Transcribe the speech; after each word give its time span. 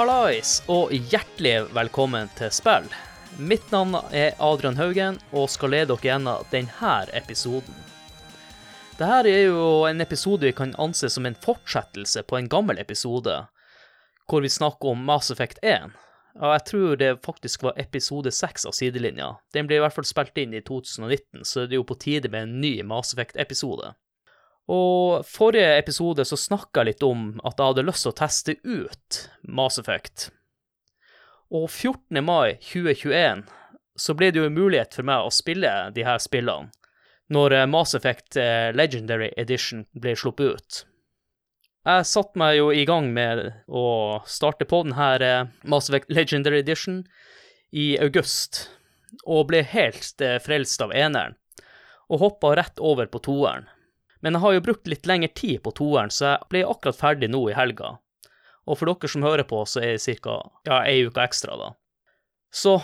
Hallais, 0.00 0.62
og 0.72 0.94
hjertelig 1.12 1.66
velkommen 1.76 2.30
til 2.38 2.48
spill. 2.56 2.86
Mitt 3.36 3.66
navn 3.68 3.98
er 4.16 4.38
Adrian 4.40 4.78
Haugen, 4.78 5.18
og 5.36 5.50
skal 5.52 5.74
lede 5.74 5.90
dere 5.90 6.06
gjennom 6.06 6.46
denne 6.48 6.92
episoden. 7.18 7.82
Dette 8.96 9.28
er 9.28 9.50
jo 9.50 9.66
en 9.84 10.00
episode 10.00 10.48
vi 10.48 10.54
kan 10.56 10.72
anse 10.80 11.10
som 11.12 11.28
en 11.28 11.36
fortsettelse 11.44 12.22
på 12.24 12.38
en 12.38 12.48
gammel 12.48 12.80
episode, 12.80 13.34
hvor 14.24 14.40
vi 14.40 14.48
snakker 14.48 14.94
om 14.94 15.04
Mass 15.04 15.28
Effect 15.34 15.60
1. 15.60 15.92
Og 16.40 16.54
jeg 16.54 16.66
tror 16.70 16.96
det 16.96 17.12
faktisk 17.26 17.68
var 17.68 17.76
episode 17.84 18.32
6 18.32 18.70
av 18.70 18.78
Sidelinja. 18.80 19.34
Den 19.52 19.68
ble 19.68 19.82
i 19.82 19.84
hvert 19.84 19.98
fall 19.98 20.08
spilt 20.08 20.40
inn 20.40 20.56
i 20.56 20.64
2019, 20.64 21.44
så 21.44 21.66
det 21.66 21.76
er 21.76 21.82
jo 21.82 21.90
på 21.92 22.00
tide 22.00 22.32
med 22.32 22.48
en 22.48 22.60
ny 22.64 22.78
Mass 22.88 23.12
Effect-episode. 23.12 23.92
Og 24.70 25.26
forrige 25.26 25.78
episode 25.80 26.22
så 26.28 26.38
snakka 26.38 26.84
jeg 26.84 26.92
litt 26.92 27.06
om 27.06 27.30
at 27.42 27.58
jeg 27.58 27.72
hadde 27.72 27.86
lyst 27.88 28.06
til 28.06 28.12
å 28.12 28.18
teste 28.20 28.54
ut 28.62 29.22
Mass 29.42 29.80
Effect. 29.82 30.28
Og 31.50 31.66
14. 31.66 32.20
mai 32.22 32.60
2021 32.62 33.48
så 33.98 34.14
ble 34.14 34.28
det 34.30 34.38
jo 34.38 34.46
en 34.46 34.54
mulighet 34.54 34.94
for 34.94 35.06
meg 35.08 35.26
å 35.26 35.32
spille 35.34 35.72
de 35.96 36.04
her 36.06 36.20
spillene, 36.22 36.70
når 37.34 37.56
eh, 37.56 37.66
Mass 37.70 37.96
Effect 37.98 38.38
eh, 38.38 38.70
Legendary 38.74 39.32
Edition 39.36 39.82
ble 39.98 40.14
sluppet 40.18 40.54
ut. 40.54 40.78
Jeg 41.88 42.06
satte 42.06 42.38
meg 42.38 42.58
jo 42.58 42.70
i 42.76 42.84
gang 42.86 43.10
med 43.16 43.42
å 43.66 44.20
starte 44.28 44.68
på 44.68 44.84
denne 44.86 45.10
eh, 45.26 45.50
Mass 45.66 45.90
Effect 45.90 46.14
Legendary 46.14 46.62
Edition 46.62 47.02
i 47.74 47.96
august, 47.98 48.68
og 49.26 49.48
ble 49.50 49.64
helt 49.66 50.22
frelst 50.42 50.82
av 50.86 50.94
eneren, 50.94 51.34
og 52.06 52.22
hoppa 52.22 52.54
rett 52.58 52.78
over 52.78 53.10
på 53.10 53.22
toeren. 53.26 53.66
Men 54.20 54.36
jeg 54.36 54.44
har 54.44 54.54
jo 54.54 54.62
brukt 54.68 54.88
litt 54.90 55.08
lengre 55.08 55.30
tid 55.34 55.62
på 55.64 55.72
toeren, 55.76 56.12
så 56.12 56.34
jeg 56.34 56.48
ble 56.52 56.64
akkurat 56.68 56.98
ferdig 56.98 57.30
nå 57.32 57.42
i 57.50 57.56
helga. 57.56 57.96
Og 58.68 58.78
for 58.78 58.90
dere 58.90 59.10
som 59.10 59.24
hører 59.24 59.46
på, 59.48 59.62
så 59.66 59.80
er 59.82 59.96
det 59.96 60.18
ca. 60.20 60.36
Ja, 60.68 60.82
ei 60.84 61.06
uke 61.08 61.24
ekstra, 61.24 61.56
da. 61.56 61.70
Så 62.52 62.80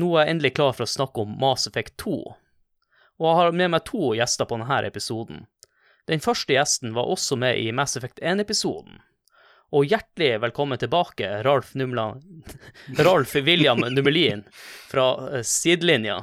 nå 0.00 0.10
er 0.16 0.26
jeg 0.26 0.36
endelig 0.36 0.54
klar 0.56 0.74
for 0.74 0.86
å 0.86 0.90
snakke 0.90 1.22
om 1.22 1.36
Mass 1.40 1.68
Effect 1.70 1.94
2. 2.02 2.16
Og 3.20 3.28
jeg 3.28 3.38
har 3.38 3.54
med 3.54 3.72
meg 3.74 3.86
to 3.86 4.12
gjester 4.18 4.48
på 4.48 4.58
denne 4.58 4.82
episoden. 4.88 5.46
Den 6.10 6.22
første 6.24 6.56
gjesten 6.56 6.96
var 6.96 7.10
også 7.12 7.38
med 7.38 7.60
i 7.60 7.70
Mass 7.76 7.94
Effect 7.96 8.18
1-episoden. 8.18 8.98
Og 9.72 9.86
hjertelig 9.88 10.40
velkommen 10.42 10.80
tilbake, 10.80 11.28
Ralf, 11.46 11.70
Numla... 11.78 12.10
Ralf 13.06 13.34
William 13.34 13.80
Numelin 13.80 14.42
fra 14.90 15.06
eh, 15.30 15.44
Sidelinja. 15.46 16.18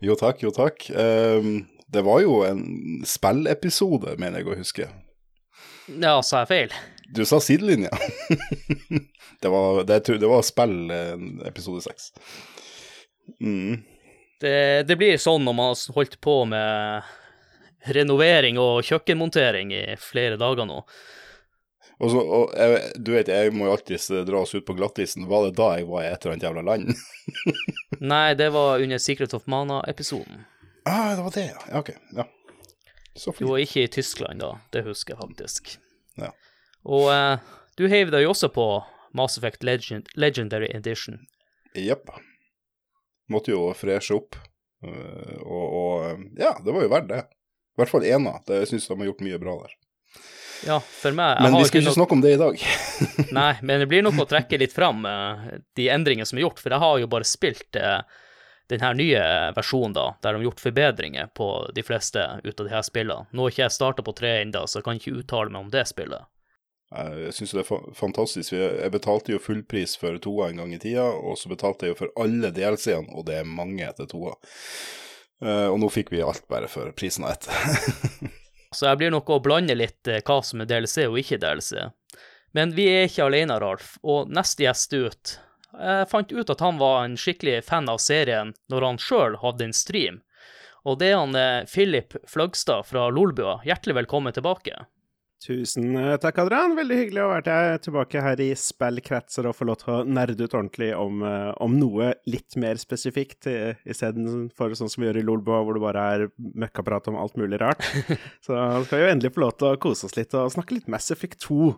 Jo 0.00 0.14
takk, 0.16 0.44
jo 0.46 0.52
takk. 0.54 0.86
Um, 0.94 1.66
det 1.92 2.04
var 2.04 2.20
jo 2.20 2.40
en 2.44 2.62
spillepisode, 3.06 4.16
mener 4.20 4.42
jeg 4.42 4.48
å 4.48 4.56
huske. 4.58 4.88
Ja, 5.88 6.18
sa 6.22 6.42
jeg 6.44 6.50
feil? 6.50 6.74
Du 7.08 7.24
sa 7.24 7.40
sidelinja. 7.40 7.90
det, 9.42 9.48
var, 9.48 9.84
det, 9.88 10.02
det 10.20 10.28
var 10.28 10.44
spill 10.44 10.90
episode 11.48 11.80
seks. 11.86 12.10
Mm. 13.40 13.80
Det, 14.40 14.82
det, 14.88 14.96
blir 15.00 15.16
sånn 15.20 15.46
når 15.46 15.56
man 15.56 15.72
har 15.72 15.94
holdt 15.96 16.18
på 16.20 16.42
med 16.48 17.08
renovering 17.88 18.58
og 18.60 18.84
kjøkkenmontering 18.84 19.72
i 19.74 19.84
flere 20.00 20.36
dager 20.40 20.68
nå. 20.68 20.82
Og 21.98 22.12
så, 22.12 22.20
og 22.20 22.52
jeg, 22.54 22.92
du 23.02 23.10
vet, 23.16 23.30
jeg 23.32 23.54
må 23.56 23.66
jo 23.66 23.72
alltid 23.74 24.28
dra 24.28 24.44
oss 24.44 24.54
ut 24.54 24.66
på 24.66 24.76
glattisen. 24.78 25.26
Var 25.30 25.48
det 25.48 25.56
da 25.58 25.72
jeg 25.78 25.88
var 25.88 26.04
i 26.04 26.12
et 26.12 26.20
eller 26.20 26.36
annet 26.36 26.46
jævla 26.46 26.66
land? 26.68 26.92
Nei, 28.12 28.28
det 28.38 28.52
var 28.54 28.84
under 28.84 29.02
Secret 29.02 29.34
of 29.34 29.48
Mana-episoden. 29.50 30.44
Ah, 30.88 31.14
det 31.16 31.22
var 31.22 31.34
det, 31.34 31.46
ja. 31.52 31.78
Ok, 31.78 31.90
ja. 32.16 32.26
Så 33.14 33.32
fint. 33.32 33.46
Du 33.46 33.52
var 33.52 33.62
ikke 33.62 33.84
i 33.84 33.88
Tyskland 33.92 34.40
da, 34.40 34.52
det 34.74 34.84
husker 34.86 35.14
jeg 35.14 35.20
faktisk. 35.20 35.72
Ja. 36.20 36.30
Og 36.86 37.08
eh, 37.12 37.56
du 37.78 37.88
heiv 37.90 38.12
deg 38.14 38.24
jo 38.24 38.32
også 38.32 38.50
på 38.54 38.66
Mass 39.18 39.38
Effect 39.38 39.66
Legend, 39.66 40.08
Legendary 40.14 40.70
Edition. 40.74 41.18
Jepp. 41.74 42.10
Måtte 43.28 43.52
jo 43.52 43.66
freshe 43.76 44.16
opp. 44.16 44.38
Uh, 44.78 45.34
og, 45.42 45.64
og, 45.74 46.22
ja, 46.38 46.52
det 46.64 46.74
var 46.74 46.84
jo 46.84 46.92
verdt 46.92 47.10
det. 47.10 47.20
I 47.26 47.82
hvert 47.82 47.92
fall 47.92 48.06
ena. 48.06 48.36
Jeg 48.46 48.70
syns 48.70 48.88
de 48.88 48.96
har 49.00 49.10
gjort 49.10 49.24
mye 49.26 49.40
bra 49.42 49.56
der. 49.64 49.74
Ja, 50.66 50.78
for 50.82 51.14
meg 51.14 51.38
Men 51.44 51.54
vi 51.54 51.66
skal 51.68 51.84
ikke 51.84 51.94
snakke 51.94 52.16
om 52.16 52.22
det 52.22 52.32
i 52.34 52.40
dag. 52.40 52.62
Nei, 53.38 53.52
men 53.62 53.82
det 53.82 53.90
blir 53.90 54.02
nok 54.02 54.18
å 54.24 54.26
trekke 54.30 54.58
litt 54.58 54.74
fram 54.74 55.04
uh, 55.06 55.50
de 55.78 55.90
endringene 55.94 56.26
som 56.26 56.38
er 56.38 56.46
gjort, 56.46 56.62
for 56.62 56.74
jeg 56.74 56.82
har 56.82 57.02
jo 57.02 57.10
bare 57.10 57.28
spilt 57.28 57.78
uh, 57.78 58.00
denne 58.68 58.92
nye 58.98 59.20
versjonen, 59.56 59.94
da, 59.96 60.08
der 60.22 60.34
de 60.34 60.40
har 60.40 60.48
gjort 60.50 60.60
forbedringer 60.62 61.30
på 61.36 61.48
de 61.74 61.84
fleste 61.84 62.24
ut 62.44 62.60
av 62.60 62.66
de 62.66 62.72
her 62.74 62.84
spillene. 62.84 63.28
Nå 63.32 63.46
har 63.46 63.54
ikke 63.54 63.64
jeg 63.64 63.76
starta 63.78 64.04
på 64.04 64.16
tre 64.16 64.34
ennå, 64.42 64.66
så 64.66 64.80
jeg 64.80 64.88
kan 64.88 65.00
ikke 65.00 65.22
uttale 65.22 65.54
meg 65.54 65.66
om 65.66 65.72
det 65.72 65.86
spillet. 65.88 66.28
Jeg 66.88 67.34
syns 67.36 67.52
det 67.52 67.64
er 67.66 67.82
fantastisk. 67.96 68.54
Jeg 68.56 68.92
betalte 68.92 69.34
jo 69.34 69.42
fullpris 69.42 69.98
for 70.00 70.16
toa 70.24 70.48
en 70.48 70.62
gang 70.62 70.72
i 70.72 70.80
tida, 70.80 71.04
og 71.04 71.36
så 71.36 71.50
betalte 71.52 71.84
jeg 71.84 71.92
jo 71.92 71.98
for 71.98 72.14
alle 72.24 72.52
DLC-ene, 72.56 73.12
og 73.12 73.26
det 73.28 73.42
er 73.42 73.50
mange 73.50 73.84
etter 73.84 74.08
toa. 74.08 74.32
Eh, 75.44 75.66
og 75.68 75.76
nå 75.82 75.90
fikk 75.92 76.12
vi 76.14 76.24
alt 76.24 76.46
bare 76.50 76.70
for 76.70 76.92
prisen 76.96 77.28
av 77.28 77.36
ett. 77.36 77.50
så 78.76 78.88
jeg 78.88 79.00
blir 79.00 79.12
nok 79.12 79.28
å 79.30 79.42
blande 79.44 79.76
litt 79.76 80.08
eh, 80.08 80.24
hva 80.24 80.40
som 80.44 80.64
er 80.64 80.70
DLC 80.70 81.04
og 81.06 81.20
ikke 81.20 81.40
DLC. 81.44 81.76
Men 82.56 82.72
vi 82.72 82.88
er 82.88 83.04
ikke 83.06 83.28
alene, 83.28 83.60
Ralf, 83.60 83.98
og 84.02 84.32
neste 84.32 84.64
gjest 84.64 84.96
ut 84.96 85.36
jeg 85.76 86.08
fant 86.10 86.32
ut 86.32 86.50
at 86.50 86.64
han 86.64 86.78
var 86.80 87.04
en 87.04 87.16
skikkelig 87.20 87.60
fan 87.66 87.88
av 87.92 88.00
serien 88.02 88.54
når 88.72 88.86
han 88.86 89.02
sjøl 89.02 89.36
hadde 89.42 89.68
en 89.68 89.76
stream. 89.76 90.22
Og 90.88 91.00
det 91.00 91.12
er 91.12 91.18
han 91.20 91.34
eh, 91.36 91.66
Philip 91.68 92.16
Fløgstad 92.28 92.86
fra 92.88 93.08
Lolbua. 93.12 93.58
Hjertelig 93.66 93.98
velkommen 94.02 94.32
tilbake. 94.32 94.86
Tusen 95.44 95.92
eh, 95.98 96.14
takk, 96.22 96.38
Adrian. 96.42 96.76
Veldig 96.78 96.96
hyggelig 97.02 97.24
å 97.24 97.32
være 97.34 97.56
tilbake 97.84 98.22
her 98.24 98.40
i 98.42 98.48
spillkretser 98.58 99.50
og 99.50 99.58
få 99.58 99.68
lov 99.68 99.80
til 99.82 99.92
å 99.92 99.98
nerde 100.06 100.38
ut 100.38 100.54
ordentlig 100.54 100.88
om, 100.96 101.20
eh, 101.26 101.50
om 101.64 101.76
noe 101.78 102.14
litt 102.30 102.56
mer 102.60 102.80
spesifikt, 102.80 103.50
istedenfor 103.84 104.78
sånn 104.78 104.90
som 104.92 105.04
vi 105.04 105.10
gjør 105.10 105.20
i 105.20 105.26
Lolbua, 105.28 105.60
hvor 105.66 105.76
det 105.76 105.84
bare 105.84 106.06
er 106.14 106.26
møkkaprat 106.38 107.12
om 107.12 107.20
alt 107.20 107.36
mulig 107.40 107.60
rart. 107.60 107.84
Så 108.46 108.56
skal 108.56 108.96
vi 108.96 109.04
jo 109.04 109.12
endelig 109.12 109.34
få 109.36 109.44
lov 109.44 109.54
til 109.58 109.74
å 109.74 109.82
kose 109.82 110.08
oss 110.08 110.16
litt 110.16 110.34
og 110.38 110.54
snakke 110.56 110.78
litt 110.78 110.90
Mass 110.90 111.12
Effect 111.14 111.42
2. 111.44 111.74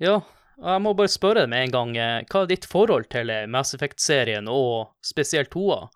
Ja, 0.00 0.22
jeg 0.60 0.82
må 0.84 0.92
bare 0.96 1.12
spørre 1.12 1.44
deg 1.44 1.52
med 1.52 1.66
en 1.66 1.74
gang, 1.74 1.94
eh, 1.96 2.26
hva 2.30 2.44
er 2.44 2.50
ditt 2.50 2.68
forhold 2.68 3.08
til 3.12 3.32
eh, 3.32 3.46
Mass 3.48 3.74
Effect-serien, 3.76 4.48
og 4.50 4.92
spesielt 5.04 5.52
toa? 5.54 5.86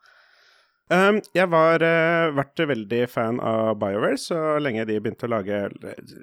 Um, 0.92 1.22
jeg 1.32 1.48
har 1.48 1.80
uh, 1.80 2.34
vært 2.36 2.60
veldig 2.68 2.98
fan 3.08 3.38
av 3.40 3.78
BioWare 3.80 4.18
så 4.20 4.36
lenge 4.60 4.82
de 4.84 4.98
begynte 5.00 5.24
å 5.24 5.30
lage 5.32 5.62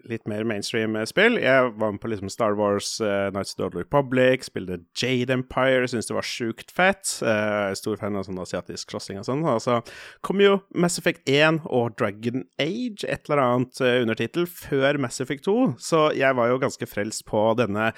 litt 0.05 0.27
mer 0.29 0.45
mainstream-spill. 0.45 1.39
Jeg 1.41 1.71
var 1.81 1.95
med 1.95 2.01
på 2.03 2.11
liksom 2.11 2.29
Star 2.29 2.53
Wars, 2.59 2.91
uh, 3.01 3.31
Nights 3.33 3.55
of 3.55 3.57
the 3.57 3.65
Old 3.65 3.77
Republic, 3.79 4.45
spilte 4.45 4.77
Jade 4.93 5.33
Empire, 5.33 5.87
syntes 5.89 6.11
det 6.11 6.17
var 6.17 6.27
sjukt 6.29 6.69
fett. 6.77 7.09
Uh, 7.25 7.73
stor 7.73 7.97
fan 7.97 8.19
av 8.19 8.27
sånn 8.27 8.37
asiatisk 8.43 8.93
slåssing 8.93 9.17
og 9.23 9.25
sånn. 9.25 9.41
Og 9.49 9.63
så 9.65 9.79
kom 10.21 10.43
jo 10.43 10.59
Mass 10.77 11.01
Effect 11.01 11.25
1 11.25 11.63
og 11.65 11.97
Dragon 11.97 12.45
Age, 12.61 13.07
et 13.09 13.25
eller 13.25 13.41
annet 13.41 13.81
uh, 13.81 13.95
undertittel, 14.03 14.45
før 14.45 15.01
Mass 15.01 15.17
Effect 15.25 15.47
2. 15.49 15.55
Så 15.81 16.03
jeg 16.19 16.37
var 16.37 16.53
jo 16.53 16.61
ganske 16.61 16.89
frelst 16.89 17.25
på 17.25 17.47
denne 17.57 17.89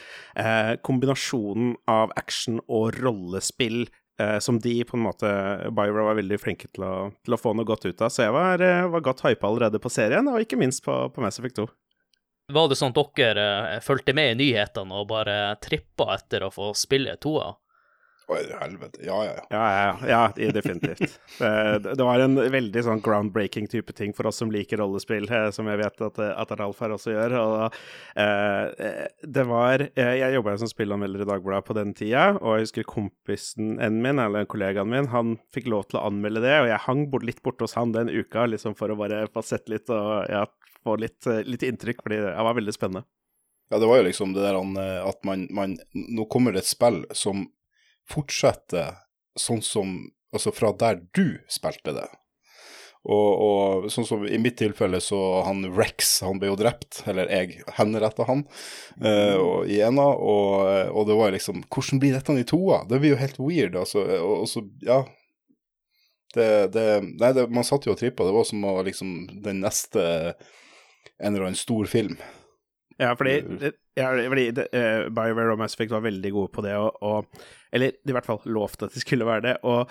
kombinasjonen 0.85 1.75
av 1.91 2.15
action 2.19 2.61
og 2.71 2.95
rollespill 3.03 3.83
eh, 4.19 4.39
som 4.39 4.59
de 4.59 4.75
på 4.83 4.97
en 4.97 5.05
måte 5.05 5.29
Byra 5.71 6.09
var 6.09 6.19
veldig 6.19 6.39
flinke 6.41 6.69
til 6.73 6.85
å, 6.87 6.93
til 7.25 7.35
å, 7.35 7.39
få 7.39 7.53
noe 7.57 7.67
godt 7.67 7.87
ut 7.87 8.01
av. 8.01 8.11
Så 8.13 8.27
jeg 8.27 8.35
var, 8.35 8.61
eh, 8.61 8.85
var 8.93 9.05
godt 9.05 9.23
hypa 9.27 9.49
allerede 9.49 9.81
på 9.81 9.91
serien, 9.93 10.27
og 10.29 10.43
ikke 10.43 10.59
minst 10.59 10.83
på, 10.85 10.97
på 11.13 11.23
Mass 11.23 11.39
Effect 11.41 11.61
2. 11.61 11.67
Var 12.53 12.69
det 12.69 12.75
sånn 12.75 12.95
at 12.99 13.13
dere 13.17 13.47
eh, 13.71 13.81
fulgte 13.83 14.15
med 14.17 14.33
i 14.33 14.39
nyhetene 14.43 14.99
og 14.99 15.09
bare 15.11 15.55
trippa 15.63 16.13
etter 16.17 16.47
å 16.47 16.53
få 16.53 16.73
spille 16.77 17.15
toa? 17.23 17.53
Oi, 18.33 18.41
helvete. 18.59 18.99
Ja, 19.05 19.17
ja, 19.25 19.33
ja. 19.37 19.43
Ja, 19.49 19.97
ja, 20.07 20.29
ja 20.37 20.51
definitivt. 20.51 21.19
det, 21.39 21.93
det, 21.93 22.03
var 22.03 22.23
en 22.23 22.39
veldig 22.53 22.83
sånn 22.85 23.01
groundbreaking 23.05 23.67
type 23.69 23.93
ting 23.93 24.13
for 24.17 24.29
oss 24.29 24.41
som 24.41 24.51
liker 24.53 24.81
rollespill, 24.81 25.27
eh, 25.29 25.49
som 25.53 25.69
jeg 25.69 25.81
vet 25.83 26.03
at, 26.07 26.21
at 26.31 26.53
Ralf 26.57 26.81
her 26.81 26.95
også 26.95 27.13
gjør. 27.13 27.37
Og, 27.43 27.77
uh, 28.17 28.89
det 29.37 29.45
var 29.49 29.85
Jeg 29.93 30.33
jobba 30.37 30.57
som 30.57 30.71
spillanmelder 30.71 31.25
i 31.25 31.29
Dagbladet 31.29 31.67
på 31.69 31.77
den 31.77 31.93
tida, 31.97 32.31
og 32.39 32.57
jeg 32.57 32.67
husker 32.67 32.89
kompisen 32.89 33.75
min, 33.77 34.21
eller 34.21 34.49
kollegaen 34.49 34.89
min, 34.89 35.11
han 35.13 35.37
fikk 35.53 35.69
lov 35.69 35.87
til 35.89 36.01
å 36.01 36.07
anmelde 36.09 36.43
det, 36.43 36.55
og 36.63 36.71
jeg 36.71 36.85
hang 36.87 37.07
bort, 37.11 37.27
litt 37.27 37.43
borte 37.45 37.67
hos 37.67 37.77
han 37.77 37.93
den 37.93 38.09
uka 38.09 38.47
liksom 38.49 38.77
for 38.79 38.89
å 38.89 38.97
bare 38.97 39.25
få 39.33 39.45
sett 39.45 39.69
litt 39.71 39.91
og 39.93 40.25
ja, 40.31 40.47
få 40.83 40.97
litt, 41.01 41.21
litt 41.45 41.65
inntrykk, 41.67 42.01
fordi 42.05 42.23
det 42.25 42.47
var 42.49 42.57
veldig 42.57 42.75
spennende. 42.75 43.05
Ja, 43.73 43.79
det 43.79 43.85
var 43.89 43.97
jo 43.97 44.05
liksom 44.05 44.33
det 44.35 44.43
der 44.43 44.59
eh, 44.59 45.01
at 45.01 45.23
man, 45.25 45.47
man 45.49 45.77
Nå 45.93 46.27
kommer 46.29 46.53
det 46.53 46.61
et 46.61 46.69
spill 46.69 47.03
som 47.17 47.47
fortsette 48.09 48.89
sånn 49.39 49.63
som 49.65 49.95
Altså 50.33 50.49
fra 50.49 50.71
der 50.73 50.95
du 51.13 51.35
spilte 51.45 51.91
det. 51.93 52.07
Og, 53.03 53.29
og, 53.43 53.87
sånn 53.91 54.05
som 54.07 54.23
i 54.25 54.39
mitt 54.39 54.55
tilfelle, 54.57 55.01
så 55.03 55.17
han 55.43 55.65
Rex, 55.75 56.21
han 56.23 56.39
ble 56.39 56.49
jo 56.49 56.55
drept, 56.57 57.01
eller 57.11 57.27
jeg 57.29 57.59
henretta 57.77 58.25
han 58.29 58.45
uh, 59.03 59.35
og, 59.35 59.67
i 59.67 59.81
ena, 59.83 60.05
og, 60.07 60.63
og, 60.87 61.03
det 61.09 61.17
var 61.19 61.35
liksom 61.35 61.65
Hvordan 61.67 61.99
blir 61.99 62.15
dette 62.15 62.33
i 62.39 62.47
toa? 62.47 62.79
Det 62.87 63.01
blir 63.03 63.13
jo 63.13 63.19
helt 63.19 63.41
weird, 63.43 63.75
altså. 63.77 64.05
Og, 64.17 64.45
og 64.45 64.49
så, 64.49 64.63
ja 64.87 65.03
det, 66.33 66.47
det, 66.73 66.85
Nei, 67.19 67.33
det, 67.35 67.45
man 67.53 67.67
satt 67.67 67.85
jo 67.85 67.93
og 67.93 67.99
trippa. 67.99 68.25
Det 68.25 68.33
var 68.33 68.47
som 68.47 68.63
å 68.65 68.77
liksom 68.87 69.11
den 69.43 69.61
neste 69.61 70.01
En 71.19 71.35
eller 71.35 71.51
annen 71.51 71.59
stor 71.59 71.85
film 71.85 72.15
Ja, 73.01 73.13
fordi, 73.17 73.37
ja, 73.97 74.11
fordi 74.11 74.45
eh, 74.51 75.07
BioWare 75.09 75.55
og 75.55 75.61
Mass 75.61 75.77
Effect 75.77 75.93
var 75.95 76.05
veldig 76.05 76.31
gode 76.35 76.53
på 76.53 76.63
det, 76.65 76.75
og, 76.77 76.99
og 77.01 77.45
Eller 77.73 77.95
i 77.97 78.13
hvert 78.13 78.27
fall 78.27 78.41
lovte 78.45 78.89
at 78.89 78.95
de 78.95 79.01
skulle 79.01 79.25
være 79.27 79.45
det. 79.47 79.57
Og 79.65 79.89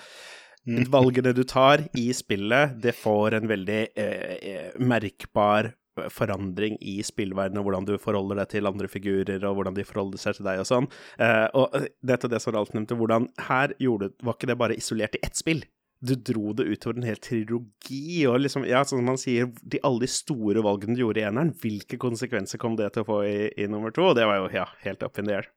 valgene 0.93 1.33
du 1.35 1.43
tar 1.43 1.83
i 1.99 2.09
spillet, 2.15 2.77
det 2.83 2.95
får 2.95 3.39
en 3.39 3.49
veldig 3.51 3.81
eh, 3.99 4.75
merkbar 4.79 5.73
forandring 6.09 6.77
i 6.81 6.95
spillverdenen, 7.05 7.59
og 7.61 7.67
hvordan 7.67 7.87
du 7.87 7.93
forholder 8.01 8.41
deg 8.41 8.51
til 8.53 8.69
andre 8.69 8.89
figurer, 8.89 9.43
og 9.45 9.57
hvordan 9.57 9.75
de 9.77 9.85
forholder 9.85 10.21
seg 10.21 10.37
til 10.37 10.47
deg 10.47 10.61
og 10.63 10.69
sånn. 10.69 10.89
Uh, 11.19 11.47
og 11.59 11.75
dette 12.01 12.27
er 12.27 12.33
det 12.33 12.41
som 12.41 12.55
Ralf 12.55 12.73
nevnte, 12.73 12.97
hvordan 12.97 13.27
her 13.49 13.75
gjorde, 13.81 14.13
var 14.23 14.37
ikke 14.37 14.49
det 14.49 14.59
bare 14.61 14.77
isolert 14.79 15.19
i 15.19 15.21
ett 15.25 15.37
spill. 15.37 15.61
Du 16.03 16.17
dro 16.19 16.51
det 16.57 16.65
utover 16.67 16.99
en 16.99 17.07
hel 17.07 17.19
trilogi, 17.23 18.25
og 18.27 18.41
liksom, 18.43 18.65
ja, 18.67 18.81
sånn 18.83 18.99
som 18.99 19.11
man 19.13 19.19
sier, 19.21 19.47
de, 19.63 19.79
alle 19.87 20.03
de 20.03 20.11
store 20.11 20.63
valgene 20.65 20.97
du 20.97 21.05
gjorde 21.05 21.21
i 21.21 21.27
eneren, 21.29 21.53
hvilke 21.63 21.99
konsekvenser 22.01 22.59
kom 22.59 22.75
det 22.79 22.89
til 22.91 23.05
å 23.05 23.07
få 23.07 23.19
i, 23.23 23.37
i 23.55 23.69
nummer 23.71 23.93
to? 23.95 24.09
Og 24.11 24.17
det 24.19 24.27
var 24.27 24.41
jo, 24.41 24.49
ja, 24.51 24.67
helt 24.83 25.05
up 25.05 25.21
in 25.21 25.31
the 25.31 25.37
air. 25.39 25.47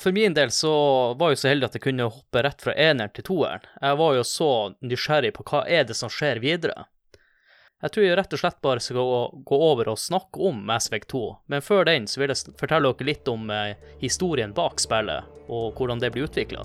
For 0.00 0.12
min 0.12 0.34
del 0.34 0.50
så 0.50 0.72
var 1.20 1.32
jeg 1.32 1.42
så 1.42 1.50
heldig 1.52 1.68
at 1.68 1.76
jeg 1.76 1.84
kunne 1.84 2.08
hoppe 2.08 2.42
rett 2.42 2.64
fra 2.64 2.74
eneren 2.74 3.12
til 3.14 3.26
toeren. 3.28 3.66
Jeg 3.80 3.98
var 4.00 4.16
jo 4.16 4.24
så 4.26 4.50
nysgjerrig 4.80 5.34
på 5.36 5.46
hva 5.50 5.64
er 5.68 5.86
det 5.86 5.98
som 5.98 6.10
skjer 6.10 6.40
videre. 6.42 6.86
Jeg 7.82 7.94
tror 7.94 8.04
jeg 8.06 8.16
rett 8.18 8.34
og 8.36 8.38
slett 8.38 8.60
bare 8.62 8.82
skal 8.82 9.00
gå 9.42 9.58
over 9.58 9.90
og 9.90 9.98
snakke 9.98 10.38
om 10.48 10.60
Masvek 10.68 11.08
2, 11.10 11.22
men 11.50 11.64
før 11.66 11.84
den 11.88 12.06
så 12.06 12.22
vil 12.22 12.30
jeg 12.30 12.54
fortelle 12.60 12.92
dere 12.94 13.08
litt 13.10 13.30
om 13.30 13.50
eh, 13.50 13.74
historien 13.98 14.54
bak 14.54 14.78
spillet, 14.80 15.26
og 15.50 15.74
hvordan 15.74 16.02
det 16.02 16.12
blir 16.14 16.30
utvikla. 16.30 16.62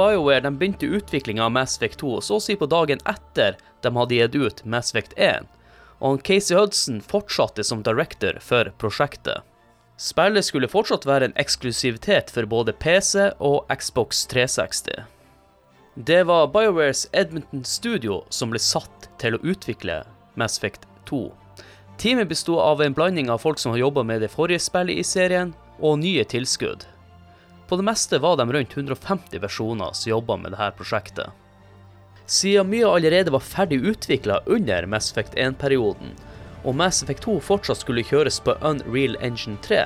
BioWare 0.00 0.40
de 0.46 0.54
begynte 0.56 0.88
utviklinga 0.88 1.44
av 1.44 1.52
Mass 1.52 1.76
Effect 1.76 2.00
2 2.00 2.16
så 2.24 2.38
å 2.38 2.42
si 2.42 2.56
på 2.56 2.68
dagen 2.72 3.02
etter 3.08 3.58
de 3.84 3.92
hadde 3.96 4.16
gitt 4.16 4.38
ut 4.40 4.64
Mass 4.64 4.94
Effect 4.94 5.12
1, 5.20 5.48
og 6.00 6.22
Casey 6.24 6.56
Hudson 6.56 7.02
fortsatte 7.04 7.64
som 7.66 7.84
director 7.84 8.38
for 8.40 8.72
prosjektet. 8.80 9.44
Spillet 10.00 10.46
skulle 10.46 10.70
fortsatt 10.72 11.04
være 11.04 11.28
en 11.28 11.36
eksklusivitet 11.40 12.32
for 12.32 12.48
både 12.48 12.72
PC 12.72 13.34
og 13.36 13.68
Xbox 13.68 14.24
360. 14.32 15.04
Det 16.00 16.22
var 16.24 16.48
BioWares 16.54 17.04
Edmonton 17.12 17.66
Studio 17.68 18.22
som 18.32 18.54
ble 18.54 18.62
satt 18.62 19.10
til 19.20 19.36
å 19.36 19.42
utvikle 19.44 20.00
Mass 20.40 20.56
Effect 20.56 20.88
2. 21.10 21.26
Teamet 22.00 22.30
bestod 22.30 22.62
av 22.64 22.80
en 22.80 22.96
blanding 22.96 23.28
av 23.28 23.42
folk 23.44 23.60
som 23.60 23.74
har 23.74 23.82
jobba 23.82 24.06
med 24.08 24.24
det 24.24 24.32
forrige 24.32 24.64
spillet 24.64 25.02
i 25.02 25.04
serien, 25.04 25.52
og 25.80 26.00
nye 26.00 26.24
tilskudd. 26.24 26.86
På 27.70 27.78
det 27.78 27.86
meste 27.86 28.18
var 28.18 28.34
de 28.36 28.48
rundt 28.52 28.76
150 28.76 29.38
personer 29.40 29.92
som 29.94 30.10
jobba 30.10 30.36
med 30.42 30.56
dette 30.56 30.72
prosjektet. 30.74 31.30
Siden 32.26 32.66
mye 32.70 32.88
allerede 32.90 33.30
var 33.30 33.46
ferdig 33.46 33.78
utvikla 33.86 34.40
under 34.46 34.86
Mass 34.90 35.12
Effect 35.12 35.38
1-perioden, 35.38 36.16
og 36.64 36.74
Mass 36.74 37.04
Effect 37.04 37.22
2 37.22 37.38
fortsatt 37.46 37.78
skulle 37.84 38.02
kjøres 38.06 38.40
på 38.42 38.56
Unreal 38.66 39.14
Engine 39.22 39.58
3, 39.62 39.84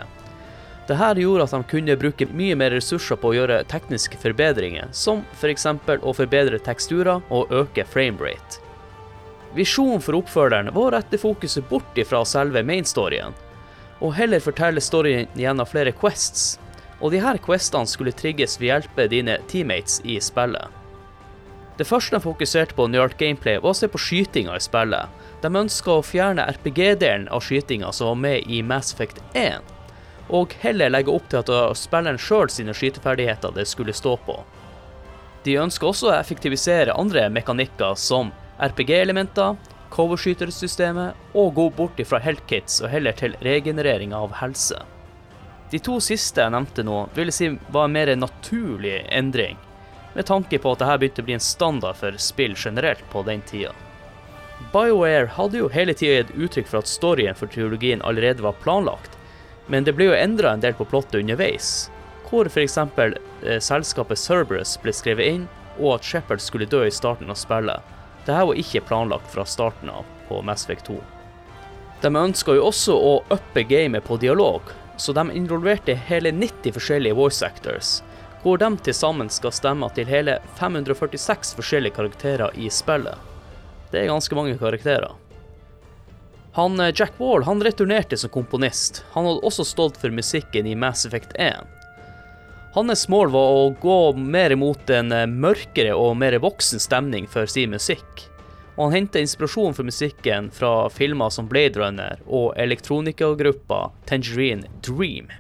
dette 0.89 1.21
gjorde 1.21 1.45
at 1.45 1.53
de 1.55 1.63
kunne 1.69 1.97
bruke 1.97 2.27
mye 2.37 2.57
mer 2.61 2.75
ressurser 2.77 3.17
på 3.21 3.31
å 3.31 3.37
gjøre 3.37 3.63
tekniske 3.69 4.19
forbedringer, 4.21 4.91
som 4.93 5.23
f.eks. 5.37 5.65
å 6.01 6.13
forbedre 6.13 6.61
teksturer 6.61 7.23
og 7.33 7.53
øke 7.53 7.87
framerate. 7.89 8.61
Visjonen 9.55 10.03
for 10.03 10.19
oppfølgeren 10.19 10.73
var 10.75 10.89
å 10.89 10.97
rette 10.97 11.21
fokuset 11.21 11.69
bort 11.69 12.01
ifra 12.01 12.25
selve 12.29 12.65
mainstoryen, 12.67 13.37
og 14.01 14.17
heller 14.17 14.41
fortelle 14.45 14.81
storyen 14.81 15.29
gjennom 15.39 15.69
flere 15.69 15.93
quests, 15.97 16.59
og 17.01 17.13
de 17.13 17.21
her 17.23 17.39
questene 17.43 17.91
skulle 17.91 18.15
trigges 18.15 18.57
ved 18.61 18.69
å 18.69 18.73
hjelpe 18.73 19.07
dine 19.11 19.39
teammates 19.51 20.01
i 20.05 20.19
spillet. 20.23 20.81
Det 21.75 21.87
første 21.89 22.15
de 22.15 22.23
fokuserte 22.23 22.77
på 22.79 22.87
nerd 22.87 23.17
gameplay, 23.19 23.59
var 23.59 23.75
å 23.75 23.79
se 23.79 23.89
på 23.91 23.99
skytinga 23.99 24.55
i 24.55 24.63
spillet. 24.63 25.23
De 25.43 25.51
ønska 25.51 25.97
å 25.97 26.05
fjerne 26.07 26.47
RPG-delen 26.55 27.27
av 27.35 27.43
skytinga 27.43 27.91
som 27.93 28.13
var 28.13 28.21
med 28.23 28.47
i 28.47 28.63
Mass 28.63 28.95
Effect 28.95 29.19
1, 29.35 29.73
og 30.31 30.55
heller 30.63 30.93
legge 30.95 31.13
opp 31.13 31.27
til 31.29 31.43
at 31.43 31.51
var 31.51 31.75
spilleren 31.77 32.21
sjøl 32.21 32.49
sine 32.53 32.73
skyteferdigheter 32.77 33.53
det 33.57 33.67
skulle 33.69 33.97
stå 33.97 34.15
på. 34.25 34.39
De 35.45 35.59
ønska 35.61 35.91
også 35.91 36.09
å 36.09 36.17
effektivisere 36.17 36.95
andre 36.97 37.27
mekanikker 37.29 37.99
som 38.01 38.31
RPG-elementer, 38.63 39.59
coverskytersystemet, 39.93 41.19
og 41.35 41.55
gå 41.59 41.69
bort 41.77 42.01
ifra 42.01 42.23
heltkits 42.23 42.81
og 42.83 42.93
heller 42.95 43.19
til 43.19 43.35
regenerering 43.45 44.15
av 44.17 44.39
helse. 44.41 44.79
De 45.71 45.79
to 45.81 45.97
siste 46.03 46.43
jeg 46.43 46.53
nevnte 46.53 46.85
nå, 46.87 47.07
vil 47.15 47.31
jeg 47.31 47.37
si 47.37 47.49
var 47.73 47.89
en 47.89 47.97
mer 47.97 48.13
naturlig 48.19 48.99
endring, 49.09 49.57
med 50.15 50.29
tanke 50.29 50.61
på 50.61 50.75
at 50.75 50.83
dette 50.83 50.99
begynte 51.01 51.25
å 51.25 51.29
bli 51.31 51.37
en 51.39 51.43
standard 51.43 51.99
for 51.99 52.21
spill 52.21 52.55
generelt 52.57 53.03
på 53.13 53.25
den 53.27 53.43
tida. 53.49 53.73
BioWare 54.73 55.33
hadde 55.35 55.59
jo 55.59 55.71
hele 55.73 55.95
tida 55.95 56.21
gitt 56.21 56.37
uttrykk 56.37 56.71
for 56.71 56.83
at 56.83 56.91
storyen 56.91 57.37
for 57.39 57.51
trilogien 57.51 58.03
allerede 58.03 58.45
var 58.45 58.59
planlagt, 58.63 59.19
men 59.67 59.85
det 59.85 59.97
ble 59.97 60.11
jo 60.11 60.17
endra 60.19 60.53
en 60.55 60.63
del 60.63 60.77
på 60.79 60.87
plottet 60.89 61.23
underveis, 61.23 61.89
hvor 62.29 62.49
f.eks. 62.51 62.79
Eh, 62.79 63.61
selskapet 63.63 64.21
Cerberus 64.21 64.77
ble 64.83 64.93
skrevet 64.95 65.31
inn, 65.33 65.49
og 65.81 65.97
at 65.97 66.07
Shepherd 66.07 66.43
skulle 66.43 66.69
dø 66.71 66.85
i 66.87 66.95
starten 66.95 67.31
av 67.33 67.39
spillet. 67.41 67.83
Dette 68.25 68.47
var 68.49 68.61
ikke 68.61 68.85
planlagt 68.89 69.33
fra 69.33 69.45
starten 69.49 69.91
av 69.91 70.07
på 70.29 70.41
Mass 70.47 70.65
Effect 70.65 70.87
2. 70.89 71.01
De 72.05 72.11
ønska 72.17 72.55
jo 72.57 72.69
også 72.69 72.95
å 72.95 73.13
uppe 73.33 73.65
gamet 73.69 74.05
på 74.07 74.19
dialog, 74.21 74.71
så 74.97 75.13
de 75.13 75.31
involverte 75.33 75.95
hele 75.95 76.33
90 76.33 76.73
forskjellige 76.77 77.15
voice 77.15 77.47
actors, 77.47 78.03
hvor 78.43 78.59
de 78.61 78.71
til 78.85 78.95
sammen 78.95 79.31
skal 79.33 79.53
stemme 79.53 79.89
til 79.97 80.09
hele 80.09 80.39
546 80.61 81.55
forskjellige 81.59 81.97
karakterer 81.97 82.55
i 82.61 82.71
spillet. 82.71 83.19
Det 83.91 84.03
er 84.03 84.11
ganske 84.11 84.35
mange 84.37 84.59
karakterer. 84.59 85.15
Han, 86.55 86.81
eh, 86.81 86.93
Jack 86.95 87.13
Wall 87.19 87.43
han 87.43 87.63
returnerte 87.63 88.17
som 88.17 88.31
komponist. 88.31 89.03
Han 89.13 89.27
hadde 89.27 89.43
også 89.43 89.65
stått 89.67 89.97
for 89.99 90.15
musikken 90.15 90.67
i 90.67 90.77
Mass 90.79 91.07
Effect 91.07 91.35
1. 91.35 91.67
Hans 92.75 93.09
mål 93.09 93.31
var 93.31 93.57
å 93.57 93.65
gå 93.81 93.99
mer 94.19 94.55
mot 94.59 94.91
en 94.91 95.13
eh, 95.13 95.27
mørkere 95.27 95.97
og 95.99 96.17
mer 96.19 96.39
voksen 96.43 96.83
stemning 96.83 97.27
for 97.31 97.51
sin 97.51 97.75
musikk. 97.75 98.29
Og 98.75 98.89
han 98.89 98.97
henter 98.97 99.23
inspirasjon 99.23 99.77
for 99.77 99.87
musikken 99.87 100.49
fra 100.55 100.89
filmer 100.91 101.31
som 101.31 101.47
Blade 101.51 101.79
Runner 101.79 102.19
og 102.27 102.57
elektronikagruppa 102.59 103.93
Tangerine 104.09 104.67
Dream. 104.83 105.31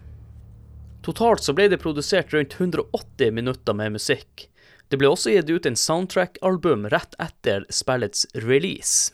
Totalt 1.04 1.44
så 1.44 1.52
ble 1.52 1.68
det 1.68 1.82
produsert 1.82 2.32
rundt 2.32 2.54
180 2.60 3.32
minutter 3.34 3.74
med 3.76 3.92
musikk. 3.98 4.48
Det 4.88 4.96
ble 5.00 5.08
også 5.10 5.30
gitt 5.34 5.50
ut 5.50 5.66
en 5.66 5.76
soundtrack-album 5.76 6.86
rett 6.92 7.14
etter 7.20 7.64
spillets 7.72 8.26
release. 8.46 9.12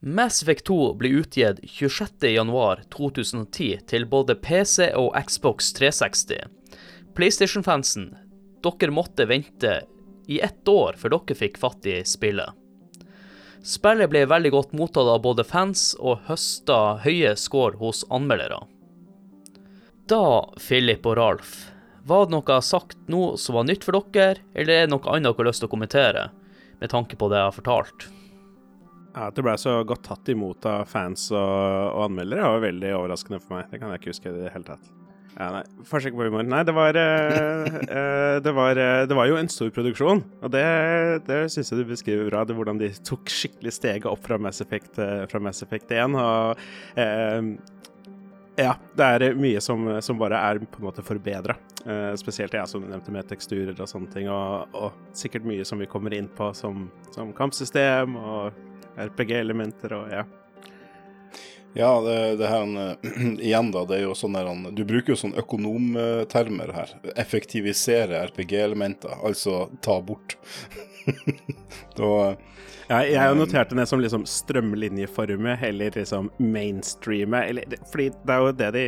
Mass 0.00 0.42
Effect 0.42 0.66
2 0.68 0.94
ble 1.00 1.08
utgitt 1.20 1.60
26.1.2010 1.64 3.78
til 3.90 4.06
både 4.08 4.34
PC 4.36 4.92
og 4.96 5.16
Xbox 5.28 5.72
360. 5.76 6.36
PlayStation-fansen, 7.16 8.16
dere 8.64 8.90
måtte 8.94 9.26
vente 9.28 9.80
i 10.30 10.40
ett 10.46 10.68
år 10.68 10.98
før 10.98 11.16
dere 11.16 11.36
fikk 11.36 11.58
fatt 11.58 11.86
i 11.90 12.00
spillet. 12.06 12.54
Spillet 13.66 14.08
ble 14.08 14.22
veldig 14.30 14.52
godt 14.54 14.76
mottatt 14.78 15.08
av 15.10 15.20
både 15.24 15.44
fans 15.44 15.90
og 15.98 16.22
høsta 16.30 17.00
høye 17.04 17.34
score 17.36 17.76
hos 17.80 18.04
anmeldere. 18.08 18.62
Da, 20.08 20.22
Philip 20.58 21.04
og 21.06 21.18
Ralf, 21.18 21.50
var 22.06 22.26
det 22.26 22.34
noe 22.34 22.60
sagt 22.64 23.10
nå 23.12 23.34
som 23.38 23.58
var 23.58 23.66
nytt 23.68 23.84
for 23.86 23.98
dere, 24.14 24.40
eller 24.54 24.72
er 24.72 24.86
det 24.86 24.94
noe 24.94 25.12
annet 25.12 25.28
dere 25.28 25.42
har 25.42 25.50
lyst 25.50 25.64
til 25.64 25.68
å 25.68 25.74
kommentere, 25.74 26.24
med 26.80 26.94
tanke 26.94 27.18
på 27.20 27.28
det 27.28 27.42
jeg 27.42 27.50
har 27.50 27.58
fortalt? 27.58 28.08
Ja, 29.10 29.26
At 29.26 29.36
det 29.36 29.44
ble 29.44 29.58
så 29.58 29.80
godt 29.84 30.06
tatt 30.06 30.30
imot 30.30 30.64
av 30.70 30.86
fans 30.88 31.28
og, 31.34 31.42
og 31.42 32.06
anmeldere, 32.06 32.54
var 32.54 32.64
veldig 32.64 32.96
overraskende 33.02 33.42
for 33.42 33.58
meg. 33.58 33.68
Det 33.70 33.82
kan 33.82 33.92
jeg 33.92 34.00
ikke 34.00 34.14
huske 34.14 34.30
i 34.30 34.38
det 34.38 34.54
hele 34.54 34.70
tatt. 34.70 34.99
Ja, 35.36 35.48
nei, 35.54 35.62
Forsøk 35.88 36.16
på 36.18 36.26
humor. 36.26 36.44
Nei, 36.44 36.60
det 36.66 36.74
var, 36.76 36.96
uh, 36.98 37.66
uh, 37.86 38.36
det, 38.44 38.54
var 38.56 38.80
uh, 38.80 39.02
det 39.08 39.16
var 39.16 39.30
jo 39.30 39.38
en 39.40 39.50
stor 39.52 39.70
produksjon, 39.74 40.22
og 40.42 40.52
det, 40.52 40.64
det 41.28 41.40
syns 41.54 41.72
jeg 41.72 41.80
du 41.80 41.88
beskriver 41.88 42.28
bra. 42.28 42.44
Det 42.44 42.56
hvordan 42.58 42.80
de 42.82 42.90
tok 43.06 43.30
skikkelig 43.30 43.74
steget 43.78 44.08
opp 44.10 44.24
fra 44.26 44.40
Mass 44.40 44.60
Effect, 44.64 45.00
fra 45.30 45.42
Mass 45.42 45.62
Effect 45.64 45.92
1. 45.96 46.18
Og 46.20 46.56
ja, 48.60 48.74
det 48.96 49.06
er 49.06 49.38
mye 49.38 49.60
som, 49.62 49.86
som 50.04 50.18
bare 50.20 50.38
er 50.50 50.60
på 50.66 50.80
en 50.82 50.88
måte 50.90 51.04
forbedra. 51.06 51.56
Eh, 51.86 52.14
spesielt 52.20 52.54
jeg, 52.54 52.68
som 52.68 52.84
nevnte, 52.84 53.12
med 53.14 53.28
teksturer 53.30 53.76
og 53.78 53.88
sånne 53.88 54.10
ting. 54.12 54.28
Og, 54.32 54.74
og 54.76 55.16
sikkert 55.16 55.46
mye 55.48 55.64
som 55.66 55.80
vi 55.80 55.88
kommer 55.90 56.14
inn 56.16 56.28
på, 56.36 56.50
som, 56.56 56.88
som 57.14 57.32
kampsystem 57.36 58.18
og 58.20 58.58
RPG-elementer 59.00 59.96
og 59.96 60.12
ja. 60.12 60.26
Ja, 61.78 62.00
det, 62.00 62.36
det 62.36 62.50
her 62.50 62.62
eh, 62.82 63.10
igjen, 63.48 63.70
da. 63.74 63.84
Det 63.86 64.00
er 64.00 64.06
jo 64.08 64.14
sånn 64.18 64.38
der 64.38 64.50
Du 64.74 64.84
bruker 64.84 65.14
jo 65.14 65.20
sånn 65.20 65.36
økonomtermer 65.38 66.74
her. 66.74 66.94
Effektivisere 67.20 68.24
RPG-elementer, 68.30 69.20
altså 69.22 69.68
ta 69.84 70.00
bort. 70.02 70.38
da 71.98 72.34
ja, 72.90 73.04
jeg 73.06 73.20
har 73.22 73.36
notert 73.38 73.70
det 73.70 73.84
som 73.86 74.00
liksom 74.02 74.24
strømlinjeforme 74.26 75.52
eller 75.62 75.94
liksom 75.94 76.26
mainstreame. 76.42 77.44
Eller, 77.46 77.76
fordi 77.92 78.08
det 78.10 78.34
er 78.34 78.42
jo 78.42 78.54
det 78.58 78.70
de 78.74 78.82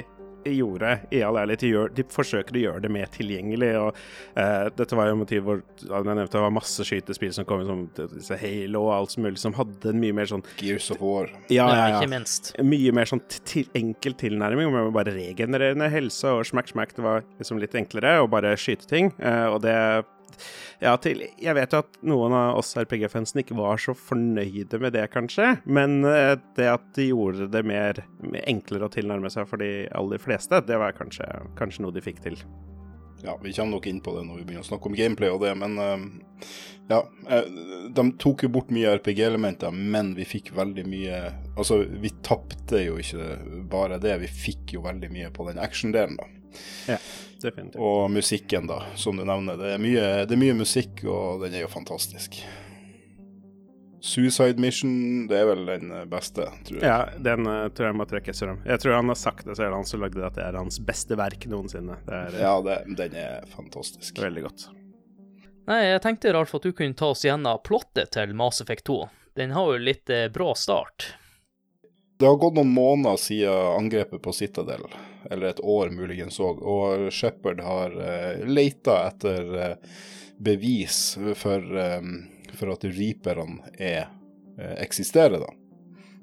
gjorde, 0.44 0.96
i 1.14 1.22
all 1.24 1.38
ærlighet. 1.40 1.62
De, 1.62 1.70
gjør, 1.72 1.92
de 1.96 2.04
forsøker 2.12 2.58
å 2.58 2.62
gjøre 2.62 2.84
det 2.84 2.92
mer 2.92 3.10
tilgjengelig. 3.14 3.70
og 3.80 3.98
uh, 4.38 4.68
Dette 4.76 4.98
var 4.98 5.10
jo 5.10 5.18
motiv 5.20 5.46
hvor 5.46 5.62
jeg 5.82 6.06
nevnte, 6.08 6.30
det 6.34 6.44
var 6.44 6.54
masse 6.54 6.86
skytespill 6.86 7.34
som 7.36 7.48
kom, 7.48 7.64
som 7.68 7.84
disse 8.14 8.38
Halo 8.40 8.86
og 8.88 8.94
alt 8.96 9.16
mulig, 9.22 9.38
som 9.42 9.56
hadde 9.58 9.92
en 9.92 10.02
mye 10.02 10.16
mer 10.16 10.30
sånn 10.30 10.44
Gears 10.60 10.90
of 10.94 11.02
War. 11.04 11.30
Ja, 11.52 11.68
ja, 11.70 11.88
ja. 11.94 12.00
Ikke 12.00 12.12
minst. 12.12 12.52
Mye 12.62 12.94
mer 12.96 13.10
sånn 13.10 13.22
til, 13.28 13.68
enkel 13.78 14.16
tilnærming, 14.18 14.72
med 14.74 14.92
bare 14.96 15.14
regenererende 15.14 15.90
helse 15.92 16.34
og 16.38 16.46
smack, 16.48 16.72
smack. 16.72 16.96
Det 16.96 17.04
var 17.04 17.26
liksom 17.40 17.62
litt 17.62 17.76
enklere 17.78 18.18
å 18.22 18.30
bare 18.30 18.54
skyte 18.60 18.88
ting, 18.90 19.12
uh, 19.22 19.54
og 19.54 19.62
det 19.66 19.76
ja, 20.82 20.94
til, 21.02 21.22
jeg 21.40 21.54
vet 21.58 21.74
jo 21.74 21.82
at 21.82 22.00
noen 22.06 22.34
av 22.36 22.58
oss 22.60 22.74
RPG-fansen 22.78 23.42
ikke 23.42 23.56
var 23.58 23.80
så 23.80 23.94
fornøyde 23.96 24.80
med 24.82 24.96
det, 24.96 25.06
kanskje. 25.14 25.54
Men 25.64 26.02
eh, 26.08 26.34
det 26.58 26.68
at 26.72 26.90
de 26.98 27.10
gjorde 27.10 27.50
det 27.52 27.64
mer, 27.68 28.02
enklere 28.44 28.88
å 28.88 28.92
tilnærme 28.92 29.30
seg 29.32 29.48
for 29.50 29.62
de 29.62 29.86
aller 29.96 30.22
fleste, 30.22 30.62
det 30.66 30.78
var 30.80 30.96
kanskje, 30.96 31.28
kanskje, 31.58 31.84
noe 31.84 31.94
de 31.94 32.04
fikk 32.04 32.22
til. 32.24 32.38
Ja, 33.22 33.36
vi 33.38 33.52
kommer 33.54 33.76
nok 33.76 33.86
inn 33.86 34.00
på 34.02 34.16
det 34.16 34.24
når 34.26 34.40
vi 34.40 34.44
begynner 34.48 34.64
å 34.64 34.66
snakke 34.66 34.90
om 34.90 34.96
gameplay 34.98 35.30
og 35.30 35.44
det, 35.44 35.52
men 35.54 35.78
uh, 35.78 36.46
ja. 36.90 36.98
Uh, 37.28 37.90
de 37.94 38.04
tok 38.18 38.42
jo 38.42 38.50
bort 38.50 38.72
mye 38.74 38.96
RPG-elementer, 38.98 39.70
men 39.70 40.10
vi 40.18 40.26
fikk 40.26 40.50
veldig 40.56 40.84
mye 40.90 41.20
Altså, 41.52 41.84
vi 42.02 42.10
tapte 42.26 42.80
jo 42.82 42.96
ikke 42.98 43.36
bare 43.70 44.00
det, 44.02 44.16
vi 44.24 44.30
fikk 44.30 44.74
jo 44.74 44.82
veldig 44.88 45.12
mye 45.14 45.30
på 45.34 45.46
den 45.50 45.62
action-delen, 45.62 46.18
da. 46.18 46.26
Ja, 46.88 46.98
definitivt. 47.42 47.80
Og 47.82 48.10
musikken, 48.12 48.66
da, 48.70 48.82
som 48.98 49.18
du 49.18 49.24
nevner. 49.28 49.58
Det 49.60 49.72
er, 49.76 49.80
mye, 49.82 50.04
det 50.26 50.36
er 50.36 50.42
mye 50.42 50.58
musikk, 50.58 51.04
og 51.06 51.44
den 51.44 51.56
er 51.58 51.66
jo 51.66 51.70
fantastisk. 51.72 52.42
Suicide 54.02 54.58
Mission, 54.58 55.28
det 55.30 55.38
er 55.38 55.46
vel 55.46 55.66
den 55.68 55.92
beste, 56.10 56.48
tror 56.66 56.78
jeg. 56.80 56.86
Ja, 56.88 57.06
den 57.22 57.46
uh, 57.46 57.68
tror 57.70 57.92
jeg 57.92 57.98
må 58.00 58.06
trekkes 58.10 58.42
fram. 58.42 58.58
Jeg 58.66 58.82
tror 58.82 58.96
han 58.98 59.12
har 59.12 59.18
sagt 59.20 59.46
det, 59.46 59.54
så 59.54 59.62
er 59.62 59.70
det 59.70 59.78
han 59.78 59.86
som 59.86 60.02
lagde 60.02 60.18
det, 60.18 60.26
at 60.26 60.38
det 60.40 60.46
er 60.48 60.58
hans 60.58 60.80
beste 60.82 61.18
verk 61.18 61.46
noensinne. 61.50 62.00
Det 62.08 62.18
er, 62.18 62.38
ja, 62.42 62.56
det, 62.66 62.78
den 62.98 63.14
er 63.22 63.46
fantastisk. 63.54 64.18
Veldig 64.18 64.42
godt. 64.48 64.66
Nei, 65.70 65.78
jeg 65.86 66.02
tenkte 66.02 66.34
Ralf 66.34 66.56
at 66.58 66.66
du 66.66 66.72
kunne 66.74 66.98
ta 66.98 67.12
oss 67.14 67.22
gjennom 67.22 67.62
plottet 67.62 68.10
til 68.16 68.34
Mass 68.34 68.58
Effect 68.64 68.88
2. 68.90 68.98
Den 69.38 69.54
har 69.54 69.70
jo 69.70 69.78
litt 69.78 70.10
eh, 70.10 70.26
bra 70.34 70.50
start. 70.58 71.12
Det 72.20 72.28
har 72.28 72.36
gått 72.38 72.54
noen 72.54 72.74
måneder 72.74 73.16
siden 73.18 73.76
angrepet 73.76 74.22
på 74.22 74.34
Citadel, 74.36 74.84
eller 75.30 75.50
et 75.50 75.62
år 75.64 75.90
muligens 75.94 76.38
òg, 76.42 76.60
og 76.62 77.08
Shepherd 77.14 77.62
har 77.64 77.96
uh, 77.96 78.44
leita 78.46 79.00
etter 79.08 79.48
uh, 79.56 79.96
bevis 80.42 81.16
for 81.38 81.62
um, 81.62 82.20
for 82.52 82.72
at 82.72 82.84
reaperne 82.84 83.72
er, 83.78 84.08
uh, 84.58 84.76
eksisterer, 84.82 85.40
da. 85.40 85.50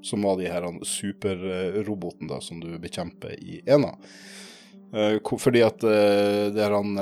Som 0.01 0.23
var 0.23 0.37
de 0.39 0.47
her 0.47 0.63
superrobotene 0.85 2.41
som 2.41 2.61
du 2.63 2.71
bekjemper 2.79 3.33
i 3.35 3.61
ena. 3.67 3.95
Uh, 4.93 5.19
fordi 5.37 5.61
at 5.65 5.83
eh, 5.83 6.47
det 6.53 6.63
er 6.63 6.73
han 6.73 6.95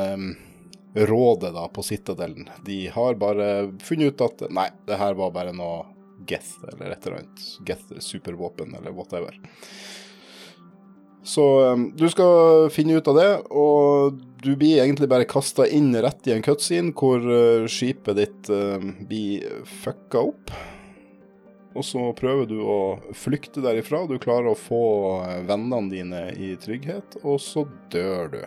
rådet 0.98 1.54
da 1.54 1.68
på 1.70 1.84
Citadelen, 1.86 2.50
de 2.66 2.88
har 2.92 3.20
bare 3.22 3.70
funnet 3.86 4.16
ut 4.16 4.24
at 4.26 4.42
nei, 4.50 4.66
det 4.88 4.98
her 4.98 5.14
var 5.20 5.32
bare 5.36 5.54
noe 5.56 5.86
Geth 6.28 6.64
eller 6.72 6.94
et 6.94 7.06
eller 7.06 7.22
annet. 7.22 7.46
Geth 7.68 8.00
supervåpen 8.04 8.76
eller 8.78 8.96
whatever. 8.96 9.38
Så 11.28 11.44
du 12.00 12.06
skal 12.10 12.70
finne 12.72 12.96
ut 12.96 13.08
av 13.12 13.18
det, 13.20 13.32
og 13.52 14.16
du 14.40 14.54
blir 14.56 14.80
egentlig 14.80 15.10
bare 15.12 15.28
kasta 15.28 15.66
inn 15.68 15.92
rett 15.92 16.30
i 16.30 16.38
en 16.38 16.46
cutscene 16.46 16.94
hvor 16.96 17.20
uh, 17.20 17.68
skipet 17.68 18.16
ditt 18.16 18.52
blir 19.10 19.44
fucka 19.84 20.24
opp. 20.30 20.54
Og 21.78 21.86
så 21.86 22.08
prøver 22.18 22.48
du 22.50 22.58
å 22.64 22.78
flykte 23.14 23.62
derifra. 23.62 24.06
Du 24.10 24.18
klarer 24.22 24.54
å 24.54 24.58
få 24.58 24.84
uh, 25.22 25.36
vennene 25.46 25.92
dine 25.92 26.24
i 26.34 26.56
trygghet, 26.62 27.20
og 27.24 27.42
så 27.44 27.68
dør 27.94 28.32
du. 28.34 28.40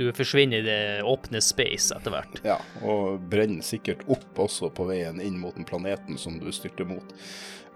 Du 0.00 0.06
forsvinner 0.16 0.62
i 0.62 0.64
det 0.64 0.80
åpne 1.04 1.42
space 1.44 1.92
etter 1.92 2.14
hvert. 2.14 2.40
Ja, 2.46 2.56
og 2.80 3.20
brenner 3.28 3.64
sikkert 3.66 4.06
opp 4.08 4.40
også 4.48 4.72
på 4.72 4.88
veien 4.88 5.20
inn 5.20 5.36
mot 5.42 5.58
den 5.58 5.68
planeten 5.68 6.16
som 6.20 6.38
du 6.40 6.48
styrter 6.56 6.88
mot. 6.88 7.12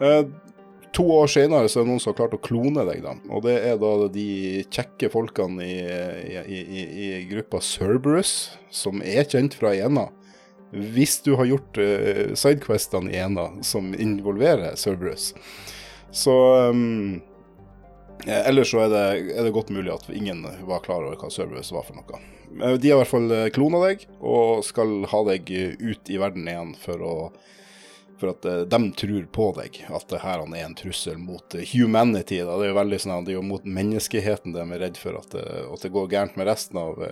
Uh, 0.01 0.25
To 0.95 1.09
år 1.11 1.27
senere 1.27 1.67
så 1.67 1.81
er 1.81 1.87
det 1.87 1.91
noen 1.91 2.03
som 2.03 2.13
har 2.13 2.19
klart 2.21 2.37
å 2.37 2.43
klone 2.43 2.85
deg, 2.87 3.01
da. 3.03 3.17
Og 3.35 3.43
det 3.49 3.57
er 3.67 3.79
da 3.83 4.07
de 4.15 4.27
kjekke 4.71 5.09
folkene 5.11 5.67
i, 5.67 5.79
i, 6.47 6.61
i, 6.61 6.85
i 6.85 7.09
gruppa 7.33 7.59
Cerberus, 7.65 8.53
som 8.71 9.03
er 9.03 9.27
kjent 9.27 9.57
fra 9.59 9.73
Ena. 9.75 10.07
Hvis 10.71 11.17
du 11.27 11.33
har 11.39 11.51
gjort 11.51 11.81
uh, 11.83 12.31
sidequestene 12.39 13.11
i 13.11 13.19
Ena 13.25 13.49
som 13.67 13.91
involverer 13.91 14.79
Cerberus. 14.79 15.33
Så 16.15 16.35
um, 16.71 17.19
Ellers 18.27 18.71
så 18.71 18.85
er 18.85 18.93
det, 18.93 19.05
er 19.35 19.45
det, 19.45 19.53
godt 19.53 19.73
mulig 19.75 19.93
at 19.93 20.07
ingen 20.15 20.47
var 20.69 20.85
klar 20.85 21.05
over 21.05 21.19
hva 21.21 21.29
Cerberus 21.33 21.73
var 21.75 21.85
for 21.87 21.99
noe. 21.99 22.21
Eh, 22.63 22.77
de 22.81 22.93
har 22.93 22.97
i 22.97 23.03
hvert 23.03 23.11
fall 23.11 23.35
klona 23.55 23.83
deg, 23.89 24.07
og 24.21 24.65
skal 24.65 25.03
ha 25.11 25.25
deg 25.29 25.51
ut 25.81 26.13
i 26.13 26.21
verden 26.23 26.49
igjen 26.49 26.73
for 26.81 27.05
å 27.05 27.17
for 28.15 28.31
at 28.31 28.71
de 28.71 28.79
tror 28.95 29.25
på 29.35 29.47
deg, 29.57 29.79
at 29.91 30.05
det 30.09 30.21
her 30.23 30.43
er 30.45 30.61
en 30.63 30.77
trussel 30.79 31.17
mot 31.19 31.57
humanity. 31.73 32.39
Da. 32.47 32.55
Det 32.57 32.69
er 32.69 32.71
jo 32.71 32.77
veldig 32.79 33.01
sånn, 33.03 33.15
at 33.17 33.27
det 33.27 33.35
er 33.35 33.41
jo 33.41 33.47
mot 33.47 33.67
menneskeheten 33.67 34.55
de 34.55 34.63
er 34.63 34.83
redd 34.85 35.01
for 35.01 35.19
at, 35.19 35.35
det, 35.35 35.43
at 35.67 35.83
det 35.83 35.91
går 35.93 36.13
gærent 36.13 36.39
med 36.39 36.47
resten 36.49 36.79
av 36.79 37.03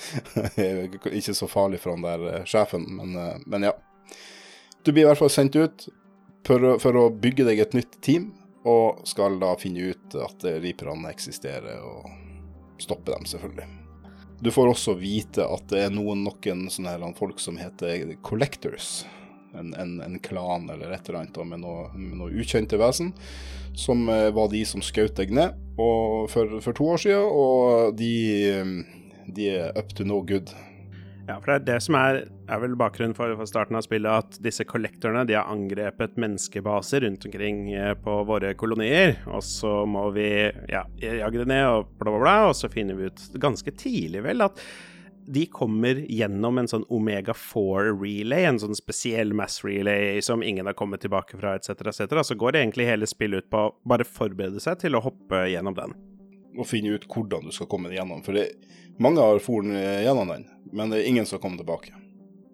Ikke 1.18 1.34
så 1.36 1.48
farlig 1.50 1.80
for 1.82 1.94
han 1.94 2.04
der 2.04 2.44
sjefen, 2.48 2.86
men, 2.96 3.16
men, 3.46 3.68
ja. 3.68 3.74
Du 4.82 4.92
blir 4.92 5.04
i 5.04 5.08
hvert 5.10 5.20
fall 5.20 5.32
sendt 5.32 5.58
ut 5.60 5.88
for, 6.46 6.78
for, 6.80 6.96
å 6.96 7.10
bygge 7.12 7.46
deg 7.50 7.60
et 7.60 7.76
nytt 7.76 7.98
team, 8.04 8.30
og 8.68 9.04
skal 9.08 9.38
da 9.40 9.54
finne 9.60 9.92
ut 9.92 10.16
at 10.20 10.44
reaperne 10.60 11.12
eksisterer, 11.12 11.80
og 11.80 12.82
stoppe 12.82 13.12
dem, 13.12 13.24
selvfølgelig. 13.28 13.68
Du 14.40 14.50
får 14.52 14.72
også 14.72 14.96
vite 14.96 15.44
at 15.44 15.66
det 15.72 15.86
er 15.86 15.94
noen, 15.94 16.24
noen 16.24 16.68
sånne 16.72 16.94
her, 16.94 17.08
folk 17.16 17.40
som 17.40 17.58
heter 17.60 18.14
collectors 18.24 19.02
en, 19.54 19.74
en, 19.74 20.00
en, 20.00 20.18
klan 20.18 20.70
eller 20.70 20.90
et 20.90 21.08
eller 21.08 21.18
annet 21.20 21.46
med 21.46 21.62
noe, 21.64 21.88
med 21.96 22.16
noe 22.20 22.32
ukjente 22.40 22.78
vesen, 22.80 23.12
som 23.76 24.08
eh, 24.08 24.30
var 24.34 24.50
de 24.52 24.62
som 24.66 24.82
skjøt 24.84 25.16
deg 25.18 25.34
ned 25.34 25.56
for, 25.76 26.58
for, 26.60 26.76
to 26.76 26.88
år 26.94 27.02
siden, 27.02 27.26
og 27.26 27.96
de, 27.98 28.12
eh, 28.50 28.74
de, 29.26 29.48
er 29.56 29.78
up 29.78 29.94
to 29.96 30.06
no 30.06 30.20
good. 30.26 30.52
Ja, 31.28 31.36
for 31.36 31.52
det 31.52 31.56
er 31.56 31.66
det 31.66 31.78
som 31.84 31.96
er, 31.98 32.20
er 32.50 32.60
vel 32.62 32.76
bakgrunnen 32.78 33.14
for, 33.14 33.32
for, 33.38 33.48
starten 33.48 33.78
av 33.78 33.84
spillet, 33.86 34.10
at 34.10 34.38
disse 34.42 34.64
kollektorene 34.66 35.26
de 35.28 35.36
har 35.38 35.50
angrepet 35.52 36.16
menneskebaser 36.20 37.04
rundt 37.04 37.26
omkring 37.28 37.66
eh, 37.76 37.92
på 37.94 38.16
våre 38.26 38.54
kolonier. 38.58 39.18
Og 39.30 39.44
så 39.46 39.84
må 39.86 40.08
vi 40.16 40.28
ja, 40.70 40.84
jage 40.98 41.42
det 41.42 41.50
ned 41.52 41.66
og 41.68 41.92
bla, 42.00 42.10
bla, 42.10 42.22
bla, 42.24 42.38
og 42.50 42.56
så 42.58 42.72
finner 42.72 42.98
vi 42.98 43.10
ut 43.12 43.26
ganske 43.40 43.76
tidlig 43.78 44.24
vel 44.26 44.48
at 44.48 44.64
de 45.30 45.44
kommer 45.46 46.00
gjennom 46.10 46.58
en 46.58 46.68
sånn 46.70 46.84
Omega 46.90 47.34
4-relay, 47.36 48.48
en 48.48 48.58
sånn 48.58 48.74
spesiell 48.74 49.34
mass-relay 49.36 50.18
som 50.26 50.42
ingen 50.42 50.66
har 50.66 50.74
kommet 50.78 51.04
tilbake 51.04 51.38
fra, 51.38 51.54
etc., 51.58 51.84
etc. 51.92 52.22
Så 52.26 52.34
går 52.40 52.58
egentlig 52.58 52.88
hele 52.88 53.06
spillet 53.06 53.44
ut 53.44 53.50
på 53.52 53.60
å 53.68 53.74
bare 53.86 54.06
forberede 54.08 54.62
seg 54.62 54.80
til 54.82 54.98
å 54.98 55.04
hoppe 55.04 55.44
gjennom 55.52 55.76
den. 55.76 55.94
Og 56.58 56.66
finne 56.66 56.96
ut 56.96 57.06
hvordan 57.06 57.46
du 57.46 57.54
skal 57.54 57.68
komme 57.70 57.92
gjennom. 57.94 58.24
For 58.26 58.34
mange 59.00 59.22
har 59.22 59.38
foren 59.44 59.76
gjennom 59.76 60.32
den, 60.34 60.48
men 60.72 60.92
det 60.92 61.00
er 61.00 61.10
ingen 61.10 61.26
som 61.26 61.40
kommer 61.42 61.60
tilbake. 61.62 61.94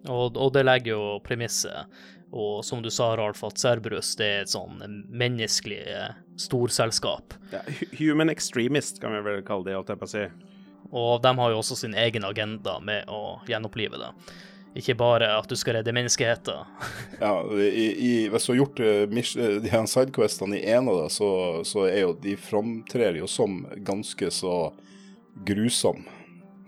Og, 0.07 0.37
og 0.37 0.53
det 0.55 0.63
legger 0.67 0.95
jo 0.95 1.17
premisset. 1.25 1.89
Og 2.31 2.65
som 2.65 2.81
du 2.83 2.89
sa, 2.91 3.13
Ralf, 3.17 3.43
at 3.47 3.59
Cerberus 3.59 4.15
det 4.19 4.27
er 4.27 4.41
et 4.43 4.51
sånn 4.51 4.81
menneskelig 5.07 5.79
eh, 5.93 6.17
storselskap. 6.39 7.37
Ja, 7.53 7.61
human 7.99 8.29
extremist, 8.29 8.99
kan 9.01 9.15
vi 9.15 9.23
vel 9.23 9.45
kalle 9.47 9.69
det, 9.69 9.77
holdt 9.77 9.93
jeg 9.93 10.01
på 10.01 10.09
å 10.09 10.11
si. 10.11 10.25
Og 10.91 11.23
de 11.23 11.31
har 11.39 11.53
jo 11.53 11.61
også 11.61 11.79
sin 11.79 11.95
egen 11.97 12.27
agenda 12.27 12.77
med 12.83 13.07
å 13.11 13.39
gjenopplive 13.47 13.99
det. 14.01 14.11
Ikke 14.77 14.93
bare 14.99 15.31
at 15.33 15.47
du 15.49 15.55
skal 15.57 15.79
redde 15.79 15.95
menneskeheten. 15.95 16.67
Ja, 17.23 17.39
i, 17.49 17.87
i, 17.95 18.11
hvis 18.29 18.45
du 18.45 18.51
har 18.51 18.59
gjort 18.59 18.79
uh, 18.83 19.07
de 19.63 19.71
her 19.71 19.87
sidequestene 19.89 20.59
i 20.59 20.67
en 20.75 20.91
av 20.91 20.99
det, 21.01 21.09
så, 21.15 21.29
så 21.65 21.87
er 21.87 22.03
jo 22.03 22.11
de 22.21 22.35
framtrer 22.37 23.17
jo 23.17 23.29
som 23.31 23.63
ganske 23.87 24.29
så 24.35 24.57
grusomme. 25.47 26.05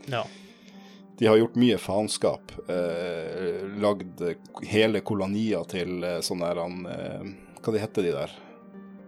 Ja. 0.09 0.23
De 1.19 1.27
har 1.27 1.37
gjort 1.37 1.55
mye 1.59 1.77
faenskap. 1.77 2.51
Eh, 2.71 3.65
lagd 3.83 4.21
hele 4.63 5.01
kolonier 5.03 5.65
til 5.67 6.03
eh, 6.07 6.21
sånne 6.23 6.47
der 6.47 6.61
han, 6.63 6.85
eh, 6.87 7.25
Hva 7.59 7.73
de 7.75 7.81
heter 7.83 8.07
de 8.07 8.13
der? 8.15 8.35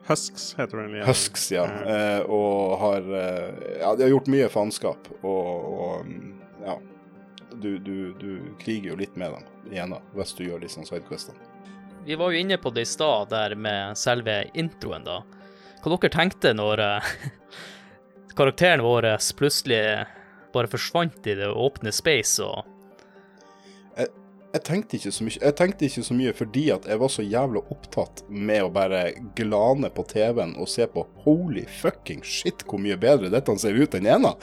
Husks 0.10 0.50
heter 0.58 0.77
det 0.82 1.00
Ja. 1.00 1.06
Husks, 1.08 1.51
ja. 1.51 1.65
Eh, 1.65 2.22
og 2.27 2.77
har 2.80 3.01
eh, 3.15 3.80
Ja, 3.80 3.96
de 3.96 4.03
har 4.03 4.10
gjort 4.10 4.27
mye 4.27 4.50
faenskap, 4.51 5.08
og, 5.22 5.72
og 5.72 6.06
mm, 6.06 6.34
ja. 6.65 6.77
Du, 7.62 7.77
du, 7.77 8.13
du 8.20 8.56
kriger 8.60 8.91
jo 8.91 9.00
litt 9.00 9.15
med 9.15 9.32
dem 9.36 9.72
igjen, 9.74 9.91
da, 9.96 10.00
hvis 10.15 10.36
du 10.36 10.46
gjør 10.48 10.63
disse 10.63 10.84
sidequestene. 10.88 11.38
Vi 12.06 12.15
var 12.18 12.32
jo 12.34 12.39
inne 12.41 12.58
på 12.58 12.72
det 12.74 12.88
i 12.88 12.89
stad, 12.89 13.30
der 13.30 13.56
med 13.56 13.98
selve 14.00 14.41
introen, 14.58 15.03
da. 15.06 15.22
Hva 15.84 15.96
dere 15.96 16.12
tenkte 16.12 16.56
når 16.58 16.82
eh, 16.84 17.12
karakteren 18.39 18.84
vår 18.84 19.13
plutselig 19.38 19.84
bare 20.53 20.72
forsvant 20.72 21.27
i 21.27 21.38
det 21.39 21.50
åpne 21.50 21.93
space 21.96 22.43
og 22.46 22.67
Jeg 24.51 24.63
tenkte 24.67 24.98
ikke 24.98 25.12
så 25.15 25.24
mye 25.24 25.39
Jeg 25.39 25.55
tenkte 25.55 25.86
ikke 25.88 26.03
så 26.03 26.15
mye 26.17 26.34
fordi 26.36 26.65
at 26.75 26.88
jeg 26.89 27.00
var 27.00 27.12
så 27.13 27.24
jævla 27.24 27.62
opptatt 27.72 28.25
med 28.27 28.65
å 28.65 28.74
bare 28.74 29.03
glane 29.38 29.91
på 29.96 30.03
TV-en 30.10 30.58
og 30.60 30.67
se 30.72 30.88
på 30.91 31.05
holy 31.24 31.63
fucking 31.81 32.20
shit, 32.24 32.65
hvor 32.67 32.81
mye 32.84 33.00
bedre 33.00 33.31
dette 33.31 33.55
ser 33.62 33.79
ut 33.79 33.96
enn 33.96 34.10
ena. 34.17 34.36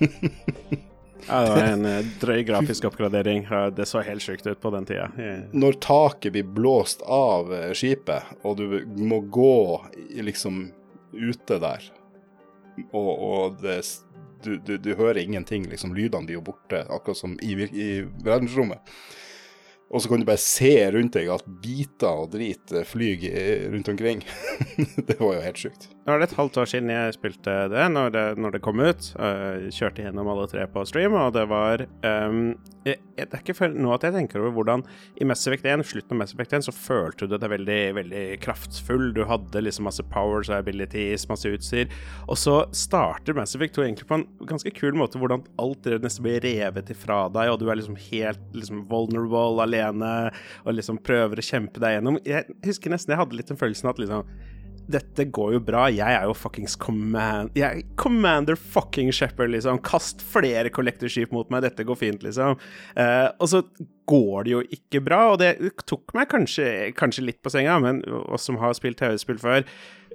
Ja, 1.28 1.40
det 1.40 1.50
var 1.50 1.62
en 1.62 1.86
eh, 1.86 2.06
drøy 2.20 2.42
grafisk 2.48 2.84
oppgradering. 2.88 3.46
Det 3.76 3.86
så 3.86 4.02
helt 4.04 4.24
sjukt 4.24 4.46
ut 4.46 4.60
på 4.60 4.72
den 4.74 4.86
tida. 4.88 5.10
Når 5.52 5.78
taket 5.84 6.34
blir 6.34 6.48
blåst 6.56 7.04
av 7.06 7.52
eh, 7.54 7.70
skipet, 7.76 8.32
og 8.42 8.58
du 8.58 8.80
må 8.98 9.20
gå 9.30 9.54
liksom 10.24 10.68
ute 11.12 11.58
der, 11.62 11.86
og, 12.90 13.10
og 13.10 13.60
det, 13.62 13.80
du, 14.44 14.56
du, 14.58 14.76
du 14.80 14.92
hører 14.98 15.22
ingenting, 15.22 15.66
liksom 15.70 15.94
lydene 15.96 16.28
blir 16.28 16.38
jo 16.38 16.44
borte, 16.50 16.84
akkurat 16.88 17.18
som 17.18 17.36
i, 17.44 17.54
i 17.70 17.88
verdensrommet. 18.24 18.92
Og 19.90 20.02
så 20.02 20.10
kan 20.10 20.22
du 20.22 20.26
bare 20.28 20.38
se 20.38 20.74
rundt 20.94 21.16
deg 21.16 21.32
at 21.34 21.46
biter 21.62 22.22
og 22.22 22.30
drit 22.36 22.74
flyr 22.86 23.24
rundt 23.72 23.90
omkring. 23.90 24.22
det 25.08 25.18
var 25.18 25.34
jo 25.34 25.46
helt 25.48 25.64
sjukt. 25.64 25.88
Nå 26.00 26.14
er 26.14 26.22
det 26.22 26.30
et 26.30 26.38
halvt 26.38 26.56
år 26.62 26.68
siden 26.70 26.90
jeg 26.94 27.12
spilte 27.12 27.54
det, 27.68 27.82
når 27.92 28.12
det, 28.14 28.22
når 28.40 28.54
det 28.54 28.60
kom 28.64 28.80
ut. 28.80 29.08
Uh, 29.20 29.68
kjørte 29.68 30.06
gjennom 30.06 30.30
alle 30.32 30.46
tre 30.48 30.62
på 30.72 30.84
stream, 30.88 31.12
og 31.12 31.34
det 31.36 31.42
var 31.50 31.82
um, 31.84 32.54
jeg, 32.86 32.96
Det 33.18 33.26
er 33.26 33.42
ikke 33.42 33.56
før 33.58 33.74
nå 33.76 33.90
at 33.92 34.06
jeg 34.06 34.14
tenker 34.14 34.40
over 34.40 34.54
hvordan 34.56 34.84
i 35.20 35.26
Mass 35.28 35.44
Effect 35.44 35.66
1, 35.68 35.84
slutten 35.84 36.16
av 36.16 36.22
Mass 36.22 36.32
Effect 36.32 36.54
1, 36.56 36.64
så 36.64 36.72
følte 36.72 37.28
du 37.28 37.36
deg 37.36 37.52
veldig, 37.52 37.80
veldig 37.98 38.22
kraftfull. 38.40 39.10
Du 39.12 39.26
hadde 39.28 39.60
liksom 39.60 39.84
masse 39.90 40.06
powers 40.14 40.48
og 40.48 40.56
abilities, 40.62 41.26
masse 41.28 41.52
utstyr. 41.52 41.92
Og 42.32 42.40
så 42.40 42.62
starter 42.72 43.36
Mass 43.36 43.52
Effect 43.58 43.76
2 43.76 43.84
egentlig 43.84 44.08
på 44.08 44.22
en 44.22 44.24
ganske 44.48 44.72
kul 44.78 44.96
måte, 44.96 45.20
hvordan 45.20 45.44
alt 45.60 45.84
det 45.84 46.00
nesten 46.00 46.24
blir 46.24 46.40
revet 46.46 46.94
ifra 46.94 47.26
deg, 47.34 47.52
og 47.52 47.60
du 47.60 47.68
er 47.68 47.76
liksom 47.76 48.00
helt 48.08 48.56
liksom 48.56 48.86
vulnerable 48.88 49.60
alene, 49.66 50.14
og 50.64 50.78
liksom 50.80 51.02
prøver 51.04 51.44
å 51.44 51.44
kjempe 51.44 51.84
deg 51.84 51.98
gjennom. 51.98 52.16
Jeg 52.24 52.48
husker 52.64 52.96
nesten 52.96 53.12
jeg 53.12 53.20
hadde 53.20 53.36
litt 53.36 53.52
den 53.52 53.60
følelsen 53.60 53.92
at 53.92 54.00
liksom 54.00 54.24
dette 54.90 55.26
går 55.30 55.54
jo 55.56 55.60
bra. 55.64 55.84
Jeg 55.92 56.16
er 56.16 56.26
jo 56.28 56.34
fuckings 56.36 56.76
command... 56.80 57.52
Jeg 57.58 57.66
er 57.66 57.94
commander 58.00 58.58
fucking 58.58 59.12
Shepherd, 59.14 59.52
liksom. 59.54 59.80
Kast 59.86 60.24
flere 60.24 60.72
kollektorskip 60.74 61.34
mot 61.34 61.50
meg, 61.52 61.64
dette 61.66 61.86
går 61.86 61.98
fint, 61.98 62.24
liksom. 62.26 62.58
Eh, 62.96 63.28
og 63.36 63.52
så 63.52 63.62
går 64.10 64.46
det 64.46 64.54
jo 64.54 64.64
ikke 64.78 65.02
bra, 65.06 65.20
og 65.32 65.38
det 65.42 65.52
tok 65.86 66.14
meg 66.16 66.30
kanskje, 66.32 66.66
kanskje 66.98 67.26
litt 67.28 67.40
på 67.44 67.52
senga, 67.52 67.78
men 67.82 68.02
oss 68.26 68.48
som 68.48 68.58
har 68.62 68.74
spilt 68.78 68.98
TV-spill 69.00 69.38
før, 69.42 69.66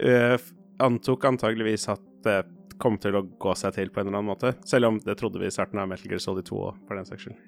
eh, 0.04 0.36
antok 0.84 1.30
antageligvis 1.30 1.88
at 1.94 2.04
det 2.26 2.42
kom 2.82 2.98
til 3.00 3.16
å 3.16 3.24
gå 3.40 3.54
seg 3.56 3.78
til 3.78 3.92
på 3.94 4.02
en 4.02 4.10
eller 4.10 4.20
annen 4.20 4.34
måte. 4.34 4.52
Selv 4.68 4.90
om 4.90 5.00
det 5.04 5.16
trodde 5.20 5.40
vi 5.40 5.48
i 5.48 5.54
starten 5.54 5.80
av 5.80 5.88
Metal 5.88 6.12
Gear 6.12 6.24
Solid 6.24 6.48
2 6.50 6.60
òg, 6.60 6.82
for 6.88 7.00
den 7.00 7.08
saks 7.08 7.28
skyld. 7.28 7.40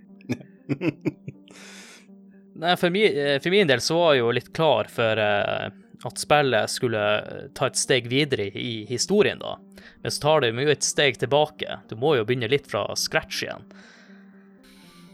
Nei, 2.57 2.73
for, 2.79 2.89
mi, 2.89 3.03
eh, 3.05 3.37
for 3.41 3.53
min 3.53 3.69
del 3.69 3.83
så 3.83 3.99
var 3.99 4.15
jeg 4.15 4.23
jo 4.23 4.31
litt 4.33 4.49
klar 4.55 4.87
for 4.89 5.21
eh, 5.21 5.67
at 6.05 6.21
spillet 6.21 6.69
skulle 6.69 7.03
ta 7.57 7.69
et 7.69 7.79
steg 7.79 8.09
videre 8.11 8.51
i 8.53 8.85
historien, 8.89 9.39
da. 9.41 9.55
Men 10.03 10.13
så 10.13 10.21
tar 10.21 10.43
det 10.43 10.53
jo 10.53 10.69
et 10.69 10.85
steg 10.85 11.17
tilbake. 11.21 11.79
Du 11.89 11.95
må 11.97 12.15
jo 12.17 12.25
begynne 12.27 12.49
litt 12.51 12.69
fra 12.69 12.85
scratch 12.95 13.43
igjen. 13.47 13.65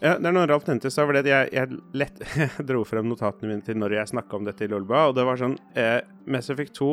Ja, 0.03 0.17
det 0.19 0.27
er 0.27 0.35
noe 0.35 0.47
Ralf 0.49 0.65
nevnte 0.67 0.91
så 0.91 1.05
var 1.07 1.15
det 1.15 1.23
at 1.23 1.29
jeg, 1.31 1.51
jeg 1.55 1.77
lett 1.95 2.17
jeg 2.35 2.65
dro 2.69 2.81
frem 2.83 3.07
notatene 3.07 3.53
mine 3.53 3.63
til 3.63 3.77
når 3.79 4.01
jeg 4.01 4.11
snakka 4.11 4.35
om 4.35 4.47
dette 4.49 4.65
i 4.65 4.71
Lolba, 4.71 5.05
og 5.07 5.15
det 5.15 5.23
var 5.23 5.39
sånn 5.39 5.55
eh, 5.79 6.01
Mass 6.27 6.51
Effect 6.51 6.75
2 6.81 6.89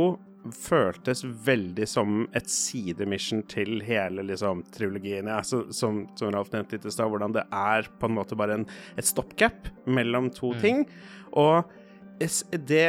føltes 0.57 1.21
veldig 1.45 1.85
som 1.91 2.23
et 2.39 2.47
sidemission 2.49 3.43
til 3.51 3.83
hele 3.85 4.23
liksom 4.25 4.63
trilogien. 4.73 5.29
Ja, 5.29 5.43
så, 5.45 5.67
som, 5.75 6.05
som 6.17 6.31
Ralf 6.33 6.53
nevnte 6.55 6.79
litt 6.79 6.87
i 6.89 6.95
stad, 6.95 7.11
hvordan 7.13 7.35
det 7.37 7.45
er 7.51 7.91
på 8.01 8.09
en 8.09 8.17
måte 8.17 8.39
bare 8.39 8.61
en, 8.61 8.67
et 8.97 9.09
stopgap 9.09 9.69
mellom 9.85 10.31
to 10.33 10.55
ting. 10.63 10.87
Og 11.37 11.67
det 12.21 12.87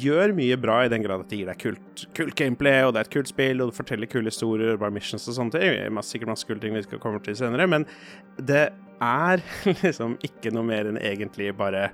gjør 0.00 0.32
mye 0.32 0.56
bra 0.56 0.78
i 0.86 0.90
den 0.92 1.02
grad 1.04 1.24
at 1.24 1.32
det 1.32 1.40
gir 1.40 1.48
deg 1.50 1.60
kult, 1.60 2.04
kult 2.16 2.36
gameplay, 2.38 2.80
og 2.86 2.94
det 2.94 3.02
er 3.02 3.08
et 3.08 3.12
kult 3.12 3.28
spill, 3.28 3.60
og 3.60 3.70
det 3.70 3.76
forteller 3.76 4.08
kule 4.08 4.32
historier, 4.32 4.78
bare 4.80 4.94
missions 4.94 5.28
og 5.28 5.36
sånne 5.36 5.52
ting. 5.56 5.76
Masse, 5.92 6.14
sikkert 6.14 6.32
masse 6.32 6.48
kule 6.48 6.62
ting 6.62 6.76
vi 6.76 6.84
skal 6.86 7.02
komme 7.02 7.20
til 7.24 7.36
senere, 7.36 7.68
men 7.68 7.84
det 8.40 8.70
er 9.04 9.44
liksom 9.84 10.16
ikke 10.24 10.54
noe 10.56 10.64
mer 10.70 10.88
enn 10.88 11.00
egentlig 11.00 11.52
bare 11.58 11.90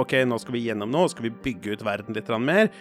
OK, 0.00 0.16
nå 0.26 0.40
skal 0.42 0.56
vi 0.56 0.64
gjennom 0.66 0.90
noe, 0.90 1.10
skal 1.10 1.28
vi 1.28 1.36
bygge 1.44 1.76
ut 1.76 1.86
verden 1.86 2.16
litt 2.16 2.30
mer. 2.42 2.72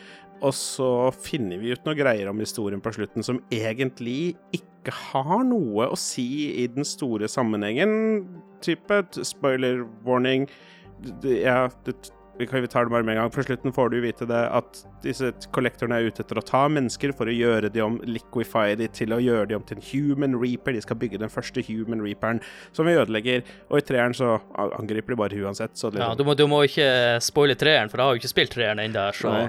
Og 0.44 0.56
så 0.58 0.90
finner 1.14 1.62
vi 1.62 1.76
ut 1.76 1.86
noe 1.86 1.96
greier 1.96 2.32
om 2.32 2.42
historien 2.42 2.82
på 2.84 2.92
slutten 2.96 3.24
som 3.24 3.38
egentlig 3.54 4.34
ikke 4.56 4.92
har 5.14 5.46
noe 5.46 5.92
å 5.94 6.00
si 6.00 6.26
i 6.64 6.66
den 6.74 6.88
store 6.88 7.30
sammenhengen. 7.30 8.26
Type 8.66 9.04
spoiler 9.22 9.86
warning. 10.04 10.50
Ja, 11.22 11.70
det, 11.86 11.96
vi 12.38 12.68
tar 12.68 12.86
det 12.86 12.92
bare 12.92 13.04
med 13.04 13.16
en 13.16 13.22
gang. 13.22 13.32
På 13.32 13.44
slutten 13.44 13.74
får 13.74 13.90
du 13.90 14.00
vite 14.02 14.26
det 14.26 14.42
at 14.58 14.80
disse 15.04 15.30
kollektorene 15.54 16.00
er 16.00 16.10
ute 16.10 16.24
etter 16.24 16.40
å 16.40 16.46
ta 16.46 16.64
mennesker 16.72 17.14
for 17.14 17.30
å 17.30 17.36
gjøre 17.36 17.70
de 17.74 17.84
om, 17.86 18.00
liquify 18.08 18.74
de 18.80 18.88
til 18.90 19.14
å 19.14 19.20
gjøre 19.22 19.52
de 19.52 19.58
om 19.58 19.66
til 19.68 19.78
en 19.78 19.86
human 19.92 20.38
reaper. 20.42 20.74
De 20.74 20.82
skal 20.82 20.98
bygge 21.00 21.22
den 21.22 21.32
første 21.34 21.62
human 21.68 22.02
reaperen 22.04 22.42
som 22.74 22.90
vi 22.90 22.96
ødelegger. 22.98 23.44
Og 23.70 23.82
i 23.82 23.86
treeren 23.86 24.18
så 24.18 24.36
angriper 24.80 25.14
de 25.14 25.20
bare 25.22 25.42
uansett. 25.44 25.78
Så 25.78 25.92
liksom. 25.92 26.06
Ja, 26.08 26.18
du 26.18 26.26
må, 26.26 26.36
du 26.40 26.46
må 26.50 26.64
ikke 26.66 26.88
spoile 27.24 27.58
treeren, 27.60 27.92
for 27.92 28.02
jeg 28.02 28.10
har 28.10 28.18
jo 28.18 28.24
ikke 28.24 28.34
spilt 28.34 28.56
treeren 28.56 28.82
ennå, 28.84 29.06
så 29.18 29.34
Nei. 29.34 29.46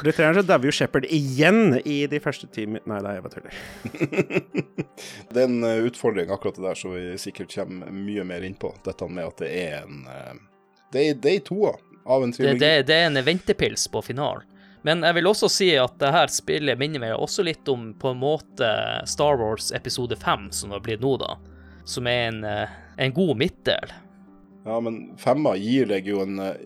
I 0.00 0.14
treeren 0.14 0.38
så 0.40 0.46
dauer 0.46 0.70
jo 0.70 0.74
Shepherd 0.74 1.08
igjen 1.12 1.80
i 1.84 1.98
de 2.10 2.20
første 2.22 2.48
ti. 2.52 2.64
Nei, 2.70 2.80
nei, 2.88 3.16
jeg 3.18 3.26
bare 3.26 3.36
tuller. 3.36 3.60
Det 5.30 5.42
er 5.42 5.46
en 5.46 5.64
eh, 5.64 5.84
utfordring 5.88 6.32
akkurat 6.32 6.56
det 6.56 6.64
der, 6.64 6.78
så 6.78 6.92
vi 6.92 7.04
sikkert 7.20 7.52
kommer 7.54 7.92
mye 7.94 8.24
mer 8.26 8.44
inn 8.46 8.56
på. 8.60 8.72
Dette 8.84 9.08
med 9.08 9.28
at 9.28 9.44
det 9.44 9.50
er 9.62 9.84
en 9.84 10.02
eh, 10.10 10.40
Det 10.90 11.04
er, 11.06 11.18
det 11.22 11.32
er 11.36 11.44
toa 11.46 11.76
av 12.04 12.24
en 12.24 12.30
det, 12.30 12.36
trilogi. 12.36 12.58
det, 12.58 12.82
det 12.88 12.94
er 12.94 13.10
en 13.10 13.24
ventepils 13.24 13.88
på 13.92 14.02
finalen. 14.02 14.46
Men 14.82 15.02
jeg 15.04 15.18
vil 15.18 15.28
også 15.28 15.48
si 15.52 15.68
at 15.76 15.98
det 16.00 16.12
her 16.14 16.30
spillet 16.32 16.78
minner 16.80 17.02
meg 17.02 17.16
også 17.16 17.44
litt 17.44 17.68
om 17.68 17.90
på 18.00 18.14
en 18.14 18.20
måte 18.22 18.68
Star 19.08 19.36
Wars 19.40 19.68
episode 19.76 20.16
5, 20.16 20.48
som 20.56 20.70
det 20.70 20.78
har 20.78 20.86
blitt 20.86 21.02
nå, 21.04 21.16
da. 21.20 21.34
Som 21.84 22.08
er 22.08 22.30
en, 22.30 22.44
eh, 22.44 22.78
en 22.96 23.12
god 23.12 23.36
midtdel. 23.42 23.92
Ja, 24.64 24.78
men 24.80 25.18
femma 25.20 25.56
gir 25.56 25.88
deg 25.90 26.08
jo 26.08 26.22
en 26.24 26.38
eh, 26.38 26.56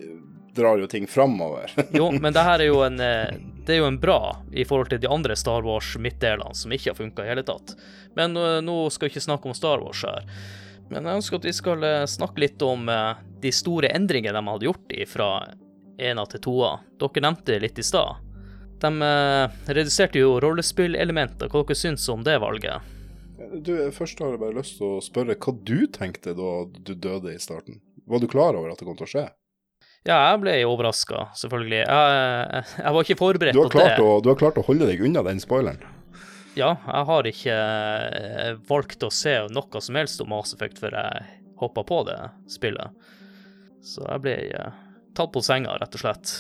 Drar 0.54 0.78
jo 0.78 0.86
ting 0.86 1.08
framover. 1.10 1.72
Jo, 1.98 2.12
men 2.14 2.30
det 2.34 2.42
her 2.46 2.62
er 2.62 2.68
jo 2.68 2.76
en 2.86 3.00
eh, 3.02 3.32
Det 3.66 3.74
er 3.74 3.80
jo 3.80 3.88
en 3.90 3.98
bra 3.98 4.36
i 4.54 4.62
forhold 4.62 4.92
til 4.92 5.00
de 5.02 5.10
andre 5.10 5.34
Star 5.34 5.66
Wars-midtdelene 5.66 6.54
som 6.54 6.70
ikke 6.70 6.92
har 6.92 6.98
funka 7.00 7.24
i 7.24 7.32
hele 7.32 7.42
tatt. 7.42 7.74
Men 8.14 8.38
nå 8.62 8.76
skal 8.94 9.08
vi 9.08 9.14
ikke 9.16 9.24
snakke 9.24 9.50
om 9.50 9.56
Star 9.58 9.82
Wars 9.82 10.04
her. 10.06 10.28
Men 10.94 11.08
jeg 11.10 11.18
ønsker 11.18 11.40
at 11.40 11.46
vi 11.48 11.52
skal 11.54 11.84
eh, 11.86 12.04
snakke 12.06 12.44
litt 12.44 12.62
om 12.62 12.86
eh, 12.88 13.22
de 13.42 13.50
store 13.52 13.90
endringene 13.96 14.38
de 14.38 14.50
hadde 14.52 14.68
gjort 14.68 14.94
fra 15.10 15.28
ena 15.98 16.24
til 16.30 16.42
toa. 16.44 16.76
Dere 17.02 17.24
nevnte 17.24 17.50
det 17.50 17.62
litt 17.64 17.80
i 17.82 17.86
stad. 17.86 18.20
De 18.82 18.90
eh, 19.08 19.56
reduserte 19.74 20.22
jo 20.22 20.36
rollespillelementer. 20.44 21.50
Hva 21.50 21.64
dere 21.64 21.78
syns 21.78 22.06
om 22.14 22.22
det 22.26 22.36
valget? 22.42 22.92
Du, 23.58 23.74
Først 23.94 24.22
har 24.22 24.36
jeg 24.36 24.42
bare 24.44 24.54
lyst 24.54 24.78
til 24.78 24.94
å 24.94 25.02
spørre 25.02 25.34
hva 25.34 25.56
du 25.66 25.88
tenkte 25.90 26.36
da 26.38 26.52
du 26.70 26.94
døde 26.94 27.34
i 27.34 27.42
starten. 27.42 27.82
Var 28.06 28.22
du 28.22 28.30
klar 28.30 28.54
over 28.54 28.70
at 28.70 28.78
det 28.78 28.86
kom 28.86 28.98
til 28.98 29.08
å 29.08 29.10
skje? 29.10 29.26
Ja, 30.04 30.18
jeg 30.30 30.40
ble 30.44 30.54
overraska, 30.68 31.26
selvfølgelig. 31.40 31.82
Jeg, 31.88 32.64
jeg 32.76 32.94
var 32.94 33.06
ikke 33.06 33.18
forberedt 33.18 33.56
på 33.56 33.68
det. 33.80 33.92
å, 34.04 34.18
du 34.20 34.28
har 34.30 34.38
klart 34.38 34.60
å 34.60 34.66
holde 34.66 34.86
deg 34.90 35.02
unna 35.02 35.24
den 35.26 35.40
spoileren. 35.42 35.93
Ja, 36.54 36.74
jeg 36.86 37.06
har 37.10 37.28
ikke 37.28 37.54
eh, 37.54 38.50
valgt 38.68 39.02
å 39.02 39.10
se 39.12 39.34
noe 39.50 39.82
som 39.82 39.98
helst 39.98 40.22
om 40.22 40.30
Mass 40.30 40.54
Effect 40.54 40.78
før 40.82 40.96
jeg 41.00 41.24
hoppa 41.60 41.84
på 41.86 42.02
det 42.08 42.18
spillet. 42.50 43.06
Så 43.84 44.04
jeg 44.06 44.22
ble 44.24 44.34
eh, 44.48 44.76
tatt 45.18 45.32
på 45.34 45.42
senga, 45.44 45.74
rett 45.82 45.98
og 45.98 46.04
slett. 46.04 46.34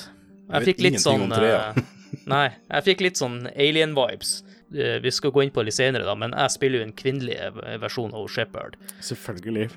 Jeg 0.44 0.54
Jeg 0.54 0.68
fikk 0.70 0.84
litt 0.86 1.00
sånn 1.02 1.32
eh, 1.34 1.80
Nei, 2.30 2.46
jeg 2.70 2.86
fikk 2.86 3.02
litt 3.08 3.18
sånn 3.18 3.40
alien-vibes. 3.50 4.36
Vi 4.74 5.10
skal 5.12 5.30
gå 5.34 5.42
inn 5.44 5.50
på 5.54 5.62
det 5.62 5.68
litt 5.68 5.76
senere, 5.76 6.06
da, 6.06 6.14
men 6.18 6.32
jeg 6.34 6.54
spiller 6.54 6.80
jo 6.80 6.86
en 6.88 6.94
kvinnelig 6.96 7.36
versjon 7.82 8.14
av 8.16 8.30
Shepherd. 8.32 8.78
Selvfølgelig. 9.02 9.68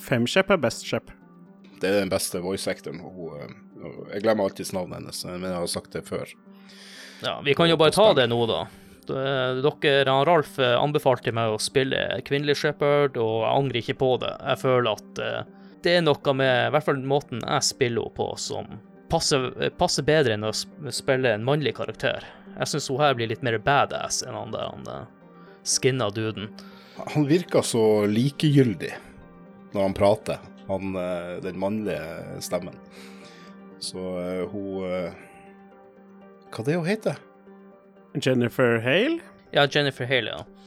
Femshep 0.00 0.52
er 0.52 0.60
best 0.60 0.86
shep. 0.88 1.10
Det 1.80 1.88
er 1.88 2.02
den 2.02 2.12
beste 2.12 2.38
eh, 2.40 3.52
Jeg 4.12 4.22
glemmer 4.22 4.44
alltid 4.44 4.72
navnet 4.76 5.00
hennes, 5.00 5.24
men 5.24 5.48
jeg 5.48 5.56
har 5.56 5.66
sagt 5.72 5.92
det 5.96 6.04
før. 6.08 6.28
Ja, 7.24 7.40
vi 7.44 7.54
kan 7.54 7.68
jo 7.68 7.76
bare 7.80 7.92
ta 7.92 8.12
det 8.16 8.26
nå, 8.28 8.40
da. 8.48 8.66
D- 9.10 9.62
Dere, 9.82 10.14
Ralf 10.28 10.58
eh, 10.62 10.76
anbefalte 10.78 11.32
meg 11.36 11.54
å 11.54 11.60
spille 11.62 11.98
kvinnelig 12.26 12.56
Shepherd, 12.62 13.18
og 13.20 13.42
jeg 13.44 13.52
angrer 13.56 13.80
ikke 13.82 13.98
på 14.00 14.12
det. 14.22 14.32
Jeg 14.46 14.62
føler 14.62 14.90
at 14.94 15.20
eh, 15.24 15.40
det 15.84 15.96
er 15.98 16.02
noe 16.04 16.34
med 16.36 16.54
i 16.68 16.72
hvert 16.74 16.86
fall 16.86 16.98
måten 17.08 17.40
jeg 17.44 17.66
spiller 17.66 18.04
henne 18.06 18.16
på, 18.18 18.26
som 18.40 18.68
passer, 19.10 19.48
eh, 19.60 19.72
passer 19.74 20.06
bedre 20.06 20.36
enn 20.36 20.46
å 20.48 20.52
spille 20.54 21.34
en 21.34 21.46
mannlig 21.46 21.74
karakter. 21.78 22.26
Jeg 22.56 22.68
syns 22.72 22.90
hun 22.92 23.00
her 23.00 23.14
blir 23.18 23.30
litt 23.30 23.42
mer 23.46 23.56
badass 23.62 24.22
enn 24.26 24.36
han 24.36 24.52
der 24.54 24.68
han 24.70 24.86
eh, 24.90 25.06
skinna 25.66 26.10
duden. 26.14 26.50
Han 27.14 27.24
virker 27.28 27.64
så 27.64 28.04
likegyldig 28.10 28.92
når 29.72 29.82
han 29.86 29.94
prater, 29.96 30.40
han, 30.68 30.94
eh, 30.98 31.36
den 31.44 31.58
mannlige 31.62 32.40
stemmen. 32.44 32.76
Så 33.80 33.96
hun 34.52 34.52
hun 34.52 34.82
det 34.84 35.12
Hva 36.52 36.64
det 36.66 36.74
hun 36.76 36.84
heter 36.88 37.16
Jennifer 38.14 38.80
Hale. 38.84 39.20
Ja, 39.54 39.66
Jennifer 39.74 40.06
Hale, 40.06 40.30
ja. 40.36 40.60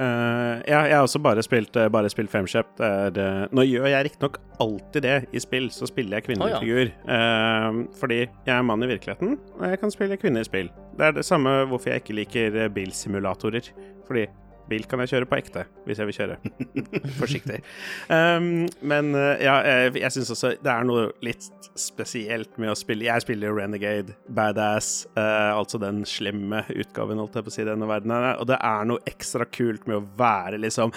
Uh, 0.00 0.62
ja, 0.64 0.78
jeg 0.88 0.96
har 0.96 1.02
også 1.04 1.18
bare 1.20 1.42
spilt, 1.44 1.76
uh, 1.76 1.90
bare 1.92 2.08
spilt 2.08 2.30
Femshep. 2.32 2.78
Er, 2.80 3.18
eh, 3.20 3.42
nå 3.52 3.66
gjør 3.68 3.88
jeg 3.90 4.06
riktignok 4.06 4.38
alltid 4.60 5.04
det 5.04 5.16
i 5.36 5.42
spill, 5.44 5.66
så 5.74 5.88
spiller 5.90 6.16
jeg 6.16 6.24
kvinnelig 6.30 6.54
oh, 6.54 6.54
ja. 6.54 6.60
figur. 6.62 7.90
Fordi 8.00 8.20
jeg 8.22 8.54
er 8.54 8.62
mann 8.64 8.82
i 8.82 8.88
virkeligheten, 8.88 9.36
og 9.58 9.66
jeg 9.68 9.80
kan 9.82 9.92
spille 9.92 10.16
kvinne 10.16 10.40
i 10.40 10.48
spill. 10.48 10.70
Det 10.96 11.06
er 11.06 11.18
det 11.18 11.26
samme 11.28 11.52
hvorfor 11.68 11.92
jeg 11.92 12.00
ikke 12.00 12.16
liker 12.16 12.56
bilsimulatorer. 12.72 13.68
Fordi 14.08 14.24
bil 14.70 14.86
kan 14.88 15.02
jeg 15.04 15.12
kjøre 15.14 15.28
på 15.30 15.38
ekte, 15.40 15.64
hvis 15.86 16.00
jeg 16.00 16.10
vil 16.10 16.16
kjøre. 16.16 16.36
Forsiktig. 17.20 17.60
Um, 18.08 18.68
men 18.80 19.12
eh, 19.18 19.44
ja, 19.44 19.56
jeg, 19.66 19.96
jeg 20.02 20.14
syns 20.16 20.32
også 20.36 20.52
det 20.62 20.72
er 20.72 20.86
noe 20.88 21.08
litt 21.26 21.48
spesielt 21.78 22.56
med 22.60 22.72
å 22.72 22.76
spille 22.78 23.06
Jeg 23.06 23.24
spiller 23.24 23.50
jo 23.50 23.58
Renegade, 23.58 24.16
Badass, 24.28 25.06
uh, 25.18 25.56
altså 25.56 25.80
den 25.82 26.04
slemme 26.08 26.64
utgaven, 26.74 27.20
holdt 27.22 27.38
jeg 27.38 27.46
på 27.46 27.52
å 27.52 27.56
si, 27.56 27.64
i 27.64 27.70
denne 27.70 27.90
verdenen. 27.90 28.30
Og 28.38 28.48
det 28.50 28.60
er 28.60 28.88
noe 28.88 29.04
ekstra 29.10 29.48
kult 29.50 29.88
med 29.90 30.00
å 30.00 30.06
være 30.20 30.60
liksom 30.62 30.94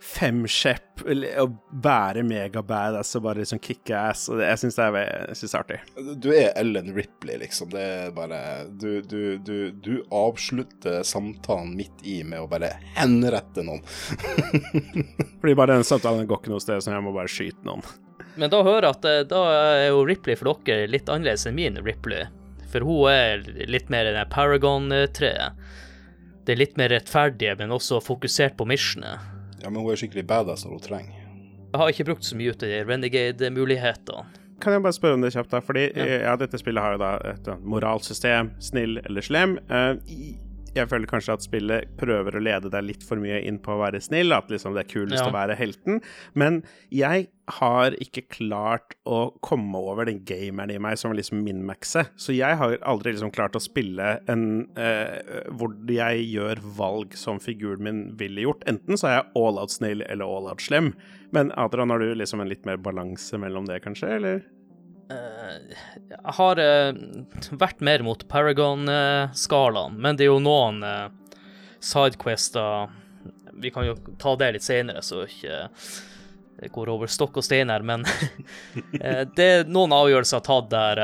femskjepp, 0.00 1.02
eller 1.08 1.40
å 1.42 1.46
bære 1.82 2.22
megabadass 2.26 3.16
og 3.18 3.26
bare 3.26 3.42
liksom 3.42 3.60
kickass. 3.62 4.26
Og 4.30 4.40
det, 4.40 4.48
jeg 4.50 4.62
syns 4.62 4.78
det 4.78 4.86
er, 4.86 4.96
det 5.32 5.48
er 5.48 5.58
artig. 5.60 5.78
Du 6.22 6.30
er 6.34 6.50
Ellen 6.60 6.92
Ripley, 6.96 7.38
liksom. 7.42 7.70
Det 7.74 7.82
er 7.82 8.14
bare 8.16 8.40
Du, 8.70 9.02
du, 9.02 9.36
du, 9.38 9.70
du 9.70 9.94
avslutter 10.14 11.02
samtalen 11.06 11.74
midt 11.76 12.04
i 12.04 12.20
med 12.24 12.44
å 12.44 12.48
bare 12.50 12.74
henrette 12.96 13.64
noen. 13.66 13.84
Fordi 15.40 15.56
bare 15.56 15.76
den 15.76 15.86
samtalen 15.86 16.26
går 16.28 16.42
ikke 16.42 16.54
noe 16.54 16.64
sted, 16.64 16.82
så 16.82 16.94
jeg 16.94 17.04
må 17.06 17.14
bare 17.16 17.32
skyte 17.32 17.66
noen. 17.66 17.84
Men 18.36 18.52
da 18.52 18.60
hører 18.64 18.90
jeg 18.90 18.98
at 18.98 19.06
eh, 19.08 19.22
da 19.30 19.44
er 19.52 19.86
jo 19.88 20.04
Ripley 20.08 20.36
for 20.36 20.52
dere 20.66 20.90
litt 20.92 21.08
annerledes 21.08 21.46
enn 21.48 21.56
min 21.56 21.80
Ripley. 21.84 22.26
For 22.72 22.84
hun 22.84 23.08
er 23.08 23.46
litt 23.70 23.88
mer 23.92 24.08
den 24.10 24.28
Paragon-treet. 24.32 25.56
Det 26.46 26.54
er 26.54 26.60
litt 26.60 26.76
mer 26.78 26.92
rettferdige, 26.92 27.56
men 27.58 27.74
også 27.74 27.98
fokusert 28.04 28.54
på 28.58 28.66
missionet. 28.68 29.35
Ja, 29.66 29.70
men 29.74 29.82
hun 29.82 29.90
er 29.90 29.98
skikkelig 29.98 30.22
badass 30.30 30.62
når 30.62 30.76
hun 30.76 30.82
trenger. 30.84 31.22
Jeg 31.72 31.80
har 31.82 31.88
ikke 31.90 32.04
brukt 32.06 32.22
så 32.24 32.36
mye 32.38 32.52
ut 32.54 32.62
av 32.62 32.70
de 32.70 32.76
Renegade-mulighetene. 32.86 34.22
Kan 34.62 34.72
jeg 34.76 34.82
bare 34.84 34.94
spørre 34.94 35.16
om 35.18 35.24
det 35.26 35.32
kjapt, 35.34 35.50
da? 35.50 35.58
Fordi 35.60 35.82
Ja. 35.96 36.04
ja. 36.22 36.36
dette 36.38 36.58
spillet 36.58 36.80
har 36.80 36.92
jo 36.94 36.98
da 37.02 37.10
et 37.32 37.48
moralsystem, 37.60 38.52
snill 38.62 39.00
eller 39.04 39.20
slem. 39.26 39.58
Uh, 39.68 39.98
i- 40.08 40.36
jeg 40.76 40.88
føler 40.90 41.08
kanskje 41.10 41.34
at 41.36 41.44
spillet 41.44 41.94
prøver 42.00 42.36
å 42.38 42.42
lede 42.42 42.70
deg 42.72 42.84
litt 42.86 43.02
for 43.06 43.20
mye 43.22 43.40
inn 43.48 43.58
på 43.62 43.74
å 43.74 43.80
være 43.80 44.00
snill, 44.04 44.32
at 44.36 44.48
liksom 44.52 44.74
det 44.76 44.84
er 44.86 44.90
kulest 44.92 45.22
Ja. 45.22 45.30
å 45.30 45.34
være 45.34 45.56
helten. 45.58 46.00
Men 46.34 46.62
jeg 46.92 47.28
har 47.60 47.94
ikke 48.02 48.24
klart 48.28 48.96
å 49.06 49.32
komme 49.40 49.78
over 49.78 50.04
den 50.08 50.24
gameren 50.26 50.72
i 50.74 50.78
meg 50.82 50.98
som 50.98 51.12
vil 51.12 51.20
liksom 51.22 51.44
minmaxe. 51.46 52.06
Så 52.18 52.34
jeg 52.34 52.56
har 52.58 52.76
aldri 52.82 53.12
liksom 53.14 53.30
klart 53.32 53.54
å 53.54 53.62
spille 53.62 54.20
en 54.28 54.66
eh, 54.76 55.46
hvor 55.54 55.70
jeg 55.88 56.26
gjør 56.32 56.60
valg 56.76 57.14
som 57.14 57.38
figuren 57.38 57.82
min 57.86 58.02
ville 58.18 58.42
gjort. 58.42 58.64
Enten 58.66 58.98
så 58.98 59.06
er 59.08 59.16
jeg 59.20 59.30
all 59.36 59.58
out 59.62 59.70
snill 59.70 60.02
eller 60.08 60.24
all 60.26 60.48
out 60.50 60.60
slem. 60.60 60.92
Men 61.32 61.52
Adrian, 61.56 61.90
har 61.90 61.98
du 62.02 62.14
liksom 62.14 62.40
en 62.42 62.48
litt 62.50 62.66
mer 62.66 62.76
balanse 62.78 63.38
mellom 63.38 63.66
det, 63.66 63.80
kanskje, 63.84 64.10
eller? 64.18 64.42
Eh, 65.10 65.76
Jeg 66.10 66.34
har 66.38 66.58
eh, 66.58 66.92
vært 67.60 67.80
mer 67.86 68.02
mot 68.02 68.24
Paragon-skalaen, 68.28 69.96
men 70.02 70.16
det 70.18 70.26
er 70.26 70.32
jo 70.32 70.40
noen 70.42 70.82
eh, 70.82 71.08
sidequester 71.80 72.88
Vi 73.62 73.70
kan 73.70 73.86
jo 73.86 73.94
ta 74.20 74.34
det 74.40 74.52
litt 74.56 74.66
senere, 74.66 75.02
så 75.06 75.22
ikke 75.28 75.60
det 76.56 76.70
går 76.72 76.88
over 76.88 77.06
stokk 77.12 77.36
og 77.36 77.44
stein 77.44 77.68
her, 77.68 77.82
men 77.84 78.04
eh, 79.00 79.22
det 79.36 79.46
er 79.60 79.66
noen 79.68 79.92
avgjørelser 79.92 80.40
tatt 80.46 80.70
der 80.72 81.00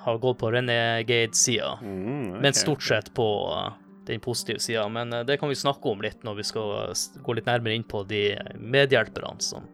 har 0.00 0.18
gått 0.20 0.38
på 0.40 0.50
Renegade-sida, 0.52 1.74
Mm, 1.82 2.38
men 2.40 2.52
stort 2.56 2.82
sett 2.84 3.08
på 3.16 3.26
eh, 3.56 3.72
den 4.08 4.20
positive 4.24 4.60
sida. 4.60 4.86
Men 4.92 5.12
eh, 5.12 5.24
det 5.28 5.36
kan 5.40 5.48
vi 5.50 5.56
snakke 5.58 5.88
om 5.92 6.00
litt 6.04 6.22
når 6.24 6.38
vi 6.38 6.46
skal 6.48 6.94
gå 7.24 7.36
litt 7.36 7.48
nærmere 7.48 7.74
inn 7.76 7.84
på 7.88 8.04
de 8.08 8.22
medhjelperne 8.60 9.40
som 9.44 9.66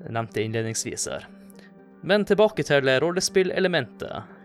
jeg 0.00 0.14
nevnte 0.16 0.42
innledningsvis 0.42 1.06
her. 1.12 1.26
Men 2.02 2.24
tilbake 2.24 2.64
til 2.64 2.88
rollespillelementet. 3.02 4.36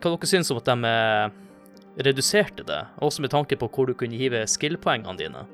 Hva 0.00 0.12
dere 0.12 0.28
syns 0.28 0.50
om 0.52 0.60
at 0.60 0.68
de 0.68 0.90
eh, 0.90 1.36
reduserte 2.06 2.64
det, 2.68 2.80
også 3.04 3.24
med 3.24 3.32
tanke 3.32 3.56
på 3.60 3.68
hvor 3.72 3.88
du 3.88 3.94
kunne 3.96 4.18
hive 4.18 4.44
skill-poengene 4.48 5.20
dine? 5.20 5.44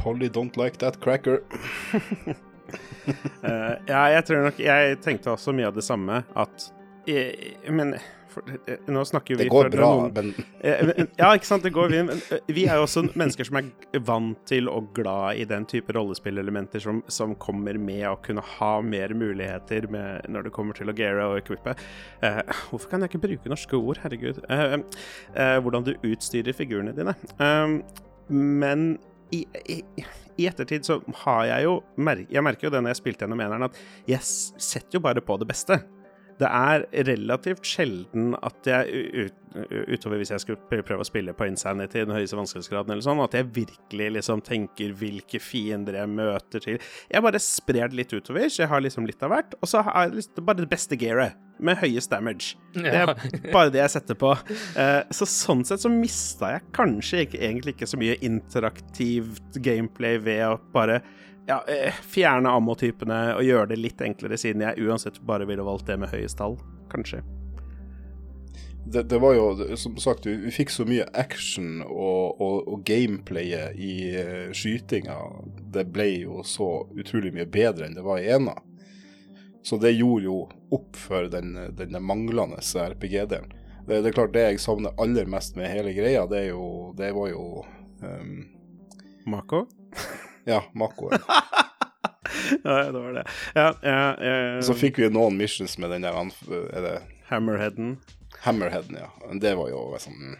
Polly 0.00 0.30
don't 0.32 0.56
like 0.56 0.78
that 0.78 1.00
cracker. 1.02 1.42
uh, 3.42 3.74
ja, 3.92 4.02
jeg 4.14 4.24
tror 4.24 4.44
nok 4.46 4.60
Jeg 4.62 5.00
tenkte 5.02 5.32
også 5.32 5.52
mye 5.52 5.68
av 5.68 5.74
det 5.76 5.84
samme, 5.84 6.22
at 6.38 6.70
jeg, 7.08 7.56
Men 7.68 7.94
eh, 7.98 8.06
nå 8.90 9.02
snakker 9.08 9.36
vi 9.36 9.44
Det 9.44 9.50
går 9.52 9.70
bra, 9.72 9.88
noen- 9.96 10.12
men 10.14 10.30
Eh, 10.60 11.04
Ja, 11.18 11.30
ikke 11.36 11.48
sant, 11.48 11.62
det 11.64 11.72
går 11.72 11.88
vi, 11.92 12.02
men 12.08 12.20
eh, 12.32 12.40
vi 12.54 12.64
er 12.68 12.76
jo 12.80 12.84
også 12.86 13.02
mennesker 13.18 13.48
som 13.48 13.56
er 13.60 14.00
vant 14.06 14.38
til 14.48 14.68
og 14.68 14.90
glad 14.96 15.40
i 15.40 15.46
den 15.48 15.64
type 15.70 15.92
rollespillelementer 15.96 16.82
som, 16.84 17.02
som 17.08 17.34
kommer 17.40 17.78
med 17.80 18.04
å 18.10 18.16
kunne 18.24 18.44
ha 18.58 18.72
mer 18.84 19.14
muligheter 19.16 19.88
med, 19.90 20.28
når 20.28 20.48
det 20.48 20.52
kommer 20.56 20.76
til 20.78 20.92
å 20.92 20.96
geare 20.96 21.26
og 21.32 21.38
equippe. 21.40 21.74
Eh, 22.22 22.40
hvorfor 22.70 22.90
kan 22.92 23.00
jeg 23.06 23.12
ikke 23.14 23.24
bruke 23.26 23.52
norske 23.52 23.76
ord, 23.80 24.00
herregud? 24.04 24.42
Eh, 24.48 24.78
eh, 25.34 25.58
hvordan 25.64 25.86
du 25.88 25.94
utstyrer 26.12 26.56
figurene 26.56 26.92
dine. 26.96 27.16
Eh, 27.40 27.78
men 28.30 28.90
i, 29.34 29.44
i, 29.70 29.80
i 30.40 30.46
ettertid 30.50 30.82
så 30.86 30.96
har 31.24 31.44
jeg 31.46 31.64
jo 31.68 31.76
Jeg 32.02 32.42
merker 32.42 32.66
jo 32.66 32.70
det 32.74 32.80
når 32.82 32.92
jeg 32.94 32.98
spilte 33.00 33.24
gjennom 33.26 33.42
eneren, 33.44 33.66
at 33.68 33.76
jeg 34.10 34.20
setter 34.26 34.98
jo 34.98 35.02
bare 35.04 35.22
på 35.22 35.36
det 35.40 35.46
beste. 35.50 35.80
Det 36.40 36.48
er 36.48 36.86
relativt 37.10 37.68
sjelden 37.68 38.32
at 38.40 38.68
jeg 38.68 39.04
ut, 39.26 39.36
utover 39.90 40.20
hvis 40.20 40.30
jeg 40.32 40.42
skulle 40.44 40.82
prøve 40.86 41.02
å 41.02 41.08
spille 41.08 41.34
på 41.36 41.48
Insanity, 41.50 42.04
den 42.04 42.14
høyeste 42.14 42.38
vanskelighetsgraden, 42.38 42.94
eller 42.94 43.04
sånn, 43.04 43.22
at 43.24 43.34
jeg 43.36 43.48
virkelig 43.56 44.08
liksom 44.16 44.42
tenker 44.46 44.94
hvilke 44.96 45.40
fiender 45.42 45.98
jeg 46.00 46.12
møter 46.12 46.64
til. 46.64 46.80
Jeg 47.10 47.26
bare 47.26 47.42
sprer 47.42 47.90
det 47.90 48.00
litt 48.00 48.14
utover, 48.14 48.48
så 48.48 48.64
jeg 48.64 48.72
har 48.72 48.84
liksom 48.84 49.08
litt 49.10 49.22
av 49.26 49.34
hvert. 49.34 49.56
Og 49.60 49.70
så 49.70 49.84
har 49.86 50.06
jeg 50.06 50.20
liksom 50.20 50.48
bare 50.48 50.62
det 50.62 50.70
beste 50.72 50.98
gearet, 51.00 51.38
med 51.60 51.76
høyest 51.76 52.08
damage. 52.08 52.54
Det 52.72 52.88
er 52.88 53.10
bare 53.54 53.68
det 53.72 53.82
jeg 53.82 53.92
setter 53.92 54.16
på. 54.16 54.30
Eh, 54.80 55.00
så 55.12 55.26
sånn 55.28 55.60
sett 55.68 55.82
så 55.82 55.90
mista 55.92 56.54
jeg 56.54 56.64
kanskje 56.76 57.26
ikke, 57.26 57.40
egentlig 57.50 57.74
ikke 57.76 57.90
så 57.90 58.00
mye 58.00 58.16
interaktivt 58.24 59.60
gameplay 59.60 60.16
ved 60.24 60.46
å 60.46 60.54
bare 60.72 61.02
ja, 61.50 61.64
eh, 61.66 61.94
fjerne 62.06 62.52
ammotypene 62.54 63.20
og 63.34 63.44
gjøre 63.44 63.72
det 63.72 63.80
litt 63.80 64.00
enklere, 64.04 64.38
siden 64.38 64.62
jeg 64.62 64.86
uansett 64.86 65.18
bare 65.26 65.48
ville 65.48 65.66
valgt 65.66 65.88
det 65.90 65.98
med 65.98 66.12
høyest 66.12 66.38
tall, 66.38 66.56
kanskje. 66.92 67.24
det, 68.86 69.02
det 69.10 69.18
var 69.18 69.34
jo, 69.34 69.76
som 69.76 69.96
sagt, 70.00 70.26
vi, 70.26 70.36
vi 70.44 70.54
fikk 70.54 70.70
så 70.70 70.86
mye 70.88 71.06
action 71.14 71.82
og, 71.82 72.40
og, 72.40 72.56
og 72.70 72.84
gameplayet 72.86 73.76
i 73.78 73.94
uh, 74.16 74.52
skytinga. 74.56 75.18
Det 75.74 75.84
ble 75.92 76.08
jo 76.22 76.44
så 76.46 76.70
utrolig 76.98 77.34
mye 77.34 77.46
bedre 77.46 77.86
enn 77.86 77.98
det 77.98 78.06
var 78.06 78.22
i 78.22 78.30
ena. 78.30 78.56
Så 79.62 79.76
det 79.76 79.92
gjorde 79.92 80.24
jo 80.24 80.38
opp 80.72 80.96
for 80.96 81.28
den, 81.30 81.52
den 81.76 81.98
manglende 82.02 82.62
RPG-delen. 82.62 83.52
Det, 83.86 84.00
det 84.00 84.08
er 84.08 84.16
klart, 84.16 84.32
det 84.32 84.46
jeg 84.46 84.62
savner 84.62 84.96
aller 85.02 85.28
mest 85.28 85.58
med 85.58 85.70
hele 85.70 85.92
greia, 85.96 86.24
det, 86.30 86.46
jo, 86.48 86.94
det 86.96 87.12
var 87.16 87.30
jo 87.32 87.44
um, 88.00 88.34
Mako? 89.28 89.66
Ja, 90.50 90.64
Makoen. 90.74 91.18
ja, 92.64 92.76
det 92.90 92.98
var 92.98 93.12
det. 93.20 93.26
Ja, 93.54 93.66
ja, 93.82 93.98
ja, 94.18 94.62
Så 94.66 94.74
fikk 94.74 94.98
vi 94.98 95.10
noen 95.12 95.38
missions 95.38 95.76
med 95.78 95.92
den 95.94 96.06
der 96.06 96.16
Er 96.18 96.86
det 96.86 96.96
Hammerheaden. 97.30 97.98
Hammerheaden, 98.42 98.98
ja. 98.98 99.10
Det 99.38 99.54
var 99.54 99.68
jo 99.70 99.84
sånn 100.02 100.34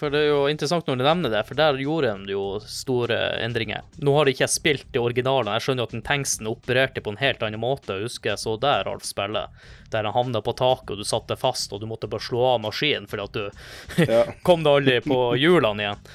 For 0.00 0.10
det 0.10 0.22
er 0.24 0.30
jo 0.32 0.46
interessant 0.50 0.88
når 0.88 0.98
du 0.98 1.04
nevner 1.04 1.30
det, 1.34 1.42
for 1.46 1.58
der 1.58 1.76
gjorde 1.78 2.14
de 2.24 2.32
jo 2.34 2.44
store 2.66 3.18
endringer. 3.44 3.84
Nå 4.02 4.14
har 4.16 4.30
ikke 4.30 4.46
jeg 4.46 4.54
spilt 4.54 4.88
det 4.94 5.02
originale, 5.02 5.52
jeg 5.58 5.66
skjønner 5.66 5.84
jo 5.84 5.90
at 5.90 5.94
den 5.94 6.06
tanksen 6.08 6.48
opererte 6.50 7.04
på 7.04 7.12
en 7.12 7.20
helt 7.20 7.44
annen 7.46 7.62
måte. 7.62 7.98
Jeg 8.00 8.08
husker 8.08 8.32
jeg 8.32 8.42
så 8.42 8.56
der 8.62 8.88
Alf 8.90 9.06
spille, 9.06 9.44
der 9.92 10.08
han 10.08 10.16
havna 10.16 10.42
på 10.42 10.56
taket 10.58 10.96
og 10.96 11.02
du 11.02 11.06
satt 11.06 11.28
deg 11.30 11.38
fast 11.42 11.74
og 11.76 11.84
du 11.84 11.86
måtte 11.90 12.10
bare 12.10 12.24
slå 12.24 12.42
av 12.56 12.64
maskinen 12.64 13.06
fordi 13.10 13.28
at 13.28 13.38
du 13.38 14.06
Ja. 14.08 14.24
kom 14.48 14.64
deg 14.66 14.80
aldri 14.80 14.98
på 15.06 15.20
hjulene 15.38 15.86
igjen. 15.86 16.06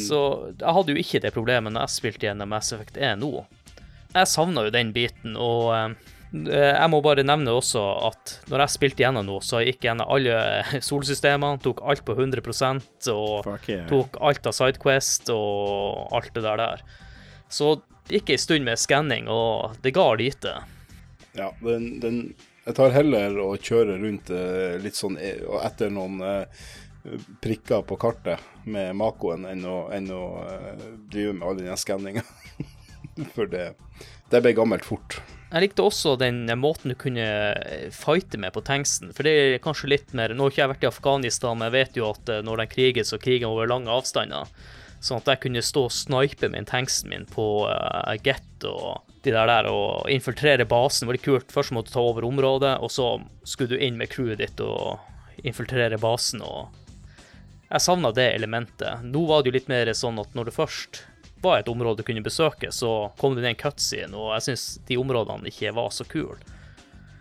Så 0.00 0.20
jeg 0.52 0.76
hadde 0.76 0.94
jo 0.94 1.00
ikke 1.00 1.22
det 1.24 1.34
problemet 1.34 1.74
når 1.74 1.86
jeg 1.86 1.96
spilte 1.96 2.28
gjennom 2.28 2.50
Mass 2.52 2.72
Effect 2.76 2.98
1 3.00 3.20
nå. 3.22 3.44
Jeg 4.10 4.30
savna 4.30 4.66
jo 4.66 4.72
den 4.74 4.90
biten, 4.94 5.36
og 5.38 5.70
eh, 5.76 5.92
jeg 6.30 6.90
må 6.90 7.00
bare 7.02 7.24
nevne 7.26 7.54
også 7.54 7.82
at 8.10 8.34
når 8.50 8.64
jeg 8.64 8.74
spilte 8.74 9.04
gjennom 9.04 9.26
nå, 9.26 9.38
så 9.42 9.62
gikk 9.62 9.80
jeg 9.80 9.90
gjennom 9.90 10.10
alle 10.14 10.40
solsystemene, 10.88 11.62
tok 11.62 11.82
alt 11.86 12.04
på 12.06 12.14
100 12.18 12.42
og 13.14 13.48
yeah. 13.70 13.86
tok 13.90 14.18
alt 14.22 14.50
av 14.50 14.56
Sidequest 14.56 15.32
og 15.34 16.10
alt 16.16 16.34
det 16.34 16.44
der 16.46 16.60
der. 16.62 16.84
Så 17.50 17.78
det 18.06 18.20
gikk 18.20 18.34
ei 18.34 18.42
stund 18.42 18.66
med 18.66 18.78
skanning, 18.78 19.30
og 19.30 19.78
det 19.82 19.94
ga 19.94 20.06
lite. 20.18 20.54
Ja, 21.38 21.52
den, 21.62 22.00
den 22.02 22.22
Jeg 22.66 22.76
tar 22.76 22.90
heller 22.94 23.38
å 23.42 23.54
kjøre 23.56 23.98
rundt 24.02 24.30
eh, 24.34 24.76
litt 24.82 24.98
sånn 24.98 25.16
eh, 25.18 25.42
etter 25.62 25.90
noen 25.94 26.18
prikker 27.40 27.82
på 27.82 27.96
kartet 28.00 28.40
med 28.68 28.94
Makoen 28.98 29.46
enn 29.48 29.64
å, 29.64 29.76
enn 29.94 30.10
å 30.12 30.24
eh, 30.44 30.86
drive 31.10 31.34
med 31.38 31.46
all 31.48 31.60
den 31.60 31.80
skanninga. 31.80 32.24
For 33.34 33.48
det, 33.50 33.72
det 34.30 34.40
ble 34.44 34.52
gammelt 34.56 34.86
fort. 34.86 35.20
Jeg 35.50 35.64
likte 35.64 35.82
også 35.82 36.14
den 36.20 36.44
måten 36.60 36.92
du 36.92 36.96
kunne 36.98 37.24
fighte 37.94 38.38
med 38.38 38.54
på 38.54 38.62
tanksen, 38.62 39.10
for 39.10 39.26
det 39.26 39.32
er 39.34 39.62
kanskje 39.64 39.88
litt 39.90 40.12
mer 40.14 40.30
Nå 40.30 40.46
har 40.46 40.52
ikke 40.52 40.60
jeg 40.62 40.70
vært 40.70 40.84
i 40.84 40.90
Afghanistan, 40.92 41.58
men 41.58 41.66
jeg 41.66 41.74
vet 41.74 41.98
jo 41.98 42.10
at 42.12 42.30
eh, 42.30 42.44
når 42.46 42.62
de 42.62 42.68
kriger, 42.76 43.08
så 43.08 43.18
kriger 43.18 43.48
de 43.48 43.50
over 43.50 43.70
lange 43.70 43.90
avstander. 43.90 44.52
Sånn 45.00 45.22
at 45.22 45.32
jeg 45.32 45.42
kunne 45.46 45.64
stå 45.64 45.86
og 45.88 45.96
snipe 45.96 46.50
med 46.52 46.68
tanksen 46.68 47.08
min 47.08 47.24
på 47.24 47.46
uh, 47.64 48.12
Get 48.20 48.66
og 48.68 49.08
de 49.24 49.32
der 49.32 49.48
der, 49.48 49.68
og 49.72 50.10
infiltrere 50.12 50.66
basen. 50.68 51.08
Veldig 51.08 51.22
kult. 51.24 51.52
Først 51.52 51.72
måtte 51.72 51.88
du 51.88 51.94
ta 51.94 52.04
over 52.04 52.26
området, 52.28 52.74
og 52.84 52.92
så 52.92 53.14
skulle 53.48 53.72
du 53.72 53.80
inn 53.80 53.96
med 53.96 54.12
crewet 54.12 54.42
ditt 54.42 54.60
og 54.60 55.00
infiltrere 55.40 55.96
basen. 56.00 56.44
og 56.44 56.68
Jeg 57.70 57.82
savna 57.84 58.10
det 58.10 58.32
elementet. 58.34 59.04
Nå 59.06 59.24
var 59.28 59.42
det 59.42 59.52
jo 59.52 59.54
litt 59.54 59.68
mer 59.70 59.92
sånn 59.94 60.18
at 60.18 60.32
når 60.34 60.50
det 60.50 60.56
først 60.56 61.04
var 61.40 61.60
et 61.60 61.68
område 61.70 62.02
du 62.02 62.06
kunne 62.08 62.24
besøke, 62.24 62.72
så 62.74 63.12
kom 63.20 63.36
det 63.36 63.44
ned 63.44 63.54
en 63.54 63.60
cutscene, 63.60 64.16
og 64.16 64.32
jeg 64.34 64.48
syns 64.48 64.64
de 64.88 64.98
områdene 64.98 65.48
ikke 65.48 65.70
var 65.76 65.92
så 65.94 66.04
kule. 66.04 66.36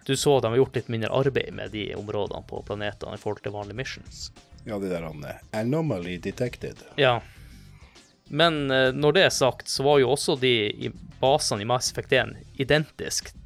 Du 0.10 0.16
så 0.18 0.40
de 0.42 0.50
har 0.50 0.58
gjort 0.58 0.80
litt 0.80 0.90
mindre 0.90 1.12
arbeid 1.14 1.54
med 1.54 1.70
de 1.72 1.84
områdene 1.96 2.42
på 2.50 2.64
planetene 2.66 3.14
i 3.14 3.22
forhold 3.22 3.44
til 3.46 3.54
vanlige 3.54 3.78
missions. 3.78 4.32
Ja, 4.66 4.80
det 4.82 4.90
der 4.90 5.06
han, 5.06 5.22
er 5.24 5.38
anomaly 5.54 6.18
detected. 6.18 6.82
Ja. 6.98 7.20
Men 8.26 8.72
eh, 8.74 8.90
når 8.94 9.16
det 9.16 9.24
er 9.28 9.36
sagt, 9.36 9.70
så 9.70 9.86
var 9.86 10.02
jo 10.02 10.10
også 10.16 10.34
de 10.42 10.90
basene 11.22 11.62
i 11.62 11.70
Mass 11.70 11.92
Effect 11.94 12.14
1 12.14 12.34
identiske. 12.58 13.38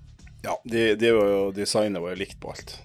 Ja, 0.43 0.55
de, 0.63 0.93
de 0.99 1.11
var 1.15 1.29
jo, 1.35 1.43
designet 1.55 2.03
var 2.03 2.15
jo 2.15 2.21
likt 2.23 2.39
på 2.39 2.55
alt. 2.55 2.77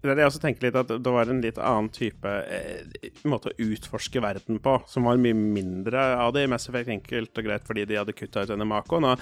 Det 0.00 0.16
jeg 0.16 0.30
også 0.30 0.40
tenker 0.40 0.64
litt, 0.64 0.76
at 0.80 0.92
det 1.04 1.12
var 1.12 1.28
en 1.28 1.42
litt 1.44 1.58
annen 1.60 1.90
type 1.92 2.30
eh, 2.48 3.10
måte 3.28 3.52
å 3.52 3.66
utforske 3.68 4.22
verden 4.24 4.60
på, 4.64 4.78
som 4.88 5.04
var 5.08 5.20
mye 5.20 5.36
mindre 5.36 6.04
av 6.16 6.32
det 6.32 6.46
i 6.46 6.50
Mass 6.50 6.70
Effect 6.70 6.88
enkelt 6.94 7.36
og 7.36 7.48
greit 7.48 7.66
fordi 7.68 7.84
de 7.90 7.98
hadde 8.00 8.16
kutta 8.16 8.46
ut 8.46 8.52
denne 8.52 8.68
makoen. 8.68 9.10
Og 9.10 9.20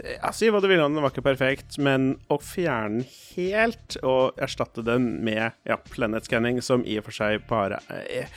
eh, 0.00 0.16
ja, 0.16 0.32
si 0.32 0.48
hva 0.48 0.62
du 0.64 0.68
vil 0.70 0.80
om 0.80 0.96
den 0.96 1.04
var 1.04 1.12
ikke 1.12 1.26
perfekt, 1.28 1.76
men 1.76 2.14
å 2.32 2.40
fjerne 2.40 3.04
den 3.04 3.06
helt 3.34 3.98
og 4.02 4.40
erstatte 4.42 4.84
den 4.86 5.10
med 5.24 5.52
ja, 5.68 5.78
planet 5.92 6.28
scanning, 6.28 6.60
som 6.64 6.84
i 6.88 6.98
og 7.00 7.08
for 7.08 7.20
seg 7.20 7.44
bare 7.50 7.82
eh, 7.92 8.32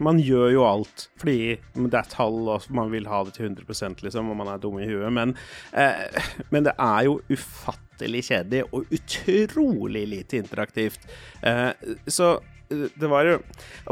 man 0.00 0.20
gjør 0.22 0.48
jo 0.54 0.64
alt 0.64 1.06
fordi 1.20 1.56
det 1.76 1.98
er 1.98 2.12
tall, 2.12 2.38
og 2.54 2.68
man 2.74 2.92
vil 2.92 3.08
ha 3.10 3.22
det 3.26 3.36
til 3.36 3.50
100 3.50 4.04
liksom, 4.06 4.30
og 4.32 4.38
man 4.40 4.48
er 4.52 4.62
dum 4.62 4.78
i 4.80 4.88
huet. 4.88 5.10
Men, 5.12 5.34
eh, 5.72 6.30
men 6.50 6.68
det 6.68 6.74
er 6.78 7.04
jo 7.08 7.18
ufattelig 7.30 8.24
kjedelig 8.30 8.64
og 8.70 8.88
utrolig 8.96 10.06
lite 10.08 10.40
interaktivt. 10.40 11.04
Eh, 11.42 11.72
så 12.06 12.38
det 12.70 13.08
var 13.10 13.26
jo 13.26 13.38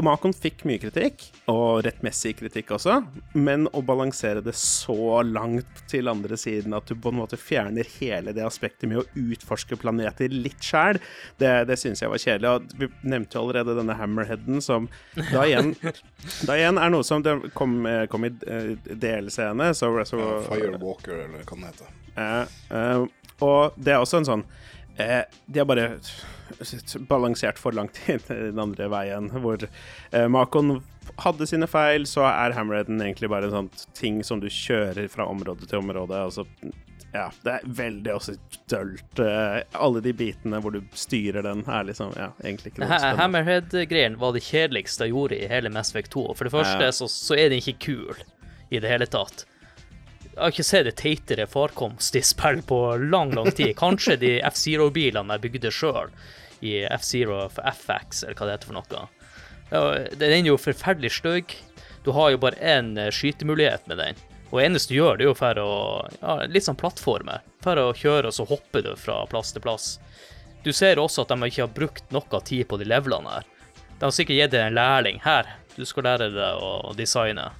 Makon 0.05 0.33
fikk 0.35 0.63
mye 0.67 0.79
kritikk, 0.79 1.25
og 1.51 1.81
rettmessig 1.83 2.35
kritikk 2.39 2.71
også, 2.77 3.01
men 3.35 3.67
å 3.75 3.81
balansere 3.83 4.43
det 4.45 4.53
så 4.55 5.19
langt 5.27 5.83
til 5.91 6.07
andre 6.11 6.37
siden 6.39 6.75
at 6.77 6.87
du 6.87 6.95
på 6.95 7.11
en 7.11 7.19
måte 7.19 7.39
fjerner 7.39 7.87
hele 7.99 8.31
det 8.35 8.45
aspektet 8.47 8.87
med 8.89 9.01
å 9.01 9.05
utforske 9.19 9.75
planeter 9.79 10.31
litt 10.31 10.63
sjæl, 10.63 11.01
det, 11.41 11.51
det 11.67 11.79
syns 11.81 12.03
jeg 12.03 12.13
var 12.13 12.23
kjedelig. 12.23 12.53
Og 12.55 12.79
vi 12.79 12.89
nevnte 13.11 13.35
jo 13.35 13.43
allerede 13.43 13.75
denne 13.81 13.97
hammerheaden, 13.99 14.63
som 14.63 14.87
da 15.33 15.43
igjen, 15.43 15.73
da 16.47 16.55
igjen 16.55 16.79
er 16.79 16.95
noe 16.95 17.07
som 17.07 17.25
kom, 17.53 17.81
kom 18.11 18.27
i 18.29 18.33
delscene, 18.33 19.73
Så, 19.75 19.91
så 20.07 20.23
Ja, 20.23 20.41
Firewalker, 20.47 21.25
eller 21.25 21.43
hva 21.43 21.55
den 21.57 21.67
heter. 21.67 21.95
Eh, 22.15 22.59
eh, 22.75 23.05
og 23.43 23.79
det 23.79 23.95
er 23.95 24.01
også 24.01 24.19
en 24.19 24.27
sånn 24.27 24.41
eh, 24.99 25.21
De 25.47 25.61
har 25.61 25.67
bare 25.69 25.93
balansert 27.09 27.59
for 27.59 27.71
langt 27.75 27.99
i 28.09 28.17
den 28.27 28.59
andre 28.59 28.89
veien, 28.91 29.29
hvor 29.43 29.63
eh, 29.65 30.27
Makon 30.27 30.79
hadde 31.23 31.47
sine 31.49 31.67
feil, 31.67 32.05
så 32.09 32.25
er 32.29 32.53
Hammerheaden 32.57 33.01
egentlig 33.01 33.29
bare 33.31 33.49
en 33.49 33.55
sånn 33.55 33.71
ting 33.97 34.21
som 34.23 34.39
du 34.43 34.49
kjører 34.53 35.07
fra 35.09 35.25
område 35.29 35.65
til 35.69 35.79
område. 35.81 36.19
Altså, 36.29 36.45
ja, 37.09 37.27
det 37.41 37.55
er 37.55 37.63
veldig 37.79 38.11
også 38.13 38.35
dølt. 38.69 39.19
eh, 39.25 39.63
alle 39.73 40.03
de 40.05 40.13
bitene 40.13 40.59
hvor 40.61 40.75
du 40.77 40.83
styrer 40.93 41.41
den, 41.47 41.63
er 41.65 41.87
liksom 41.89 42.13
ja, 42.19 42.29
egentlig 42.43 42.73
ikke 42.75 42.83
noe 42.83 42.91
spennende. 42.93 43.21
Hammerhead-greien 43.23 44.19
var 44.21 44.35
det 44.37 44.43
kjedeligste 44.45 45.07
jeg 45.07 45.15
gjorde 45.15 45.39
i 45.41 45.49
hele 45.49 45.71
Mass 45.73 45.89
Effect 45.95 46.13
2. 46.13 46.27
For 46.37 46.45
det 46.45 46.53
første 46.53 46.91
Ja. 46.91 46.93
så, 46.93 47.09
så 47.09 47.33
er 47.39 47.49
den 47.49 47.63
ikke 47.63 47.79
kul 47.89 48.21
i 48.69 48.77
det 48.77 48.91
hele 48.91 49.09
tatt. 49.09 49.47
Jeg 50.39 50.45
har 50.45 50.53
ikke 50.53 50.63
sett 50.63 50.87
en 50.87 50.95
teitere 50.95 51.45
farkomst 51.51 52.15
i 52.15 52.21
spill 52.23 52.61
på 52.63 52.77
lang, 53.11 53.33
lang 53.35 53.49
tid. 53.51 53.73
Kanskje 53.75 54.15
de 54.21 54.29
F-Zero-bilene 54.47 55.35
jeg 55.35 55.43
bygde 55.43 55.71
sjøl 55.75 56.13
i 56.63 56.77
F-Zero 56.95 57.41
for 57.51 57.67
FX, 57.67 58.23
eller 58.23 58.37
hva 58.39 58.47
det 58.47 58.53
heter 58.55 58.69
for 58.69 58.77
noe. 58.79 60.05
Den 60.15 60.31
er 60.37 60.47
jo 60.47 60.55
forferdelig 60.55 61.11
stygg. 61.17 61.57
Du 62.07 62.13
har 62.15 62.31
jo 62.31 62.39
bare 62.39 62.55
én 62.63 62.93
eh, 62.95 63.11
skytemulighet 63.11 63.91
med 63.91 63.99
den. 63.99 64.23
Og 64.53 64.63
eneste 64.63 64.95
du 64.95 65.01
gjør, 65.01 65.19
det 65.19 65.27
er 65.27 65.29
jo 65.33 65.37
for 65.37 65.59
å 65.59 65.73
ja, 66.21 66.39
Litt 66.47 66.69
sånn 66.69 66.79
plattformer. 66.79 67.43
For 67.59 67.83
å 67.83 67.91
kjøre, 67.91 68.31
og 68.31 68.39
så 68.39 68.47
hopper 68.47 68.87
du 68.87 68.93
fra 68.95 69.25
plass 69.27 69.51
til 69.51 69.67
plass. 69.67 69.93
Du 70.63 70.71
ser 70.71 71.03
også 71.03 71.27
at 71.27 71.35
de 71.35 71.51
ikke 71.51 71.65
har 71.65 71.75
brukt 71.75 72.15
noe 72.15 72.45
tid 72.47 72.63
på 72.71 72.79
de 72.79 72.87
levelene 72.87 73.41
her. 73.41 73.55
De 73.99 74.07
har 74.07 74.15
sikkert 74.15 74.39
gitt 74.39 74.55
deg 74.55 74.69
en 74.69 74.79
lærling. 74.79 75.19
Her, 75.27 75.51
du 75.75 75.83
skal 75.83 76.07
lære 76.07 76.31
deg 76.31 76.63
å 76.63 76.95
designe. 76.95 77.51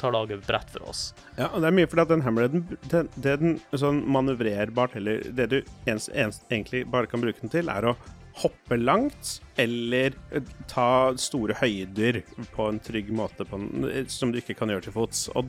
Ta 0.00 0.10
laget 0.12 0.36
lage 0.36 0.46
brett 0.46 0.70
for 0.70 0.88
oss. 0.90 1.14
Ja, 1.38 1.48
og 1.48 1.62
det 1.62 1.70
er 1.70 1.76
mye 1.78 1.88
fordi 1.88 2.04
at 2.04 2.12
den 2.12 2.24
Hammerheaden 2.26 2.66
den, 2.92 3.08
det 3.16 3.38
den 3.40 3.56
sånn 3.76 4.02
manøvrerbart 4.12 4.96
Eller 4.98 5.24
det 5.36 5.48
du 5.52 5.58
ens, 5.88 6.10
ens, 6.12 6.42
egentlig 6.50 6.84
bare 6.92 7.08
kan 7.10 7.22
bruke 7.22 7.40
den 7.40 7.52
til, 7.52 7.70
er 7.72 7.92
å 7.92 7.96
hoppe 8.36 8.76
langt 8.76 9.40
eller 9.56 10.12
eh, 10.30 10.42
ta 10.68 11.14
store 11.20 11.56
høyder 11.56 12.18
på 12.52 12.66
en 12.68 12.80
trygg 12.84 13.08
måte 13.16 13.46
en, 13.56 13.86
eh, 13.88 14.04
som 14.12 14.32
du 14.32 14.38
ikke 14.40 14.56
kan 14.58 14.68
gjøre 14.72 14.84
til 14.86 14.94
fots. 14.96 15.22
Og, 15.38 15.48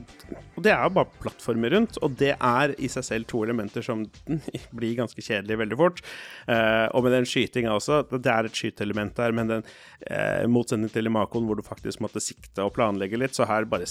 og 0.56 0.64
det 0.64 0.72
er 0.72 0.86
jo 0.86 0.94
bare 0.96 1.20
plattformer 1.20 1.74
rundt, 1.76 1.98
og 2.00 2.16
det 2.20 2.32
er 2.34 2.74
i 2.80 2.88
seg 2.92 3.04
selv 3.04 3.28
to 3.28 3.42
elementer 3.44 3.84
som 3.84 4.06
blir 4.78 4.96
ganske 5.02 5.24
kjedelige 5.24 5.60
veldig 5.60 5.80
fort. 5.80 6.02
Uh, 6.48 6.88
og 6.96 7.04
med 7.04 7.18
den 7.18 7.28
skytinga 7.28 7.76
også, 7.76 8.00
det 8.14 8.32
er 8.32 8.48
et 8.48 8.56
skyteelement 8.56 9.16
der, 9.18 9.36
men 9.36 9.52
den 9.52 9.66
uh, 9.68 10.48
motsetning 10.48 10.92
til 10.92 11.10
i 11.10 11.12
Makoen 11.12 11.48
hvor 11.48 11.58
du 11.58 11.66
faktisk 11.66 12.00
måtte 12.04 12.24
sikte 12.24 12.64
og 12.64 12.72
planlegge 12.78 13.20
litt, 13.20 13.36
så 13.36 13.48
her 13.48 13.68
bare 13.68 13.88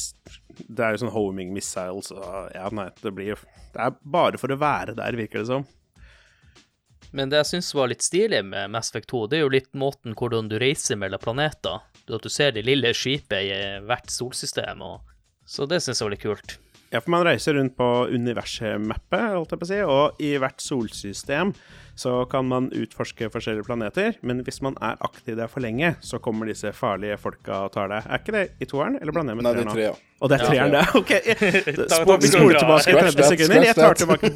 Det 0.57 0.83
er 0.83 0.95
jo 0.95 1.03
sånn 1.03 1.13
homing 1.13 1.53
missiles 1.53 2.09
og 2.15 2.49
Ja, 2.55 2.67
nei, 2.73 2.89
det 3.01 3.11
blir 3.13 3.35
jo 3.35 3.37
Det 3.73 3.83
er 3.83 3.97
bare 4.01 4.39
for 4.41 4.51
å 4.53 4.59
være 4.59 4.97
der, 4.97 5.17
virker 5.19 5.43
det 5.43 5.49
som. 5.51 5.67
Men 7.15 7.31
det 7.31 7.39
jeg 7.41 7.49
syns 7.53 7.73
var 7.77 7.91
litt 7.91 8.03
stilig 8.05 8.43
med 8.45 8.71
Mass 8.73 8.91
Effect 8.91 9.09
2, 9.13 9.23
det 9.31 9.39
er 9.39 9.45
jo 9.45 9.53
litt 9.53 9.69
måten 9.77 10.15
hvordan 10.17 10.49
du 10.51 10.57
reiser 10.61 10.99
mellom 10.99 11.21
planeter. 11.23 11.83
At 12.07 12.23
du 12.23 12.31
ser 12.31 12.53
det 12.55 12.65
lille 12.67 12.93
skipet 12.95 13.49
i 13.49 13.59
hvert 13.87 14.11
solsystem. 14.11 14.83
Og... 14.83 15.13
Så 15.47 15.67
det 15.69 15.81
syns 15.83 16.01
jeg 16.01 16.07
var 16.07 16.15
litt 16.15 16.25
kult. 16.25 16.57
Ja, 16.91 17.01
for 17.01 17.11
man 17.11 17.25
reiser 17.27 17.57
rundt 17.57 17.75
på 17.75 17.87
universet-mappet, 18.13 19.33
holdt 19.33 19.51
jeg 19.51 19.59
på 19.59 19.67
å 19.67 19.71
si, 19.71 19.79
og 19.83 20.21
i 20.23 20.29
hvert 20.39 20.63
solsystem 20.63 21.51
så 21.97 22.11
kan 22.29 22.45
man 22.45 22.69
utforske 22.77 23.29
forskjellige 23.33 23.65
planeter, 23.65 24.17
men 24.21 24.43
hvis 24.45 24.61
man 24.61 24.75
er 24.85 24.99
aktiv 25.01 25.33
der 25.39 25.49
for 25.49 25.63
lenge, 25.65 25.95
så 26.05 26.19
kommer 26.21 26.45
disse 26.49 26.69
farlige 26.77 27.17
folka 27.17 27.63
og 27.65 27.71
tar 27.73 27.89
deg. 27.89 28.05
Er 28.05 28.21
ikke 28.21 28.35
det 28.35 28.43
i 28.61 28.67
toeren, 28.69 28.99
eller 29.01 29.15
blander 29.15 29.33
jeg 29.33 29.41
med 29.41 29.47
det 29.47 29.53
er 29.53 29.63
treeren 29.63 29.73
nå? 29.73 29.87
ja. 29.87 29.95
Og 30.17 30.29
det 30.31 30.37
er 30.37 30.43
Ja. 30.43 30.49
treeren, 30.49 30.71
det. 30.73 30.83
OK. 30.97 31.11
Spol, 31.97 32.21
Spol, 32.25 32.53
tilbake 32.57 32.83
Scratch 32.85 33.17
30 33.17 33.27
sekunder. 33.33 33.65
Jeg 33.67 33.75
tar 33.77 33.97
tilbake 34.01 34.31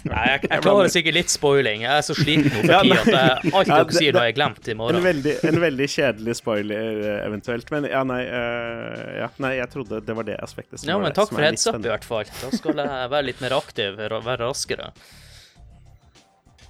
Nei, 0.00 0.20
jeg, 0.30 0.40
jeg 0.48 0.62
klarer 0.64 0.88
sikkert 0.92 1.16
litt 1.18 1.32
spoiling. 1.32 1.82
Jeg 1.84 1.92
er 1.92 2.04
så 2.06 2.14
sliten 2.16 2.46
nå 2.48 2.62
for 2.62 2.72
Ja, 2.72 2.78
tida 2.80 3.00
at 3.00 3.10
jeg, 3.12 3.52
alt 3.58 3.68
Ja, 3.68 3.80
dere 3.82 3.96
sier, 3.98 4.16
har 4.16 4.28
jeg 4.30 4.36
glemt 4.38 4.68
i 4.70 4.72
en 4.72 5.02
veldig, 5.04 5.34
en 5.50 5.60
veldig 5.60 5.88
kjedelig 5.92 6.36
spoiler, 6.40 7.00
eh, 7.04 7.18
eventuelt. 7.26 7.72
Men 7.74 7.88
ja, 7.90 8.00
nei, 8.08 8.20
uh, 8.24 9.02
ja, 9.20 9.28
nei 9.44 9.52
jeg 9.58 9.72
trodde 9.74 10.00
det 10.06 10.16
var 10.16 10.28
det 10.28 10.38
aspektet 10.40 10.80
som 10.80 10.88
Ja, 10.88 10.96
var 10.96 11.08
men 11.10 11.16
takk 11.18 11.32
for 11.34 11.44
heads 11.44 11.66
up, 11.68 11.76
i 11.84 11.92
hvert 11.92 12.08
fall. 12.08 12.32
Da 12.40 12.52
skal 12.56 12.80
jeg 12.80 13.10
være 13.12 13.28
litt 13.28 13.44
mer 13.44 13.56
aktiv, 13.60 14.00
og 14.08 14.24
være 14.24 14.46
raskere. 14.48 14.92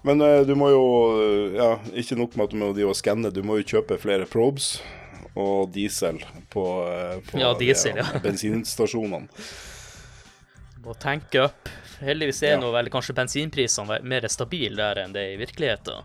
Men 0.03 0.21
uh, 0.25 0.41
du 0.49 0.55
må 0.57 0.71
jo 0.73 0.85
eh, 1.21 1.57
Ja, 1.59 1.71
ikke 1.93 2.17
nok 2.17 2.37
med 2.37 2.49
at 2.49 2.55
du 2.55 2.61
må 2.61 2.71
og 2.89 2.97
skanne, 2.97 3.33
du 3.35 3.43
må 3.45 3.59
jo 3.61 3.67
kjøpe 3.77 3.99
flere 4.01 4.27
probes. 4.31 4.79
og 5.37 5.71
diesel 5.73 6.19
på, 6.51 6.63
eh, 6.91 7.21
på 7.31 7.39
Ja, 7.39 7.53
diesel, 7.55 8.01
ja. 8.01 8.07
bensinstasjonene. 8.25 9.29
Må 10.83 10.95
tenke 10.99 11.45
opp. 11.45 11.69
Heldigvis 12.01 12.43
er 12.43 12.57
Ja. 12.57 12.61
nå 12.61 12.73
vel 12.73 12.89
kanskje 12.91 13.15
bensinprisene 13.15 14.01
mer 14.03 14.27
stabile 14.29 14.77
der 14.81 15.03
enn 15.05 15.13
det 15.13 15.21
er 15.23 15.35
i 15.37 15.41
virkeligheten. 15.45 16.03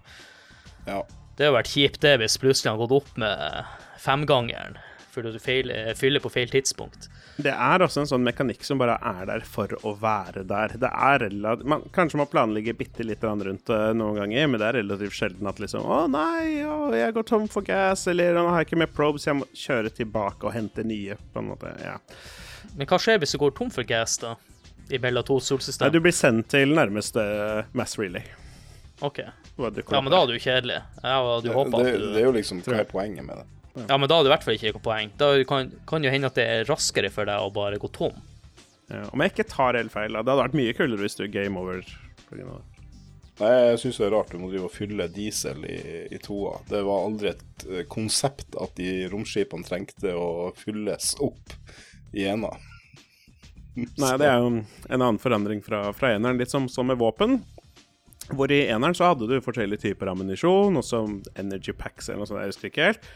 Ja. 0.86 1.02
Det 1.38 1.48
har 1.48 1.56
vært 1.56 1.72
kjipt 1.72 2.02
det 2.04 2.18
hvis 2.20 2.38
plutselig 2.38 2.72
har 2.76 2.78
gått 2.84 2.92
opp 3.00 3.18
med 3.18 3.66
femgangeren 4.00 4.78
fordi 5.16 5.32
du 5.34 5.40
feil, 5.42 5.72
eh, 5.72 5.94
fyller 5.98 6.22
på 6.24 6.32
feil 6.34 6.52
tidspunkt. 6.52 7.08
Det 7.42 7.52
er 7.52 7.84
også 7.84 8.04
en 8.04 8.10
sånn 8.10 8.24
mekanikk 8.28 8.64
som 8.68 8.80
bare 8.80 8.96
er 9.00 9.26
der 9.28 9.46
for 9.48 9.72
å 9.84 9.96
være 10.00 10.46
der. 10.48 10.76
Det 10.80 10.92
er 10.92 11.26
relativt 11.26 11.68
man, 11.72 11.84
Kanskje 11.96 12.20
man 12.22 12.30
planlegger 12.32 12.78
bitte 12.78 13.04
litt 13.08 13.24
rundt 13.24 13.66
det 13.72 13.82
noen 14.00 14.20
ganger, 14.22 14.48
men 14.52 14.62
det 14.62 14.70
er 14.70 14.80
relativt 14.82 15.18
sjelden 15.18 15.50
at 15.52 15.60
liksom 15.64 15.84
Å 15.84 16.06
nei, 16.12 16.64
å, 16.64 16.94
jeg 16.96 17.16
går 17.16 17.28
tom 17.28 17.48
for 17.52 17.66
gass, 17.68 18.06
eller 18.12 18.38
nå 18.38 18.48
har 18.50 18.64
jeg 18.64 18.70
ikke 18.70 18.82
mer 18.86 18.94
probes, 18.96 19.28
jeg 19.28 19.40
må 19.40 19.48
kjøre 19.56 19.92
tilbake 19.96 20.48
og 20.48 20.56
hente 20.56 20.86
nye, 20.88 21.18
på 21.34 21.44
en 21.44 21.52
måte. 21.52 21.72
Ja. 21.84 21.98
Men 22.76 22.88
hva 22.90 23.00
skjer 23.02 23.20
hvis 23.24 23.36
du 23.36 23.42
går 23.42 23.56
tom 23.58 23.72
for 23.74 23.88
gas, 23.88 24.18
da? 24.24 24.36
I 24.94 25.00
Bella 25.02 25.24
2 25.26 25.40
Nei, 25.40 25.46
solsystem? 25.50 25.92
du 25.92 26.00
blir 26.04 26.14
sendt 26.14 26.52
til 26.54 26.76
nærmeste 26.78 27.24
mass 27.74 27.98
relay. 27.98 28.24
OK. 29.04 29.20
Ja, 29.58 30.02
men 30.02 30.12
da 30.12 30.22
er 30.22 30.30
du 30.30 30.36
kjedelig. 30.40 30.80
Jeg 31.02 31.26
hadde 31.26 31.50
jo 31.50 31.56
håpa 31.56 31.80
at 31.80 31.96
du 31.96 32.08
det 32.14 32.22
er 32.22 32.28
jo 32.28 32.34
liksom 32.36 32.62
hva 32.66 32.82
er 32.82 32.90
poenget 32.90 33.26
med 33.26 33.40
det? 33.40 33.46
Ja, 33.76 33.98
men 34.00 34.08
da 34.08 34.18
har 34.18 34.24
du 34.24 34.30
i 34.30 34.32
hvert 34.32 34.46
fall 34.46 34.56
ikke 34.56 34.72
noe 34.72 34.84
poeng. 34.86 35.12
Da 35.20 35.32
kan, 35.48 35.74
kan 35.90 36.06
jo 36.06 36.14
hende 36.14 36.30
at 36.32 36.38
det 36.40 36.46
er 36.48 36.70
raskere 36.70 37.12
for 37.12 37.28
deg 37.28 37.44
å 37.44 37.52
bare 37.54 37.80
gå 37.82 37.90
tom. 37.92 38.16
ja, 38.88 39.04
Om 39.12 39.24
jeg 39.24 39.34
ikke 39.34 39.50
tar 39.52 39.76
helt 39.76 39.92
feil, 39.92 40.16
da. 40.16 40.24
Det 40.24 40.32
hadde 40.32 40.46
vært 40.46 40.58
mye 40.62 40.78
kulere 40.78 41.04
hvis 41.04 41.20
du 41.20 41.26
er 41.26 41.34
game 41.34 41.60
over. 41.60 41.84
det. 42.32 42.46
Nei, 43.36 43.50
jeg 43.52 43.82
syns 43.82 43.98
det 44.00 44.06
er 44.08 44.14
rart 44.16 44.32
du 44.32 44.40
må 44.40 44.48
drive 44.48 44.70
og 44.70 44.72
fylle 44.72 45.10
diesel 45.12 45.66
i, 45.68 45.80
i 46.16 46.20
toa. 46.24 46.54
Det 46.70 46.80
var 46.88 47.04
aldri 47.10 47.34
et 47.34 47.66
eh, 47.68 47.84
konsept 47.92 48.56
at 48.64 48.78
de 48.80 49.10
romskipene 49.12 49.68
trengte 49.68 50.14
å 50.16 50.54
fylles 50.56 51.12
opp 51.20 51.58
i 52.16 52.24
ena. 52.32 52.54
Nei, 53.76 54.14
det 54.22 54.30
er 54.30 54.40
jo 54.40 54.54
en 54.56 55.02
annen 55.02 55.20
forandring 55.20 55.60
fra, 55.66 55.90
fra 55.98 56.14
eneren. 56.16 56.40
Litt 56.40 56.54
som, 56.54 56.70
som 56.72 56.88
med 56.88 57.02
våpen. 57.02 57.42
Hvor 58.32 58.50
i 58.50 58.64
eneren 58.72 58.96
så 58.98 59.12
hadde 59.12 59.28
du 59.30 59.36
forskjellige 59.44 59.84
typer 59.84 60.10
ammunisjon, 60.10 60.80
også 60.80 61.04
energy 61.36 61.76
packs 61.78 62.08
eller 62.08 62.24
noe 62.24 62.30
sånt, 62.32 62.40
jeg 62.42 62.54
husker 62.56 62.72
ikke 62.72 62.88
helt. 62.88 63.10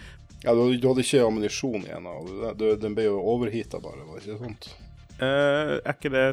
Ja, 0.43 0.54
du, 0.56 0.78
du 0.78 0.88
hadde 0.88 1.04
ikke 1.04 1.25
ammunisjon 1.28 1.84
i 1.88 1.91
av 1.91 2.56
det- 2.58 2.78
Den 2.82 2.93
ble 2.95 3.04
jo 3.10 3.17
overheata 3.19 3.80
bare, 3.84 4.06
var 4.08 4.19
det 4.19 4.28
ikke 4.28 4.39
sånt? 4.45 4.69
Uh, 5.19 5.80
er 5.84 5.93
ikke 5.97 6.12
det 6.13 6.28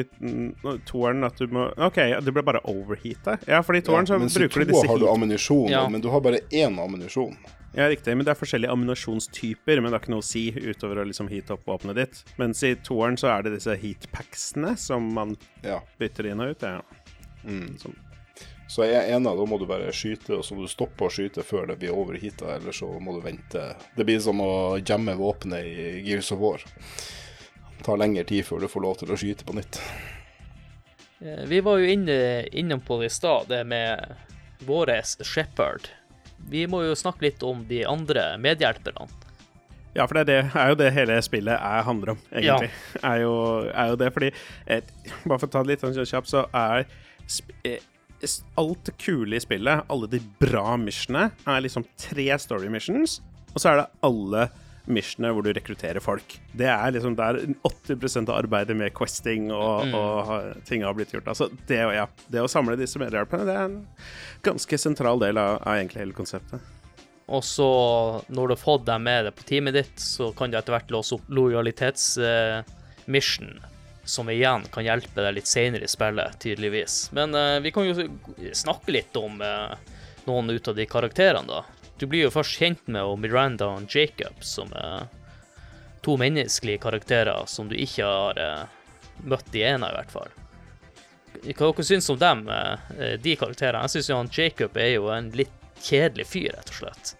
i 0.00 0.04
mm, 0.22 0.80
toeren 0.88 1.24
at 1.26 1.36
du 1.36 1.46
må 1.52 1.66
OK, 1.76 1.98
det 2.24 2.32
ble 2.32 2.42
bare 2.46 2.62
overheata. 2.64 3.34
Ja, 3.50 3.58
for 3.66 3.76
i 3.76 3.82
toeren 3.84 4.06
så 4.08 4.16
mens 4.18 4.36
i 4.38 4.46
bruker 4.46 4.64
du 4.64 4.72
toa 4.72 4.82
to 4.86 4.88
har 4.94 4.98
du 5.02 5.08
ammunisjon, 5.10 5.68
Ja. 5.68 5.82
men 5.92 6.00
du 6.00 6.08
har 6.08 6.20
bare 6.24 6.40
én 6.50 6.78
ammunisjon. 6.80 7.36
Ja, 7.74 7.84
riktig, 7.90 8.16
men 8.16 8.24
det 8.24 8.32
er 8.32 8.38
forskjellige 8.40 8.72
ammunisjonstyper, 8.72 9.78
men 9.82 9.90
det 9.92 9.98
har 9.98 10.00
ikke 10.06 10.14
noe 10.14 10.24
å 10.24 10.26
si 10.26 10.46
utover 10.56 11.02
å 11.02 11.06
liksom 11.06 11.28
heate 11.30 11.52
opp 11.54 11.66
våpenet 11.68 11.94
ditt. 12.00 12.22
Mens 12.40 12.62
i 12.66 12.72
toeren 12.76 13.18
så 13.20 13.28
er 13.36 13.42
det 13.46 13.52
disse 13.58 13.76
heatpacksene 13.78 14.72
som 14.78 15.12
man 15.14 15.36
Ja. 15.62 15.80
bytter 16.00 16.30
inn 16.32 16.40
og 16.40 16.50
ut. 16.56 16.62
Ja. 16.62 16.80
Mm. 17.44 17.76
Som- 17.78 17.94
Så 18.70 18.84
en 18.86 19.02
ena, 19.16 19.32
da 19.34 19.44
må 19.50 19.56
du 19.58 19.64
bare 19.66 19.90
skyte, 19.90 20.36
og 20.38 20.44
så 20.46 20.54
må 20.54 20.62
du 20.62 20.70
stoppe 20.70 21.02
å 21.02 21.10
skyte 21.10 21.42
før 21.42 21.64
det 21.72 21.80
blir 21.80 21.90
overheata, 21.90 22.52
eller 22.54 22.70
så 22.76 22.86
må 23.02 23.16
du 23.16 23.24
vente. 23.24 23.64
Det 23.96 24.06
blir 24.06 24.20
som 24.22 24.38
å 24.44 24.78
gjemme 24.78 25.16
våpenet 25.18 25.66
i 25.66 25.86
Gears 26.06 26.30
of 26.30 26.38
War. 26.38 26.62
Det 26.62 27.82
tar 27.82 27.98
lengre 27.98 28.22
tid 28.28 28.46
før 28.46 28.62
du 28.62 28.68
får 28.70 28.84
lov 28.86 29.00
til 29.00 29.10
å 29.10 29.18
skyte 29.18 29.48
på 29.48 29.56
nytt. 29.58 29.80
Eh, 31.18 31.42
Vi 31.50 31.58
var 31.66 31.82
jo 31.82 31.90
inne, 31.96 32.46
innom 32.54 32.84
på 32.86 33.00
det 33.00 33.10
i 33.10 33.16
stad, 33.16 33.50
det 33.50 33.64
med 33.66 34.14
vår 34.70 34.94
Shepherd. 35.26 35.90
Vi 36.54 36.62
må 36.70 36.84
jo 36.86 36.94
snakke 36.94 37.26
litt 37.26 37.42
om 37.42 37.66
de 37.66 37.82
andre 37.90 38.36
medhjelperne. 38.38 39.10
Ja, 39.98 40.06
for 40.06 40.14
det 40.14 40.22
er, 40.22 40.30
det, 40.30 40.40
er 40.54 40.68
jo 40.70 40.78
det 40.78 40.94
hele 40.94 41.18
spillet 41.26 41.58
er, 41.58 41.82
handler 41.82 42.14
om, 42.14 42.22
egentlig. 42.30 42.70
Er, 43.02 43.20
jo, 43.24 43.34
er 43.74 43.90
jo 43.90 43.98
det, 43.98 44.14
fordi 44.14 44.30
Bare 45.26 45.40
for 45.40 45.48
å 45.48 45.54
ta 45.58 45.64
det 45.64 45.72
litt 45.72 45.82
sånn 45.82 45.98
kjapt, 46.06 46.30
så 46.30 46.46
er 46.54 46.84
eh, 47.66 47.82
alt 48.60 48.82
det 48.88 48.96
kule 49.00 49.36
i 49.36 49.42
spillet, 49.42 49.86
alle 49.88 50.08
de 50.10 50.20
bra 50.42 50.74
missionene, 50.80 51.30
er 51.48 51.62
liksom 51.64 51.86
tre 52.00 52.26
story 52.42 52.68
missions, 52.72 53.20
og 53.54 53.62
så 53.62 53.72
er 53.72 53.76
det 53.80 53.88
alle 54.06 54.42
missionene 54.90 55.32
hvor 55.34 55.42
du 55.44 55.52
rekrutterer 55.54 56.00
folk. 56.02 56.40
Det 56.56 56.68
er 56.70 56.92
liksom 56.94 57.16
der 57.18 57.34
80% 57.66 58.30
av 58.30 58.36
arbeidet 58.40 58.76
med 58.76 58.94
questing 58.96 59.52
og, 59.54 59.94
og 59.94 60.64
ting 60.68 60.84
har 60.86 60.94
blitt 60.96 61.12
gjort. 61.14 61.28
Altså, 61.30 61.44
det, 61.68 61.80
ja, 61.96 62.06
det 62.32 62.40
å 62.42 62.48
samle 62.50 62.76
disse 62.80 62.98
medhjelperne, 63.02 63.46
det 63.48 63.56
er 63.56 63.64
en 63.68 63.80
ganske 64.46 64.76
sentral 64.80 65.18
del 65.22 65.36
av, 65.40 65.50
av 65.62 65.72
egentlig 65.76 66.00
hele 66.04 66.16
konseptet. 66.16 66.60
Og 67.30 67.42
så, 67.46 67.70
når 68.26 68.48
du 68.48 68.52
har 68.56 68.64
fått 68.64 68.88
dem 68.88 69.02
med 69.06 69.24
deg 69.28 69.34
på 69.38 69.46
teamet 69.46 69.74
ditt, 69.76 69.98
så 70.02 70.32
kan 70.36 70.50
du 70.50 70.56
etter 70.58 70.74
hvert 70.74 70.90
låse 70.90 71.14
opp 71.14 71.26
lojalitetsmission, 71.30 73.50
som 74.10 74.30
igjen 74.30 74.64
kan 74.72 74.84
hjelpe 74.84 75.22
deg 75.22 75.36
litt 75.36 75.48
senere 75.50 75.86
i 75.86 75.90
spillet, 75.90 76.38
tydeligvis. 76.42 77.10
Men 77.16 77.34
uh, 77.34 77.60
vi 77.62 77.70
kan 77.74 77.86
jo 77.86 78.08
snakke 78.52 78.94
litt 78.94 79.16
om 79.16 79.38
uh, 79.42 79.76
noen 80.26 80.50
ut 80.50 80.68
av 80.68 80.76
de 80.76 80.86
karakterene, 80.86 81.46
da. 81.46 81.64
Du 82.00 82.06
blir 82.10 82.26
jo 82.26 82.34
først 82.34 82.58
kjent 82.58 82.86
med 82.88 83.22
Miranda 83.22 83.68
og 83.76 83.94
Jacob, 83.94 84.42
som 84.42 84.72
er 84.72 85.06
to 86.00 86.16
menneskelige 86.16 86.80
karakterer 86.80 87.44
som 87.46 87.68
du 87.68 87.74
ikke 87.76 88.06
har 88.08 88.38
eh, 88.40 88.62
møtt 89.28 89.52
i 89.52 89.66
ena, 89.68 89.90
i 89.90 89.98
hvert 89.98 90.14
fall. 90.14 90.30
Hva 91.44 91.68
dere 91.68 91.84
syns 91.84 92.08
om 92.08 92.16
dem, 92.16 92.46
de 93.20 93.34
karakterene? 93.36 93.84
Jeg 93.84 93.92
syns 93.98 94.08
jo 94.08 94.16
han 94.16 94.32
Jacob 94.32 94.80
er 94.80 94.94
jo 94.94 95.10
en 95.12 95.28
litt 95.36 95.52
kjedelig 95.84 96.24
fyr, 96.32 96.54
rett 96.56 96.72
og 96.72 96.78
slett. 96.78 97.12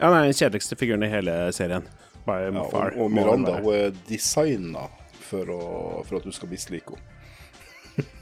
Ja, 0.00 0.08
han 0.08 0.18
er 0.18 0.26
den 0.26 0.34
kjedeligste 0.34 0.80
figuren 0.82 1.06
i 1.06 1.12
hele 1.14 1.38
serien. 1.54 1.86
By 2.26 2.40
Ja, 2.50 2.66
og, 2.66 2.98
og 2.98 3.14
Miranda 3.14 3.60
hun 3.62 3.70
er 3.74 3.94
designa 4.10 4.88
for, 5.28 5.52
å- 5.54 6.02
for 6.08 6.18
at 6.20 6.26
du 6.28 6.32
skal 6.34 6.50
mislike 6.52 6.96
henne. 6.96 7.14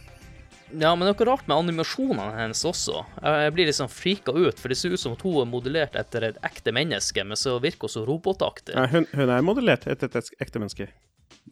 Ja, 0.76 0.90
men 0.98 1.06
det 1.06 1.12
er 1.12 1.14
noe 1.14 1.26
rart 1.28 1.44
med 1.46 1.60
animasjonene 1.62 2.24
hennes 2.40 2.64
også. 2.66 3.04
Jeg 3.22 3.52
blir 3.54 3.68
liksom 3.68 3.86
frika 3.92 4.32
ut, 4.34 4.58
for 4.58 4.72
det 4.72 4.76
ser 4.80 4.90
ut 4.96 4.98
som 5.00 5.12
at 5.14 5.22
hun 5.22 5.36
er 5.44 5.46
modellert 5.48 5.94
etter 5.96 6.26
et 6.26 6.40
ekte 6.44 6.72
menneske, 6.74 7.22
men 7.22 7.38
så 7.38 7.54
virker 7.62 7.86
hun 7.86 7.92
så 7.94 8.02
robotaktig. 8.08 8.74
Ja, 8.74 8.88
hun, 8.90 9.06
hun 9.14 9.30
er 9.30 9.44
modellert 9.46 9.86
etter 9.86 10.10
et 10.10 10.32
ekte 10.42 10.58
menneske. 10.58 10.88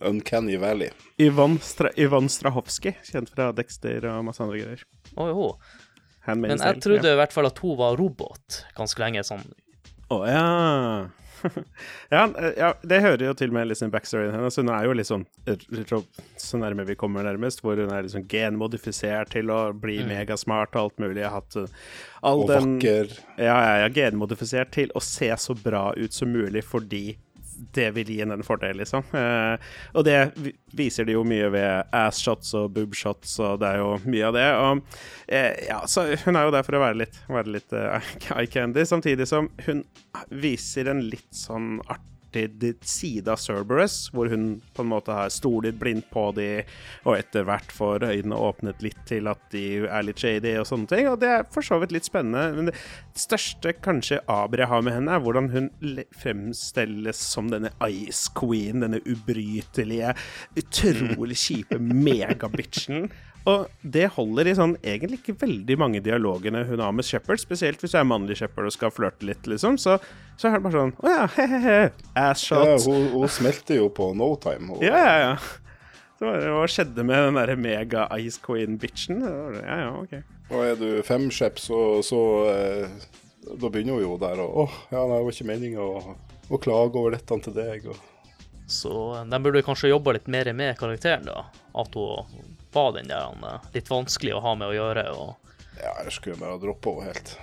Uncanny 0.02 0.56
Valley. 0.58 0.90
Ivan, 1.22 1.60
Stra 1.62 1.92
Ivan 1.94 2.26
Strahovski, 2.26 2.96
kjent 3.06 3.30
fra 3.30 3.52
Dexter 3.54 4.02
og 4.10 4.24
masse 4.26 4.42
andre 4.42 4.58
greier. 4.64 4.82
Oh, 5.14 5.30
jo. 5.30 5.46
Men 6.34 6.58
jeg 6.58 6.82
trodde 6.82 7.14
i 7.14 7.18
hvert 7.22 7.34
fall 7.36 7.46
at 7.46 7.62
hun 7.62 7.78
var 7.78 7.94
robot 8.00 8.64
ganske 8.74 8.98
lenge. 9.04 9.22
sånn. 9.28 9.46
Å 10.10 10.18
ja. 10.26 10.44
ja. 12.14 12.24
Ja, 12.56 12.70
det 12.82 13.00
hører 13.04 13.26
jo 13.28 13.34
til 13.38 13.52
med 13.54 13.68
liksom 13.70 13.92
backstoryen 13.92 14.34
hennes. 14.34 14.58
Hun 14.60 14.70
er 14.72 14.86
jo 14.88 15.06
sånn 15.06 15.26
så 16.40 16.60
nærme 16.60 16.86
vi 16.88 16.96
kommer 16.98 17.26
nærmest, 17.26 17.62
hvor 17.64 17.78
hun 17.80 17.92
er 17.92 18.06
liksom 18.06 18.26
genmodifisert 18.30 19.32
til 19.34 19.52
å 19.52 19.60
bli 19.76 20.00
megasmart 20.08 20.76
og 20.76 20.82
alt 20.82 21.04
mulig. 21.04 21.22
Jeg 21.22 21.30
har 21.30 21.42
hatt 21.42 21.58
uh, 21.60 21.84
all 22.24 22.44
Og 22.44 22.50
den 22.52 22.76
vakker. 22.76 23.14
Ja, 23.36 23.56
ja, 23.56 23.76
ja, 23.84 23.92
genmodifisert 23.94 24.74
til 24.76 24.94
å 24.94 25.02
se 25.04 25.30
så 25.40 25.56
bra 25.58 25.90
ut 25.96 26.16
som 26.16 26.32
mulig 26.34 26.64
fordi 26.66 27.06
det 27.74 27.90
vil 27.96 28.10
gi 28.10 28.20
henne 28.22 28.38
en 28.38 28.46
fordel, 28.46 28.78
liksom. 28.80 29.04
Eh, 29.16 29.74
og 29.94 30.06
det 30.06 30.18
viser 30.76 31.06
de 31.08 31.16
jo 31.16 31.24
mye 31.26 31.50
ved 31.54 31.92
ass-shots 31.94 32.54
og 32.58 32.72
boob-shots, 32.76 33.36
og 33.44 33.60
det 33.62 33.72
er 33.72 33.82
jo 33.82 33.90
mye 34.04 34.30
av 34.30 34.36
det. 34.36 34.46
Og 34.62 35.02
eh, 35.26 35.52
ja, 35.68 35.82
så 35.90 36.08
hun 36.24 36.38
er 36.38 36.48
jo 36.48 36.54
der 36.54 36.66
for 36.66 36.78
å 36.78 36.84
være 36.84 37.00
litt, 37.04 37.20
være 37.28 37.54
litt 37.58 37.76
uh, 37.76 37.98
eye 38.36 38.50
candy, 38.50 38.86
samtidig 38.88 39.28
som 39.30 39.50
hun 39.66 39.84
viser 40.30 40.90
en 40.90 41.04
litt 41.10 41.30
sånn 41.34 41.78
artig 41.86 42.13
side 42.84 43.30
av 43.30 43.40
Cerberus, 43.40 44.10
hvor 44.14 44.28
hun 44.32 44.60
på 44.74 44.84
en 44.84 44.90
måte 44.90 45.14
har 45.14 45.32
stolet 45.32 45.78
blindt 45.80 46.10
på 46.12 46.26
de, 46.36 46.48
og 47.04 47.16
etter 47.18 47.46
hvert 47.48 47.72
får 47.74 48.06
øynene 48.08 48.38
åpnet 48.38 48.82
litt 48.84 49.00
til 49.08 49.28
at 49.30 49.40
de 49.54 49.64
er 49.86 50.06
litt 50.06 50.20
shady 50.20 50.56
og 50.60 50.68
sånne 50.68 50.90
ting. 50.90 51.08
Og 51.10 51.20
det 51.22 51.30
er 51.30 51.46
for 51.54 51.64
så 51.66 51.78
vidt 51.82 51.94
litt 51.94 52.08
spennende. 52.08 52.46
Men 52.56 52.70
det 52.72 53.22
største 53.24 53.74
kanskje 53.84 54.20
aber 54.30 54.66
har 54.70 54.82
med 54.84 54.96
henne, 54.98 55.14
er 55.14 55.24
hvordan 55.24 55.50
hun 55.54 55.70
le- 55.84 56.08
fremstilles 56.20 57.20
som 57.20 57.50
denne 57.52 57.70
Ice 57.86 58.30
Queen, 58.36 58.82
denne 58.84 59.00
ubrytelige, 59.04 60.14
utrolig 60.58 61.38
kjipe 61.38 61.78
megabitchen. 61.80 63.08
Og 63.50 63.66
det 63.82 64.06
holder 64.14 64.48
i 64.48 64.54
sånn 64.56 64.72
egentlig 64.80 65.18
ikke 65.20 65.34
veldig 65.42 65.74
mange 65.82 66.00
dialogene 66.04 66.62
hun 66.64 66.80
har 66.80 66.94
med 66.96 67.04
Shepherd, 67.04 67.42
spesielt 67.42 67.82
hvis 67.82 67.92
jeg 67.92 68.00
er 68.00 68.08
mannlig 68.08 68.38
Shepherd 68.40 68.70
og 68.70 68.72
skal 68.72 68.92
flørte 68.94 69.26
litt, 69.28 69.44
liksom. 69.50 69.76
Så, 69.80 69.98
så 70.40 70.48
er 70.48 70.56
det 70.56 70.62
bare 70.64 70.78
sånn 70.80 70.94
Å 71.04 71.10
ja, 71.12 71.26
he-he-he. 71.36 71.74
Ass 72.16 72.46
Ja, 72.48 72.62
shot. 72.78 72.86
hun, 72.88 73.10
hun 73.12 73.28
smelter 73.28 73.76
jo 73.82 73.90
på 73.92 74.08
no 74.16 74.30
time. 74.40 74.70
Hun, 74.72 74.80
Ja, 74.86 74.96
ja, 74.96 75.18
ja. 75.26 75.34
Så 76.14 76.28
bare, 76.30 76.54
hva 76.56 76.64
skjedde 76.70 77.04
med 77.04 77.20
den 77.26 77.36
derre 77.40 77.56
mega 77.58 78.06
Ice 78.22 78.40
Queen-bitchen? 78.40 79.20
Ja, 79.60 79.76
ja, 79.82 79.92
OK. 79.98 80.16
Og 80.54 80.60
er 80.64 80.80
du 80.80 80.88
femskjepp, 81.04 81.60
så, 81.60 81.78
så 82.06 82.18
eh, 82.52 82.88
Da 83.60 83.68
begynner 83.68 83.96
hun 83.98 84.04
jo 84.06 84.16
der 84.22 84.40
og 84.44 84.58
Åh, 84.64 84.74
ja, 84.92 85.00
det 85.10 85.20
var 85.24 85.32
ikke 85.36 85.48
meninga 85.52 85.84
å, 85.84 86.16
å 86.48 86.60
klage 86.64 87.00
over 87.00 87.16
dette 87.18 87.38
til 87.44 87.56
deg. 87.60 87.88
Og, 87.92 88.00
Så 88.70 88.94
de 89.28 89.40
burde 89.44 89.64
kanskje 89.66 89.90
jobba 89.92 90.14
litt 90.16 90.30
mer 90.32 90.48
med 90.56 90.78
karakteren, 90.80 91.26
da. 91.28 91.44
At 91.76 91.96
hun 91.98 92.54
var 92.74 92.92
den 92.98 93.10
der 93.10 93.30
han, 93.30 93.44
eh, 93.48 93.72
litt 93.78 93.90
vanskelig 93.90 94.36
å 94.36 94.44
ha 94.44 94.54
med 94.58 94.72
å 94.72 94.76
gjøre. 94.76 95.08
og 95.14 95.80
ja, 95.80 95.92
jeg 96.04 96.14
skulle 96.14 96.38
bare 96.40 96.56
ha 96.56 96.62
droppa 96.62 96.94
henne 96.98 97.12
helt. 97.12 97.36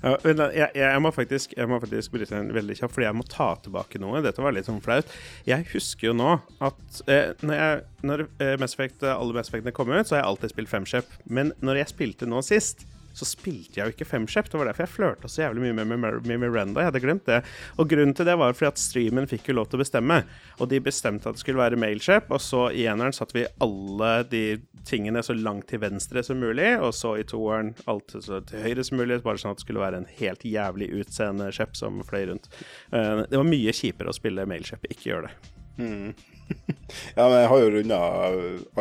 Ja, 0.00 0.14
jeg, 0.24 0.68
jeg, 0.80 1.00
må 1.04 1.10
faktisk, 1.12 1.52
jeg 1.58 1.68
må 1.68 1.76
faktisk 1.82 2.14
bryte 2.14 2.38
inn 2.38 2.54
veldig 2.56 2.78
kjapt, 2.78 2.94
fordi 2.94 3.04
jeg 3.04 3.16
må 3.18 3.24
ta 3.28 3.50
tilbake 3.60 4.00
noe. 4.00 4.22
Dette 4.24 4.40
var 4.40 4.54
litt 4.56 4.68
sånn 4.68 4.80
flaut. 4.80 5.10
Jeg 5.48 5.66
husker 5.74 6.08
jo 6.08 6.14
nå 6.16 6.38
at 6.64 7.02
eh, 7.04 7.34
når, 7.44 7.56
jeg, 7.58 7.82
når 8.08 8.24
eh, 8.40 8.54
Mass 8.62 8.76
Effect, 8.78 9.04
alle 9.04 9.36
Mass 9.36 9.52
Effectene 9.52 9.76
kom 9.76 9.92
ut, 9.92 10.08
så 10.08 10.16
har 10.16 10.22
jeg 10.22 10.30
alltid 10.30 10.54
spilt 10.54 10.72
femskip. 10.72 11.12
Men 11.28 11.52
når 11.60 11.82
jeg 11.82 11.92
spilte 11.92 12.30
nå 12.30 12.40
sist, 12.46 12.86
så 13.16 13.26
spilte 13.28 13.80
jeg 13.80 13.88
jo 13.88 13.94
ikke 13.94 14.08
femskip. 14.08 14.48
Det 14.50 14.58
var 14.60 14.70
derfor 14.70 14.86
jeg 14.86 14.94
flørta 14.94 15.30
så 15.30 15.44
jævlig 15.44 15.70
mye 15.70 15.86
med, 15.88 16.30
Miranda. 16.30 16.80
Jeg 16.80 16.90
hadde 16.90 17.02
glemt 17.04 17.26
det. 17.28 17.40
Og 17.80 17.90
grunnen 17.90 18.14
til 18.16 18.28
det 18.28 18.36
var 18.40 18.54
fordi 18.56 18.70
at 18.70 18.82
streamen 18.82 19.28
fikk 19.30 19.50
jo 19.50 19.58
lov 19.58 19.70
til 19.70 19.80
å 19.80 19.84
bestemme. 19.84 20.20
Og 20.58 20.70
de 20.70 20.82
bestemte 20.84 21.28
at 21.28 21.38
det 21.38 21.44
skulle 21.44 21.62
være 21.62 21.80
mailship, 21.80 22.30
og 22.30 22.42
så 22.44 22.68
i 22.70 22.86
eneren 22.90 23.16
satte 23.16 23.36
vi 23.36 23.46
alle 23.64 24.12
de 24.30 24.44
tingene 24.88 25.22
så 25.24 25.36
langt 25.36 25.68
til 25.70 25.82
venstre 25.82 26.22
som 26.24 26.40
mulig, 26.40 26.72
og 26.80 26.94
så 26.96 27.16
i 27.20 27.26
toeren 27.28 27.74
alt 27.90 28.16
så 28.16 28.40
til 28.48 28.64
høyre 28.64 28.84
som 28.86 29.00
mulig, 29.00 29.20
bare 29.24 29.40
sånn 29.40 29.54
at 29.54 29.60
det 29.60 29.66
skulle 29.66 29.84
være 29.84 30.02
en 30.02 30.10
helt 30.20 30.44
jævlig 30.46 30.90
utseende 31.02 31.50
skjepp 31.54 31.76
som 31.78 32.00
fløy 32.06 32.30
rundt. 32.30 32.50
Uh, 32.94 33.26
det 33.28 33.36
var 33.36 33.48
mye 33.48 33.74
kjipere 33.76 34.12
å 34.12 34.16
spille 34.16 34.48
mailship. 34.48 34.86
Ikke 34.90 35.12
gjør 35.12 35.28
det. 35.28 35.34
Mm. 35.80 36.12
ja, 37.16 37.28
men 37.28 37.36
jeg 37.38 37.48
har 37.52 37.62
jo 37.62 37.70
runda 37.76 38.00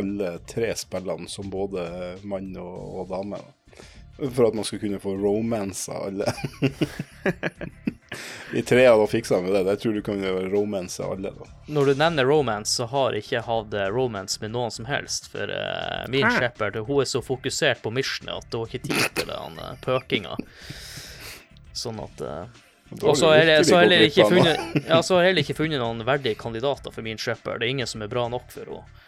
alle 0.01 0.33
tre 0.49 0.71
spillene 0.77 1.29
som 1.31 1.51
både 1.53 1.85
mann 2.27 2.51
og, 2.57 3.01
og 3.01 3.11
dame. 3.11 3.39
Da. 3.39 3.58
For 4.19 4.47
at 4.47 4.53
man 4.53 4.67
skulle 4.67 4.81
kunne 4.81 4.99
få 4.99 5.15
romansa 5.17 5.93
alle. 6.07 6.25
I 8.53 8.61
tre 8.61 8.87
av 8.87 8.99
dem 8.99 9.07
fiksa 9.07 9.41
vi 9.41 9.51
det. 9.51 9.69
Jeg 9.69 9.79
tror 9.79 9.93
du 9.93 10.01
kan 10.01 10.23
gjøre 10.23 10.49
romance 10.49 11.03
alle. 11.03 11.31
da. 11.31 11.49
Når 11.67 11.85
du 11.85 11.99
nevner 12.01 12.25
romance, 12.25 12.73
så 12.75 12.87
har 12.89 13.13
jeg 13.13 13.25
ikke 13.25 13.43
hatt 13.45 13.75
eh, 13.77 13.89
romance 13.93 14.41
med 14.41 14.55
noen 14.55 14.73
som 14.73 14.87
helst. 14.89 15.29
For 15.33 15.51
uh, 15.51 16.07
min 16.09 16.25
Hæ? 16.25 16.31
shepherd 16.39 16.79
hun 16.87 17.03
er 17.03 17.09
så 17.09 17.21
fokusert 17.21 17.83
på 17.83 17.93
missionet 17.93 18.41
at 18.41 18.49
det 18.49 18.63
var 18.63 18.73
ikke 18.73 18.87
tid 18.87 19.05
til 19.19 19.29
den 19.29 19.61
uh, 19.61 19.75
pøkinga. 19.85 20.39
Sånn 21.77 22.01
at 22.01 22.25
uh, 22.25 22.65
og 22.89 23.03
har 23.05 23.17
så 23.17 23.29
har 23.29 23.85
jeg 23.85 25.29
heller 25.29 25.43
ikke 25.43 25.59
funnet 25.59 25.77
noen 25.77 26.01
verdige 26.07 26.39
kandidater 26.39 26.89
for 26.89 27.05
min 27.05 27.21
shepherd. 27.21 27.61
Det 27.61 27.67
er 27.67 27.75
ingen 27.75 27.89
som 27.89 28.01
er 28.01 28.09
bra 28.09 28.25
nok 28.33 28.49
for 28.49 28.65
henne. 28.65 29.05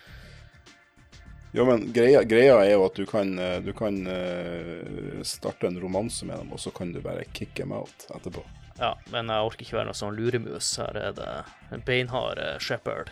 Ja, 1.51 1.65
men 1.67 1.89
greia, 1.91 2.23
greia, 2.23 2.55
er 2.63 2.77
jo 2.77 2.85
at 2.87 2.95
du 2.95 3.03
kan, 3.07 3.33
eh, 3.39 3.57
du 3.63 3.73
kan 3.75 3.97
uh, 4.07 5.19
starte 5.27 5.67
en 5.67 5.81
romanse 5.83 6.25
med 6.25 6.39
dem, 6.39 6.53
og 6.55 6.61
så 6.63 6.71
kan 6.71 6.93
du 6.95 7.01
bare 7.03 7.27
kick 7.35 7.57
them 7.59 7.73
out 7.75 8.07
etterpå. 8.15 8.45
Ja, 8.79 8.93
men 9.11 9.27
jeg 9.27 9.49
orker 9.49 9.65
ikke 9.65 9.77
være 9.81 9.89
noe 9.89 9.99
sånn 9.99 10.15
luremus. 10.15 10.71
Her 10.79 10.95
er 10.95 11.17
det 11.17 11.29
en 11.75 11.83
beinhard 11.85 12.39
uh, 12.39 12.55
shepherd. 12.63 13.11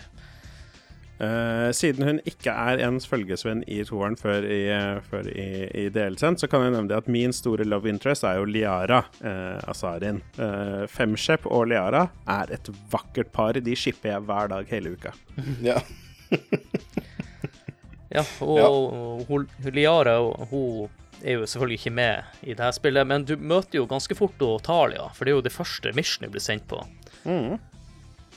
Uh, 1.19 1.67
siden 1.75 2.07
hun 2.07 2.21
ikke 2.23 2.53
er 2.55 2.79
ens 2.85 3.03
følgesvenn 3.11 3.65
i 3.67 3.81
toeren 3.83 4.15
før 4.15 4.45
i, 4.47 4.61
før 5.09 5.27
i, 5.27 5.49
i 5.75 5.85
DLC-en, 5.91 6.39
så 6.39 6.47
kan 6.47 6.63
jeg 6.63 6.77
nevne 6.77 6.95
at 6.95 7.11
min 7.11 7.35
store 7.35 7.67
love 7.67 7.91
interest 7.91 8.23
er 8.23 8.39
jo 8.39 8.47
Liara 8.47 9.01
uh, 9.19 9.59
Asarin. 9.67 10.23
Uh, 10.39 10.87
Femshep 10.87 11.43
og 11.43 11.67
Liara 11.73 12.07
er 12.39 12.55
et 12.55 12.71
vakkert 12.95 13.35
par. 13.35 13.59
De 13.59 13.75
shipper 13.75 14.13
jeg 14.13 14.27
hver 14.31 14.55
dag 14.55 14.71
hele 14.71 14.95
uka. 14.95 15.11
ja. 15.73 15.81
Ja, 18.10 18.24
og 18.41 18.57
ja. 18.57 18.70
Hun, 19.30 19.47
Liara 19.70 20.18
hun 20.49 20.89
er 21.22 21.39
jo 21.39 21.47
selvfølgelig 21.47 21.80
ikke 21.82 21.93
med 21.93 22.38
i 22.41 22.53
dette 22.53 22.72
spillet, 22.78 23.07
men 23.07 23.26
du 23.28 23.36
møter 23.38 23.82
jo 23.82 23.89
ganske 23.89 24.16
fort 24.18 24.39
Talia, 24.64 25.10
for 25.14 25.26
det 25.26 25.34
er 25.34 25.38
jo 25.38 25.45
det 25.45 25.53
første 25.53 25.93
missionet 25.97 26.32
blir 26.34 26.43
sendt 26.43 26.68
på. 26.70 26.80
Mm. 27.28 27.60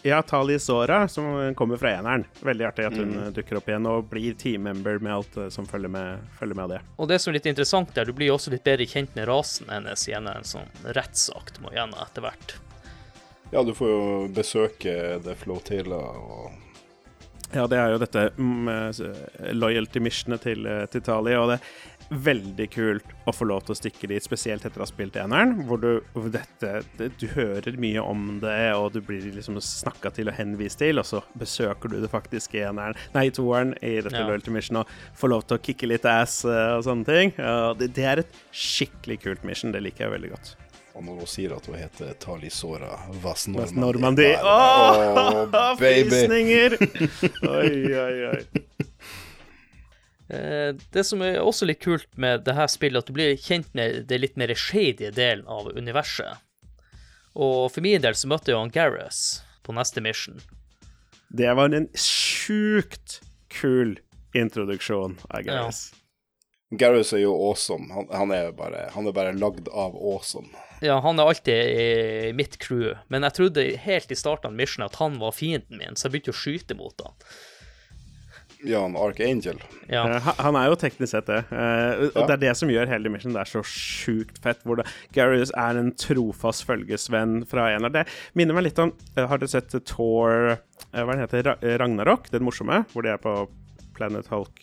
Ja, 0.04 0.22
Tali 0.22 0.58
Zora, 0.58 1.08
som 1.08 1.54
kommer 1.54 1.76
fra 1.76 1.90
eneren. 1.90 2.24
Veldig 2.40 2.64
artig 2.66 2.86
at 2.88 2.96
hun 2.98 3.12
mm. 3.14 3.28
dukker 3.36 3.60
opp 3.60 3.68
igjen 3.70 3.86
og 3.86 4.08
blir 4.10 4.34
teammember 4.34 4.98
med 4.98 5.14
alt 5.14 5.36
eh, 5.38 5.46
som 5.54 5.68
følger 5.68 5.92
med, 5.94 6.24
følger 6.40 6.58
med, 6.58 6.74
det. 6.74 6.80
Og 6.98 7.06
det 7.08 7.20
som 7.22 7.30
er 7.30 7.38
litt 7.38 7.46
interessant 7.46 7.94
der, 7.94 8.10
du 8.10 8.16
blir 8.16 8.32
jo 8.32 8.34
også 8.34 8.50
litt 8.50 8.64
bedre 8.66 8.88
kjent 8.90 9.14
med 9.14 9.28
rasen 9.30 9.70
hennes 9.70 10.08
gjennom 10.08 10.40
en 10.40 10.48
sånn 10.48 10.90
rettsakt 10.98 11.62
må 11.62 11.70
gjennom 11.70 12.02
etter 12.02 12.26
hvert. 12.26 12.56
Ja, 13.52 13.62
du 13.62 13.70
får 13.78 13.92
jo 13.92 14.02
besøke 14.34 14.96
The 15.22 15.36
Flotilla 15.38 16.02
og 16.18 16.50
ja, 17.52 17.66
det 17.68 17.78
er 17.78 17.92
jo 17.92 18.00
dette 18.00 18.26
mm, 18.36 18.68
loyalty-missionet 19.58 20.44
til, 20.46 20.66
eh, 20.68 20.84
til 20.92 21.04
Tali, 21.04 21.34
og 21.36 21.52
det 21.52 21.58
er 21.58 22.12
veldig 22.12 22.66
kult 22.72 23.12
å 23.28 23.32
få 23.32 23.46
lov 23.48 23.62
til 23.64 23.74
å 23.74 23.78
stikke 23.78 24.08
dit, 24.10 24.24
spesielt 24.24 24.64
etter 24.66 24.82
å 24.82 24.84
ha 24.84 24.88
spilt 24.90 25.16
eneren, 25.20 25.54
hvor 25.68 25.80
du, 25.80 25.90
hvor 26.12 26.28
dette, 26.32 26.82
det, 26.98 27.12
du 27.20 27.26
hører 27.32 27.78
mye 27.80 28.02
om 28.04 28.40
det, 28.42 28.56
og 28.76 28.90
du 28.96 29.00
blir 29.04 29.24
liksom 29.36 29.60
snakka 29.64 30.12
til 30.16 30.32
og 30.32 30.36
henvist 30.36 30.80
til, 30.82 31.00
og 31.00 31.08
så 31.08 31.22
besøker 31.38 31.92
du 31.92 32.00
det 32.02 32.10
faktisk 32.12 32.56
i 32.58 32.64
eneren, 32.66 32.98
nei, 33.16 33.28
toeren, 33.34 33.76
i 33.80 33.98
dette 34.00 34.18
ja. 34.18 34.26
loyalty 34.28 34.54
missionet, 34.54 34.88
og 34.88 35.22
får 35.22 35.34
lov 35.34 35.46
til 35.46 35.58
å 35.58 35.64
kicke 35.70 35.88
litt 35.88 36.08
ass 36.08 36.42
eh, 36.48 36.74
og 36.76 36.84
sånne 36.88 37.08
ting. 37.08 37.36
Og 37.38 37.80
det, 37.80 37.92
det 37.96 38.08
er 38.08 38.24
et 38.24 38.42
skikkelig 38.52 39.22
kult 39.24 39.48
mission, 39.48 39.72
det 39.74 39.84
liker 39.84 40.08
jeg 40.08 40.16
veldig 40.18 40.34
godt. 40.36 40.56
Og 40.92 41.04
når 41.04 41.22
hun 41.22 41.28
sier 41.30 41.54
at 41.56 41.66
hun 41.68 41.78
heter 41.78 42.12
Talisora 42.20 42.98
Vas 43.22 43.46
Normandi 43.48 44.28
Åh, 44.36 45.00
oh, 45.48 45.76
frysninger! 45.80 46.76
oi, 47.56 47.76
oi, 47.96 48.16
oi. 48.28 48.42
Eh, 50.32 50.74
det 50.92 51.04
som 51.04 51.22
er 51.24 51.40
også 51.40 51.68
litt 51.68 51.82
kult 51.84 52.08
med 52.20 52.44
det 52.46 52.56
her 52.56 52.68
spillet, 52.72 53.02
at 53.02 53.08
du 53.08 53.16
blir 53.16 53.36
kjent 53.40 53.72
med 53.76 54.06
det 54.08 54.20
litt 54.20 54.38
mer 54.40 54.54
shady 54.56 55.10
delen 55.12 55.44
av 55.48 55.72
universet. 55.76 56.40
Og 57.32 57.72
for 57.72 57.84
min 57.84 58.00
del 58.04 58.16
så 58.16 58.28
møtte 58.28 58.52
jeg 58.52 58.60
han 58.60 58.72
Gareth 58.72 59.42
på 59.64 59.74
neste 59.76 60.04
mission. 60.04 60.40
Det 61.32 61.48
var 61.56 61.72
en 61.72 61.88
sjukt 61.96 63.20
kul 63.52 63.98
introduksjon 64.36 65.18
av 65.28 65.44
Gareth. 65.48 65.92
Ja. 65.92 66.01
Gareth 66.78 67.14
er 67.14 67.24
jo 67.26 67.32
awesome. 67.36 67.90
Han, 67.92 68.08
han, 68.12 68.34
er 68.34 68.52
bare, 68.56 68.86
han 68.94 69.08
er 69.08 69.16
bare 69.16 69.34
lagd 69.36 69.68
av 69.68 69.96
awesome. 69.98 70.48
Ja, 70.82 70.98
han 71.04 71.20
er 71.20 71.30
alltid 71.30 71.54
i 71.78 72.32
mitt 72.34 72.56
crew, 72.58 72.96
men 73.12 73.22
jeg 73.28 73.36
trodde 73.36 73.64
helt 73.84 74.10
i 74.10 74.18
starten 74.18 74.50
av 74.50 74.56
missionen 74.58 74.88
at 74.88 74.98
han 74.98 75.20
var 75.22 75.36
fienden 75.36 75.78
min, 75.78 75.94
så 75.94 76.08
jeg 76.08 76.16
begynte 76.16 76.34
å 76.34 76.40
skyte 76.40 76.78
mot 76.78 77.04
han. 77.04 77.14
Ja, 78.62 78.80
han 78.84 78.96
Archangel. 78.96 79.58
Ja. 79.90 80.04
Uh, 80.06 80.28
han 80.38 80.56
er 80.58 80.70
jo 80.70 80.78
teknisk 80.78 81.10
sett 81.16 81.26
det. 81.26 81.40
Uh, 81.50 82.08
og 82.12 82.28
det 82.30 82.36
er 82.36 82.42
det 82.44 82.52
som 82.58 82.70
gjør 82.70 82.90
hele 82.90 83.10
missionen 83.10 83.34
det 83.34 83.42
er 83.42 83.50
så 83.50 83.62
sjukt 83.66 84.38
fett. 84.42 84.62
Hvor 84.66 84.84
Gareth 85.14 85.50
er 85.58 85.80
en 85.80 85.90
trofast 85.98 86.66
følgesvenn 86.68 87.42
fra 87.50 87.72
en 87.74 87.90
av 87.90 87.96
det. 87.96 88.06
Minner 88.38 88.58
meg 88.58 88.68
litt 88.68 88.82
om 88.82 88.94
uh, 88.94 89.24
Har 89.26 89.42
dere 89.42 89.50
sett 89.50 89.74
Thor 89.90 90.54
Hva 90.92 91.08
den 91.10 91.24
heter? 91.24 91.54
Ragnarok? 91.82 92.30
Den 92.30 92.46
morsomme? 92.46 92.84
Hvor 92.94 93.06
de 93.06 93.14
er 93.14 93.22
på 93.22 93.34
Planet 93.98 94.30
Hulk. 94.30 94.62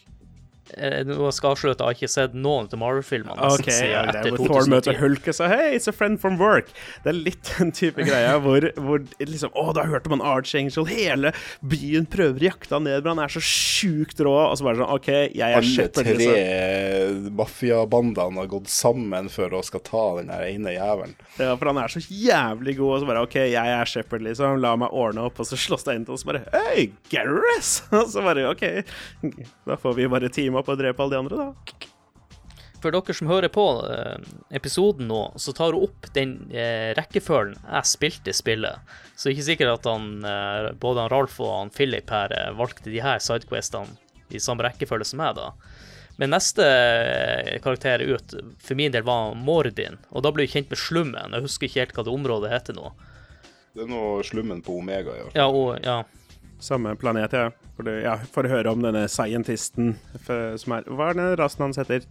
Eh, 0.77 1.01
nå 1.07 1.31
skal 1.33 1.49
jeg 1.51 1.57
avsløre 1.57 1.75
at 1.75 1.81
jeg 1.81 1.87
har 1.87 1.97
ikke 1.97 2.11
sett 2.11 2.35
noen 2.37 2.69
av 2.69 2.81
Marvel-filmene. 2.81 3.49
Ok, 3.55 3.69
ja, 3.69 4.03
det 4.09 4.21
er 4.21 4.37
hvor 4.37 4.51
Thor 4.53 4.69
møter 4.71 4.97
Hulk 4.99 5.29
og 5.31 5.37
sier 5.37 5.49
'Hey, 5.49 5.77
it's 5.77 5.89
a 5.89 5.95
friend 5.95 6.19
from 6.21 6.37
work'. 6.37 6.73
Det 7.03 7.13
er 7.13 7.17
litt 7.17 7.51
den 7.57 7.71
type 7.71 8.03
greia 8.05 8.37
hvor, 8.39 8.69
hvor 8.77 9.03
liksom 9.19 9.49
Å, 9.55 9.73
da 9.73 9.85
hørte 9.89 10.11
man 10.11 10.21
Archangel. 10.21 10.85
Hele 10.89 11.33
byen 11.65 12.05
prøver 12.09 12.39
å 12.39 12.47
jakte 12.51 12.75
han 12.77 12.85
ned, 12.85 13.03
men 13.03 13.17
han 13.17 13.25
er 13.25 13.33
så 13.33 13.41
sjukt 13.43 14.19
rå. 14.23 14.35
Og 14.49 14.57
så 14.59 14.67
bare 14.67 14.81
sånn 14.81 14.93
OK, 14.93 15.09
jeg 15.35 15.41
er 15.41 15.59
Alle 15.59 15.87
tre 15.93 16.15
liksom. 16.19 17.31
mafiabandene 17.39 18.43
har 18.43 18.51
gått 18.51 18.69
sammen 18.71 19.29
for 19.33 19.49
å 19.55 19.63
skal 19.65 19.83
ta 19.85 20.05
den 20.19 20.31
der 20.31 20.45
ene 20.47 20.75
jævelen. 20.75 21.15
Ja, 21.39 21.55
for 21.55 21.71
han 21.71 21.81
er 21.81 21.91
så 21.91 22.01
jævlig 22.03 22.77
god, 22.77 22.93
og 22.93 23.01
så 23.03 23.09
bare 23.09 23.25
OK, 23.25 23.37
jeg 23.49 23.75
er 23.79 23.89
Shepherd, 23.89 24.25
liksom. 24.27 24.59
La 24.63 24.75
meg 24.79 24.93
ordne 24.93 25.25
opp. 25.27 25.39
Og 25.41 25.49
så 25.49 25.59
slåss 25.59 25.87
det 25.87 25.97
inn 25.97 26.05
til 26.07 26.17
oss, 26.17 26.25
bare 26.27 26.45
Hei, 26.53 26.89
Gareth! 27.11 27.87
Og 27.99 28.07
så 28.11 28.21
bare 28.23 28.47
OK, 28.49 28.63
da 29.67 29.75
får 29.79 29.95
vi 29.97 30.07
bare 30.11 30.29
teame 30.59 30.63
opp 30.63 30.69
og 30.75 30.79
drepe 30.79 31.03
alle 31.03 31.15
de 31.15 31.23
andre, 31.23 31.37
da. 31.37 31.87
For 32.79 32.95
dere 32.95 33.13
som 33.13 33.27
hører 33.27 33.51
på 33.51 33.65
eh, 33.91 34.21
episoden 34.55 35.09
nå, 35.09 35.33
så 35.35 35.51
tar 35.51 35.75
hun 35.75 35.83
opp 35.89 36.07
den 36.15 36.47
eh, 36.51 36.93
rekkefølgen 36.95 37.57
jeg 37.59 37.89
spilte 37.89 38.31
spillet. 38.33 38.79
Så 39.15 39.27
det 39.27 39.33
er 39.33 39.35
ikke 39.35 39.47
sikkert 39.49 39.73
at 39.73 39.89
han, 39.89 40.05
eh, 40.23 40.69
både 40.79 41.03
han 41.03 41.11
Ralf 41.11 41.41
og 41.43 41.51
han 41.57 41.73
Philip 41.75 42.09
her 42.09 42.31
eh, 42.31 42.53
valgte 42.55 42.87
de 42.87 43.01
her 43.03 43.19
sidequestene 43.19 43.99
i 44.31 44.39
samme 44.39 44.63
rekkefølge 44.63 45.09
som 45.09 45.19
meg, 45.19 45.35
da. 45.35 45.51
Men 46.19 46.31
neste 46.31 46.63
eh, 46.63 47.59
karakter 47.63 47.99
ut 47.99 48.37
for 48.63 48.79
min 48.79 48.95
del 48.95 49.03
var 49.07 49.35
Mordin, 49.35 49.99
og 50.13 50.23
da 50.23 50.31
ble 50.31 50.47
vi 50.47 50.53
kjent 50.55 50.71
med 50.71 50.79
Slummen. 50.79 51.35
Jeg 51.35 51.47
husker 51.49 51.67
ikke 51.67 51.83
helt 51.83 51.99
hva 51.99 52.07
det 52.07 52.15
området 52.15 52.53
heter 52.53 52.79
nå. 52.79 52.93
Det 53.75 53.83
er 53.83 53.91
noe 53.91 54.23
Slummen 54.27 54.63
på 54.63 54.79
Omega, 54.79 55.17
i 55.17 55.25
hvert 55.25 55.35
fall. 55.35 55.39
Ja, 55.41 55.51
og, 55.51 55.83
ja. 55.83 55.99
Samme 56.59 56.95
planet, 56.99 57.33
ja. 57.33 57.49
For, 57.75 57.87
det, 57.87 58.01
ja, 58.03 58.17
for 58.33 58.43
å 58.43 58.51
høre 58.51 58.71
om 58.73 58.81
denne 58.83 59.05
scientisten 59.07 59.93
for, 60.25 60.57
som 60.59 60.75
er 60.75 60.87
Hva 60.91 61.11
er 61.11 61.19
den 61.19 61.35
rasen 61.39 61.63
hans 61.63 61.79
heter? 61.79 62.03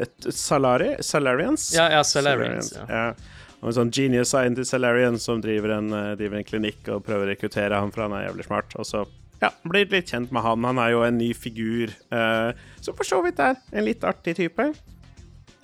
Et, 0.00 0.28
salari? 0.32 0.94
Salarians? 1.04 1.68
Ja, 1.76 1.90
ja, 1.92 2.00
Salarians. 2.04 2.72
Salarians 2.72 2.90
ja. 2.90 3.08
ja. 3.12 3.42
Og 3.60 3.70
en 3.70 3.76
sånn 3.78 3.92
genius 3.96 4.32
scientist 4.32 4.74
Salarian 4.74 5.18
som 5.20 5.40
driver 5.44 5.76
en, 5.78 5.92
eh, 5.96 6.14
driver 6.20 6.40
en, 6.40 6.46
klinikk 6.48 6.88
og 6.92 7.04
prøver 7.06 7.24
å 7.24 7.30
rekruttere 7.30 7.78
han, 7.80 7.92
for 7.94 8.04
han 8.04 8.16
er 8.16 8.26
jævlig 8.26 8.44
smart. 8.48 8.74
Og 8.76 8.88
så 8.88 9.04
ja, 9.40 9.48
blir 9.64 9.88
litt 9.92 10.12
kjent 10.12 10.32
med 10.34 10.44
han. 10.44 10.66
Han 10.68 10.80
er 10.82 10.90
jo 10.92 11.04
en 11.06 11.16
ny 11.16 11.30
figur, 11.36 11.92
uh, 12.12 12.52
som 12.84 12.96
for 12.96 13.08
så 13.08 13.22
vidt 13.24 13.40
er 13.40 13.56
en 13.72 13.86
litt 13.86 14.04
artig 14.04 14.36
type. 14.40 14.68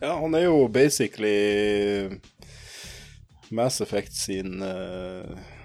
Ja, 0.01 0.15
han 0.17 0.37
er 0.37 0.47
jo 0.47 0.65
basically 0.73 2.21
Mass 3.53 3.81
Effect 3.85 4.17
sin 4.17 4.63
uh 4.65 5.60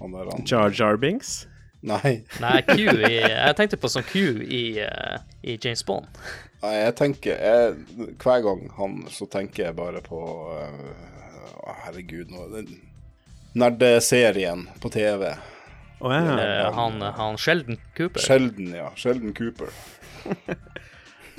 han 0.00 0.14
der 0.16 0.30
han 0.32 0.46
Jar 0.48 0.74
Jar 0.74 0.98
Binks? 1.00 1.44
Nei. 1.84 2.24
Nei, 2.40 2.62
Q 2.64 2.78
i 2.80 3.12
Jeg 3.44 3.56
tenkte 3.58 3.78
på 3.80 3.90
sånn 3.92 4.06
Q 4.08 4.40
i, 4.42 4.64
uh, 4.80 5.18
i 5.44 5.58
James 5.60 5.84
Bond. 5.84 6.08
Nei, 6.64 6.74
jeg 6.78 6.94
tenker 6.96 7.36
jeg, 7.36 7.74
Hver 8.22 8.44
gang 8.46 8.62
han, 8.78 9.02
så 9.12 9.28
tenker 9.28 9.66
jeg 9.66 9.76
bare 9.76 10.00
på 10.04 10.20
uh, 10.48 11.74
Herregud, 11.84 12.32
nå 12.32 12.64
Nerdeserien 13.54 14.64
på 14.82 14.90
TV. 14.90 15.28
Å 16.04 16.10
ja. 16.10 16.22
Eh, 16.42 16.70
han, 16.74 17.02
han 17.16 17.36
Sheldon 17.38 17.78
Cooper. 17.96 18.20
Sheldon, 18.20 18.72
ja. 18.74 18.88
Sheldon 18.98 19.34
Cooper. 19.36 19.70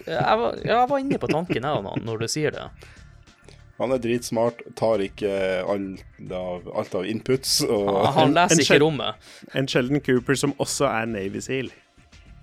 Jeg 0.06 0.38
var, 0.38 0.58
jeg 0.62 0.86
var 0.86 1.00
inne 1.02 1.18
på 1.18 1.28
tanken 1.32 1.64
jeg, 1.66 1.82
nå, 1.82 1.92
når 2.06 2.20
du 2.22 2.26
sier 2.30 2.54
det. 2.54 2.66
Han 3.78 3.92
er 3.92 4.00
dritsmart, 4.00 4.62
tar 4.80 5.02
ikke 5.04 5.30
alt 5.68 6.32
av, 6.32 6.68
alt 6.80 6.94
av 6.96 7.06
inputs 7.12 7.58
og 7.66 7.90
Han, 7.92 8.14
han 8.16 8.36
leser 8.38 8.56
en 8.56 8.62
ikke 8.64 8.78
rommet. 8.86 9.26
En 9.54 9.68
Sheldon 9.68 10.00
Cooper 10.06 10.38
som 10.40 10.54
også 10.64 10.88
er 10.88 11.10
Navy 11.12 11.42
Seal. 11.44 11.72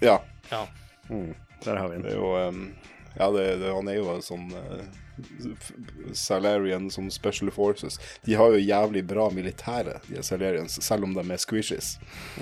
Ja. 0.05 0.19
Ja. 0.51 0.67
Der 1.65 1.77
har 1.79 1.89
vi 1.89 1.97
Det 1.97 2.03
den. 2.03 2.11
er 2.11 2.19
jo 2.19 2.49
um, 2.49 2.75
Ja, 3.17 3.31
det, 3.33 3.47
det, 3.63 3.73
han 3.73 3.89
er 3.89 3.97
jo 4.01 4.11
en 4.13 4.23
sånn 4.25 4.51
uh, 4.53 4.83
Salarian 6.13 6.91
som 6.91 7.11
Special 7.11 7.51
Forces. 7.51 7.99
De 8.25 8.35
har 8.35 8.53
jo 8.53 8.61
jævlig 8.61 9.03
bra 9.07 9.31
militære, 9.33 9.99
de 10.09 10.23
Salarians, 10.25 10.79
selv 10.85 11.05
om 11.05 11.15
de 11.17 11.25
er 11.31 11.41
squishes. 11.41 11.95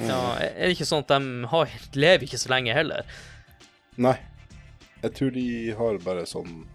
ja. 0.03 0.21
Er 0.41 0.67
det 0.71 0.75
ikke 0.77 0.87
sånn 0.89 1.05
at 1.07 1.15
de 1.15 1.47
har, 1.51 1.79
lever 1.95 2.27
ikke 2.27 2.39
så 2.43 2.51
lenge 2.55 2.75
heller? 2.75 3.07
Nei. 4.01 4.17
Jeg 5.03 5.15
tror 5.17 5.31
de 5.33 5.47
har 5.79 5.99
bare 6.05 6.27
sånn 6.29 6.65
det, 6.67 6.70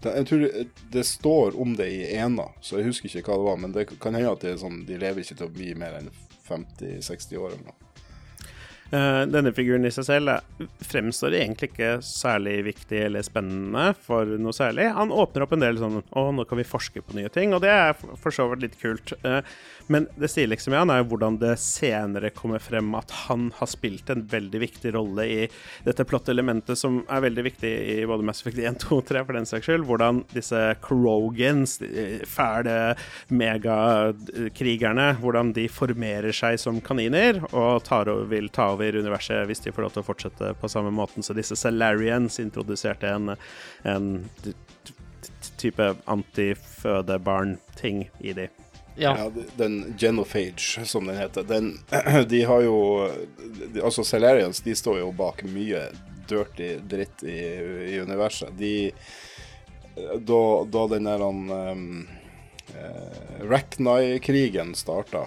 Jeg 0.00 0.26
tror 0.30 0.46
det, 0.94 1.04
står 1.04 1.60
om 1.60 1.74
det 1.76 1.90
i 1.92 2.14
ena, 2.16 2.46
så 2.64 2.78
jeg 2.78 2.88
husker 2.88 3.12
ikke 3.12 3.34
hva 3.34 3.40
det 3.40 3.48
var. 3.50 3.60
Men 3.60 3.76
det 3.76 3.86
kan 4.00 4.16
hende 4.16 4.32
at 4.32 4.46
sånn, 4.62 4.82
de 4.88 4.96
lever 5.00 5.24
ikke 5.24 5.36
til 5.42 5.50
å 5.50 5.54
bli 5.54 5.74
mer 5.76 5.98
enn 5.98 6.08
50-60 6.48 7.40
år 7.40 7.58
eller. 7.58 7.76
Eh, 8.90 9.20
denne 9.30 9.52
figuren 9.54 9.86
i 9.86 9.92
seg 9.94 10.02
selv 10.08 10.64
fremstår 10.90 11.36
egentlig 11.38 11.68
ikke 11.70 11.90
særlig 12.02 12.56
viktig 12.72 13.04
eller 13.04 13.22
spennende 13.22 13.92
for 14.02 14.32
noe 14.42 14.54
særlig. 14.56 14.88
Han 14.96 15.14
åpner 15.14 15.44
opp 15.44 15.54
en 15.54 15.62
del 15.62 15.78
sånn 15.78 16.00
Å, 16.02 16.24
nå 16.34 16.46
kan 16.50 16.58
vi 16.58 16.66
forske 16.66 17.04
på 17.06 17.14
nye 17.14 17.30
ting, 17.30 17.54
og 17.54 17.62
det 17.62 17.70
er 17.70 17.94
for 17.94 18.34
så 18.34 18.48
vidt 18.50 18.64
litt 18.64 18.80
kult. 18.80 19.14
Eh, 19.22 19.44
men 19.90 20.06
det 20.14 20.28
sier 20.30 20.50
med 20.70 20.78
han 20.78 20.92
er 20.94 21.06
hvordan 21.08 21.36
det 21.40 21.56
senere 21.58 22.30
kommer 22.34 22.62
frem 22.62 22.92
at 22.94 23.10
han 23.26 23.48
har 23.58 23.68
spilt 23.70 24.10
en 24.12 24.22
veldig 24.30 24.60
viktig 24.62 24.92
rolle 24.94 25.24
i 25.26 25.38
dette 25.86 26.06
plottelementet 26.06 26.78
som 26.78 27.00
er 27.10 27.24
veldig 27.24 27.44
viktig 27.48 27.72
i 27.96 28.06
både 28.06 28.26
Mass 28.26 28.44
Effect 28.44 28.60
1, 28.62 28.78
2 28.84 29.00
og 29.00 29.08
3 29.08 29.24
for 29.26 29.38
den 29.38 29.50
saks 29.50 29.66
skyld. 29.66 29.86
Hvordan 29.88 30.22
disse 30.30 30.60
Krogans, 30.84 31.78
de 31.82 32.20
fæle 32.28 32.76
megakrigerne, 33.34 35.08
hvordan 35.18 35.50
de 35.58 35.66
formerer 35.72 36.30
seg 36.36 36.60
som 36.62 36.78
kaniner 36.84 37.42
og 37.50 37.90
over, 37.90 38.24
vil 38.30 38.50
ta 38.54 38.70
over 38.76 39.00
universet 39.00 39.42
hvis 39.50 39.66
de 39.66 39.74
får 39.74 39.88
lov 39.88 39.96
til 39.96 40.04
å 40.04 40.10
fortsette 40.12 40.54
på 40.60 40.70
samme 40.70 40.94
måten. 40.94 41.26
Så 41.26 41.34
disse 41.34 41.58
Salarians 41.58 42.38
introduserte 42.42 43.10
en, 43.10 43.34
en 43.82 44.10
type 45.58 45.94
antifødebarn-ting 46.06 48.04
i 48.22 48.38
de. 48.38 48.50
Ja. 49.00 49.16
Ja, 49.18 49.42
den 49.56 49.94
Genophage, 49.98 50.84
som 50.84 51.06
den 51.06 51.16
heter, 51.16 51.42
den, 51.42 51.78
de 52.28 52.42
har 52.44 52.60
jo 52.60 53.08
de, 53.72 53.80
Altså, 53.80 54.04
Salarians 54.04 54.60
de 54.60 54.74
står 54.76 54.98
jo 55.00 55.12
bak 55.16 55.40
mye 55.48 55.86
dirty 56.28 56.74
dritt 56.84 57.24
i, 57.24 57.38
i 57.94 58.00
universet. 58.00 58.52
De 58.58 58.92
Da, 60.20 60.64
da 60.64 60.82
den 60.88 61.04
der 61.08 61.18
han 61.18 61.50
um, 61.50 62.08
eh, 62.72 63.40
Racknai-krigen 63.44 64.74
starta, 64.74 65.26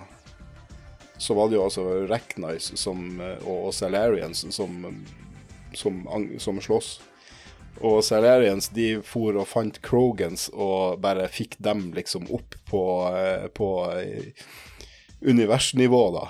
så 1.18 1.34
var 1.34 1.50
det 1.50 1.56
jo 1.58 1.66
altså 1.66 1.84
Racknais 2.08 2.72
eh, 2.88 3.44
og, 3.44 3.58
og 3.68 3.74
Salarians 3.74 4.46
som, 4.56 5.04
som, 5.74 6.08
som, 6.08 6.30
som 6.40 6.62
slåss. 6.62 7.02
Og 7.82 8.04
Salarians 8.06 8.70
de 8.76 9.02
for 9.06 9.36
og 9.40 9.48
fant 9.50 9.80
Krogans 9.84 10.48
og 10.54 11.02
bare 11.04 11.28
fikk 11.32 11.58
dem 11.64 11.90
liksom 11.96 12.30
opp 12.34 12.56
på, 12.70 12.84
eh, 13.18 13.48
på 13.50 13.70
eh, 13.98 14.46
universnivå, 15.26 16.04
da. 16.16 16.28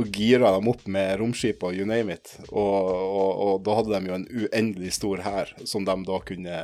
Og 0.00 0.08
gira 0.08 0.54
dem 0.54 0.70
opp 0.72 0.86
med 0.88 1.18
romskip 1.20 1.62
og 1.68 1.76
you 1.76 1.84
name 1.84 2.16
it. 2.16 2.32
Og, 2.48 2.88
og, 2.88 3.30
og 3.44 3.58
da 3.66 3.76
hadde 3.76 3.98
de 3.98 4.08
jo 4.08 4.16
en 4.16 4.28
uendelig 4.30 4.94
stor 4.96 5.20
hær 5.20 5.52
som 5.68 5.84
de 5.84 5.98
da 6.08 6.20
kunne 6.24 6.62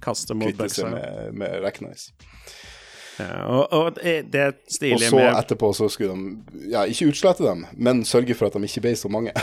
Kaste 0.00 0.36
mot 0.38 0.48
kvitte 0.48 0.70
seg 0.72 0.94
med, 0.94 1.36
med 1.44 1.58
Reknais. 1.66 2.08
Ja, 3.18 3.44
og, 3.44 3.72
og 3.74 3.98
det 3.98 4.14
det 4.30 4.44
Og 4.94 5.00
så 5.02 5.16
med 5.16 5.30
etterpå 5.32 5.72
så 5.74 5.88
skulle 5.90 6.14
de 6.14 6.68
ja, 6.72 6.84
ikke 6.86 7.10
utslette 7.10 7.42
dem, 7.44 7.64
men 7.76 8.04
sørge 8.06 8.36
for 8.38 8.48
at 8.48 8.58
de 8.58 8.68
ikke 8.68 8.84
ble 8.84 8.94
så 8.98 9.10
mange. 9.12 9.34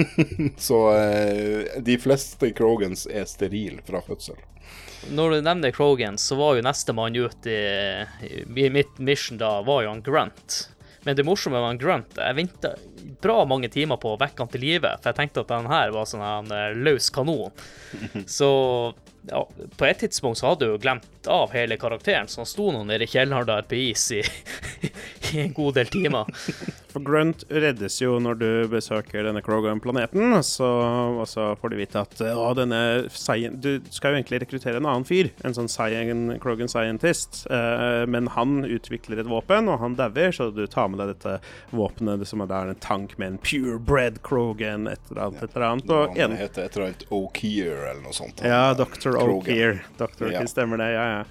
så 0.68 0.80
eh, 0.96 1.78
de 1.84 1.96
fleste 2.00 2.52
Krogans 2.56 3.06
er 3.10 3.28
sterile 3.30 3.84
fra 3.86 4.02
fødsel. 4.04 4.36
Når 5.12 5.30
du 5.30 5.40
nevner 5.44 5.70
Krogan, 5.70 6.18
så 6.18 6.36
var 6.38 6.56
jo 6.56 6.64
nestemann 6.64 7.16
ut 7.16 7.46
i, 7.46 8.04
i 8.24 8.70
mitt 8.72 8.98
mission 8.98 9.40
da, 9.40 9.58
var 9.66 9.84
jo 9.84 9.92
han 9.92 10.04
Grunt. 10.04 10.60
Men 11.04 11.16
det 11.16 11.26
morsomme 11.28 11.58
med 11.60 11.66
han 11.66 11.78
Grunt 11.80 12.16
Jeg 12.16 12.36
venta 12.38 12.70
bra 13.20 13.42
mange 13.48 13.68
timer 13.68 13.98
på 14.00 14.14
å 14.14 14.20
vekke 14.20 14.40
han 14.40 14.52
til 14.52 14.64
live, 14.64 14.94
for 15.00 15.10
jeg 15.10 15.18
tenkte 15.18 15.44
at 15.44 15.52
den 15.52 15.68
her 15.68 15.92
var 15.92 16.08
sånn 16.08 16.24
en 16.24 16.52
eh, 16.54 16.76
løs 16.76 17.10
kanon. 17.12 17.52
Så 18.38 18.50
ja, 19.30 19.48
på 19.76 19.86
et 19.88 20.00
tidspunkt 20.02 20.38
så 20.38 20.50
hadde 20.50 20.66
jeg 20.66 20.74
jo 20.74 20.82
glemt 20.82 21.28
av 21.30 21.52
hele 21.56 21.78
karakteren, 21.80 22.28
så 22.28 22.42
han 22.42 22.48
sto 22.48 22.70
nå 22.74 22.84
nede 22.88 23.06
i 23.06 23.10
kjelleren 23.10 23.48
der 23.48 23.66
på 23.68 23.78
is 23.80 24.06
i, 24.16 24.22
i 25.32 25.44
en 25.46 25.54
god 25.56 25.80
del 25.80 25.92
timer. 25.92 26.30
For 26.94 27.02
Grunt 27.02 27.42
reddes 27.50 27.96
jo 27.98 28.20
når 28.22 28.36
du 28.38 28.48
besøker 28.70 29.26
denne 29.26 29.40
Krogan-planeten, 29.42 30.36
så, 30.46 30.68
og 31.18 31.24
så 31.26 31.48
får 31.58 31.72
du 31.72 31.78
vite 31.80 32.02
at 32.04 32.20
å, 32.30 32.44
denne 32.54 32.78
Science, 33.10 33.58
Du 33.64 33.82
skal 33.90 34.12
jo 34.14 34.20
egentlig 34.20 34.44
rekruttere 34.44 34.78
en 34.78 34.86
annen 34.86 35.06
fyr, 35.08 35.32
en 35.42 35.56
sånn 35.56 35.66
Science, 35.72 36.36
Krogan 36.44 36.70
scientist, 36.70 37.40
eh, 37.50 38.04
men 38.06 38.30
han 38.36 38.60
utvikler 38.62 39.24
et 39.24 39.30
våpen, 39.30 39.66
og 39.72 39.82
han 39.82 39.96
dauer, 39.98 40.30
så 40.36 40.52
du 40.54 40.62
tar 40.70 40.92
med 40.92 41.02
deg 41.02 41.16
dette 41.16 41.34
våpenet 41.74 42.22
som 42.30 42.44
er 42.44 42.52
der 42.52 42.70
en 42.70 42.82
tank 42.84 43.16
med 43.18 43.32
en 43.32 43.40
purebred 43.42 44.22
Krogan, 44.22 44.86
et 44.92 45.10
eller 45.10 45.26
annet, 45.26 45.42
et 45.42 45.56
eller 45.56 45.66
annet. 45.72 45.90
Og 45.90 46.14
Han 46.14 46.36
en, 46.36 46.38
heter 46.44 46.68
et 46.68 46.78
eller 46.78 46.92
annet 46.92 47.06
O'Keer 47.10 47.88
eller 47.90 48.04
noe 48.06 48.14
sånt. 48.14 48.44
ja, 48.46 48.68
Dr. 48.78 49.18
O'Keer. 49.18 49.82
Dr. 49.98 50.30
Ja. 50.30 50.46
Stemmer 50.46 50.78
det, 50.78 50.92
ja, 50.94 51.08
ja. 51.18 51.24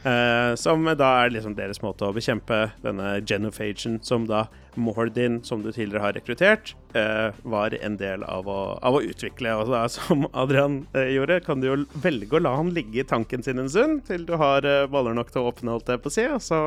Eh, 0.00 0.54
som 0.56 0.86
da 0.96 1.08
er 1.20 1.32
liksom 1.34 1.52
deres 1.58 1.82
måte 1.84 2.06
å 2.08 2.14
bekjempe 2.16 2.70
denne 2.80 3.18
genophagen, 3.20 3.98
som 4.04 4.24
da 4.28 4.46
Mordin, 4.80 5.40
som 5.44 5.60
du 5.60 5.68
tidligere 5.72 6.04
har 6.06 6.14
rekruttert, 6.16 6.72
uh, 6.94 7.36
var 7.42 7.74
en 7.74 7.98
del 8.00 8.22
av 8.24 8.48
å, 8.48 8.60
av 8.86 8.96
å 8.96 9.02
utvikle. 9.04 9.52
Og 9.60 9.72
da, 9.74 9.82
som 9.96 10.24
Adrian 10.30 10.84
uh, 10.94 11.04
gjorde, 11.10 11.40
kan 11.44 11.60
du 11.60 11.68
jo 11.68 11.78
velge 12.00 12.38
å 12.38 12.42
la 12.42 12.54
han 12.56 12.72
ligge 12.76 13.02
i 13.02 13.06
tanken 13.06 13.44
sin 13.44 13.60
en 13.60 13.68
stund, 13.68 14.04
til 14.08 14.24
du 14.28 14.36
har 14.40 14.64
baller 14.92 15.16
nok 15.18 15.34
til 15.34 15.42
å 15.42 15.50
åpne, 15.50 15.74
holdt 15.74 15.92
jeg 15.92 16.04
på 16.04 16.12
å 16.12 16.16
si. 16.16 16.28
Og 16.30 16.40
så 16.44 16.60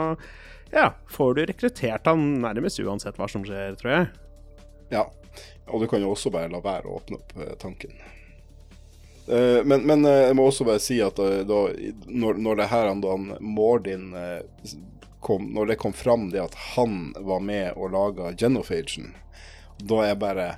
ja, 0.74 0.92
får 1.10 1.40
du 1.40 1.46
rekruttert 1.48 2.12
han 2.12 2.28
nærmest 2.44 2.82
uansett 2.84 3.18
hva 3.18 3.30
som 3.32 3.46
skjer, 3.48 3.80
tror 3.80 3.96
jeg. 3.96 4.12
Ja. 4.94 5.08
Og 5.72 5.82
du 5.82 5.88
kan 5.90 6.04
jo 6.04 6.12
også 6.14 6.30
bare 6.34 6.52
la 6.52 6.60
være 6.62 6.92
å 6.92 7.00
åpne 7.00 7.18
opp 7.18 7.34
tanken. 7.62 7.96
Eh, 9.28 9.64
men, 9.64 9.82
men 9.82 10.06
eh, 10.06 10.12
jeg 10.12 10.36
må 10.36 10.48
også 10.50 10.66
bare 10.68 10.82
si 10.84 10.98
at 11.04 11.20
eh, 11.24 11.44
da, 11.48 11.60
når, 12.08 12.40
når 12.44 12.60
det 12.60 12.70
her 12.74 12.90
da 13.00 13.16
Mordin 13.40 14.10
kom, 15.24 15.46
Når 15.56 15.70
det 15.72 15.78
kom 15.80 15.94
fram 15.96 16.28
det 16.34 16.42
at 16.44 16.56
han 16.76 17.14
var 17.24 17.40
med 17.40 17.78
og 17.80 17.94
laga 17.94 18.34
Genophagen, 18.36 19.14
da 19.80 20.02
er 20.04 20.14
jeg 20.14 20.22
bare 20.26 20.50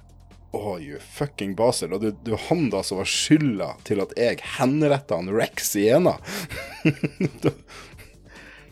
Oh, 0.56 0.80
you 0.80 0.98
fucking 1.04 1.52
Basel. 1.60 1.92
Og 1.92 2.00
det 2.00 2.14
var 2.24 2.38
er 2.38 2.46
han 2.48 2.70
da 2.72 2.80
som 2.80 3.02
var 3.02 3.10
skylda 3.12 3.74
til 3.84 4.00
at 4.00 4.14
jeg 4.16 4.40
henretta 4.56 5.18
han 5.20 5.28
Rex 5.36 5.74
i 5.76 5.90
ena. 5.92 6.16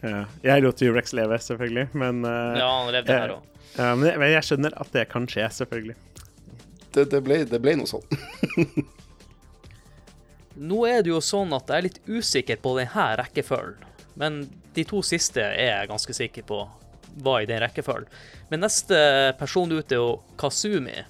Ja. 0.03 0.25
Jeg 0.43 0.59
lot 0.65 0.81
jo 0.83 0.91
Rex 0.91 1.13
leve, 1.15 1.37
selvfølgelig, 1.39 1.85
men, 1.95 2.25
uh, 2.27 2.57
Ja, 2.59 2.65
han 2.67 2.89
levde 2.91 3.15
her 3.15 3.31
òg. 3.37 3.45
ja, 3.77 3.93
men 3.95 4.09
jeg, 4.09 4.31
jeg 4.33 4.47
skjønner 4.49 4.73
at 4.83 4.89
det 4.91 5.05
kan 5.13 5.27
skje, 5.31 5.45
selvfølgelig. 5.55 5.95
Det, 6.91 7.05
det, 7.13 7.21
ble, 7.23 7.37
det 7.47 7.59
ble 7.63 7.77
noe 7.79 7.87
sånn. 7.87 8.03
Nå 10.55 10.83
er 10.85 11.01
det 11.01 11.09
jo 11.09 11.21
sånn 11.23 11.53
at 11.55 11.69
jeg 11.69 11.81
er 11.81 11.87
litt 11.87 12.03
usikker 12.05 12.59
på 12.61 12.75
denne 12.77 13.07
rekkefølgen, 13.19 13.89
men 14.19 14.43
de 14.73 14.85
to 14.85 15.01
siste 15.05 15.41
er 15.41 15.69
jeg 15.69 15.89
ganske 15.89 16.13
sikker 16.13 16.45
på 16.49 16.59
var 17.23 17.41
i 17.41 17.49
den 17.49 17.61
rekkefølgen. 17.61 18.09
Men 18.49 18.63
neste 18.65 18.97
person 19.39 19.71
ut 19.71 19.91
er 19.91 19.99
jo 19.99 20.21
Kazumi. 20.37 21.03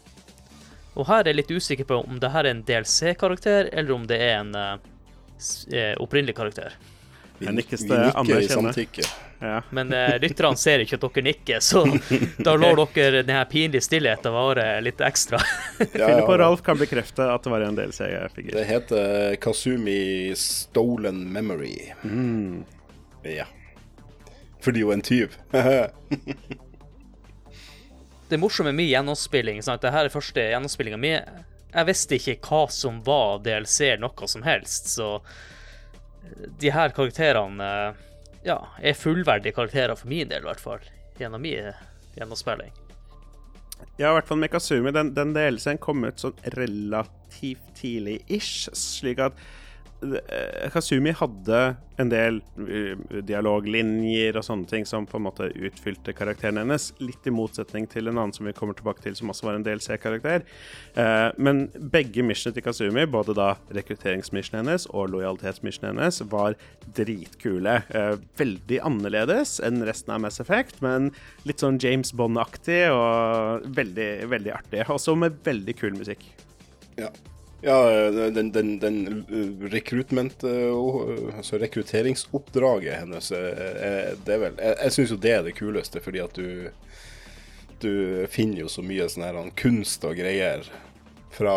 Og 0.93 1.07
her 1.09 1.23
er 1.23 1.31
jeg 1.31 1.39
litt 1.41 1.53
usikker 1.57 1.87
på 1.89 1.99
om 2.03 2.19
det 2.21 2.31
her 2.33 2.45
er 2.45 2.53
en 2.53 2.63
DLC-karakter, 2.67 3.71
eller 3.73 3.95
om 3.95 4.07
det 4.07 4.19
er 4.21 4.35
en 4.41 4.51
eh, 4.55 4.89
eh, 5.73 5.93
opprinnelig 6.03 6.35
karakter. 6.37 6.75
Jeg 7.45 7.55
nikkes 7.59 7.85
det 7.89 8.01
samtykke. 8.51 9.05
Ja. 9.43 9.57
Men 9.75 9.91
uh, 9.91 10.15
lytterne 10.23 10.57
ser 10.59 10.83
ikke 10.83 10.95
at 10.95 11.03
dere 11.03 11.23
nikker, 11.25 11.59
så 11.63 11.83
da 12.39 12.55
lar 12.55 12.79
dere 12.95 13.23
denne 13.25 13.43
pinlige 13.51 13.83
stillheten 13.83 14.31
vare 14.33 14.67
litt 14.85 15.01
ekstra. 15.03 15.41
Ja, 15.79 16.07
Philip 16.07 16.29
og 16.29 16.35
ja. 16.37 16.39
Ralf 16.45 16.63
kan 16.63 16.79
bekrefte 16.79 17.27
at 17.27 17.43
det 17.43 17.51
var 17.51 17.65
en 17.65 17.75
DLC-figur. 17.79 18.53
Det 18.55 18.63
heter 18.69 19.35
Kazumi 19.43 20.31
Stolen 20.39 21.25
Memory. 21.33 21.75
Mm. 22.03 22.63
Ja. 23.27 23.49
Fordi 24.63 24.81
hun 24.85 24.91
er 24.91 25.01
en 25.01 25.01
tyv. 25.01 25.35
Det 28.33 28.37
morsomme 28.37 28.71
med 28.71 28.75
min 28.75 28.87
gjennomspilling 28.87 29.59
sant? 29.61 29.83
Det 29.83 29.91
her 29.93 30.07
er 30.07 30.13
første 30.13 30.41
gjennomspillinga 30.41 30.97
mi. 30.97 31.11
Jeg 31.73 31.85
visste 31.85 32.17
ikke 32.17 32.37
hva 32.47 32.61
som 32.71 33.01
var 33.05 33.43
DLC 33.45 33.91
noe 34.01 34.29
som 34.31 34.41
helst, 34.45 34.87
så 34.95 35.19
de 36.59 36.71
her 36.73 36.93
karakterene 36.95 37.63
eh, 37.63 38.03
ja, 38.47 38.59
er 38.81 38.97
fullverdige 38.97 39.55
karakterer 39.55 39.95
for 39.99 40.11
min 40.11 40.29
del, 40.29 40.43
i 40.43 40.49
hvert 40.49 40.63
fall. 40.63 40.87
Gjennom 41.19 41.43
min 41.43 41.71
gjennomspilling. 42.17 42.73
Ja, 43.97 44.09
i 44.09 44.13
hvert 44.15 44.29
fall 44.29 44.39
Mekasumi. 44.41 44.91
Den, 44.95 45.13
den 45.15 45.33
DLC-en 45.35 45.81
kom 45.81 46.05
ut 46.07 46.21
sånn 46.23 46.37
relativt 46.55 47.73
tidlig-ish, 47.77 48.71
slik 48.77 49.21
at 49.23 49.37
Eh, 50.03 50.69
Kazumi 50.73 51.13
hadde 51.15 51.59
en 52.01 52.09
del 52.09 52.39
uh, 52.57 53.19
dialoglinjer 53.21 54.37
og 54.39 54.45
sånne 54.45 54.65
ting 54.69 54.85
som 54.89 55.05
på 55.05 55.19
en 55.19 55.25
måte 55.27 55.49
utfylte 55.53 56.15
karakteren 56.17 56.57
hennes, 56.59 56.87
litt 57.03 57.27
i 57.29 57.33
motsetning 57.33 57.85
til 57.91 58.09
en 58.09 58.17
annen 58.17 58.33
som 58.33 58.47
vi 58.49 58.55
kommer 58.57 58.75
tilbake 58.77 59.03
til, 59.03 59.15
som 59.15 59.29
også 59.29 59.47
var 59.47 59.59
en 59.59 59.65
del 59.65 59.81
C-karakter. 59.83 60.45
Uh, 60.97 61.29
men 61.37 61.67
begge 61.93 62.25
missionene 62.25 62.57
til 62.57 62.65
Kazumi, 62.65 63.05
både 63.13 63.35
da 63.37 63.51
rekrutteringsmissionen 63.77 64.63
hennes 64.63 64.87
og 64.91 65.13
lojalitetsmissionen 65.13 65.93
hennes, 65.93 66.21
var 66.33 66.57
dritkule. 66.97 67.79
Veldig 68.39 68.79
annerledes 68.85 69.59
enn 69.63 69.85
resten 69.87 70.15
av 70.15 70.23
Mass 70.25 70.41
Effect, 70.43 70.81
men 70.85 71.11
litt 71.47 71.63
sånn 71.63 71.79
James 71.81 72.13
Bond-aktig 72.17 72.81
og 72.93 73.69
veldig, 73.77 74.09
veldig 74.33 74.55
artig. 74.55 74.83
Også 74.91 75.15
med 75.19 75.39
veldig 75.45 75.77
kul 75.79 75.95
musikk. 75.99 76.25
Ja. 76.99 77.13
Ja, 77.63 77.77
den, 78.11 78.51
den, 78.51 78.73
den 78.79 79.25
recruitment, 79.71 80.43
uh, 80.43 81.35
altså 81.37 81.57
rekrutteringsoppdraget 81.61 82.97
hennes, 82.99 83.29
det 83.31 84.33
er 84.35 84.41
vel 84.41 84.57
Jeg, 84.59 84.75
jeg 84.81 84.95
syns 84.97 85.13
jo 85.13 85.19
det 85.23 85.31
er 85.31 85.45
det 85.45 85.55
kuleste, 85.55 86.03
fordi 86.03 86.19
at 86.23 86.35
du 86.35 86.71
Du 87.83 88.27
finner 88.31 88.63
jo 88.63 88.71
så 88.71 88.83
mye 88.83 89.07
sånn 89.11 89.25
her 89.25 89.39
kunst 89.59 90.03
og 90.07 90.19
greier 90.19 90.67
fra 91.31 91.55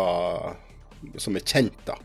Som 1.19 1.35
er 1.39 1.43
kjent, 1.45 1.77
da. 1.85 1.99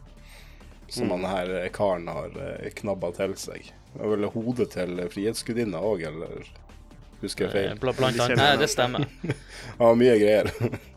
Som 0.93 1.09
mm. 1.09 1.15
han 1.15 1.31
her 1.31 1.69
karen 1.73 2.11
har 2.11 2.35
knabba 2.83 3.15
til 3.17 3.39
seg. 3.41 3.71
Det 3.95 4.01
var 4.01 4.13
vel 4.17 4.29
hodet 4.35 4.71
til 4.73 5.01
Frihetsgudinna 5.13 5.81
òg, 5.85 6.05
eller 6.09 6.47
husker 7.21 7.49
jeg 7.49 7.53
feil? 7.53 7.81
Blant 7.81 8.01
annet. 8.09 8.37
Nei, 8.41 8.53
det 8.61 8.69
stemmer. 8.73 9.07
ja, 9.81 9.93
mye 9.99 10.17
greier. 10.21 10.53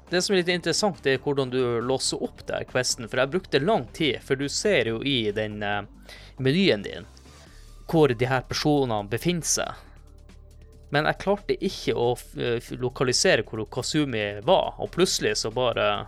Det 0.09 0.21
som 0.21 0.35
er 0.35 0.43
litt 0.43 0.51
interessant, 0.53 1.05
er 1.09 1.17
hvordan 1.21 1.49
du 1.49 1.81
låser 1.81 2.21
opp 2.23 2.43
der 2.45 2.65
questen. 2.69 3.07
For 3.09 3.21
jeg 3.21 3.31
brukte 3.33 3.61
lang 3.61 3.87
tid, 3.93 4.21
for 4.21 4.37
du 4.37 4.45
ser 4.49 4.91
jo 4.91 5.01
i 5.01 5.31
den 5.33 5.63
uh, 5.65 5.81
menyen 6.37 6.85
din 6.85 7.09
hvor 7.89 8.09
de 8.09 8.25
her 8.25 8.41
personene 8.49 9.05
befinner 9.09 9.45
seg. 9.45 9.81
Men 10.93 11.05
jeg 11.09 11.21
klarte 11.21 11.57
ikke 11.57 11.93
å 11.97 12.11
uh, 12.13 12.71
lokalisere 12.81 13.45
hvor 13.45 13.65
Kasumi 13.69 14.27
var, 14.45 14.77
og 14.77 14.93
plutselig 14.93 15.35
så 15.41 15.53
bare 15.53 16.07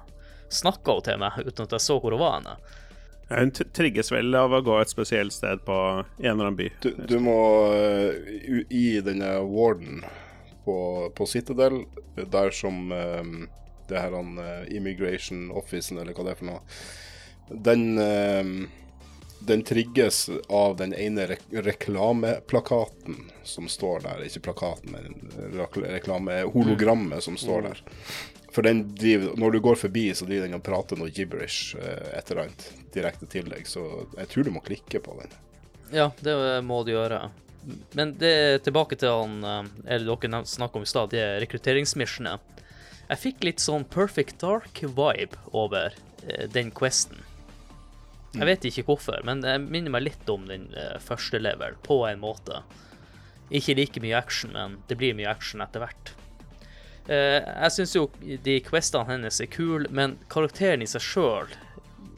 snakka 0.54 1.00
hun 1.00 1.06
til 1.06 1.22
meg 1.22 1.42
uten 1.44 1.66
at 1.66 1.76
jeg 1.78 1.86
så 1.90 1.98
hvor 2.02 2.14
hun 2.14 2.22
var 2.22 2.40
henne. 2.40 2.56
Ja, 3.28 3.42
hun 3.42 3.52
trigges 3.52 4.14
vel 4.14 4.30
av 4.40 4.54
å 4.54 4.64
gå 4.64 4.78
et 4.80 4.94
spesielt 4.94 5.36
sted 5.36 5.66
på 5.66 5.76
en 5.76 6.06
eller 6.22 6.48
annen 6.48 6.58
by. 6.62 6.70
Du, 6.86 6.94
du 7.10 7.18
må 7.22 7.38
uh, 7.74 8.14
i 8.70 8.88
denne 9.06 9.40
warden 9.50 10.06
på, 10.66 10.78
på 11.18 11.30
Citadel, 11.30 11.82
der 12.18 12.54
som 12.54 12.92
um 12.94 13.40
det 13.88 14.00
her 14.00 14.12
han, 14.12 14.38
uh, 14.40 14.76
Immigration 14.76 15.52
Officen, 15.52 15.98
eller 15.98 16.14
hva 16.14 16.28
det 16.28 16.36
er 16.36 16.42
for 16.42 16.50
noe, 16.52 16.62
den, 17.48 17.84
uh, 17.98 18.68
den 19.48 19.64
trigges 19.64 20.30
av 20.50 20.78
den 20.82 20.96
ene 20.98 21.28
re 21.32 21.38
reklameplakaten 21.52 23.30
som 23.48 23.70
står 23.72 24.04
der. 24.08 24.26
Ikke 24.28 24.44
plakaten, 24.50 24.96
men 24.96 25.86
reklamehologrammet 25.86 27.24
som 27.24 27.38
står 27.40 27.62
mm. 27.62 27.70
der. 27.70 27.84
For 28.52 28.66
den 28.66 28.84
driver, 28.98 29.36
når 29.38 29.52
du 29.52 29.60
går 29.62 29.76
forbi, 29.78 30.08
så 30.18 30.26
driver 30.26 30.48
den 30.48 30.58
og 30.58 30.66
prater 30.66 31.00
noe 31.00 31.14
gibberish 31.14 31.78
uh, 31.78 32.14
et 32.18 32.32
eller 32.32 32.48
annet 32.48 32.70
direkte 32.94 33.30
til 33.30 33.50
deg, 33.52 33.68
så 33.70 33.84
jeg 34.18 34.32
tror 34.32 34.48
du 34.48 34.56
må 34.56 34.64
klikke 34.66 35.04
på 35.04 35.20
den. 35.22 35.36
Ja, 35.94 36.10
det 36.20 36.34
må 36.68 36.82
du 36.84 36.92
gjøre. 36.92 37.28
Men 37.96 38.14
det 38.20 38.30
er 38.32 38.62
tilbake 38.64 38.96
til 39.00 39.12
han 39.12 39.70
eller 39.86 40.08
dere 40.08 40.40
snakka 40.48 40.80
om 40.80 40.84
i 40.84 40.90
stad, 40.90 41.12
de 41.12 41.24
rekrutteringsmissionene. 41.44 42.40
Jeg 43.08 43.22
fikk 43.22 43.46
litt 43.48 43.64
sånn 43.64 43.86
Perfect 43.88 44.42
Dark-vibe 44.44 45.40
over 45.56 45.96
eh, 46.28 46.46
den 46.52 46.74
questen. 46.76 47.22
Jeg 48.34 48.44
mm. 48.44 48.50
vet 48.50 48.68
ikke 48.68 48.84
hvorfor, 48.90 49.22
men 49.28 49.42
det 49.46 49.56
minner 49.64 49.94
meg 49.94 50.10
litt 50.10 50.32
om 50.32 50.48
den 50.50 50.68
eh, 50.76 50.98
første 51.00 51.40
level, 51.40 51.78
på 51.88 52.02
en 52.10 52.20
måte. 52.20 52.62
Ikke 53.48 53.78
like 53.80 54.04
mye 54.04 54.18
action, 54.20 54.52
men 54.58 54.80
det 54.90 55.00
blir 55.00 55.16
mye 55.16 55.32
action 55.32 55.64
etter 55.64 55.86
hvert. 55.86 56.14
Eh, 57.08 57.40
jeg 57.40 57.74
syns 57.78 57.96
jo 57.96 58.10
de 58.20 58.60
questene 58.68 59.08
hennes 59.14 59.40
er 59.40 59.52
kule, 59.56 59.88
men 59.88 60.18
karakteren 60.32 60.84
i 60.84 60.90
seg 60.92 61.06
sjøl 61.06 61.54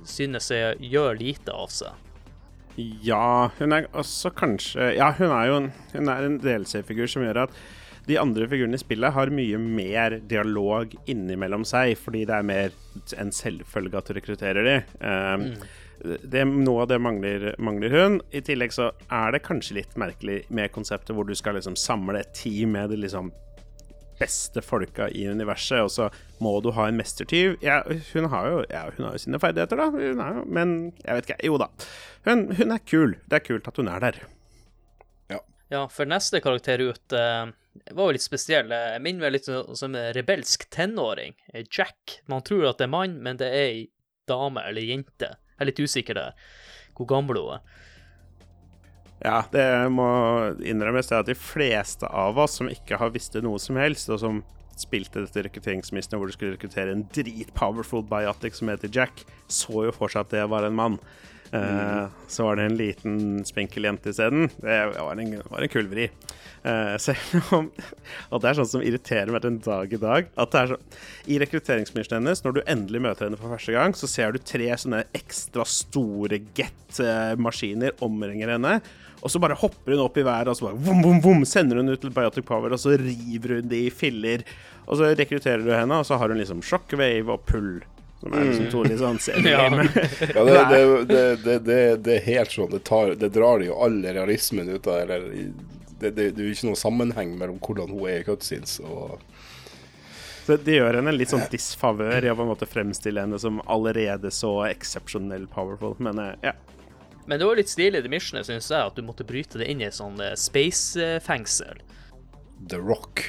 synes 0.10 0.50
jeg 0.50 0.80
gjør 0.90 1.20
lite 1.20 1.54
av 1.54 1.70
seg. 1.74 2.06
Ja, 3.04 3.52
hun 3.60 3.76
er 3.76 3.90
også 3.98 4.30
kanskje 4.32 4.94
Ja, 4.96 5.10
hun 5.18 5.34
er 5.36 5.50
jo 5.50 5.56
en, 5.58 5.66
hun 5.92 6.12
er 6.12 6.24
en 6.24 6.38
DLC-figur 6.40 7.10
som 7.12 7.26
gjør 7.26 7.44
at 7.44 7.58
de 8.10 8.18
andre 8.20 8.48
figurene 8.50 8.78
i 8.78 8.82
spillet 8.82 9.14
har 9.16 9.34
mye 9.34 9.60
mer 9.62 10.20
dialog 10.30 10.96
innimellom 11.10 11.66
seg, 11.68 11.96
fordi 12.00 12.26
det 12.30 12.40
er 12.40 12.48
mer 12.48 12.74
en 13.22 13.34
selvfølge 13.36 14.00
at 14.00 14.10
du 14.10 14.18
rekrutterer 14.18 14.66
de. 14.66 14.78
Um, 15.04 15.46
mm. 15.46 16.24
det, 16.24 16.46
noe 16.50 16.86
av 16.86 16.90
det 16.92 17.02
mangler, 17.04 17.52
mangler, 17.62 17.94
hun. 17.94 18.18
I 18.34 18.42
tillegg 18.46 18.74
så 18.76 18.90
er 19.08 19.36
det 19.36 19.44
kanskje 19.46 19.78
litt 19.82 19.94
merkelig 20.00 20.42
med 20.50 20.74
konseptet 20.76 21.14
hvor 21.16 21.30
du 21.30 21.36
skal 21.38 21.60
liksom 21.60 21.78
samle 21.80 22.24
et 22.24 22.34
team 22.38 22.74
med 22.78 22.92
de 22.94 23.00
liksom 23.06 23.32
beste 24.20 24.62
folka 24.66 25.08
i 25.16 25.28
universet, 25.32 25.80
og 25.86 25.92
så 25.94 26.10
må 26.44 26.58
du 26.64 26.74
ha 26.76 26.90
en 26.90 26.98
mestertyv. 27.00 27.56
Ja, 27.64 27.82
hun 28.14 28.28
har 28.34 28.50
jo, 28.52 28.58
ja, 28.72 28.84
hun 28.98 29.08
har 29.08 29.16
jo 29.16 29.24
sine 29.24 29.40
ferdigheter, 29.40 29.80
da, 29.80 29.88
jo, 29.96 30.44
men 30.50 30.76
jeg 31.06 31.16
vet 31.16 31.30
ikke. 31.30 31.40
Jo 31.48 31.62
da. 31.62 31.70
Hun, 32.28 32.50
hun, 32.58 32.76
er 32.76 32.84
kul. 32.84 33.16
Det 33.30 33.40
er 33.40 33.46
kult 33.46 33.72
at 33.72 33.80
hun 33.80 33.92
er 33.92 34.04
der. 34.04 34.20
Ja, 35.70 35.86
for 35.94 36.10
neste 36.10 36.42
karakter 36.42 36.82
ut 36.82 37.16
uh 37.16 37.50
var 37.96 38.10
jo 38.10 38.18
litt 38.18 38.26
spesiell. 38.26 38.72
Jeg 38.74 39.04
minner 39.04 39.28
meg 39.28 39.38
litt 39.38 39.48
som 39.48 39.90
en 39.90 40.14
rebelsk 40.16 40.68
tenåring. 40.74 41.36
Jack. 41.72 42.20
Man 42.32 42.44
tror 42.46 42.70
at 42.72 42.82
det 42.82 42.90
er 42.90 42.96
mann, 42.96 43.20
men 43.24 43.40
det 43.40 43.50
er 43.50 43.68
ei 43.68 43.86
dame 44.30 44.64
eller 44.70 44.86
jente. 44.86 45.34
Jeg 45.56 45.64
er 45.64 45.70
litt 45.72 45.82
usikker 45.84 46.18
der, 46.18 46.50
hvor 46.98 47.10
gammel 47.10 47.40
hun 47.40 47.56
er. 47.58 47.86
Ja, 49.20 49.42
det 49.52 49.66
må 49.92 50.08
innrømmes 50.64 51.12
at 51.12 51.28
de 51.28 51.36
fleste 51.36 52.08
av 52.08 52.38
oss 52.40 52.56
som 52.62 52.70
ikke 52.72 53.00
har 53.02 53.12
visst 53.12 53.36
det 53.36 53.44
noe 53.44 53.60
som 53.60 53.76
helst, 53.80 54.08
og 54.14 54.22
som 54.22 54.44
spilte 54.80 55.26
dette 55.26 55.44
rekrutteringsmissionet 55.44 56.16
hvor 56.16 56.30
du 56.30 56.36
skulle 56.38 56.54
rekruttere 56.54 56.94
en 56.96 57.04
dritpowerful 57.12 58.06
biotic 58.08 58.56
som 58.56 58.72
heter 58.72 58.92
Jack, 58.96 59.26
så 59.52 59.90
jo 59.90 59.92
for 59.92 60.12
seg 60.12 60.24
at 60.24 60.38
det 60.38 60.46
var 60.54 60.64
en 60.64 60.78
mann. 60.78 60.96
Uh, 61.50 62.06
så 62.30 62.46
var 62.46 62.60
det 62.60 62.68
en 62.68 62.78
liten 62.78 63.46
spinkel 63.46 63.88
jente 63.88 64.12
isteden. 64.14 64.50
Det 64.62 64.78
var 65.00 65.18
en, 65.18 65.42
var 65.50 65.66
en 65.66 65.72
kul 65.72 65.90
vri. 65.90 66.10
Uh, 66.60 66.98
selv 67.00 67.40
om 67.56 67.70
Og 68.30 68.42
det 68.44 68.50
er 68.50 68.58
sånn 68.58 68.68
som 68.68 68.82
irriterer 68.84 69.32
meg 69.34 69.44
den 69.46 69.58
dag 69.64 69.94
i 69.94 70.02
dag. 70.02 70.30
At 70.38 70.54
det 70.54 70.62
er 70.62 70.74
sånn 70.74 70.98
I 71.32 71.40
rekrutteringsministeren 71.42 72.26
hennes, 72.26 72.44
når 72.46 72.58
du 72.58 72.64
endelig 72.66 73.04
møter 73.08 73.28
henne 73.28 73.40
for 73.40 73.56
første 73.56 73.76
gang, 73.76 73.96
så 73.98 74.10
ser 74.12 74.36
du 74.36 74.42
tre 74.44 74.70
sånne 74.78 75.04
ekstra 75.18 75.66
store 75.66 76.42
get-maskiner 76.58 77.98
omringer 78.06 78.54
henne. 78.58 78.80
Og 79.20 79.32
så 79.34 79.42
bare 79.42 79.58
hopper 79.60 79.96
hun 79.96 80.06
opp 80.06 80.18
i 80.20 80.24
været, 80.24 80.48
og 80.52 80.56
så 80.56 80.70
bare 80.70 80.80
vom, 80.86 81.02
vom, 81.04 81.18
vom, 81.24 81.42
sender 81.48 81.82
hun 81.82 81.92
ut 81.92 82.00
til 82.04 82.14
Biotic 82.16 82.46
Power, 82.48 82.72
og 82.72 82.80
så 82.80 82.94
river 83.00 83.58
hun 83.58 83.72
de 83.72 83.86
i 83.88 83.94
filler. 83.94 84.46
Og 84.86 85.00
så 85.00 85.12
rekrutterer 85.12 85.66
du 85.66 85.74
henne, 85.74 85.98
og 85.98 86.08
så 86.08 86.20
har 86.20 86.32
hun 86.32 86.40
liksom 86.40 86.64
shockwave 86.66 87.34
og 87.34 87.44
pull 87.50 87.80
som 88.20 88.34
er 88.34 88.50
liksom 88.50 89.20
ja. 89.48 89.66
ja, 90.36 90.70
det, 90.70 91.06
det, 91.06 91.60
det, 91.60 91.96
det, 92.04 92.16
er 92.18 92.26
helt 92.26 92.52
sånn. 92.52 92.72
Det, 92.72 92.82
tar, 92.88 93.14
det 93.16 93.30
drar 93.36 93.64
jo 93.64 93.78
all 93.80 94.02
realismen 94.04 94.70
ut 94.70 94.88
av 94.88 95.06
eller, 95.06 95.30
det, 96.00 96.12
det, 96.12 96.26
er 96.34 96.48
jo 96.50 96.56
ikke 96.56 96.68
noen 96.68 96.80
sammenheng 96.80 97.38
mellom 97.40 97.60
hvordan 97.64 97.92
hun 97.94 98.08
er 98.10 98.22
i 98.22 98.26
cutscenes 98.28 98.80
og 98.84 99.20
så 100.50 100.56
Det 100.58 100.80
gjør 100.80 100.98
henne 100.98 101.12
litt 101.14 101.30
sånn 101.30 101.46
disfavør 101.52 102.26
i 102.26 102.32
å 102.32 102.34
på 102.34 102.42
en 102.42 102.50
måte 102.50 102.66
fremstille 102.66 103.22
henne 103.22 103.38
som 103.38 103.60
allerede 103.70 104.32
så 104.34 104.50
eksepsjonell 104.66 105.46
powerful, 105.54 105.94
men 106.02 106.18
eh, 106.24 106.32
ja. 106.50 106.56
Men 107.30 107.38
det 107.38 107.46
var 107.46 107.60
litt 107.60 107.70
stilig 107.70 108.02
det 108.02 108.10
missionet, 108.10 108.48
syns 108.48 108.72
jeg, 108.72 108.82
at 108.82 108.98
du 108.98 109.04
måtte 109.06 109.28
bryte 109.30 109.62
det 109.62 109.68
inn 109.70 109.84
i 109.84 109.86
et 109.86 109.94
sånn 109.94 110.18
eh, 110.26 110.34
space-fengsel. 110.34 111.84
The 112.74 112.82
Rock. 112.82 113.22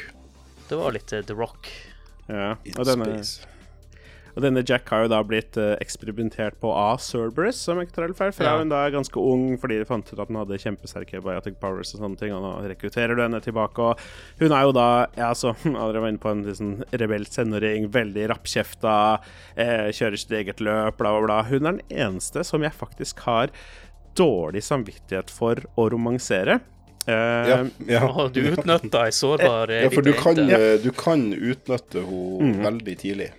Det 0.71 0.81
var 0.81 0.97
litt 0.97 1.13
The 1.13 1.37
Rock. 1.37 1.69
Ja, 2.31 2.55
og 2.57 2.89
denne, 2.89 3.11
space. 3.21 3.50
Og 4.37 4.45
denne 4.45 4.63
Jack 4.67 4.89
har 4.93 5.05
jo 5.05 5.11
da 5.13 5.21
blitt 5.27 5.59
uh, 5.61 5.75
eksperimentert 5.83 6.59
på 6.63 6.71
av 6.75 7.01
Cerberus, 7.05 7.59
som 7.67 7.81
ikke 7.83 7.97
tar 7.97 8.07
helt 8.09 8.19
feil. 8.19 8.33
Fra 8.37 8.53
ja. 8.53 8.61
hun 8.61 8.73
da 8.73 8.85
er 8.85 8.95
ganske 8.95 9.23
ung 9.23 9.57
fordi 9.61 9.81
de 9.81 9.89
fant 9.89 10.07
ut 10.13 10.17
at 10.19 10.31
hun 10.31 10.41
hadde 10.43 10.61
kjempesterke 10.63 11.23
biotic 11.25 11.59
powers 11.63 11.95
og 11.95 12.05
sånne 12.05 12.21
ting. 12.21 12.35
Og 12.37 12.45
nå 12.45 12.55
rekrutterer 12.71 13.19
du 13.19 13.25
henne 13.25 13.43
tilbake. 13.45 13.91
Og 13.91 14.43
hun 14.43 14.57
er 14.57 14.67
jo 14.67 14.75
da, 14.77 14.89
ja, 15.19 15.33
som 15.41 15.57
Dere 15.65 16.03
var 16.03 16.11
inne 16.13 16.23
på 16.23 16.33
en 16.33 16.45
liksom, 16.47 16.75
rebelsk 16.93 17.37
tenåring, 17.37 17.91
veldig 17.95 18.27
rappkjefta, 18.35 18.97
eh, 19.57 19.87
kjører 19.97 20.21
sitt 20.21 20.35
eget 20.41 20.65
løp, 20.65 20.99
bla, 21.01 21.15
bla, 21.17 21.27
bla. 21.27 21.41
Hun 21.51 21.63
er 21.65 21.79
den 21.79 22.03
eneste 22.09 22.45
som 22.47 22.67
jeg 22.67 22.77
faktisk 22.77 23.25
har 23.27 23.55
dårlig 24.19 24.63
samvittighet 24.67 25.31
for 25.33 25.63
å 25.79 25.89
romansere. 25.93 26.61
Uh, 27.09 27.49
Ja, 27.49 27.61
ja. 27.89 28.03
Og 28.09 28.35
du 28.35 28.43
utnytta 28.53 29.07
ei 29.09 29.15
sårbar 29.17 29.71
eh, 29.73 29.87
ja 29.87 29.93
for 29.93 30.05
du 30.05 30.13
kan, 30.17 30.37
eh, 30.53 30.75
du 30.83 30.91
kan 30.93 31.31
utnytte 31.33 32.03
henne 32.05 32.51
mm. 32.51 32.59
veldig 32.67 32.97
tidlig. 33.01 33.31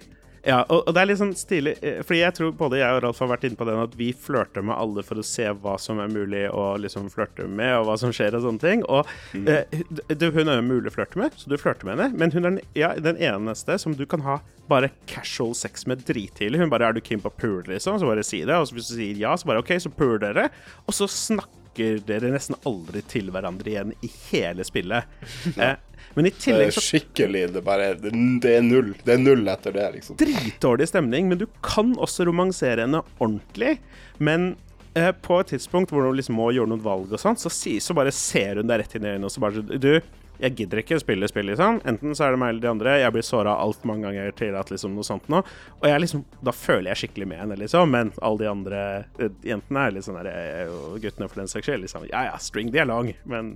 Ja, 0.41 0.63
og, 0.63 0.87
og 0.87 0.95
det 0.95 1.01
er 1.01 1.09
litt 1.11 1.19
sånn 1.19 1.35
stilig, 1.37 1.75
eh, 1.85 1.99
fordi 2.05 2.21
jeg 2.23 2.35
tror 2.37 2.53
både 2.57 2.79
jeg 2.79 2.95
og 2.95 3.03
Ralf 3.05 3.19
har 3.21 3.29
vært 3.29 3.43
inne 3.45 3.59
på 3.59 3.67
den 3.67 3.81
at 3.83 3.93
vi 3.97 4.09
flørter 4.17 4.65
med 4.65 4.73
alle 4.73 5.03
for 5.05 5.21
å 5.21 5.25
se 5.25 5.45
hva 5.61 5.75
som 5.81 6.01
er 6.01 6.09
mulig 6.09 6.47
å 6.49 6.63
liksom 6.81 7.11
flørte 7.13 7.45
med, 7.45 7.75
og 7.77 7.85
hva 7.89 7.97
som 8.01 8.13
skjer 8.15 8.37
og 8.39 8.47
sånne 8.47 8.63
ting. 8.63 8.81
Og 8.89 9.05
eh, 9.37 9.83
du, 10.09 10.31
hun 10.33 10.49
er 10.49 10.57
jo 10.57 10.65
mulig 10.65 10.89
å 10.89 10.95
flørte 10.95 11.21
med, 11.21 11.37
så 11.37 11.51
du 11.51 11.59
flørter 11.61 11.85
med 11.85 11.99
henne. 11.99 12.17
Men 12.17 12.33
hun 12.33 12.41
er 12.41 12.49
den, 12.49 12.59
ja, 12.77 12.91
den 12.97 13.21
eneste 13.21 13.77
som 13.81 13.93
du 13.97 14.07
kan 14.09 14.25
ha 14.25 14.39
bare 14.71 14.89
casual 15.05 15.53
sex 15.57 15.85
med 15.89 16.05
drittidlig. 16.07 16.59
Hun 16.59 16.73
bare 16.73 16.89
'er 16.89 16.93
du 16.97 17.01
keen 17.01 17.21
på 17.21 17.29
pul', 17.29 17.67
liksom? 17.67 17.99
Så 17.99 18.09
bare 18.09 18.23
si 18.23 18.41
det. 18.41 18.55
Og 18.55 18.67
så 18.67 18.73
hvis 18.73 18.89
du 18.89 18.95
sier 18.95 19.17
ja, 19.19 19.35
så 19.35 19.45
bare 19.45 19.61
OK, 19.61 19.77
så 19.77 19.93
pul 19.93 20.17
dere. 20.19 20.49
Og 20.87 20.93
så 20.95 21.05
snakker 21.07 22.01
dere 22.07 22.31
nesten 22.33 22.57
aldri 22.65 23.01
til 23.07 23.29
hverandre 23.31 23.69
igjen 23.69 23.93
i 24.01 24.09
hele 24.31 24.65
spillet. 24.65 25.05
Eh, 25.61 25.75
men 26.15 26.27
i 26.27 26.31
tillegg 26.35 26.73
så 26.75 26.83
skikkelig 26.83 27.45
Det, 27.55 27.61
bare, 27.65 27.93
det, 27.99 28.11
er 28.57 28.65
null. 28.65 28.93
Det 29.03 29.15
er 29.15 29.21
null 29.21 29.47
etter 29.51 29.75
det, 29.75 29.87
liksom. 29.97 30.17
dritdårlig 30.19 30.89
stemning, 30.91 31.29
men 31.31 31.41
du 31.41 31.47
kan 31.65 31.93
også 32.01 32.27
romansere 32.27 32.85
henne 32.85 33.03
ordentlig. 33.17 33.77
Men 34.19 34.55
eh, 34.93 35.11
på 35.11 35.39
et 35.41 35.53
tidspunkt 35.55 35.93
hvor 35.93 36.07
hun 36.07 36.17
liksom 36.19 36.37
må 36.39 36.49
gjøre 36.55 36.73
noen 36.73 36.83
valg 36.83 37.13
og 37.13 37.21
sånt, 37.21 37.41
så, 37.41 37.51
så 37.51 37.97
bare 37.97 38.13
ser 38.15 38.61
hun 38.61 38.71
deg 38.71 38.83
rett 38.83 38.97
inn 38.97 39.07
i 39.07 39.13
øynene 39.15 39.29
og 39.29 39.33
så 39.33 39.43
bare 39.43 39.63
Du, 39.71 39.93
jeg 40.41 40.55
gidder 40.57 40.81
ikke 40.81 40.97
spille 41.01 41.27
spill, 41.29 41.45
liksom. 41.51 41.79
Enten 41.85 42.15
så 42.17 42.25
er 42.25 42.33
det 42.33 42.39
meg 42.41 42.49
eller 42.55 42.63
de 42.63 42.69
andre. 42.71 42.95
Jeg 42.97 43.13
blir 43.13 43.25
såra 43.25 43.53
altfor 43.61 43.91
mange 43.91 44.07
ganger 44.09 44.31
til 44.39 44.55
at 44.57 44.71
liksom 44.73 44.95
noe 44.97 45.05
sånt 45.05 45.27
nå. 45.29 45.43
Og 45.79 45.85
jeg 45.85 46.01
liksom, 46.01 46.23
da 46.41 46.53
føler 46.55 46.89
jeg 46.91 47.03
skikkelig 47.03 47.27
med 47.29 47.41
henne, 47.43 47.57
liksom. 47.61 47.91
Men 47.93 48.09
alle 48.25 48.41
de 48.41 48.49
andre 48.49 48.79
eh, 49.21 49.35
jentene 49.45 49.83
er 49.85 49.93
litt 49.93 50.07
sånn 50.07 50.17
der, 50.17 50.71
og 50.73 50.95
guttene 51.03 51.29
for 51.29 51.43
den 51.43 51.51
saks 51.51 51.69
skyld, 51.69 51.85
liksom. 51.85 52.07
Ja 52.09 52.23
ja, 52.31 52.39
string 52.41 52.71
dialog, 52.73 53.11
men 53.29 53.53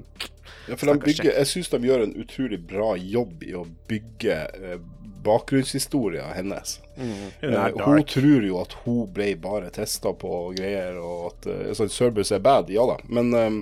Ja, 0.69 0.77
for 0.77 0.91
de 0.91 0.99
bygger, 1.07 1.31
jeg 1.31 1.49
syns 1.49 1.71
de 1.73 1.81
gjør 1.89 2.05
en 2.05 2.13
utrolig 2.21 2.61
bra 2.69 2.91
jobb 3.01 3.41
i 3.49 3.55
å 3.57 3.63
bygge 3.89 4.37
eh, 4.45 4.77
bakgrunnshistoria 5.25 6.27
hennes. 6.37 6.79
hun 6.95 7.09
Eh, 7.41 7.49
er 7.49 7.73
hun 7.73 8.03
tror 8.13 8.45
jo 8.45 8.59
at 8.61 8.77
hun 8.85 9.09
ble 9.13 9.31
bare 9.41 9.71
testa 9.73 10.13
på 10.13 10.35
greier, 10.53 11.01
og 11.01 11.31
at 11.31 11.49
uh, 11.49 11.73
sånn 11.73 11.89
er 12.37 12.45
bad, 12.45 12.69
ja 12.69 12.85
da. 12.85 12.99
Men, 13.09 13.33
um, 13.33 13.57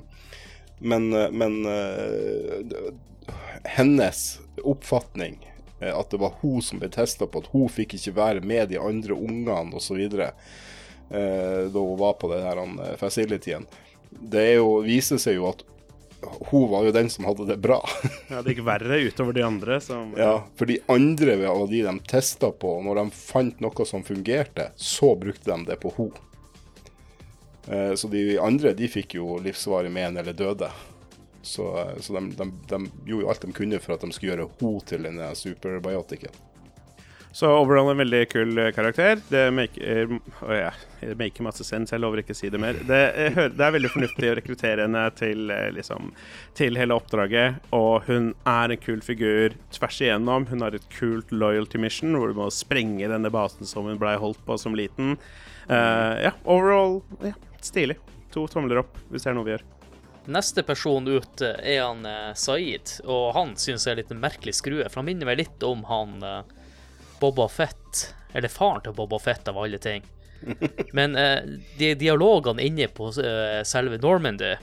men, 0.84 1.07
men 1.32 1.55
d- 1.63 2.84
hennes 3.63 4.39
oppfatning, 4.63 5.38
eh, 5.80 5.93
at 5.93 6.09
det 6.11 6.19
var 6.21 6.34
hun 6.41 6.61
som 6.61 6.82
ble 6.82 6.89
testa 6.93 7.28
på, 7.28 7.43
at 7.43 7.51
hun 7.53 7.69
fikk 7.71 7.97
ikke 7.97 8.15
være 8.17 8.45
med 8.45 8.71
de 8.74 8.80
andre 8.82 9.17
ungene 9.17 9.78
osv. 9.78 10.01
Uh, 11.13 11.69
da 11.69 11.80
hun 11.80 11.99
var 11.99 12.15
på 12.17 12.30
det 12.32 12.41
her 12.41 12.57
uh, 12.57 12.95
facilityen. 12.97 13.67
Det 14.09 14.41
er 14.53 14.55
jo, 14.57 14.80
viser 14.86 15.19
seg 15.21 15.38
jo 15.38 15.49
at 15.51 15.61
hun 16.49 16.69
var 16.71 16.86
jo 16.86 16.91
den 16.91 17.09
som 17.09 17.26
hadde 17.26 17.45
det 17.45 17.57
bra. 17.57 17.82
Ja, 18.32 18.41
det 18.41 18.55
gikk 18.55 18.63
verre 18.65 18.99
utover 19.03 19.36
de 19.36 19.43
andre 19.45 19.80
som 19.84 20.13
Ja, 20.17 20.45
for 20.55 20.69
de 20.69 20.80
andre 20.91 21.36
av 21.49 21.67
de 21.69 21.84
de 21.86 21.93
testa 22.09 22.51
på, 22.51 22.78
når 22.86 23.01
de 23.01 23.07
fant 23.17 23.59
noe 23.63 23.86
som 23.86 24.05
fungerte, 24.05 24.71
så 24.76 25.13
brukte 25.19 25.51
de 25.51 25.67
det 25.67 25.80
på 25.84 25.91
hun. 25.97 26.13
Eh, 27.67 27.93
Så 27.93 28.07
de 28.07 28.39
andre 28.39 28.74
de 28.74 28.88
fikk 28.88 29.15
jo 29.19 29.38
livsvarig 29.43 29.91
men 29.91 30.17
eller 30.17 30.34
døde. 30.34 30.71
Så, 31.44 31.68
eh, 31.82 32.00
så 32.02 32.16
de, 32.18 32.26
de, 32.39 32.50
de 32.72 32.82
gjorde 33.06 33.28
jo 33.28 33.30
alt 33.30 33.46
de 33.46 33.54
kunne 33.54 33.84
for 33.84 33.98
at 33.98 34.08
de 34.08 34.16
skulle 34.16 34.34
gjøre 34.34 34.50
ho 34.62 34.74
til 34.88 35.06
denne 35.10 35.30
superbiotiken. 35.38 36.41
Så 37.34 37.50
overall 37.50 37.89
en 37.89 37.98
veldig 37.98 38.30
kul 38.30 38.58
eh, 38.62 38.70
karakter. 38.76 39.18
Det 39.30 39.48
maker, 39.58 40.12
oh 40.46 40.52
ja, 40.54 40.70
det 41.00 41.16
maker 41.18 41.48
masse 41.48 41.66
sense, 41.66 41.89
jeg 41.89 42.04
lover 42.04 42.22
ikke 42.22 42.36
å 42.36 42.38
si 42.38 42.52
det 42.54 42.60
mer. 42.62 42.78
Det, 42.86 43.00
det 43.58 43.66
er 43.66 43.74
veldig 43.74 43.89
fornuftig 43.89 44.30
å 44.30 44.36
rekruttere 44.38 44.86
henne 44.86 45.02
til, 45.18 45.50
eh, 45.50 45.72
liksom, 45.74 46.12
til 46.54 46.78
hele 46.78 46.94
oppdraget. 46.94 47.58
Og 47.74 48.06
hun 48.06 48.30
er 48.46 48.76
en 48.76 48.84
kul 48.84 49.02
figur 49.02 49.58
tvers 49.74 49.98
igjennom. 50.06 50.46
Hun 50.52 50.62
har 50.62 50.78
et 50.78 50.86
kult 50.94 51.34
loyalty 51.34 51.82
mission 51.82 52.14
hvor 52.20 52.30
du 52.30 52.38
må 52.38 52.52
sprenge 52.54 53.10
denne 53.10 53.34
basen 53.34 53.66
som 53.66 53.89
hun 53.89 53.98
blei 53.98 54.14
holdt 54.22 54.46
på 54.46 54.60
som 54.62 54.78
liten. 54.78 55.18
Uh, 55.64 56.20
ja, 56.20 56.36
overall 56.44 57.00
ja, 57.24 57.34
stilig. 57.66 57.98
To 58.36 58.46
tomler 58.52 58.84
opp, 58.84 58.94
hvis 59.10 59.26
det 59.26 59.32
er 59.32 59.39
noe 59.39 59.48
vi 59.48 59.56
gjør. 59.56 59.66
Neste 60.26 60.63
person 60.63 61.07
ut 61.07 61.41
eh, 61.41 61.76
er 61.76 61.82
han 61.84 62.05
eh, 62.07 62.34
Saeed, 62.38 62.97
og 63.03 63.34
han 63.36 63.55
syns 63.59 63.88
jeg 63.88 63.93
er 63.95 64.01
litt 64.01 64.11
en 64.13 64.21
merkelig 64.24 64.55
skrue. 64.55 64.86
For 64.88 65.01
han 65.01 65.09
minner 65.09 65.28
meg 65.30 65.41
litt 65.41 65.65
om 65.67 65.84
han 65.89 66.19
eh, 66.24 66.41
Boba 67.19 67.49
Fett, 67.51 68.13
eller 68.34 68.51
faren 68.51 68.86
til 68.86 68.95
Boba 68.97 69.19
Fett 69.19 69.47
av 69.51 69.59
alle 69.59 69.80
ting. 69.84 70.05
Men 70.97 71.15
eh, 71.19 71.39
de 71.80 71.93
dialogene 71.99 72.63
inne 72.63 72.88
på 72.91 73.11
eh, 73.19 73.61
selve 73.67 73.99
Normandy 74.01 74.55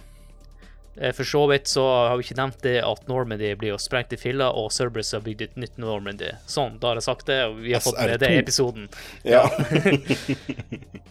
For 1.16 1.24
så 1.24 1.46
vidt 1.48 1.66
så 1.70 1.84
har 2.11 2.16
vi 2.20 2.24
ikke 2.26 2.36
nevnt 2.36 2.61
det 2.62 2.76
at 2.84 3.07
Normandy 3.09 3.55
blir 3.57 3.72
jo 3.72 3.78
sprengt 3.80 4.12
i 4.12 4.18
filler, 4.20 4.53
og 4.53 4.68
Cerberus 4.74 5.12
har 5.16 5.22
bygd 5.24 5.42
et 5.46 5.57
nytt 5.57 5.78
Normandy. 5.80 6.28
Sånn, 6.46 6.76
da 6.82 6.90
har 6.92 7.01
jeg 7.01 7.07
sagt 7.09 7.26
det, 7.30 7.38
og 7.48 7.57
vi 7.64 7.72
har 7.72 7.80
fått 7.84 7.96
med 8.05 8.20
det 8.20 8.30
i 8.34 8.40
episoden. 8.42 8.88
Ja. 9.24 9.46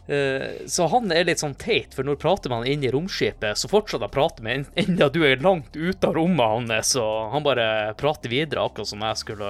Eh, 0.10 0.42
Så 0.66 0.88
han 0.90 1.12
er 1.14 1.22
litt 1.28 1.38
sånn 1.38 1.54
teit, 1.54 1.94
for 1.94 2.02
når 2.02 2.16
prater 2.18 2.50
man 2.50 2.64
inn 2.66 2.82
i 2.82 2.90
romskipet, 2.90 3.54
så 3.62 3.70
fortsetter 3.70 4.08
han 4.08 4.10
å 4.10 4.14
prate 4.16 4.42
med 4.42 4.56
en- 4.56 4.66
enda 4.88 5.06
du 5.14 5.20
er 5.24 5.36
langt 5.38 5.76
ute 5.78 6.08
av 6.08 6.16
rommet 6.18 6.42
hans, 6.50 6.96
og 6.98 7.30
han 7.32 7.44
bare 7.46 7.94
prater 7.94 8.28
videre, 8.34 8.64
akkurat 8.66 8.88
som 8.90 9.04
jeg 9.06 9.18
skulle 9.22 9.50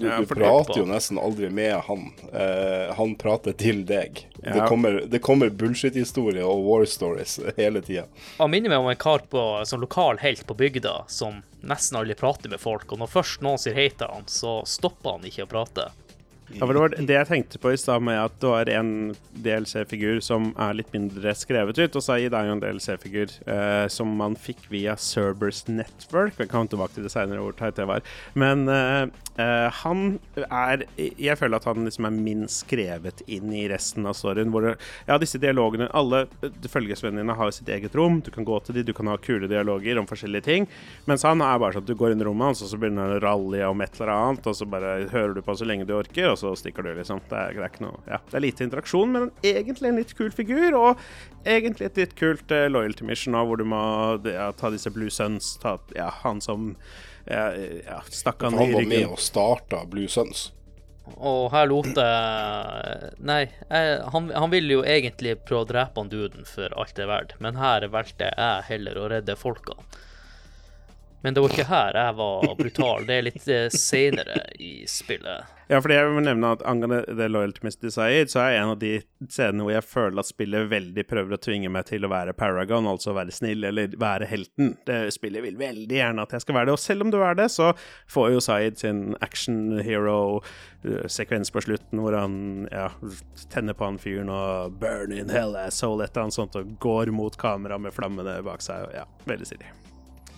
Du, 0.00 0.06
Ja, 0.08 0.16
du 0.16 0.26
prater 0.32 0.78
jo 0.80 0.86
nesten 0.88 1.18
aldri 1.20 1.50
med 1.52 1.76
han. 1.84 2.06
Uh, 2.32 2.94
han 2.96 3.12
prater 3.20 3.52
til 3.52 3.84
deg. 3.84 4.24
Det 4.42 4.64
kommer, 4.66 5.02
det 5.06 5.20
kommer 5.22 5.50
bullshit-historier 5.50 6.42
og 6.42 6.64
war 6.64 6.86
stories 6.88 7.36
hele 7.58 7.82
tida. 7.84 8.06
Han 8.40 8.50
minner 8.50 8.72
meg 8.72 8.78
om 8.80 8.88
en 8.88 8.96
kar 8.96 9.20
på 9.30 9.44
sånn 9.68 9.82
lokal 9.84 10.20
helt 10.22 10.44
på 10.48 10.56
bygda 10.58 11.04
som 11.12 11.42
nesten 11.62 11.98
aldri 12.00 12.16
prater 12.18 12.52
med 12.52 12.62
folk, 12.62 12.90
og 12.92 13.02
når 13.02 13.10
først 13.12 13.44
noen 13.44 13.60
sier 13.60 13.76
hei 13.76 13.88
til 13.90 14.10
han, 14.10 14.26
så 14.30 14.60
stopper 14.68 15.18
han 15.18 15.28
ikke 15.28 15.46
å 15.46 15.50
prate. 15.50 15.90
Ja, 16.52 16.66
for 16.66 16.74
Det 16.74 16.80
var 16.82 16.94
det 16.98 17.14
jeg 17.16 17.28
tenkte 17.28 17.58
på 17.62 17.72
i 17.72 17.78
stad, 17.80 18.02
med 18.04 18.18
at 18.20 18.34
det 18.42 18.48
var 18.50 18.68
en 18.68 18.90
DLC-figur 19.44 20.20
som 20.24 20.50
er 20.60 20.76
litt 20.76 20.92
mindre 20.92 21.32
skrevet 21.38 21.78
ut. 21.78 21.96
Og 21.96 22.04
Saeed 22.04 22.34
er 22.36 22.48
jo 22.48 22.56
en 22.56 22.62
DLC-figur 22.62 23.32
eh, 23.48 23.86
som 23.92 24.12
man 24.18 24.36
fikk 24.36 24.66
via 24.72 24.96
Cerberus 25.00 25.64
Network. 25.70 26.36
Jeg 26.36 26.50
kan 26.50 26.66
komme 26.66 26.72
tilbake 26.74 26.96
til 26.96 27.06
det 27.06 27.12
senere, 27.14 27.40
hvor 27.40 27.56
teit 27.56 27.78
det 27.78 27.86
var. 27.88 28.04
Men 28.38 28.66
eh, 28.68 29.06
eh, 29.40 29.68
han 29.82 30.18
er 30.42 30.84
Jeg 30.98 31.38
føler 31.40 31.56
at 31.56 31.68
han 31.70 31.86
liksom 31.86 32.08
er 32.08 32.18
minst 32.18 32.66
skrevet 32.66 33.22
inn 33.26 33.52
i 33.56 33.64
resten 33.72 34.06
av 34.08 34.18
storyen. 34.18 34.52
Hvor 34.52 34.68
ja, 34.74 35.18
disse 35.22 35.40
dialogene 35.40 35.88
Alle 35.96 36.26
eh, 36.42 36.68
følgesvennene 36.68 37.24
dine 37.24 37.38
har 37.38 37.54
sitt 37.56 37.70
eget 37.72 37.96
rom. 37.96 38.20
Du 38.20 38.30
kan 38.34 38.44
gå 38.48 38.60
til 38.60 38.76
dem, 38.76 38.86
du 38.90 38.94
kan 38.96 39.08
ha 39.08 39.16
kule 39.22 39.48
dialoger 39.48 40.00
om 40.00 40.10
forskjellige 40.10 40.48
ting. 40.50 40.68
Mens 41.08 41.24
han 41.24 41.40
er 41.40 41.56
bare 41.62 41.78
sånn 41.78 41.86
at 41.86 41.90
du 41.90 41.96
går 41.96 42.12
inn 42.12 42.20
i 42.20 42.28
rommet 42.28 42.52
hans, 42.52 42.64
og 42.66 42.72
så 42.72 42.80
begynner 42.80 43.08
han 43.08 43.16
å 43.16 43.24
rallye 43.24 43.72
om 43.72 43.84
et 43.84 43.96
eller 43.96 44.12
annet, 44.18 44.46
og 44.50 44.58
så 44.58 44.68
bare 44.68 44.94
hører 45.12 45.36
du 45.38 45.42
på 45.44 45.56
så 45.56 45.68
lenge 45.68 45.88
du 45.88 45.94
orker, 45.96 46.28
og 46.32 46.38
så 46.40 46.41
stikker 46.58 46.86
du, 46.86 46.92
liksom. 46.98 47.22
Det 47.30 47.38
er, 47.38 47.54
det 47.56 47.64
er 47.64 47.70
ikke 47.70 47.84
noe 47.86 48.00
Ja, 48.08 48.18
det 48.30 48.38
er 48.38 48.44
lite 48.44 48.66
interaksjon, 48.66 49.14
men 49.14 49.28
egentlig 49.46 49.90
en 49.90 50.00
litt 50.00 50.14
kul 50.18 50.32
figur, 50.34 50.76
og 50.78 51.02
egentlig 51.48 51.90
et 51.90 52.02
litt 52.02 52.16
kult 52.18 52.54
uh, 52.54 52.66
loyalty 52.70 53.06
mission 53.08 53.38
av 53.38 53.48
hvor 53.48 53.60
du 53.60 53.66
må 53.68 53.82
ja, 54.28 54.50
ta 54.58 54.72
disse 54.74 54.92
Blue 54.94 55.12
Suns, 55.12 55.54
ta 55.62 55.76
ja, 55.96 56.10
han 56.22 56.42
som 56.44 56.72
ja, 57.26 57.52
ja, 57.54 58.00
stakk 58.10 58.42
han, 58.42 58.58
Han 58.58 58.74
var 58.74 58.88
med 58.90 59.06
og 59.14 59.22
starta 59.22 59.84
Blue 59.90 60.10
Suns. 60.10 60.50
Og 61.18 61.48
her 61.50 61.66
lot 61.66 61.88
jeg 61.98 63.10
Nei, 63.26 63.42
jeg, 63.68 63.96
han, 64.14 64.30
han 64.30 64.52
ville 64.52 64.78
jo 64.78 64.84
egentlig 64.86 65.34
prøve 65.42 65.64
å 65.64 65.70
drepe 65.72 66.02
han 66.02 66.12
duden 66.12 66.46
for 66.46 66.74
alt 66.78 66.94
det 66.96 67.06
er 67.06 67.10
verdt, 67.10 67.36
men 67.42 67.58
her 67.58 67.86
valgte 67.90 68.30
jeg 68.30 68.66
heller 68.70 68.98
å 68.98 69.08
redde 69.14 69.38
folka. 69.38 69.78
Men 71.22 71.34
det 71.34 71.42
var 71.44 71.52
ikke 71.54 71.68
her 71.70 71.98
jeg 71.98 72.14
var 72.18 72.54
brutal, 72.58 73.04
det 73.06 73.16
er 73.16 73.26
litt 73.28 73.44
eh, 73.50 73.68
senere 73.70 74.40
i 74.58 74.72
spillet. 74.90 75.58
Ja, 75.70 75.78
fordi 75.80 75.94
jeg 75.94 76.08
vil 76.10 76.24
nevne 76.26 76.50
at 76.52 76.62
angående 76.68 77.14
det 77.16 77.28
Loyalty 77.30 77.62
Miss 77.64 77.78
Desire, 77.80 78.26
så 78.28 78.42
er 78.42 78.58
en 78.58 78.72
av 78.74 78.80
de 78.80 78.96
scenene 79.30 79.64
hvor 79.64 79.72
jeg 79.72 79.86
føler 79.86 80.20
at 80.20 80.28
spillet 80.28 80.68
veldig 80.68 81.04
prøver 81.08 81.36
å 81.36 81.40
tvinge 81.40 81.70
meg 81.72 81.86
til 81.88 82.04
å 82.04 82.10
være 82.12 82.34
Paragon, 82.36 82.88
altså 82.90 83.14
være 83.16 83.32
snill 83.32 83.64
eller 83.70 83.94
være 84.00 84.28
helten. 84.28 84.74
Det 84.88 84.98
spillet 85.14 85.46
vil 85.46 85.60
veldig 85.60 85.96
gjerne 85.96 86.26
at 86.26 86.34
jeg 86.36 86.44
skal 86.44 86.58
være 86.58 86.68
det, 86.68 86.74
og 86.76 86.82
selv 86.82 87.06
om 87.06 87.12
du 87.14 87.20
er 87.22 87.38
det, 87.38 87.48
så 87.54 87.70
får 88.10 88.32
jo 88.34 88.42
Zaid 88.44 88.82
sin 88.82 89.02
action 89.24 89.78
hero-sekvens 89.86 91.54
på 91.54 91.62
slutten 91.64 92.02
hvor 92.02 92.18
han 92.18 92.34
ja, 92.72 92.90
tenner 93.54 93.78
på 93.78 93.88
han 93.88 94.02
fyren 94.02 94.32
og 94.34 94.76
'burn 94.82 95.14
in 95.14 95.32
hell 95.32 95.56
asshole', 95.56 96.02
et 96.04 96.12
eller 96.12 96.26
annet 96.26 96.40
sånt, 96.40 96.58
og 96.58 96.76
går 96.82 97.14
mot 97.14 97.38
kamera 97.38 97.78
med 97.78 97.94
flammene 97.94 98.42
bak 98.44 98.60
seg. 98.60 98.90
Ja, 98.92 99.06
veldig 99.30 99.48
stilig. 99.48 99.72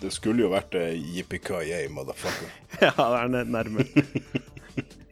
Det 0.05 0.13
skulle 0.13 0.45
jo 0.45 0.51
vært 0.53 0.75
Yippee-ki-yay, 0.77 1.89
motherfucker. 1.93 2.51
Ja, 2.85 2.93
det 2.97 3.21
er 3.23 3.31
nær- 3.39 3.55
nærme. 3.59 3.87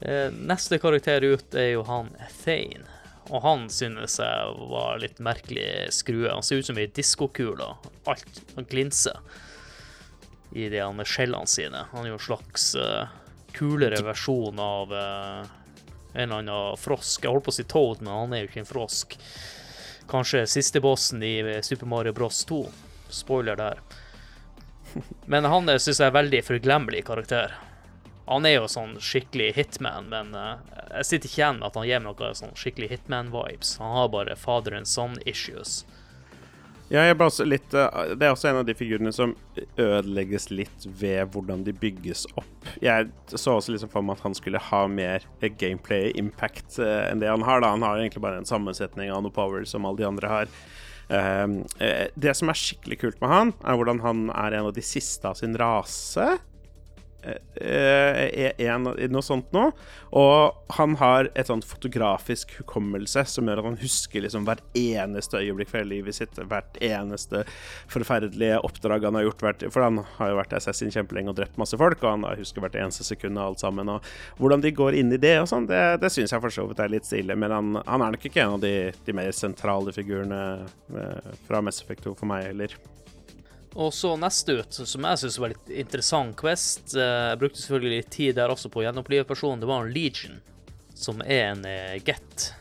Eh, 0.02 0.32
Neste 0.34 0.80
karakter 0.82 1.22
ut 1.22 1.54
er 1.54 1.68
jo 1.76 1.84
han 1.86 2.08
Thane. 2.42 2.82
Og 3.30 3.38
han 3.44 3.68
synes 3.70 4.16
jeg 4.18 4.54
var 4.72 4.98
litt 4.98 5.20
merkelig 5.22 5.92
skrue. 5.94 6.26
Han 6.32 6.42
ser 6.42 6.58
ut 6.58 6.66
som 6.66 6.80
ei 6.82 6.88
diskokule. 6.90 7.68
Alt 8.10 8.40
han 8.56 8.66
glinser 8.66 9.20
i 10.58 10.66
de 10.72 10.82
skjellene 11.06 11.46
sine. 11.46 11.84
Han 11.92 12.02
er 12.02 12.10
jo 12.10 12.18
en 12.18 12.24
slags 12.26 12.66
uh, 12.74 13.06
kulere 13.54 14.02
versjon 14.02 14.58
av 14.58 14.90
uh, 14.90 15.46
en 16.18 16.26
eller 16.26 16.40
annen 16.42 16.76
frosk. 16.82 17.22
Jeg 17.22 17.30
holdt 17.32 17.46
på 17.46 17.54
å 17.54 17.58
si 17.60 17.68
Toad, 17.70 18.02
men 18.02 18.12
han 18.12 18.34
er 18.34 18.42
jo 18.42 18.50
ikke 18.50 18.64
en 18.66 18.72
frosk. 18.74 19.14
Kanskje 20.10 20.42
siste 20.50 20.82
bossen 20.82 21.22
i 21.22 21.36
Super 21.62 21.86
Mario 21.88 22.12
Bros 22.12 22.42
2. 22.50 22.58
Spoiler 23.22 23.56
der. 23.62 23.78
Men 25.32 25.48
han 25.48 25.70
syns 25.78 26.00
jeg 26.00 26.08
er 26.08 26.16
veldig 26.16 26.42
forglemmelig 26.46 27.04
karakter. 27.08 27.54
Han 28.30 28.46
er 28.46 28.60
jo 28.60 28.68
sånn 28.70 28.94
skikkelig 29.02 29.50
hitman, 29.56 30.06
men 30.12 30.30
uh, 30.38 30.60
jeg 31.00 31.08
sitter 31.08 31.28
ikke 31.28 31.40
igjen 31.40 31.56
med 31.58 31.66
at 31.68 31.78
han 31.78 31.88
gir 31.88 32.04
meg 32.04 32.20
noe 32.22 32.36
sånn 32.38 32.54
skikkelig 32.56 32.92
hitman-vibes. 32.92 33.74
Han 33.82 33.96
har 33.96 34.12
bare 34.12 34.36
father 34.38 34.76
and 34.78 34.88
son-issues. 34.88 35.82
Ja, 36.92 37.06
jeg 37.08 37.16
bare 37.16 37.46
litt 37.48 37.72
uh, 37.72 37.88
Det 38.18 38.26
er 38.26 38.34
også 38.34 38.50
en 38.50 38.58
av 38.60 38.66
de 38.68 38.74
figurene 38.76 39.10
som 39.16 39.34
ødelegges 39.80 40.50
litt 40.52 40.86
ved 41.00 41.32
hvordan 41.32 41.64
de 41.64 41.72
bygges 41.72 42.26
opp. 42.36 42.68
Jeg 42.84 43.08
så 43.32 43.56
også 43.56 43.74
liksom 43.74 43.90
for 43.92 44.04
meg 44.06 44.20
at 44.20 44.26
han 44.26 44.36
skulle 44.36 44.60
ha 44.70 44.82
mer 44.92 45.24
gameplay-impact 45.40 46.78
uh, 46.82 47.08
enn 47.08 47.24
det 47.24 47.32
han 47.32 47.46
har. 47.48 47.64
da 47.64 47.72
Han 47.74 47.86
har 47.86 47.98
egentlig 47.98 48.22
bare 48.22 48.42
en 48.42 48.48
sammensetning 48.48 49.10
av 49.10 49.24
noe 49.24 49.34
power 49.34 49.64
som 49.68 49.88
alle 49.88 50.04
de 50.04 50.08
andre 50.12 50.30
har. 50.30 50.52
Uh, 51.10 51.62
det 52.14 52.36
som 52.38 52.52
er 52.52 52.58
skikkelig 52.58 53.00
kult 53.02 53.20
med 53.22 53.32
han, 53.32 53.52
er 53.64 53.78
hvordan 53.78 54.02
han 54.04 54.24
er 54.34 54.58
en 54.58 54.70
av 54.70 54.76
de 54.76 54.84
siste 54.86 55.28
av 55.28 55.40
sin 55.40 55.56
rase. 55.58 56.28
Eh, 57.22 58.50
en, 58.58 58.88
noe 59.12 59.22
sånt 59.24 59.52
nå. 59.54 59.68
Og 60.18 60.74
han 60.76 60.96
har 61.00 61.28
et 61.38 61.48
sånt 61.48 61.66
fotografisk 61.68 62.56
hukommelse 62.58 63.24
som 63.30 63.48
gjør 63.48 63.62
at 63.62 63.68
han 63.70 63.78
husker 63.82 64.24
liksom 64.24 64.46
hvert 64.48 64.64
eneste 64.78 65.40
øyeblikk 65.40 65.70
fra 65.72 65.84
livet 65.86 66.18
sitt. 66.18 66.38
Hvert 66.50 66.78
eneste 66.82 67.44
forferdelige 67.92 68.60
oppdrag 68.66 69.06
han 69.06 69.18
har 69.18 69.28
gjort. 69.28 69.66
For 69.68 69.86
han 69.86 70.02
har 70.18 70.32
jo 70.32 70.40
vært 70.40 70.56
assassin 70.58 70.92
kjempelenge 70.94 71.32
og 71.32 71.38
drept 71.38 71.60
masse 71.60 71.78
folk, 71.78 72.02
og 72.02 72.16
han 72.16 72.40
husker 72.40 72.64
hvert 72.64 72.78
eneste 72.78 73.06
sekund 73.06 73.38
av 73.38 73.52
alt 73.52 73.62
sammen. 73.62 73.92
Og 73.92 74.40
hvordan 74.40 74.64
de 74.64 74.74
går 74.74 74.98
inn 74.98 75.14
i 75.14 75.20
det 75.22 75.36
og 75.42 75.50
sånn, 75.50 75.68
det, 75.70 75.82
det 76.02 76.12
syns 76.12 76.34
jeg 76.34 76.42
for 76.42 76.54
så 76.54 76.66
vidt 76.68 76.82
er 76.82 76.92
litt 76.92 77.08
stilig. 77.08 77.38
Men 77.38 77.54
han, 77.54 77.76
han, 77.86 78.02
er 78.02 78.16
nok 78.16 78.26
ikke 78.28 78.42
en 78.44 78.58
av 78.58 78.64
de, 78.64 78.74
de 79.06 79.16
mer 79.16 79.30
sentrale 79.36 79.94
figurene 79.94 80.42
eh, 80.98 81.36
fra 81.46 81.62
Mess 81.62 81.82
Effect 81.84 82.08
2 82.08 82.16
for 82.18 82.30
meg 82.32 82.50
heller. 82.50 82.74
Og 83.72 83.88
så 83.96 84.10
neste 84.20 84.52
ut, 84.60 84.74
som 84.74 85.06
jeg 85.08 85.18
syns 85.22 85.38
var 85.40 85.48
litt 85.54 85.68
interessant 85.84 86.36
Quest, 86.36 86.96
eh, 86.96 87.30
jeg 87.32 87.38
brukte 87.40 87.60
selvfølgelig 87.62 87.98
litt 88.02 88.10
tid 88.12 88.36
der 88.36 88.52
også 88.52 88.68
på 88.72 88.80
å 88.82 88.84
gjenopplive 88.86 89.24
personen, 89.28 89.60
det 89.62 89.70
var 89.70 89.78
en 89.84 89.94
Legion, 89.94 90.36
som 90.92 91.16
er 91.24 91.42
en 91.54 91.64
eh, 91.68 92.02
get. 92.04 92.54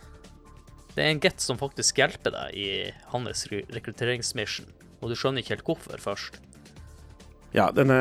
Det 0.95 1.01
er 1.03 1.09
en 1.11 1.23
get 1.23 1.39
som 1.43 1.57
faktisk 1.59 1.97
hjelper 1.99 2.31
deg 2.35 2.47
i 2.55 2.91
hans 3.11 3.39
rekrutteringsmission, 3.51 4.69
og 5.01 5.05
du 5.11 5.15
skjønner 5.19 5.39
ikke 5.43 5.55
helt 5.57 5.67
hvorfor 5.67 5.97
først. 6.03 6.33
Ja, 7.51 7.65
denne 7.75 7.99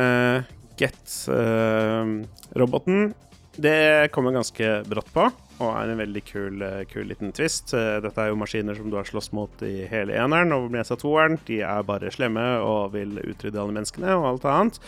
get-roboten, 0.79 2.99
uh, 3.11 3.15
det 3.59 4.11
kommer 4.15 4.39
ganske 4.39 4.67
brått 4.87 5.11
på 5.13 5.27
og 5.61 5.75
er 5.77 5.93
en 5.93 6.01
veldig 6.01 6.23
kul, 6.25 6.63
eh, 6.65 6.83
kul, 6.89 7.05
liten 7.11 7.35
twist. 7.37 7.75
Eh, 7.77 7.99
dette 8.01 8.23
er 8.23 8.31
jo 8.31 8.39
maskiner 8.41 8.77
som 8.77 8.89
du 8.91 8.97
har 8.97 9.09
slåss 9.09 9.31
mot 9.37 9.63
i 9.67 9.87
hele 9.91 10.17
eneren 10.17 10.55
og 10.57 10.71
Mesa 10.73 10.97
toeren. 10.97 11.39
De 11.47 11.61
er 11.61 11.87
bare 11.87 12.13
slemme 12.15 12.45
og 12.65 12.95
vil 12.97 13.21
utrydde 13.21 13.61
alle 13.61 13.77
menneskene 13.77 14.15
og 14.17 14.29
alt 14.33 14.49
annet. 14.49 14.81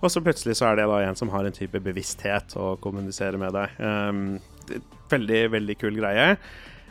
Og 0.00 0.12
så 0.12 0.22
plutselig 0.24 0.58
så 0.58 0.70
er 0.70 0.80
det 0.80 0.88
da 0.88 1.00
en 1.04 1.16
som 1.16 1.32
har 1.32 1.44
en 1.44 1.54
type 1.54 1.80
bevissthet 1.80 2.56
og 2.60 2.80
kommuniserer 2.84 3.40
med 3.40 3.54
deg. 3.56 3.76
Um, 3.80 4.80
veldig, 5.12 5.42
veldig 5.54 5.76
kul 5.80 5.96
greie. 6.00 6.34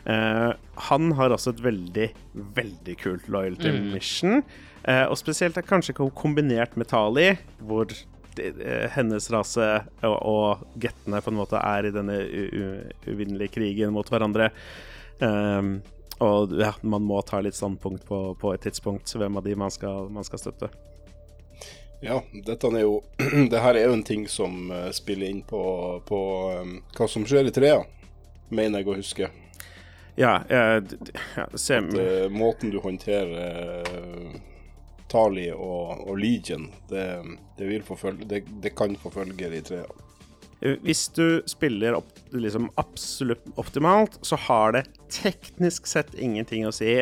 Uh, 0.04 0.54
han 0.90 1.12
har 1.18 1.34
også 1.34 1.54
et 1.54 1.62
veldig, 1.64 2.08
veldig 2.56 2.96
kult 3.02 3.28
loyalty 3.30 3.70
mm. 3.70 3.84
mission. 3.94 4.42
Uh, 4.82 5.06
og 5.06 5.18
spesielt 5.20 5.58
er 5.58 5.66
kanskje 5.66 5.94
kombinert 5.94 6.74
med 6.76 6.90
Tali, 6.90 7.36
hvor 7.62 7.94
hennes 8.94 9.26
rase 9.32 9.68
og, 10.06 10.16
og 10.16 10.80
gettene 10.80 11.20
på 11.22 11.32
en 11.32 11.38
måte 11.38 11.60
er 11.60 11.88
i 11.88 11.92
denne 11.94 12.18
uvinnelige 13.06 13.54
krigen 13.56 13.94
mot 13.94 14.08
hverandre. 14.10 14.50
Um, 15.20 15.76
og 16.18 16.54
ja, 16.60 16.72
man 16.82 17.02
må 17.02 17.20
ta 17.22 17.40
litt 17.42 17.56
standpunkt 17.56 18.06
på, 18.06 18.18
på 18.40 18.54
et 18.54 18.62
tidspunkt 18.66 19.10
hvem 19.16 19.36
av 19.36 19.46
de 19.46 19.54
man 19.58 19.70
skal, 19.70 20.10
man 20.14 20.26
skal 20.26 20.42
støtte. 20.42 20.70
Ja, 22.04 22.20
dette 22.46 22.68
er 22.68 22.84
jo 22.84 22.98
Det 23.50 23.62
her 23.64 23.78
er 23.78 23.88
jo 23.88 23.96
en 23.96 24.04
ting 24.04 24.26
som 24.28 24.70
uh, 24.70 24.90
spiller 24.92 25.30
inn 25.30 25.42
på, 25.46 25.62
på 26.06 26.20
um, 26.60 26.76
hva 26.96 27.08
som 27.08 27.24
skjer 27.26 27.48
i 27.48 27.54
trea, 27.54 27.80
mener 28.50 28.82
jeg 28.82 28.90
å 28.90 28.98
huske. 28.98 29.30
Ja, 30.20 30.34
ja 30.46 31.46
ser 31.58 31.88
At, 31.88 31.96
uh, 31.96 32.26
Måten 32.30 32.70
du 32.70 32.78
håndterer 32.84 33.80
uh, 33.82 34.36
Tali 35.14 35.48
og, 35.54 36.08
og 36.08 36.18
Legion, 36.18 36.68
det, 36.90 37.06
det, 37.58 37.68
forfølge, 37.86 38.26
det, 38.30 38.42
det, 38.64 38.74
kan 38.76 38.96
forfølge 38.98 39.50
de 39.52 39.62
tre. 39.64 39.84
Hvis 40.82 41.06
du 41.14 41.42
spiller 41.50 41.98
opp, 41.98 42.10
liksom 42.32 42.70
absolutt 42.80 43.44
optimalt, 43.60 44.16
så 44.26 44.38
har 44.48 44.74
det 44.78 44.86
teknisk 45.12 45.86
sett 45.86 46.14
ingenting 46.14 46.64
å 46.66 46.72
si. 46.74 46.96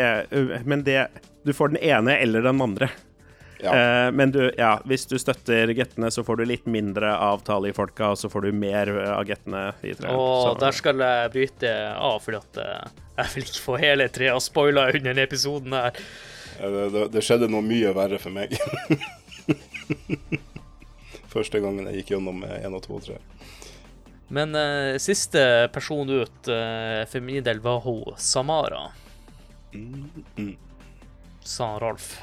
Men 0.66 0.82
det, 0.84 1.06
du 1.46 1.54
får 1.56 1.74
den 1.74 1.82
ene 1.92 2.18
eller 2.18 2.44
den 2.44 2.60
andre. 2.64 2.90
Ja. 3.62 4.06
Eh, 4.06 4.12
men 4.12 4.32
du, 4.34 4.52
ja, 4.58 4.80
hvis 4.84 5.06
du 5.06 5.14
støtter 5.18 5.70
gettene, 5.76 6.10
så 6.10 6.24
får 6.26 6.40
du 6.40 6.44
litt 6.50 6.66
mindre 6.66 7.14
av 7.14 7.44
tallet 7.46 7.70
i 7.70 7.76
folka, 7.76 8.10
og 8.12 8.18
så 8.18 8.30
får 8.32 8.48
du 8.48 8.58
mer 8.58 8.90
av 9.12 9.22
gettene 9.28 9.68
i 9.86 9.94
treet. 9.94 10.10
Og 10.10 10.58
der 10.60 10.74
skal 10.74 10.98
jeg 10.98 11.30
bryte 11.36 11.72
av, 11.94 12.18
fordi 12.24 12.40
at 12.42 12.60
eh, 12.64 13.00
jeg 13.20 13.34
vil 13.36 13.46
ikke 13.46 13.64
få 13.68 13.78
hele 13.84 14.08
treet 14.10 14.42
spoila 14.42 14.88
under 14.90 15.06
denne 15.06 15.26
episoden 15.28 15.78
her. 15.78 16.02
Det, 16.58 16.88
det, 16.94 17.04
det, 17.14 17.22
skjedde 17.24 17.48
noe 17.50 17.64
mye 17.64 17.92
verre 17.96 18.18
for 18.22 18.34
meg. 18.34 18.54
Første 21.32 21.62
gangen 21.64 21.88
jeg 21.88 22.02
gikk 22.02 22.16
gjennom 22.16 22.42
1 22.44 22.76
og 22.76 22.82
2 22.84 22.98
og 22.98 23.06
3. 23.06 23.16
Men 24.32 24.56
uh, 24.56 24.98
siste 25.02 25.68
person 25.72 26.08
ut 26.08 26.48
uh, 26.48 27.02
for 27.08 27.24
min 27.24 27.44
del 27.44 27.60
var 27.64 27.82
hun 27.84 28.16
Samara. 28.16 28.86
Mm, 29.74 30.24
mm. 30.36 30.54
Sa 31.44 31.74
Rolf. 31.80 32.14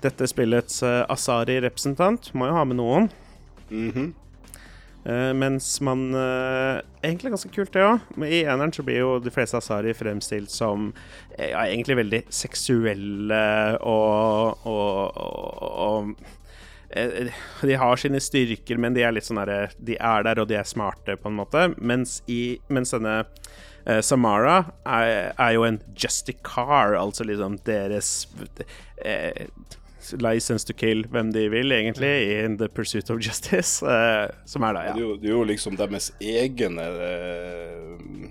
Dette 0.00 0.28
spillets 0.28 0.82
uh, 0.84 1.04
Asari-representant 1.12 2.32
må 2.36 2.50
jo 2.50 2.56
ha 2.56 2.64
med 2.64 2.80
noen. 2.80 3.10
Mm 3.70 3.92
-hmm. 3.92 4.12
Uh, 5.00 5.32
mens 5.32 5.80
man 5.80 6.10
uh, 6.12 6.80
Egentlig 7.00 7.32
ganske 7.32 7.48
kult, 7.54 7.72
det 7.72 7.84
òg. 7.86 8.02
I 8.20 8.42
eneren 8.42 8.72
så 8.74 8.84
blir 8.84 9.00
jo 9.00 9.14
de 9.24 9.32
fleste 9.32 9.56
Asari 9.56 9.94
fremstilt 9.96 10.52
som 10.52 10.90
uh, 10.92 11.46
ja, 11.46 11.62
egentlig 11.64 11.96
veldig 12.02 12.20
seksuelle 12.28 13.40
og, 13.80 14.66
og, 14.68 15.16
og, 15.16 16.20
og 16.90 17.64
De 17.64 17.80
har 17.80 18.02
sine 18.02 18.20
styrker, 18.20 18.76
men 18.82 18.96
de 18.96 19.06
er 19.06 19.16
litt 19.16 19.24
sånn 19.24 19.40
derre 19.40 19.70
De 19.78 19.96
er 19.96 20.28
der, 20.28 20.42
og 20.42 20.50
de 20.50 20.60
er 20.60 20.68
smarte, 20.68 21.16
på 21.16 21.32
en 21.32 21.38
måte. 21.38 21.68
Mens, 21.78 22.18
i, 22.28 22.58
mens 22.68 22.92
denne 22.96 23.22
Samara 24.04 24.58
er, 24.84 25.30
er, 25.32 25.52
jo 25.56 25.62
en 25.64 25.78
justicar, 25.96 26.92
altså 27.00 27.24
liksom 27.24 27.56
deres 27.64 28.28
license 30.12 30.66
to 30.66 30.74
kill 30.76 31.04
hvem 31.12 31.32
de 31.32 31.48
vil, 31.52 31.72
egentlig, 31.72 32.44
in 32.44 32.58
the 32.58 32.68
pursuit 32.68 33.10
of 33.10 33.20
justice. 33.22 33.84
Uh, 33.84 34.30
som 34.44 34.64
er 34.66 34.76
da, 34.76 34.84
ja. 34.88 34.94
Det 34.94 35.00
er, 35.00 35.06
jo, 35.06 35.16
det 35.16 35.30
er 35.30 35.36
jo 35.36 35.46
liksom 35.48 35.78
deres 35.80 36.10
egne 36.20 36.86
uh, 36.96 38.28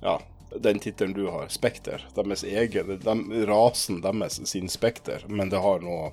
Ja, 0.00 0.16
den 0.56 0.80
tittelen 0.80 1.14
du 1.16 1.26
har, 1.28 1.48
Spekter. 1.48 2.04
Deres 2.16 2.44
egen 2.44 2.98
de, 3.04 3.46
Rasen 3.46 4.00
deres 4.00 4.40
sin 4.50 4.68
Spekter. 4.68 5.24
Men 5.28 5.52
det 5.52 5.60
har 5.62 5.84
noe 5.84 6.12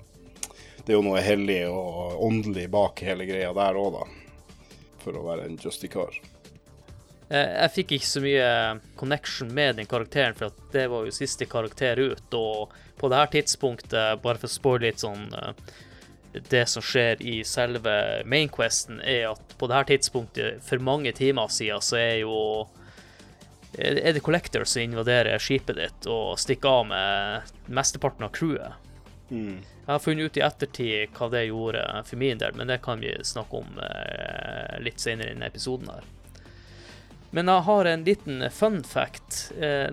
Det 0.85 0.93
er 0.93 0.99
jo 0.99 1.03
noe 1.03 1.19
hellig 1.19 1.65
og 1.67 2.21
åndelig 2.23 2.69
bak 2.71 3.01
hele 3.03 3.25
greia 3.27 3.51
der 3.55 3.79
òg, 3.79 3.97
da. 3.97 4.05
For 5.03 5.17
å 5.19 5.25
være 5.25 5.49
en 5.49 5.57
justicar. 5.59 6.15
Jeg 7.27 7.71
fikk 7.75 7.91
ikke 7.97 8.07
så 8.07 8.21
mye 8.23 8.51
connection 8.95 9.49
med 9.51 9.75
den 9.75 9.89
karakteren, 9.89 10.35
for 10.37 10.55
det 10.71 10.85
var 10.87 11.03
jo 11.03 11.15
siste 11.15 11.47
karakter 11.49 11.99
ut. 11.99 12.37
Og 12.37 12.71
på 12.97 13.09
det 13.11 13.19
her 13.19 13.33
tidspunktet, 13.33 14.21
bare 14.23 14.39
for 14.39 14.47
å 14.47 14.53
spoile 14.53 14.87
litt 14.87 15.03
sånn 15.03 15.27
eh, 15.35 15.75
Det 16.37 16.63
som 16.69 16.83
skjer 16.85 17.21
i 17.25 17.41
selve 17.47 18.23
mainquesten, 18.29 19.01
er 19.01 19.31
at 19.33 19.55
på 19.57 19.67
det 19.67 19.75
her 19.75 19.87
tidspunktet, 19.89 20.63
for 20.63 20.79
mange 20.79 21.11
timer 21.11 21.51
siden, 21.51 21.81
så 21.81 21.97
er 21.99 22.17
jo 22.21 22.37
er 23.77 24.13
det 24.13 24.23
Collector 24.25 24.63
som 24.63 24.81
invaderer 24.81 25.41
skipet 25.41 25.77
ditt 25.77 26.07
og 26.09 26.39
stikker 26.39 26.79
av 26.79 26.85
med 26.89 27.51
mesteparten 27.67 28.25
av 28.25 28.31
crewet. 28.33 28.77
Mm. 29.29 29.59
Jeg 29.59 29.91
har 29.91 30.03
funnet 30.03 30.25
ut 30.25 30.37
i 30.39 30.43
ettertid 30.45 31.17
hva 31.17 31.29
det 31.31 31.43
gjorde 31.49 31.83
for 32.07 32.19
min 32.21 32.39
del, 32.41 32.55
men 32.55 32.71
det 32.71 32.79
kan 32.83 33.01
vi 33.03 33.13
snakke 33.23 33.61
om 33.61 33.81
eh, 33.83 34.77
litt 34.83 35.03
senere 35.03 35.31
i 35.31 35.35
denne 35.35 35.51
episoden 35.51 35.91
her. 35.91 36.07
Men 37.31 37.51
jeg 37.51 37.65
har 37.67 37.85
en 37.85 38.03
liten 38.03 38.43
fun 38.51 38.83
fact. 38.83 39.51
Eh, 39.59 39.89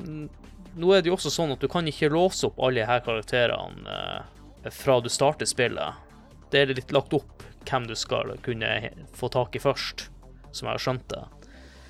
nå 0.74 0.92
er 0.94 1.02
det 1.02 1.10
jo 1.10 1.16
også 1.16 1.32
sånn 1.32 1.54
at 1.54 1.62
du 1.62 1.68
kan 1.70 1.86
ikke 1.86 2.12
låse 2.12 2.46
opp 2.48 2.60
alle 2.62 2.86
her 2.86 3.02
karakterene 3.06 3.98
eh, 4.64 4.70
fra 4.74 5.00
du 5.02 5.10
starter 5.12 5.48
spillet. 5.48 6.02
Det 6.50 6.62
er 6.62 6.74
litt 6.74 6.94
lagt 6.94 7.14
opp 7.14 7.42
hvem 7.64 7.88
du 7.88 7.94
skal 7.98 8.34
kunne 8.44 8.70
få 9.16 9.30
tak 9.32 9.56
i 9.56 9.62
først, 9.62 10.08
som 10.52 10.68
jeg 10.68 10.76
har 10.76 10.84
skjønt 10.84 11.08
det. 11.10 11.22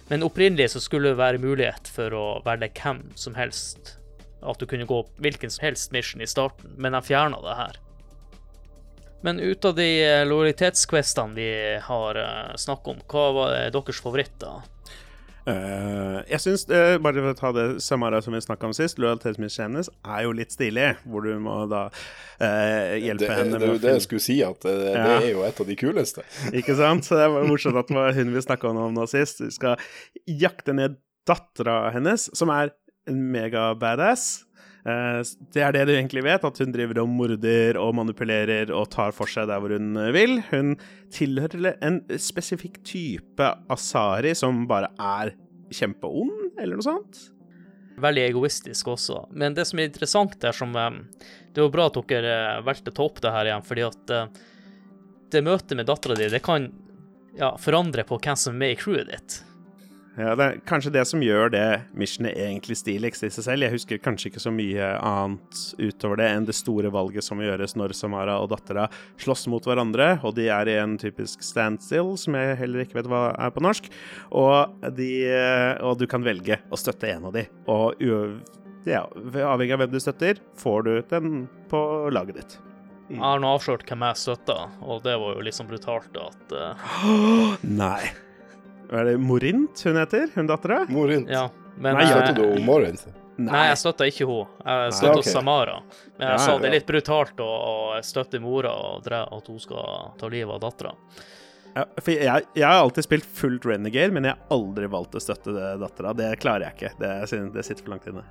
Men 0.08 0.24
opprinnelig 0.24 0.70
så 0.74 0.82
skulle 0.84 1.12
det 1.12 1.20
være 1.20 1.40
mulighet 1.42 1.88
for 1.90 2.12
å 2.16 2.26
velge 2.44 2.72
hvem 2.80 3.06
som 3.18 3.36
helst. 3.36 3.96
At 4.44 4.60
du 4.60 4.68
kunne 4.68 4.88
gå 4.88 5.00
hvilken 5.24 5.52
som 5.52 5.64
helst 5.64 5.92
mission 5.92 6.20
i 6.20 6.28
starten, 6.28 6.76
men 6.76 6.96
jeg 6.98 7.08
fjerna 7.12 7.40
det 7.44 7.56
her. 7.60 7.80
Men 9.24 9.40
ut 9.40 9.64
av 9.64 9.78
de 9.78 9.88
eh, 10.04 10.26
lojalitetsquestene 10.28 11.36
vi 11.36 11.50
har 11.80 12.20
snakket 12.60 12.92
om, 12.92 13.04
hva 13.08 13.26
var 13.32 13.58
deres 13.72 14.00
favoritter? 14.04 14.64
Eh, 15.44 16.18
jeg 16.30 16.40
syns, 16.40 16.62
uh, 16.70 16.94
bare 17.04 17.20
for 17.20 17.34
å 17.34 17.36
ta 17.36 17.50
det 17.52 17.64
Samara 17.84 18.22
som 18.24 18.32
vi 18.32 18.40
snakka 18.40 18.70
om 18.70 18.72
sist, 18.76 18.96
lojalitetsmissionen 19.02 19.74
hennes 19.76 19.90
er 20.00 20.22
jo 20.24 20.32
litt 20.36 20.54
stilig. 20.54 20.94
Hvor 21.04 21.26
du 21.26 21.34
må 21.42 21.58
da 21.70 21.82
uh, 21.90 22.94
hjelpe 22.96 23.26
det, 23.26 23.34
henne 23.42 23.60
Det 23.60 23.68
er 23.68 23.74
jo 23.74 23.82
det 23.82 23.94
jeg 23.98 24.06
skulle 24.06 24.24
si, 24.24 24.38
at 24.46 24.64
det, 24.64 24.74
Ja. 24.94 25.04
det 25.04 25.18
er 25.18 25.28
jo 25.34 25.44
et 25.44 25.60
av 25.60 25.68
de 25.68 25.76
kuleste. 25.76 26.24
Ikke 26.60 26.76
sant? 26.78 27.04
Så 27.04 27.20
det 27.20 27.28
var 27.34 27.48
morsomt 27.50 27.76
at 27.80 27.92
det 27.92 27.98
var 27.98 28.16
hun 28.16 28.32
vi 28.32 28.44
snakka 28.46 28.72
om 28.72 28.96
nå 28.96 29.06
sist. 29.10 29.44
Du 29.44 29.52
skal 29.52 29.76
jakte 30.24 30.76
ned 30.76 30.96
dattera 31.28 31.90
hennes, 31.92 32.30
som 32.36 32.52
er 32.52 32.72
en 33.08 33.20
mega-badass. 33.32 34.26
Eh, 34.40 34.53
Det 34.84 35.62
er 35.64 35.72
det 35.72 35.86
du 35.88 35.94
egentlig 35.94 36.20
vet, 36.26 36.42
at 36.44 36.58
hun 36.60 36.72
driver 36.74 36.98
og 37.00 37.08
morder 37.08 37.78
og 37.80 37.94
manipulerer 37.96 38.68
og 38.68 38.90
tar 38.92 39.14
for 39.16 39.30
seg 39.32 39.48
der 39.48 39.62
hvor 39.62 39.72
hun 39.72 39.96
vil. 40.12 40.36
Hun 40.50 40.74
tilhører 41.14 41.78
en 41.80 42.02
spesifikk 42.20 42.82
type 42.84 43.48
asari 43.72 44.34
som 44.36 44.66
bare 44.68 44.92
er 45.00 45.32
kjempeond, 45.72 46.58
eller 46.60 46.76
noe 46.76 46.84
sånt. 46.86 47.22
Veldig 48.00 48.24
egoistisk 48.26 48.88
også. 48.90 49.20
Men 49.38 49.54
det 49.54 49.66
som 49.68 49.78
er 49.78 49.88
interessant 49.88 50.34
der, 50.42 50.54
som 50.56 50.74
eh, 50.76 50.90
Det 51.54 51.62
er 51.62 51.68
jo 51.68 51.74
bra 51.74 51.86
at 51.86 51.98
dere 52.10 52.34
eh, 52.58 52.62
valgte 52.66 52.90
å 52.90 52.96
ta 52.96 53.06
opp 53.06 53.20
det 53.22 53.34
her 53.34 53.50
igjen, 53.50 53.66
fordi 53.66 53.84
at 53.86 54.14
eh, 54.14 54.40
det 55.30 55.44
møtet 55.46 55.76
med 55.78 55.86
dattera 55.86 56.16
di, 56.18 56.28
det 56.30 56.42
kan 56.42 56.68
ja, 57.38 57.54
forandre 57.58 58.04
på 58.06 58.18
hvem 58.22 58.38
som 58.38 58.54
er 58.54 58.62
med 58.62 58.74
i 58.74 58.78
crewet 58.78 59.10
ditt. 59.12 59.38
Ja, 60.14 60.36
det 60.38 60.44
er 60.44 60.58
kanskje 60.62 60.92
det 60.94 61.02
som 61.10 61.22
gjør 61.24 61.48
det 61.50 61.68
missionet 61.98 62.36
egentlig 62.38 62.76
stiligst 62.78 63.24
i 63.26 63.30
seg 63.34 63.46
selv. 63.48 63.66
Jeg 63.66 63.74
husker 63.74 64.02
kanskje 64.02 64.30
ikke 64.30 64.42
så 64.44 64.52
mye 64.54 64.92
annet 65.02 65.62
utover 65.80 66.20
det 66.20 66.28
enn 66.30 66.46
det 66.46 66.54
store 66.54 66.92
valget 66.94 67.26
som 67.26 67.42
gjøres 67.42 67.74
når 67.74 67.96
Samara 67.98 68.36
og 68.38 68.52
dattera 68.52 68.86
slåss 69.22 69.48
mot 69.50 69.66
hverandre, 69.66 70.12
og 70.22 70.36
de 70.38 70.46
er 70.54 70.70
i 70.70 70.76
en 70.78 70.94
typisk 71.02 71.42
standstill, 71.42 72.12
som 72.20 72.38
jeg 72.38 72.60
heller 72.62 72.84
ikke 72.84 73.00
vet 73.00 73.10
hva 73.10 73.24
er 73.34 73.50
på 73.54 73.64
norsk, 73.66 73.88
og, 74.30 74.76
de, 74.94 75.10
og 75.82 75.98
du 75.98 76.06
kan 76.10 76.26
velge 76.26 76.60
å 76.70 76.78
støtte 76.78 77.10
en 77.10 77.26
av 77.30 77.34
de, 77.34 77.48
og 77.66 77.98
ja, 78.86 79.02
avhengig 79.08 79.74
av 79.74 79.82
hvem 79.82 79.94
du 79.96 79.98
støtter, 80.02 80.38
får 80.60 80.86
du 80.86 80.92
den 81.10 81.48
på 81.72 81.80
laget 82.14 82.38
ditt. 82.38 82.58
Jeg 83.10 83.20
har 83.20 83.40
nå 83.42 83.50
avslørt 83.56 83.82
hvem 83.88 84.04
jeg 84.06 84.20
støtter, 84.22 84.68
og 84.84 85.02
det 85.04 85.16
var 85.20 85.34
jo 85.34 85.42
litt 85.44 85.56
sånn 85.58 85.68
brutalt 85.68 86.22
at 86.22 86.54
uh... 86.54 86.86
Nei. 87.82 88.14
Hva 88.90 89.00
er 89.02 89.10
det 89.12 89.18
Morint 89.22 89.84
hun 89.86 89.96
heter? 90.00 90.30
Hun 90.34 90.48
dattera? 90.50 90.82
Morint. 90.92 91.28
Ja. 91.30 91.48
Men 91.76 91.96
Nei, 91.98 92.06
Støtter 92.06 92.36
du 92.38 92.62
Morint? 92.64 93.06
Nei, 93.34 93.64
jeg 93.66 93.78
støtta 93.80 94.06
ikke 94.06 94.26
henne. 94.28 94.44
Jeg 94.62 94.92
støtta 94.94 95.18
okay. 95.18 95.32
Samara. 95.34 95.78
Men 96.18 96.26
jeg 96.28 96.34
Ja, 96.36 96.42
sa 96.44 96.52
det 96.58 96.68
ja. 96.68 96.70
er 96.70 96.76
litt 96.76 96.86
brutalt 96.86 97.40
å, 97.42 97.48
å 97.50 98.02
støtte 98.06 98.38
mora 98.42 98.70
og 98.92 99.00
dre 99.06 99.24
at 99.26 99.48
hun 99.50 99.58
skal 99.62 100.12
ta 100.20 100.30
livet 100.30 100.54
av 100.54 100.60
dattera. 100.62 100.92
Ja, 101.74 101.82
jeg, 102.06 102.44
jeg 102.54 102.62
har 102.68 102.78
alltid 102.84 103.08
spilt 103.08 103.26
fullt 103.34 103.66
Renegade, 103.66 104.14
men 104.14 104.28
jeg 104.28 104.36
har 104.36 104.54
aldri 104.54 104.86
valgt 104.92 105.16
å 105.18 105.22
støtte 105.24 105.50
dattera. 105.82 106.12
Det 106.14 106.28
klarer 106.44 106.68
jeg 106.68 106.76
ikke. 106.78 106.92
Det, 107.00 107.48
det 107.56 107.64
sitter 107.66 107.82
for 107.82 107.96
langt 107.96 108.06
inne. 108.12 108.22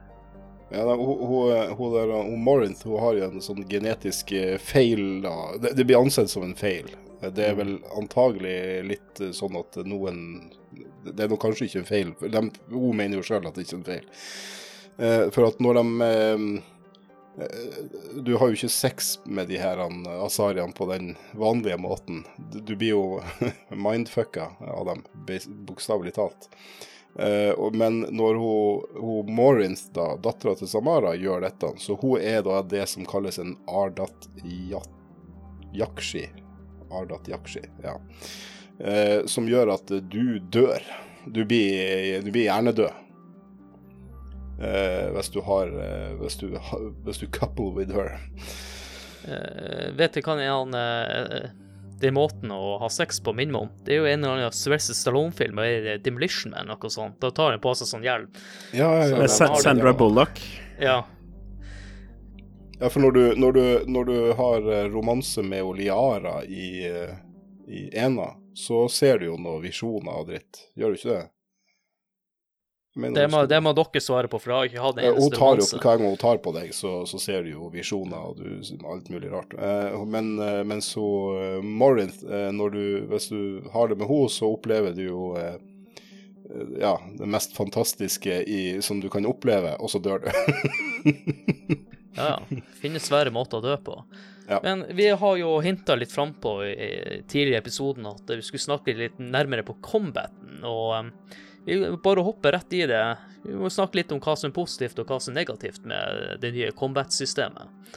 Ja, 0.72 0.86
da, 0.88 0.96
hun, 0.96 1.20
hun, 1.28 1.74
hun, 1.76 1.92
der, 1.98 2.14
hun 2.24 2.40
Morinth 2.42 2.88
hun 2.88 2.96
har 3.04 3.20
jo 3.20 3.28
en 3.28 3.44
sånn 3.44 3.60
genetisk 3.70 4.32
eh, 4.40 4.56
feil 4.64 5.20
da. 5.26 5.36
Det, 5.60 5.74
det 5.78 5.84
blir 5.90 6.00
ansett 6.00 6.32
som 6.32 6.48
en 6.48 6.56
feil. 6.58 6.88
Det 7.32 7.46
er 7.46 7.56
vel 7.58 7.78
antagelig 7.98 8.58
litt 8.88 9.22
eh, 9.24 9.32
sånn 9.36 9.56
at 9.60 9.80
noen 9.88 10.20
Det 11.06 11.26
er 11.26 11.32
nok 11.32 11.42
kanskje 11.44 11.70
ikke 11.70 11.82
en 11.84 11.90
feil. 11.90 12.14
De, 12.20 12.44
hun 12.74 13.00
mener 13.00 13.20
jo 13.20 13.26
sjøl 13.28 13.48
at 13.48 13.56
det 13.56 13.66
ikke 13.66 13.76
er 13.76 13.82
en 13.82 13.90
feil. 13.90 14.06
Eh, 14.98 15.26
for 15.36 15.48
at 15.48 15.60
når 15.64 15.80
de 15.80 16.08
eh, 16.14 16.46
Du 18.26 18.36
har 18.38 18.50
jo 18.50 18.58
ikke 18.58 18.72
sex 18.72 19.16
med 19.26 19.50
de 19.50 19.58
her 19.58 19.82
asariene 20.22 20.76
på 20.78 20.88
den 20.92 21.16
vanlige 21.34 21.80
måten. 21.82 22.24
Du, 22.38 22.76
blir 22.76 22.94
jo 22.94 23.06
mindfucka 23.88 24.52
av 24.62 24.92
dem, 24.92 25.06
bokstavelig 25.66 26.14
talt. 26.20 26.50
Men 27.74 28.00
når 28.10 28.38
hun, 28.42 28.86
hun 29.02 29.76
da, 29.94 30.08
dattera 30.18 30.56
til 30.58 30.70
Samara, 30.70 31.14
gjør 31.18 31.46
dette, 31.46 31.74
så 31.78 31.98
hun 32.02 32.22
er 32.22 32.42
da 32.46 32.62
det 32.66 32.88
som 32.90 33.06
kalles 33.06 33.38
en 33.42 33.54
Ardat 33.70 34.30
Yakshi. 35.74 36.43
Ardat 37.02 37.28
Yakshi, 37.32 37.64
ja. 37.84 37.98
Eh, 38.80 39.26
som 39.30 39.46
gjør 39.50 39.74
at 39.76 39.92
eh, 39.94 40.02
du 40.02 40.40
dør. 40.54 40.82
Du 41.26 41.44
blir, 41.48 42.20
du 42.26 42.32
blir 42.34 42.50
hjernedød. 42.50 42.92
Eh, 44.64 45.08
hvis 45.16 45.30
du 45.34 45.40
har 45.44 45.68
eh, 45.72 46.14
hvis, 46.22 46.36
du, 46.42 46.54
hvis 47.08 47.20
du 47.24 47.28
couple 47.34 47.72
with 47.76 47.94
her. 47.96 48.20
Eh, 49.26 49.90
vet 49.98 50.14
du 50.18 50.22
hva 50.26 50.36
er 50.44 50.52
han 50.52 50.76
eh, 50.78 51.48
Det 52.02 52.10
er 52.10 52.16
måten 52.16 52.52
å 52.52 52.76
ha 52.82 52.90
sex 52.92 53.22
på 53.24 53.34
minner 53.36 53.66
om. 53.66 53.72
Det 53.86 53.96
er 53.96 54.02
jo 54.02 54.08
en 54.12 54.20
eller 54.26 54.44
annen 54.44 54.56
Sylvester 54.56 54.98
Stallone-film, 54.98 55.60
eller 55.64 55.98
Demolition 56.04 56.52
Man, 56.54 56.68
noe 56.70 56.92
sånt. 56.92 57.18
Da 57.24 57.32
tar 57.32 57.54
han 57.56 57.64
på 57.64 57.74
seg 57.80 57.88
sånn 57.90 58.04
hjelm. 58.06 58.30
Ja, 58.76 58.90
ja, 59.00 59.10
ja, 59.16 59.28
Så- 59.32 59.50
Sandra 59.64 59.94
ja. 59.94 59.98
Bullock. 59.98 60.42
Ja. 60.82 60.98
Ja, 62.80 62.90
for 62.90 63.00
når 63.00 63.12
du, 63.12 63.34
når 63.36 63.52
du, 63.52 63.84
når 63.88 64.06
du 64.06 64.34
har 64.34 64.72
eh, 64.74 64.90
romanse 64.92 65.44
med 65.44 65.64
Oliara 65.64 66.44
i, 66.44 66.86
eh, 66.88 67.16
i 67.68 67.90
Ena, 67.98 68.34
så 68.54 68.88
ser 68.90 69.20
du 69.20 69.30
jo 69.30 69.38
noen 69.38 69.62
visjoner 69.64 70.24
og 70.24 70.28
dritt. 70.32 70.66
Gjør 70.76 70.94
du 70.94 71.00
ikke 71.00 71.14
det? 71.14 71.24
Det 73.16 73.26
må, 73.32 73.40
det 73.50 73.58
må 73.66 73.72
dere 73.74 74.02
svare 74.06 74.30
på, 74.30 74.38
for 74.38 74.52
jeg 74.52 74.58
har 74.58 74.68
ikke 74.70 74.82
hatt 74.84 75.00
en 75.00 75.06
Ja, 75.08 75.14
eneste 75.16 75.38
tar 75.38 75.40
jo, 75.40 75.54
romanse. 75.54 75.80
Hver 75.82 76.02
gang 76.02 76.12
hun 76.12 76.20
tar 76.22 76.42
på 76.46 76.54
deg, 76.54 76.74
så, 76.78 76.92
så 77.10 77.22
ser 77.22 77.46
du 77.46 77.54
jo 77.56 77.70
visjoner 77.74 78.28
og 78.30 78.42
du, 78.42 78.50
alt 78.92 79.10
mulig 79.10 79.32
rart. 79.34 79.56
Eh, 79.58 80.04
men 80.06 80.36
men 80.70 80.84
så 80.86 81.06
Morinth, 81.64 82.22
når 82.26 82.76
du, 82.76 82.84
hvis 83.14 83.30
du 83.32 83.70
har 83.74 83.90
det 83.90 83.98
med 84.02 84.10
henne, 84.10 84.30
så 84.34 84.52
opplever 84.54 84.94
du 84.98 85.08
jo 85.08 85.24
ja, 86.78 86.98
det 87.18 87.26
mest 87.32 87.56
fantastiske 87.56 88.44
i, 88.44 88.62
som 88.84 89.00
du 89.02 89.10
kan 89.10 89.26
oppleve, 89.26 89.74
og 89.80 89.90
så 89.90 90.04
dør 90.04 90.28
du. 90.28 90.30
Ja, 92.18 92.36
ja. 92.36 92.62
Finnes 92.82 93.08
svære 93.10 93.34
måter 93.34 93.60
å 93.60 93.66
dø 93.66 93.76
på. 93.84 93.98
Ja. 94.48 94.60
Men 94.64 94.84
vi 94.96 95.08
har 95.10 95.38
jo 95.40 95.56
hinta 95.64 95.96
litt 95.96 96.12
frampå 96.12 96.58
i, 96.68 97.24
tidligere 97.28 97.64
episoden 97.64 98.08
at 98.10 98.28
vi 98.28 98.44
skulle 98.44 98.64
snakke 98.64 98.96
litt 98.98 99.20
nærmere 99.22 99.64
på 99.64 99.78
combaten, 99.82 100.60
og 100.68 100.98
um, 101.00 101.12
vi 101.64 101.80
bare 102.04 102.26
hopper 102.26 102.58
rett 102.58 102.76
i 102.76 102.84
det. 102.90 103.04
Vi 103.44 103.56
må 103.56 103.72
snakke 103.72 104.02
litt 104.02 104.12
om 104.12 104.20
hva 104.24 104.36
som 104.40 104.52
er 104.52 104.56
positivt 104.56 105.00
og 105.00 105.08
hva 105.08 105.20
som 105.24 105.32
er 105.32 105.44
negativt 105.44 105.86
med 105.88 106.42
det 106.44 106.52
nye 106.56 106.74
combat-systemet. 106.76 107.94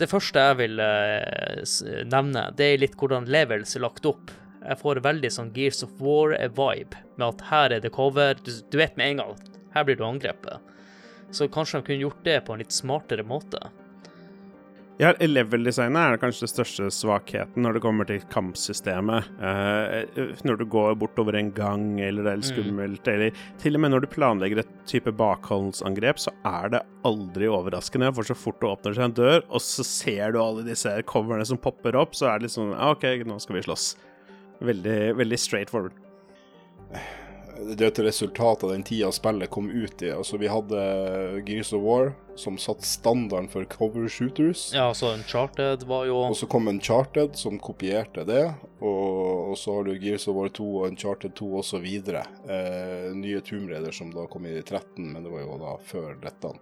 Det 0.00 0.08
første 0.08 0.40
jeg 0.40 0.56
vil 0.62 0.80
eh, 0.80 1.60
nevne, 2.08 2.46
det 2.56 2.70
er 2.70 2.80
litt 2.80 2.96
hvordan 2.96 3.28
levels 3.28 3.76
er 3.76 3.84
lagt 3.84 4.08
opp. 4.08 4.32
Jeg 4.60 4.80
får 4.80 5.02
veldig 5.04 5.30
sånn 5.32 5.52
Gears 5.56 5.84
of 5.84 5.92
War-vibe, 6.00 6.96
med 7.20 7.26
at 7.26 7.44
her 7.50 7.76
er 7.76 7.84
det 7.84 7.92
cover. 7.92 8.40
Du, 8.40 8.48
du 8.48 8.80
vet 8.80 8.96
med 8.96 9.12
en 9.12 9.20
gang 9.20 9.34
at 9.36 9.60
her 9.76 9.86
blir 9.88 10.00
du 10.00 10.06
angrepet. 10.08 10.72
Så 11.30 11.46
kanskje 11.52 11.80
de 11.80 11.86
kunne 11.86 12.04
gjort 12.08 12.24
det 12.26 12.40
på 12.46 12.52
en 12.56 12.62
litt 12.64 12.74
smartere 12.74 13.22
måte. 13.26 13.60
Ja, 15.00 15.14
Level-designet 15.16 15.96
er 15.96 16.18
kanskje 16.20 16.42
den 16.44 16.50
største 16.52 16.86
svakheten 16.92 17.62
når 17.64 17.78
det 17.78 17.80
kommer 17.80 18.04
til 18.04 18.20
kampsystemet. 18.28 19.30
Uh, 19.40 20.34
når 20.44 20.58
du 20.60 20.64
går 20.68 20.98
bortover 21.00 21.38
en 21.38 21.48
gang, 21.56 21.86
eller 22.04 22.26
det 22.26 22.32
er 22.34 22.40
litt 22.42 22.50
Mm. 22.50 22.58
skummelt, 22.58 23.08
eller 23.08 23.32
til 23.62 23.78
og 23.78 23.80
med 23.80 23.94
når 23.94 24.00
du 24.04 24.08
planlegger 24.12 24.58
et 24.60 24.74
type 24.84 25.08
bakholdsangrep, 25.16 26.20
så 26.20 26.34
er 26.44 26.68
det 26.74 26.82
aldri 27.08 27.48
overraskende. 27.48 28.12
For 28.14 28.28
så 28.28 28.36
fort 28.36 28.60
det 28.60 28.68
åpner 28.68 28.94
seg 28.98 29.04
en 29.08 29.16
dør, 29.16 29.40
og 29.48 29.60
så 29.64 29.86
ser 29.88 30.32
du 30.32 30.42
alle 30.42 30.66
disse 30.68 30.92
coverne 31.08 31.46
som 31.48 31.56
popper 31.56 31.96
opp, 31.96 32.12
så 32.12 32.28
er 32.34 32.38
det 32.38 32.50
litt 32.50 32.58
sånn 32.58 32.76
OK, 32.76 33.08
nå 33.24 33.40
skal 33.40 33.56
vi 33.56 33.62
slåss. 33.62 33.96
Veldig, 34.60 35.16
veldig 35.16 35.38
straight 35.40 35.70
forward. 35.72 35.96
det 37.60 37.84
er 37.84 37.90
et 37.90 37.98
resultat 38.04 38.64
av 38.64 38.72
den 38.72 38.82
tida 38.86 39.10
spillet 39.12 39.50
kom 39.52 39.68
ut 39.70 40.02
i. 40.02 40.10
Altså, 40.14 40.38
vi 40.40 40.48
hadde 40.50 40.80
Gears 41.46 41.72
of 41.76 41.82
War, 41.84 42.12
som 42.38 42.56
satte 42.58 42.86
standarden 42.86 43.48
for 43.52 43.64
cover 43.68 44.08
shooters. 44.08 44.70
Ja, 44.74 44.94
så 44.94 45.12
Uncharted 45.14 45.84
var 45.88 46.06
jo 46.08 46.16
Og 46.16 46.36
så 46.36 46.48
kom 46.50 46.68
Uncharted, 46.68 47.36
som 47.36 47.58
kopierte 47.58 48.24
det. 48.24 48.46
Og, 48.80 49.50
og 49.52 49.58
så 49.58 49.76
har 49.76 49.88
du 49.88 49.94
Gears 50.00 50.28
of 50.28 50.36
War 50.36 50.48
2 50.48 50.68
og 50.80 50.86
Uncharted 50.88 51.34
2 51.38 51.50
osv. 51.62 51.86
Eh, 51.86 53.08
nye 53.14 53.40
Tomb 53.44 53.70
Raider, 53.70 53.92
som 53.92 54.12
da 54.14 54.26
kom 54.30 54.46
i 54.48 54.56
13, 54.62 55.12
men 55.12 55.22
det 55.24 55.32
var 55.32 55.44
jo 55.44 55.58
da 55.60 55.76
før 55.84 56.14
dette. 56.22 56.54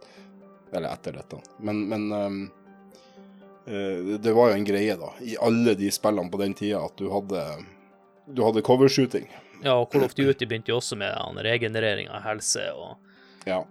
Eller 0.72 0.92
etter 0.92 1.20
dette. 1.20 1.42
Men, 1.64 1.84
men 1.88 2.08
um, 2.12 2.40
eh, 3.66 4.16
det 4.18 4.34
var 4.34 4.50
jo 4.50 4.58
en 4.58 4.68
greie, 4.68 4.96
da, 4.98 5.12
i 5.22 5.38
alle 5.40 5.76
de 5.78 5.92
spillene 5.94 6.32
på 6.32 6.42
den 6.42 6.56
tida, 6.58 6.82
at 6.84 6.98
du 6.98 7.06
hadde, 7.12 7.44
du 8.26 8.42
hadde 8.44 8.66
covershooting. 8.66 9.28
Ja, 9.64 9.74
og 9.74 9.90
Call 9.92 10.06
of 10.06 10.14
Duty 10.14 10.46
begynte 10.46 10.72
jo 10.72 10.78
også 10.78 10.98
med 10.98 11.42
regenerering 11.46 12.10
av 12.12 12.22
helse 12.26 12.68
og 12.76 12.96
Ja, 13.48 13.62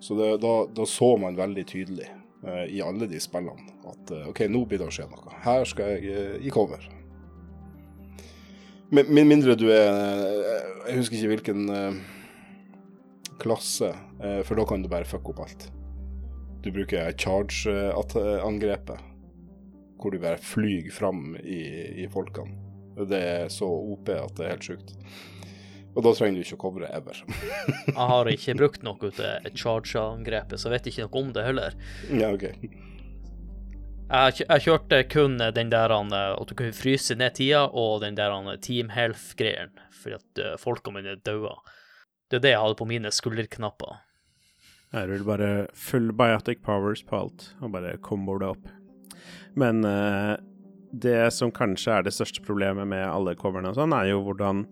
så 0.00 0.16
det, 0.18 0.30
da, 0.42 0.54
da 0.74 0.86
så 0.88 1.14
man 1.20 1.38
veldig 1.38 1.64
tydelig 1.68 2.08
uh, 2.44 2.64
i 2.68 2.80
alle 2.84 3.08
de 3.08 3.20
spillene 3.22 3.72
at 3.88 4.12
uh, 4.14 4.28
OK, 4.30 4.44
nå 4.50 4.64
blir 4.68 4.80
det 4.80 4.88
å 4.88 4.94
skje 4.94 5.06
noe. 5.10 5.34
Her 5.44 5.66
skal 5.68 5.94
jeg 5.94 6.14
uh, 6.14 6.38
i 6.40 6.52
cover. 6.52 6.86
Med, 8.90 9.12
mindre 9.12 9.54
du 9.54 9.68
er 9.70 9.86
Jeg 10.88 10.96
husker 10.96 11.14
ikke 11.20 11.34
hvilken 11.36 11.68
klasse, 13.38 13.92
for 14.18 14.58
da 14.58 14.64
kan 14.66 14.82
du 14.82 14.88
bare 14.90 15.06
fucke 15.06 15.30
opp 15.30 15.44
alt. 15.44 15.68
Du 16.64 16.72
bruker 16.74 17.14
charge-angrepet, 17.14 19.04
hvor 19.94 20.10
du 20.10 20.18
bare 20.18 20.42
flyr 20.42 20.90
fram 20.92 21.38
i, 21.38 21.60
i 22.02 22.08
folkene. 22.10 22.69
Det 23.08 23.20
er 23.20 23.52
så 23.52 23.68
OP 23.68 24.10
at 24.12 24.36
det 24.36 24.46
er 24.46 24.54
helt 24.54 24.66
sjukt. 24.66 24.94
Og 25.96 26.04
da 26.06 26.12
trenger 26.14 26.38
du 26.38 26.44
ikke 26.44 26.58
å 26.58 26.62
covre 26.62 26.90
ever. 26.94 27.18
Jeg 27.88 27.96
har 28.12 28.30
ikke 28.30 28.54
brukt 28.60 28.84
noe 28.86 29.10
ut 29.10 29.18
av 29.24 29.48
charge-angrepet, 29.58 30.60
så 30.60 30.68
jeg 30.68 30.76
vet 30.76 30.86
ikke 30.92 31.06
noe 31.08 31.22
om 31.24 31.32
det 31.34 31.46
heller. 31.48 31.76
ja, 32.14 32.30
ok. 32.30 32.46
Jeg, 34.10 34.42
jeg 34.42 34.62
kjørte 34.64 35.00
kun 35.06 35.36
den 35.38 35.70
der 35.70 35.92
han, 35.94 36.08
at 36.14 36.50
du 36.50 36.56
kunne 36.58 36.74
fryse 36.74 37.14
ned 37.18 37.36
tida, 37.38 37.64
og 37.70 38.00
den 38.02 38.16
der 38.18 38.32
han, 38.34 38.50
Team 38.62 38.90
Health-greien, 38.94 39.74
fordi 39.94 40.16
at 40.18 40.42
eh, 40.42 40.56
folka 40.58 40.94
mine 40.94 41.14
daua. 41.26 41.56
Det 42.30 42.40
er 42.40 42.46
det 42.46 42.54
jeg 42.54 42.62
hadde 42.62 42.78
på 42.78 42.88
mine 42.90 43.12
skulderknapper. 43.14 44.00
Her 44.90 45.06
er 45.06 45.20
det 45.20 45.26
bare 45.26 45.50
full 45.78 46.10
biotic 46.18 46.62
powers 46.66 47.04
på 47.06 47.20
alt, 47.20 47.46
og 47.62 47.74
bare 47.76 47.96
komboer 48.02 48.42
det 48.42 48.50
opp. 48.56 48.70
Men 49.58 49.84
eh, 49.86 50.34
det 50.90 51.30
som 51.34 51.52
kanskje 51.54 51.96
er 51.96 52.06
det 52.06 52.14
største 52.14 52.42
problemet 52.44 52.88
med 52.90 53.04
alle 53.06 53.36
coverne 53.38 53.72
og 53.72 53.78
sånn, 53.78 53.94
er 53.96 54.10
jo 54.12 54.22
hvordan 54.26 54.64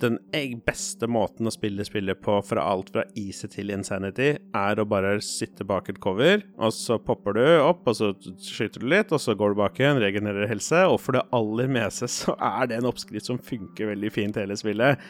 den 0.00 0.16
beste 0.64 1.04
måten 1.10 1.48
å 1.48 1.52
spille 1.52 1.84
spillet 1.84 2.20
på 2.24 2.38
fra 2.44 2.64
alt 2.72 2.90
fra 2.94 3.04
easy 3.18 3.50
til 3.52 3.72
insanity, 3.74 4.30
er 4.56 4.80
å 4.80 4.86
bare 4.88 5.18
sitte 5.24 5.66
bak 5.68 5.90
et 5.92 6.00
cover, 6.02 6.44
og 6.56 6.72
så 6.74 6.96
popper 7.02 7.36
du 7.36 7.42
opp, 7.60 7.84
og 7.90 7.98
så 7.98 8.10
skyter 8.40 8.80
du 8.80 8.88
litt, 8.92 9.12
og 9.12 9.20
så 9.20 9.36
går 9.38 9.52
du 9.52 9.60
bak 9.60 9.80
igjen, 9.80 10.00
regenererer 10.00 10.50
helse, 10.50 10.82
og 10.88 10.98
for 11.02 11.18
det 11.18 11.26
aller 11.36 11.70
meste 11.72 12.08
så 12.20 12.36
er 12.36 12.70
det 12.70 12.80
en 12.80 12.90
oppskrift 12.90 13.28
som 13.28 13.40
funker 13.44 13.92
veldig 13.92 14.12
fint 14.14 14.40
hele 14.40 14.56
spillet. 14.58 15.00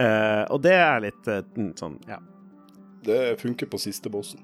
Uh, 0.00 0.44
og 0.48 0.62
det 0.64 0.76
er 0.80 1.08
litt 1.08 1.28
uh, 1.32 1.42
sånn, 1.78 2.00
ja. 2.08 2.22
Det 3.04 3.38
funker 3.40 3.68
på 3.70 3.78
siste 3.80 4.10
bossen. 4.12 4.40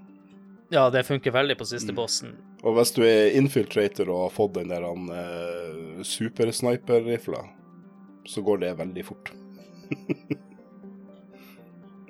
Ja, 0.73 0.89
det 0.93 1.05
funker 1.09 1.35
veldig 1.35 1.57
på 1.59 1.67
siste 1.69 1.93
bossen. 1.97 2.37
Og 2.65 2.79
hvis 2.79 2.95
du 2.97 3.03
er 3.05 3.35
infiltrator 3.37 4.09
og 4.09 4.23
har 4.23 4.33
fått 4.33 4.55
den 4.57 4.71
der 4.73 4.87
uh, 4.89 6.01
supersniper-rifla, 6.01 7.43
så 8.25 8.43
går 8.45 8.63
det 8.63 8.73
veldig 8.79 9.05
fort. 9.05 9.33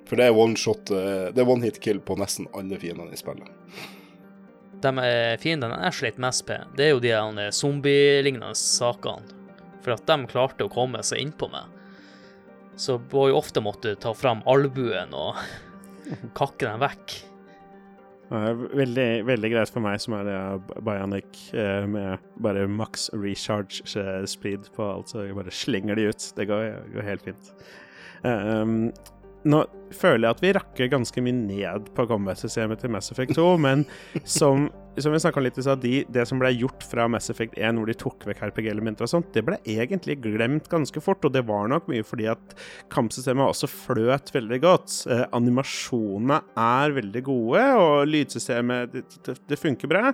For 0.06 0.20
det 0.20 0.28
er 0.28 0.36
one 0.36 0.54
shot 0.60 0.92
uh, 0.94 1.32
Det 1.34 1.42
er 1.42 1.48
one 1.48 1.64
hit 1.66 1.80
kill 1.82 1.98
på 2.04 2.14
nesten 2.20 2.46
alle 2.54 2.78
fiendene 2.78 3.16
i 3.16 3.18
spillet. 3.18 3.50
De 4.84 4.92
fiendene 5.40 5.80
jeg 5.86 5.96
slet 5.96 6.20
mest 6.20 6.44
med, 6.46 6.74
det 6.76 6.84
er 6.86 6.90
jo 6.92 7.00
de 7.00 7.12
eh, 7.16 7.52
zombie-lignende 7.56 8.52
sakene. 8.58 9.24
For 9.80 9.96
at 9.96 10.04
de 10.08 10.28
klarte 10.28 10.66
å 10.66 10.72
komme 10.72 11.00
seg 11.04 11.22
innpå 11.22 11.48
meg. 11.52 11.70
Så 12.76 12.98
var 13.10 13.30
jo 13.30 13.38
ofte 13.38 13.62
måtte 13.64 13.94
ta 14.00 14.12
fram 14.16 14.42
albuen 14.50 15.16
og 15.16 15.40
kakke 16.38 16.68
dem 16.68 16.84
vekk. 16.84 17.16
Veldig, 18.34 19.08
veldig 19.28 19.50
greit 19.52 19.72
for 19.72 19.84
meg 19.84 20.00
som 20.02 20.16
er 20.18 20.28
det 20.28 20.38
Bionic 20.84 21.40
eh, 21.54 21.84
med 21.90 22.22
bare 22.42 22.66
maks 22.70 23.08
recharge 23.14 23.84
eh, 24.00 24.22
speed 24.30 24.70
på 24.74 24.86
alt, 24.86 25.12
så 25.12 25.26
jeg 25.26 25.36
bare 25.38 25.54
slenger 25.54 25.98
de 25.98 26.08
ut. 26.10 26.28
Det 26.36 26.48
går, 26.50 26.64
går 26.94 27.08
helt 27.08 27.26
fint. 27.26 27.50
Um, 28.24 28.88
nå 29.44 29.60
føler 29.92 30.24
jeg 30.24 30.36
at 30.36 30.42
vi 30.42 30.52
rakker 30.56 30.92
ganske 30.92 31.24
mye 31.24 31.36
ned 31.36 31.90
på 31.96 32.06
combat-systemet 32.08 32.80
til 32.80 32.94
Mass 32.94 33.12
Effect 33.12 33.36
2, 33.36 33.48
men 33.60 33.84
som, 34.24 34.70
som 35.02 35.12
vi 35.12 35.20
snakka 35.20 35.42
litt 35.42 35.58
i 35.58 35.64
stad, 35.64 35.80
de, 35.82 36.04
det 36.12 36.22
som 36.28 36.38
ble 36.38 36.52
gjort 36.54 36.84
fra 36.86 37.06
Mass 37.10 37.30
Effect 37.32 37.56
1, 37.58 37.78
hvor 37.80 37.90
de 37.90 37.96
tok 37.98 38.26
vekk 38.28 38.42
RPG-elementer 38.50 39.06
og 39.06 39.10
sånt, 39.10 39.32
det 39.34 39.42
ble 39.46 39.58
egentlig 39.66 40.20
glemt 40.22 40.68
ganske 40.70 41.02
fort, 41.02 41.24
og 41.26 41.34
det 41.34 41.42
var 41.48 41.66
nok 41.72 41.88
mye 41.90 42.04
fordi 42.06 42.28
at 42.30 42.54
kampsystemet 42.94 43.48
også 43.48 43.70
fløt 43.70 44.30
veldig 44.34 44.60
godt. 44.62 44.96
Eh, 45.10 45.24
animasjonene 45.34 46.40
er 46.60 46.94
veldig 46.98 47.24
gode, 47.26 47.64
og 47.80 48.06
lydsystemet 48.10 48.94
det, 48.94 49.04
det, 49.26 49.36
det 49.50 49.58
funker 49.60 49.90
bra. 49.90 50.12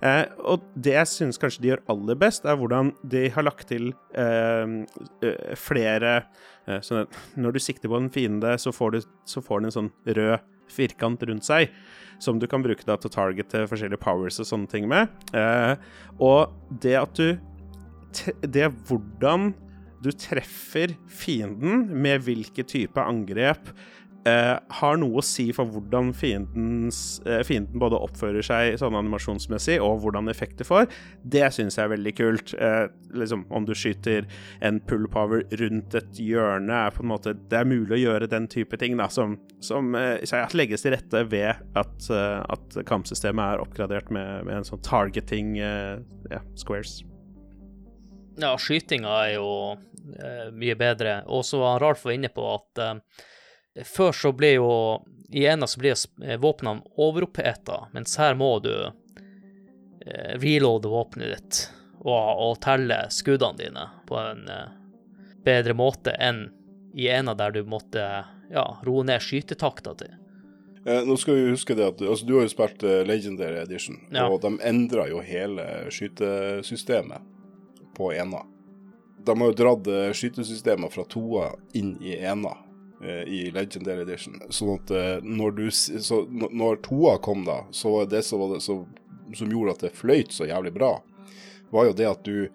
Eh, 0.00 0.24
og 0.48 0.64
det 0.72 0.96
jeg 0.96 1.12
syns 1.12 1.40
kanskje 1.42 1.64
de 1.64 1.72
gjør 1.72 1.84
aller 1.92 2.18
best, 2.24 2.48
er 2.48 2.56
hvordan 2.60 2.94
de 3.02 3.26
har 3.34 3.48
lagt 3.48 3.68
til 3.72 3.92
eh, 4.16 4.78
eh, 5.24 5.52
flere 5.58 6.16
eh, 6.22 6.80
Sånn 6.86 7.04
at 7.04 7.16
når 7.34 7.56
du 7.56 7.62
sikter 7.62 7.90
på 7.90 7.98
en 7.98 8.10
fiende, 8.12 8.54
så 8.62 8.70
får, 8.72 8.94
du, 8.94 9.12
så 9.28 9.42
får 9.42 9.60
den 9.60 9.72
en 9.72 9.74
sånn 9.74 9.94
rød 10.06 10.36
firkant 10.72 11.22
rundt 11.28 11.46
seg, 11.46 11.72
som 12.22 12.38
du 12.38 12.46
kan 12.50 12.62
bruke 12.64 12.86
da 12.86 12.96
til 12.98 13.10
å 13.10 13.16
targete 13.16 13.66
forskjellige 13.70 14.02
powers 14.02 14.40
og 14.42 14.48
sånne 14.48 14.70
ting 14.70 14.88
med. 14.90 15.10
Eh, 15.36 15.74
og 16.22 16.54
det 16.82 16.98
at 17.00 17.18
du 17.18 17.40
Det 18.44 18.66
hvordan 18.84 19.54
du 20.04 20.10
treffer 20.12 20.92
fienden 21.08 21.86
med 22.04 22.20
hvilke 22.26 22.64
type 22.68 23.00
angrep, 23.00 23.70
eh, 24.28 24.56
har 24.78 24.98
noe 25.00 25.20
å 25.20 25.24
si 25.24 25.48
for 25.54 25.68
hvordan 25.70 26.12
fiendens, 26.16 27.20
eh, 27.26 27.42
fienden 27.46 27.80
både 27.82 27.98
oppfører 27.98 28.44
seg 28.46 28.78
sånn 28.80 28.96
animasjonsmessig, 28.98 29.78
og 29.82 30.02
hvordan 30.04 30.30
effekter 30.32 30.66
får. 30.68 30.88
Det 31.24 31.44
syns 31.54 31.78
jeg 31.78 31.86
er 31.86 31.94
veldig 31.94 32.14
kult. 32.18 32.54
Eh, 32.54 32.86
liksom, 33.18 33.44
om 33.50 33.66
du 33.66 33.74
skyter 33.74 34.28
en 34.60 34.80
pull 34.80 35.08
power 35.12 35.44
rundt 35.60 35.96
et 35.98 36.20
hjørne, 36.22 36.72
er 36.86 36.94
på 36.94 37.02
en 37.04 37.12
måte 37.12 37.32
Det 37.32 37.58
er 37.58 37.68
mulig 37.68 37.96
å 37.96 38.00
gjøre 38.00 38.28
den 38.30 38.46
type 38.48 38.76
ting 38.78 38.96
da, 38.96 39.08
som, 39.12 39.38
som 39.60 39.94
eh, 39.98 40.20
legges 40.54 40.84
til 40.84 40.94
rette 40.94 41.24
ved 41.30 41.62
at, 41.78 42.10
eh, 42.10 42.40
at 42.52 42.78
kampsystemet 42.88 43.56
er 43.56 43.62
oppgradert 43.62 44.10
med, 44.10 44.46
med 44.46 44.60
en 44.60 44.68
sånn 44.68 44.82
targeting 44.84 45.56
ja, 45.58 46.40
squares. 46.58 47.02
Ja, 48.40 48.54
skytinga 48.56 49.10
er 49.26 49.34
jo 49.34 49.48
mye 50.56 50.74
bedre. 50.78 51.20
Og 51.30 51.44
så 51.46 51.60
var 51.60 51.82
Ralf 51.82 52.06
var 52.06 52.16
inne 52.16 52.30
på 52.32 52.46
at 52.54 52.80
før 53.80 54.12
så 54.12 54.32
ble 54.36 54.54
jo 54.58 54.70
I 55.32 55.46
ena 55.48 55.66
så 55.66 55.80
blir 55.80 55.96
eh, 56.24 56.36
våpnene 56.40 56.82
overoppheta, 57.00 57.88
mens 57.92 58.18
her 58.20 58.34
må 58.36 58.58
du 58.60 58.74
eh, 58.84 60.34
reloade 60.36 60.90
våpenet 60.92 61.30
ditt 61.32 61.60
og, 62.02 62.12
og 62.42 62.58
telle 62.60 63.06
skuddene 63.14 63.56
dine 63.56 63.86
på 64.08 64.18
en 64.20 64.42
eh, 64.50 64.74
bedre 65.44 65.74
måte 65.78 66.12
enn 66.20 66.50
i 66.94 67.06
ena 67.08 67.32
der 67.34 67.54
du 67.54 67.62
måtte 67.64 68.02
ja, 68.52 68.64
roe 68.84 69.04
ned 69.08 69.22
skytetakta 69.24 69.94
di. 70.02 70.10
Eh, 70.84 71.00
nå 71.08 71.16
skal 71.16 71.38
vi 71.38 71.46
huske 71.54 71.76
det 71.78 71.86
at 71.94 72.02
altså, 72.04 72.26
Du 72.28 72.34
har 72.36 72.44
jo 72.44 72.52
spilt 72.52 72.82
Legendary 73.08 73.62
Edition, 73.62 73.96
Ja. 74.12 74.26
og 74.28 74.42
de 74.42 74.52
endra 74.68 75.06
jo 75.08 75.22
hele 75.24 75.64
skytesystemet 75.88 77.24
på 77.96 78.12
ena. 78.12 78.42
De 79.24 79.38
har 79.38 79.48
jo 79.48 79.56
dratt 79.56 79.88
skytesystemet 80.18 80.92
fra 80.92 81.06
toa 81.08 81.54
inn 81.78 81.94
i 82.02 82.18
ena 82.20 82.52
i 83.26 83.50
Legendary 83.50 84.04
Edition. 84.04 84.38
Sånn 84.54 84.76
at 84.76 84.90
eh, 84.94 85.16
når, 85.22 85.56
du, 85.58 85.64
så, 85.74 86.22
når 86.30 86.78
toa 86.86 87.16
kom, 87.22 87.44
da, 87.46 87.64
så 87.74 87.96
var 87.96 88.10
det 88.12 88.22
som, 88.22 88.42
var 88.42 88.54
det 88.54 88.60
som, 88.62 88.84
som 89.34 89.50
gjorde 89.50 89.74
at 89.74 89.82
det 89.86 89.94
fløyt 89.98 90.34
så 90.34 90.46
jævlig 90.46 90.74
bra, 90.76 90.94
var 91.74 91.88
jo 91.88 91.96
det 91.96 92.10
at 92.10 92.26
du 92.26 92.50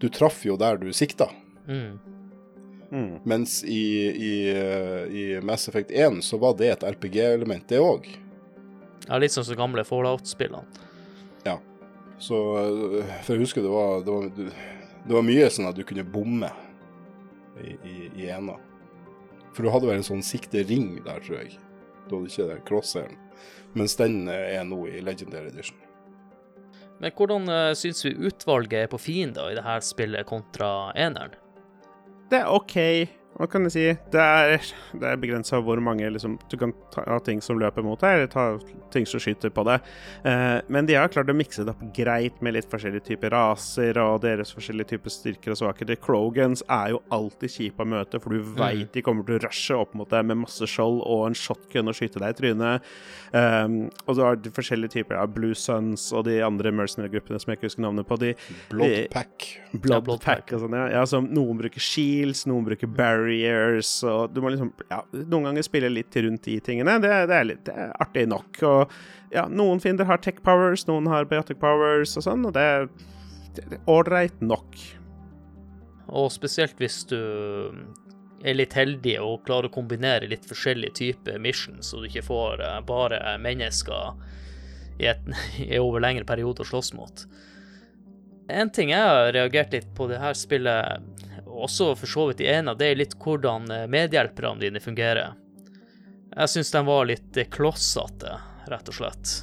Du 0.00 0.08
traff 0.08 0.46
jo 0.46 0.54
der 0.56 0.78
du 0.80 0.86
sikta. 0.96 1.26
Mm. 1.68 1.98
Mm. 2.90 3.18
Mens 3.28 3.58
i, 3.64 4.08
i, 4.08 4.30
eh, 4.48 5.02
i 5.12 5.24
Mass 5.44 5.68
Effect 5.68 5.90
1 5.90 6.22
så 6.24 6.38
var 6.40 6.54
det 6.56 6.70
et 6.72 6.86
RPG-element, 6.88 7.66
det 7.68 7.82
òg. 7.84 8.08
Ja, 9.04 9.18
litt 9.20 9.34
sånn 9.34 9.44
som 9.44 9.58
gamle 9.60 9.84
Fallout-spillene. 9.84 10.64
Ja. 11.44 11.58
Så 12.16 12.38
For 13.26 13.36
jeg 13.36 13.44
husker 13.44 13.60
det 13.60 13.74
var, 13.74 14.00
det 14.06 14.16
var, 14.16 14.32
det 15.04 15.18
var 15.18 15.28
mye 15.28 15.52
sånn 15.52 15.68
at 15.68 15.76
du 15.76 15.84
kunne 15.84 16.06
bomme 16.16 16.48
i, 17.60 17.76
i, 17.76 17.96
i 18.24 18.32
ena. 18.32 18.56
For 19.54 19.66
du 19.66 19.72
hadde 19.72 19.90
vel 19.90 20.00
en 20.00 20.06
sånn 20.06 20.24
siktering 20.24 20.94
der, 21.04 21.20
tror 21.24 21.42
jeg. 21.42 21.58
Du 22.08 22.18
hadde 22.18 22.30
ikke 22.30 22.48
den 22.50 22.64
crosshairen. 22.68 23.20
Mens 23.78 23.96
den 23.98 24.24
øh, 24.28 24.48
er 24.56 24.66
nå 24.66 24.82
i 24.90 25.02
Legendary 25.04 25.50
Edition. 25.52 25.78
Men 27.00 27.14
hvordan 27.16 27.48
uh, 27.48 27.70
syns 27.78 28.04
vi 28.04 28.12
utvalget 28.28 28.82
er 28.82 28.90
på 28.92 29.00
fiender 29.00 29.50
i 29.50 29.56
det 29.56 29.64
her 29.64 29.80
spillet 29.84 30.28
kontra 30.28 30.90
eneren? 30.98 31.32
Det 32.30 32.42
er 32.42 32.50
OK, 32.52 32.76
hva 33.38 33.46
kan 33.48 33.64
jeg 33.64 33.72
si? 33.72 33.84
Det 34.12 34.20
er, 34.20 34.66
det 35.00 35.06
er 35.06 35.20
begrensa 35.20 35.60
hvor 35.64 35.80
mange 35.80 36.08
liksom, 36.12 36.34
Du 36.50 36.58
kan 36.60 36.74
ta 36.92 37.16
ting 37.24 37.38
som 37.44 37.58
løper 37.60 37.84
mot 37.86 38.00
deg, 38.02 38.16
eller 38.16 38.30
ta 38.30 38.44
ting 38.92 39.06
som 39.06 39.22
skyter 39.22 39.52
på 39.54 39.64
deg. 39.68 39.86
Eh, 40.26 40.58
men 40.68 40.88
de 40.88 40.96
har 40.98 41.08
klart 41.12 41.30
å 41.30 41.36
mikse 41.36 41.64
det 41.64 41.72
opp 41.72 41.84
greit 41.96 42.40
med 42.44 42.56
litt 42.56 42.68
forskjellige 42.70 43.06
typer 43.12 43.32
raser 43.32 43.96
og 44.02 44.20
deres 44.24 44.52
forskjellige 44.56 44.96
typer 44.96 45.14
styrker 45.14 45.54
og 45.54 45.60
svakheter. 45.60 46.00
Krogans 46.02 46.64
er 46.66 46.96
jo 46.96 47.00
alltid 47.14 47.54
kjipe 47.54 47.86
å 47.86 47.88
møte, 47.94 48.20
for 48.20 48.34
du 48.34 48.50
veit 48.58 48.90
de 48.92 49.04
kommer 49.06 49.24
til 49.24 49.38
å 49.38 49.44
rushe 49.46 49.78
opp 49.78 49.94
mot 49.96 50.10
deg 50.10 50.26
med 50.26 50.42
masse 50.42 50.66
skjold 50.68 51.00
og 51.06 51.28
en 51.28 51.38
shotgun 51.38 51.92
og 51.92 51.96
skyte 51.96 52.20
deg 52.20 52.34
i 52.34 52.38
trynet. 52.40 52.90
Um, 53.30 53.78
og 54.08 54.16
så 54.18 54.26
har 54.26 54.52
forskjellige 54.58 54.96
typer 54.98 55.20
av 55.20 55.30
Blue 55.32 55.54
Suns 55.54 56.08
og 56.10 56.26
de 56.26 56.40
andre 56.42 56.74
mercenary-gruppene 56.74 57.38
som 57.40 57.54
jeg 57.54 57.60
ikke 57.60 57.70
husker 57.70 57.86
navnet 57.86 58.10
på. 58.10 58.18
De, 58.20 58.34
Bloodpack. 58.72 59.48
Blood, 59.70 60.08
Blood 60.10 60.26
og 60.26 60.64
sånn, 60.64 60.76
ja. 60.76 60.88
ja. 60.98 61.06
Som 61.08 61.30
noen 61.30 61.60
bruker 61.62 61.82
shields, 61.82 62.42
noen 62.50 62.66
bruker 62.66 62.90
barriers, 63.20 63.92
og 64.08 64.34
du 64.34 64.40
må 64.42 64.50
liksom 64.54 64.72
Ja, 64.90 65.04
noen 65.12 65.50
ganger 65.50 65.66
spille 65.66 65.92
litt 65.92 66.16
rundt 66.16 66.48
de 66.48 66.56
tingene. 66.64 66.98
Det, 67.04 67.12
det, 67.30 67.36
er, 67.36 67.48
litt, 67.52 67.62
det 67.68 67.76
er 67.76 67.94
artig 68.02 68.26
nok. 68.32 68.60
Og 68.66 68.98
ja, 69.36 69.46
noen 69.46 69.80
fiender 69.84 70.08
har 70.08 70.18
tech 70.24 70.42
powers, 70.42 70.88
noen 70.88 71.06
har 71.12 71.28
biotic 71.30 71.60
powers 71.62 72.16
og 72.18 72.26
sånn, 72.26 72.48
og 72.48 72.56
det 72.56 72.66
er 72.66 72.90
det 73.54 73.66
er 73.66 73.82
ålreit 73.90 74.40
nok. 74.40 74.78
Og 76.10 76.30
spesielt 76.34 76.78
hvis 76.82 77.02
du 77.10 77.18
er 78.40 78.56
litt 78.56 78.74
heldig 78.74 79.16
og 79.22 79.44
klarer 79.46 79.68
å 79.68 79.74
kombinere 79.74 80.28
litt 80.30 80.46
forskjellige 80.48 80.96
typer 80.96 81.40
missions, 81.42 81.90
så 81.90 82.00
du 82.00 82.08
ikke 82.08 82.24
får 82.26 82.62
eh, 82.64 82.78
bare 82.88 83.36
mennesker 83.42 84.14
i, 84.98 85.10
et, 85.12 85.22
i 85.66 85.78
over 85.78 86.02
lengre 86.02 86.26
periode 86.28 86.64
å 86.64 86.70
slåss 86.70 86.94
mot. 86.96 87.24
En 88.50 88.70
ting 88.74 88.90
jeg 88.90 89.02
har 89.06 89.30
reagert 89.36 89.74
litt 89.74 89.90
på 89.94 90.08
det 90.10 90.18
her 90.18 90.34
spillet, 90.34 91.26
også 91.50 91.92
for 91.98 92.10
så 92.10 92.26
vidt 92.30 92.42
i 92.44 92.50
en 92.52 92.70
av 92.72 92.78
det 92.80 92.90
er 92.90 92.98
litt 93.00 93.16
hvordan 93.20 93.70
eh, 93.74 93.86
medhjelperne 93.90 94.62
dine 94.62 94.82
fungerer. 94.82 95.36
Jeg 96.30 96.52
syns 96.52 96.72
de 96.74 96.82
var 96.86 97.06
litt 97.10 97.38
eh, 97.40 97.48
klossete, 97.50 98.36
rett 98.70 98.90
og 98.90 98.96
slett. 98.96 99.36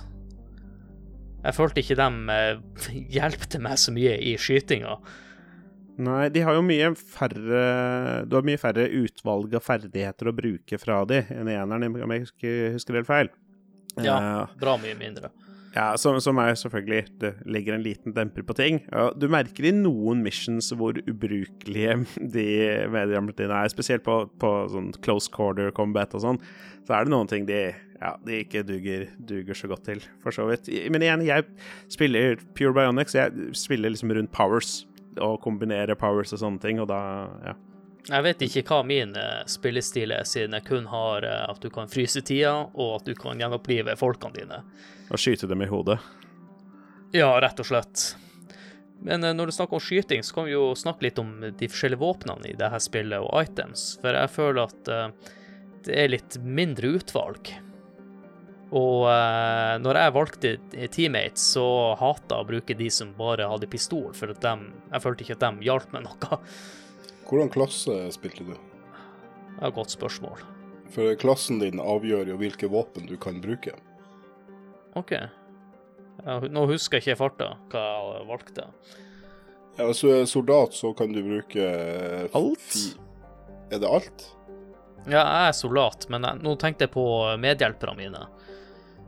Jeg 1.43 1.55
følte 1.55 1.83
ikke 1.83 1.97
de 1.99 2.35
eh, 2.35 2.59
hjelpte 3.17 3.61
meg 3.63 3.79
så 3.81 3.93
mye 3.95 4.17
i 4.19 4.35
skytinga. 4.41 4.97
Nei, 5.97 6.27
de 6.29 6.43
har 6.45 6.53
jo 6.53 6.61
mye 6.61 6.91
færre 6.93 7.61
Du 8.29 8.35
har 8.37 8.43
mye 8.45 8.59
færre 8.61 8.83
utvalg 8.99 9.55
av 9.57 9.63
ferdigheter 9.65 10.29
å 10.29 10.33
bruke 10.37 10.77
fra 10.77 10.99
de 11.09 11.23
enn 11.33 11.49
eneren, 11.49 11.87
om 11.89 12.13
jeg 12.13 12.27
husker, 12.27 12.57
husker 12.75 12.99
helt 12.99 13.09
feil. 13.09 13.31
Ja, 14.05 14.45
bra 14.61 14.75
mye 14.77 14.93
mindre. 14.99 15.31
Ja, 15.77 15.91
som, 15.99 16.17
som 16.23 16.39
er 16.41 16.55
selvfølgelig 16.57 17.01
Det 17.21 17.31
legger 17.45 17.75
en 17.75 17.83
liten 17.85 18.13
demper 18.15 18.45
på 18.47 18.55
ting. 18.57 18.79
Ja, 18.89 19.11
du 19.13 19.27
merker 19.29 19.67
i 19.67 19.73
noen 19.75 20.23
missions 20.25 20.71
hvor 20.73 20.97
ubrukelige 21.03 21.99
de 22.35 22.47
dine 23.37 23.59
er, 23.59 23.69
spesielt 23.69 24.05
på, 24.07 24.23
på 24.41 24.53
sånn 24.73 24.89
close 25.05 25.29
quarter 25.33 25.69
combat 25.75 26.15
og 26.17 26.23
sånn. 26.23 26.41
Så 26.87 26.95
er 26.95 27.05
det 27.05 27.13
noen 27.13 27.29
ting 27.29 27.45
de, 27.45 27.61
ja, 27.99 28.15
de 28.25 28.41
ikke 28.41 28.65
duger, 28.65 29.07
duger 29.19 29.57
så 29.57 29.69
godt 29.69 29.85
til, 29.89 30.01
for 30.23 30.33
så 30.33 30.47
vidt. 30.49 30.69
Men 30.93 31.05
igjen, 31.05 31.25
jeg 31.27 31.45
spiller 31.93 32.39
Pure 32.57 32.73
Bionics, 32.77 33.17
jeg 33.17 33.51
spiller 33.57 33.93
liksom 33.93 34.15
rundt 34.15 34.33
powers, 34.33 34.79
og 35.21 35.41
kombinerer 35.43 35.97
powers 35.99 36.33
og 36.33 36.41
sånne 36.41 36.63
ting, 36.63 36.81
og 36.81 36.89
da, 36.89 37.01
ja. 37.45 37.57
Jeg 38.07 38.23
vet 38.23 38.43
ikke 38.45 38.63
hva 38.69 38.83
min 38.87 39.15
eh, 39.19 39.41
spillestil 39.51 40.13
er, 40.15 40.27
siden 40.27 40.55
jeg 40.55 40.65
kun 40.69 40.87
har 40.91 41.25
eh, 41.27 41.43
at 41.51 41.59
du 41.63 41.67
kan 41.73 41.91
fryse 41.91 42.23
tida, 42.23 42.53
og 42.71 43.01
at 43.01 43.09
du 43.09 43.17
kan 43.19 43.39
gjenopplive 43.39 43.97
folkene 43.99 44.37
dine. 44.37 44.61
Og 45.11 45.19
skyte 45.19 45.49
dem 45.49 45.65
i 45.65 45.69
hodet. 45.71 45.99
Ja, 47.15 47.33
rett 47.43 47.59
og 47.59 47.67
slett. 47.67 48.09
Men 49.03 49.27
eh, 49.27 49.35
når 49.35 49.51
du 49.51 49.57
snakker 49.57 49.79
om 49.79 49.83
skyting, 49.83 50.23
så 50.23 50.39
kan 50.39 50.47
vi 50.47 50.55
jo 50.55 50.71
snakke 50.79 51.09
litt 51.09 51.19
om 51.19 51.35
de 51.43 51.71
forskjellige 51.71 52.03
våpnene 52.03 52.53
i 52.53 52.55
dette 52.59 52.79
spillet, 52.87 53.19
og 53.19 53.43
items. 53.43 53.89
For 54.03 54.15
jeg 54.15 54.35
føler 54.37 54.63
at 54.71 54.91
det 55.87 55.95
er 55.95 56.11
litt 56.11 56.39
mindre 56.43 56.95
utvalg. 56.99 57.51
Og 58.75 59.05
eh, 59.07 59.75
når 59.79 59.99
jeg 60.01 60.15
valgte 60.15 60.55
teammates, 60.91 61.43
så 61.55 61.67
hata 61.99 62.39
jeg 62.39 62.43
å 62.43 62.49
bruke 62.49 62.75
de 62.75 62.89
som 62.91 63.13
bare 63.19 63.47
hadde 63.47 63.69
pistol, 63.71 64.09
for 64.15 64.33
dem, 64.43 64.67
jeg 64.91 65.03
følte 65.03 65.23
ikke 65.23 65.37
at 65.39 65.45
de 65.45 65.67
hjalp 65.69 65.95
meg 65.95 66.07
noe. 66.07 66.41
Hvordan 67.27 67.49
klasse 67.51 67.95
spilte 68.15 68.45
du? 68.47 68.53
Det 68.53 69.63
er 69.63 69.67
et 69.71 69.75
godt 69.75 69.91
spørsmål. 69.91 70.39
For 70.93 71.15
klassen 71.19 71.59
din 71.59 71.81
avgjør 71.83 72.29
jo 72.31 72.37
hvilke 72.39 72.69
våpen 72.71 73.07
du 73.09 73.17
kan 73.19 73.41
bruke. 73.43 73.73
OK. 74.95 75.11
Ja, 76.25 76.39
nå 76.49 76.63
husker 76.71 76.97
jeg 76.97 77.03
ikke 77.11 77.19
farta 77.19 77.49
hva 77.71 77.83
jeg 78.17 78.27
valgte. 78.29 78.63
Ja, 79.77 79.85
Hvis 79.91 79.99
du 80.01 80.09
er 80.09 80.23
soldat, 80.25 80.73
så 80.73 80.93
kan 80.97 81.11
du 81.13 81.19
bruke 81.21 81.61
eh, 81.61 82.23
Alt? 82.33 82.77
Er 83.69 83.83
det 83.83 83.89
alt? 83.91 84.23
Ja, 85.07 85.21
jeg 85.21 85.51
er 85.51 85.53
soldat, 85.55 86.07
men 86.09 86.25
jeg, 86.25 86.39
nå 86.43 86.55
tenkte 86.59 86.87
jeg 86.87 86.93
på 86.95 87.03
medhjelperne 87.39 87.97
mine. 87.99 88.23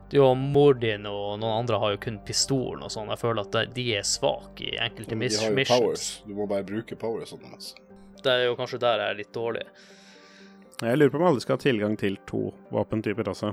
Du 0.10 0.20
og 0.26 0.38
mor 0.38 0.74
din 0.78 1.06
og 1.10 1.40
noen 1.42 1.64
andre 1.64 1.80
har 1.82 1.92
jo 1.96 2.02
kun 2.02 2.20
pistolen 2.26 2.84
og 2.86 2.92
sånn. 2.94 3.10
Jeg 3.14 3.22
føler 3.22 3.46
at 3.46 3.74
de- 3.76 3.88
er 3.98 4.06
svake 4.08 4.66
i 4.74 4.78
enkelte 4.82 5.16
Men 5.18 5.30
de 5.30 5.38
har 5.38 5.50
jo 5.52 5.56
missions. 5.56 5.80
powers. 5.82 6.06
Du 6.28 6.34
må 6.38 6.48
bare 6.50 6.64
bruke 6.66 6.96
powers. 6.98 7.30
Sånn, 7.34 7.46
altså. 7.54 7.76
Det 8.24 8.34
er 8.34 8.46
jo 8.48 8.58
kanskje 8.60 8.82
der 8.84 9.04
jeg 9.04 9.14
er 9.14 9.20
litt 9.20 9.34
dårlig. 9.36 9.66
Jeg 10.80 11.00
lurer 11.00 11.12
på 11.12 11.20
om 11.20 11.28
alle 11.28 11.44
skal 11.44 11.58
ha 11.58 11.64
tilgang 11.64 11.98
til 12.00 12.16
to 12.30 12.46
våpentyper 12.72 13.32
også. 13.34 13.52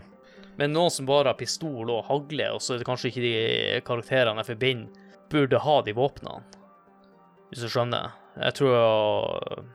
Men 0.57 0.73
noen 0.73 0.93
som 0.95 1.09
bare 1.09 1.33
har 1.33 1.39
pistol 1.39 1.91
og 1.93 2.07
hagle, 2.09 2.53
og 2.55 2.63
så 2.63 2.75
er 2.75 2.81
det 2.81 2.89
kanskje 2.89 3.11
ikke 3.11 3.25
de 3.25 3.35
karakterene 3.85 4.41
jeg 4.41 4.53
forbinder, 4.55 5.03
burde 5.31 5.59
ha 5.61 5.81
de 5.83 5.95
våpnene. 5.97 6.63
Hvis 7.51 7.67
du 7.67 7.71
skjønner. 7.71 8.15
Jeg 8.37 8.55
tror 8.59 8.73
jeg, 8.73 9.67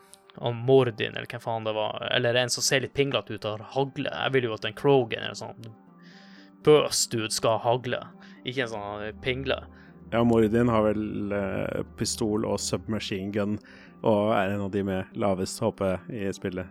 og 0.42 0.56
Mordin, 0.56 1.16
eller 1.16 1.28
hvem 1.30 1.44
faen 1.44 1.68
det 1.68 1.74
var, 1.76 2.02
eller 2.16 2.40
en 2.40 2.52
som 2.54 2.64
ser 2.66 2.84
litt 2.84 2.96
pinglete 2.96 3.36
ut, 3.36 3.46
har 3.46 3.64
hagle. 3.76 4.10
Jeg 4.10 4.34
vil 4.36 4.48
jo 4.48 4.56
at 4.56 4.68
en 4.68 4.78
Krogan 4.78 5.28
eller 5.28 5.38
sånn 5.38 5.72
bøs 6.66 7.08
dude 7.10 7.32
skal 7.34 7.58
ha 7.58 7.72
hagle, 7.72 8.02
ikke 8.46 8.66
en 8.66 8.74
sånn 8.74 9.22
pingle. 9.24 9.58
Ja, 10.12 10.24
Mordin 10.28 10.70
har 10.70 10.84
vel 10.90 11.32
eh, 11.34 11.82
pistol 11.98 12.46
og 12.46 12.60
submachine 12.62 13.32
gun, 13.34 13.58
og 14.02 14.32
er 14.34 14.56
en 14.56 14.64
av 14.66 14.72
de 14.74 14.84
med 14.86 15.18
lavest 15.20 15.60
HP 15.62 15.84
i 16.18 16.30
spillet. 16.34 16.70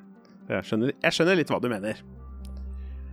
Jeg 0.50 0.66
skjønner, 0.66 0.94
jeg 0.98 1.14
skjønner 1.14 1.38
litt 1.38 1.52
hva 1.52 1.60
du 1.62 1.68
mener. 1.70 2.00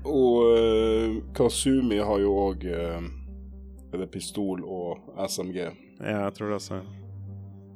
Og 0.07 0.47
uh, 0.57 1.17
Kazumi 1.37 1.99
har 2.01 2.21
jo 2.23 2.31
òg 2.47 2.63
uh, 2.71 4.05
pistol 4.11 4.63
og 4.63 5.11
SMG. 5.27 5.59
Ja, 5.99 6.23
Jeg 6.27 6.33
tror 6.37 6.53
det 6.53 6.61
også. 6.61 6.81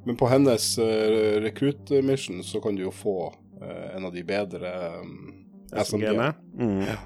Men 0.06 0.18
på 0.18 0.26
hennes 0.30 0.66
uh, 0.82 1.38
recruit-mission 1.44 2.42
så 2.42 2.60
kan 2.62 2.78
du 2.78 2.86
jo 2.86 2.94
få 2.94 3.16
uh, 3.62 3.96
en 3.96 4.08
av 4.08 4.14
de 4.14 4.24
bedre 4.26 4.72
um, 4.98 5.44
SMG-ene. 5.70 6.32
Mm. 6.58 6.80
Ja, 6.88 6.98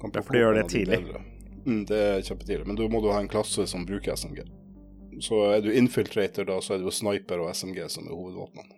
Derfor 0.00 0.30
for 0.30 0.32
de 0.38 0.44
gjør 0.44 0.56
det 0.56 0.68
tidlig. 0.72 1.02
Mm, 1.66 1.84
det 1.90 2.00
er 2.00 2.22
kjempetidlig, 2.24 2.64
men 2.66 2.78
da 2.78 2.88
må 2.88 3.02
du 3.04 3.10
ha 3.12 3.20
en 3.20 3.28
klasse 3.28 3.66
som 3.68 3.84
bruker 3.88 4.16
SMG. 4.16 4.46
Så 5.18 5.40
er 5.50 5.64
du 5.64 5.72
infiltrator, 5.74 6.46
da, 6.48 6.60
så 6.62 6.74
er 6.74 6.80
det 6.80 6.88
jo 6.88 6.94
sniper 6.94 7.42
og 7.42 7.50
SMG 7.56 7.82
som 7.92 8.06
er 8.06 8.14
hovedvåpnene. 8.14 8.76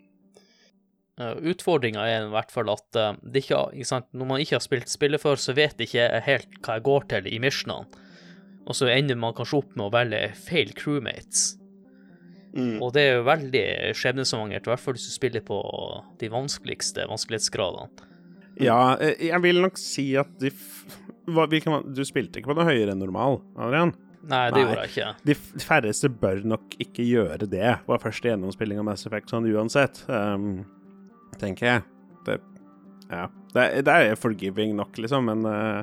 Utfordringa 1.23 2.07
er 2.09 2.25
i 2.25 2.33
hvert 2.33 2.51
fall 2.51 2.71
at 2.73 2.97
uh, 2.99 3.11
ikke, 3.37 3.59
ikke 3.77 3.87
sant, 3.87 4.09
når 4.17 4.31
man 4.31 4.43
ikke 4.43 4.57
har 4.57 4.65
spilt 4.65 4.91
spillet 4.91 5.21
før, 5.23 5.37
så 5.39 5.55
vet 5.55 5.79
ikke 5.85 6.09
helt 6.25 6.57
hva 6.65 6.79
jeg 6.79 6.87
går 6.89 7.09
til 7.13 7.29
i 7.31 7.41
missionene. 7.43 8.01
Og 8.63 8.79
så 8.79 8.89
ender 8.91 9.19
man 9.19 9.35
kanskje 9.37 9.59
opp 9.61 9.75
med 9.77 9.89
å 9.89 9.93
velge 9.93 10.23
feil 10.39 10.73
crewmates. 10.79 11.53
Mm. 12.57 12.79
Og 12.85 12.93
det 12.95 13.03
er 13.03 13.15
jo 13.17 13.27
veldig 13.27 13.67
skjebnesvangert, 13.97 14.67
i 14.67 14.73
hvert 14.73 14.83
fall 14.83 14.97
hvis 14.97 15.09
du 15.09 15.15
spiller 15.15 15.45
på 15.45 15.59
de 16.21 16.31
vanskeligste 16.33 17.07
vanskelighetsgradene. 17.11 18.09
Ja, 18.61 18.99
eh, 19.01 19.17
jeg 19.31 19.41
vil 19.45 19.63
nok 19.65 19.81
si 19.81 20.11
at 20.21 20.33
de 20.41 20.53
f 20.53 20.85
hva, 21.33 21.47
hvilken, 21.47 21.95
Du 21.95 22.03
spilte 22.05 22.41
ikke 22.41 22.51
på 22.51 22.57
noe 22.59 22.67
høyere 22.67 22.93
enn 22.93 23.01
normal, 23.01 23.41
Adrian? 23.57 23.95
Nei, 24.23 24.45
det 24.53 24.55
Nei. 24.55 24.63
gjorde 24.63 24.83
jeg 24.85 24.93
ikke. 24.93 25.09
De 25.27 25.65
færreste 25.65 26.11
bør 26.23 26.45
nok 26.47 26.77
ikke 26.83 27.03
gjøre 27.03 27.49
det 27.51 27.73
Var 27.89 28.03
første 28.03 28.31
gjennomspilling 28.31 28.79
av 28.79 28.87
Mass 28.87 29.07
Effect 29.09 29.33
sånn 29.33 29.49
uansett, 29.51 30.05
um, 30.07 30.63
tenker 31.41 31.69
jeg. 31.69 31.87
Det, 32.29 32.39
ja. 33.11 33.27
Det, 33.53 33.65
det 33.85 33.97
er 34.07 34.15
forgiving 34.17 34.77
nok, 34.79 34.95
liksom, 35.03 35.27
men 35.29 35.43
uh, 35.45 35.83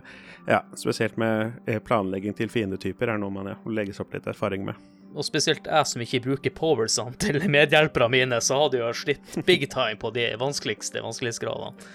ja, 0.49 0.63
spesielt 0.79 1.19
med 1.21 1.51
eh, 1.69 1.81
planlegging 1.83 2.33
til 2.37 2.49
fiendetyper 2.49 3.11
er 3.11 3.19
noe 3.21 3.33
man 3.33 3.51
ja, 3.51 3.57
legges 3.69 3.99
opp 4.01 4.15
litt 4.15 4.29
erfaring 4.29 4.63
med. 4.65 4.79
Og 5.13 5.25
spesielt 5.25 5.67
jeg 5.67 5.89
som 5.89 6.03
ikke 6.05 6.21
bruker 6.25 6.53
powersene 6.55 7.17
til 7.21 7.41
medhjelperne 7.57 8.13
mine, 8.13 8.39
så 8.45 8.63
hadde 8.63 8.79
jeg 8.81 9.01
slitt 9.03 9.39
big 9.45 9.67
time 9.69 9.99
på 10.01 10.13
de 10.15 10.29
vanskeligste 10.41 11.03
vanskelighetsgradene. 11.05 11.89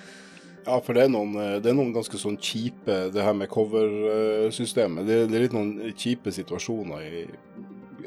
Ja, 0.66 0.78
for 0.80 0.96
det 0.96 1.02
er, 1.04 1.10
noen, 1.12 1.34
eh, 1.36 1.56
det 1.60 1.70
er 1.70 1.76
noen 1.76 1.92
ganske 1.92 2.16
sånn 2.16 2.38
kjipe 2.40 2.94
Det 3.12 3.22
her 3.24 3.34
med 3.36 3.50
coversystemet. 3.52 5.04
Det, 5.06 5.18
det 5.28 5.36
er 5.36 5.42
litt 5.44 5.56
noen 5.56 5.92
kjipe 5.92 6.32
situasjoner 6.32 7.04
i 7.04 7.24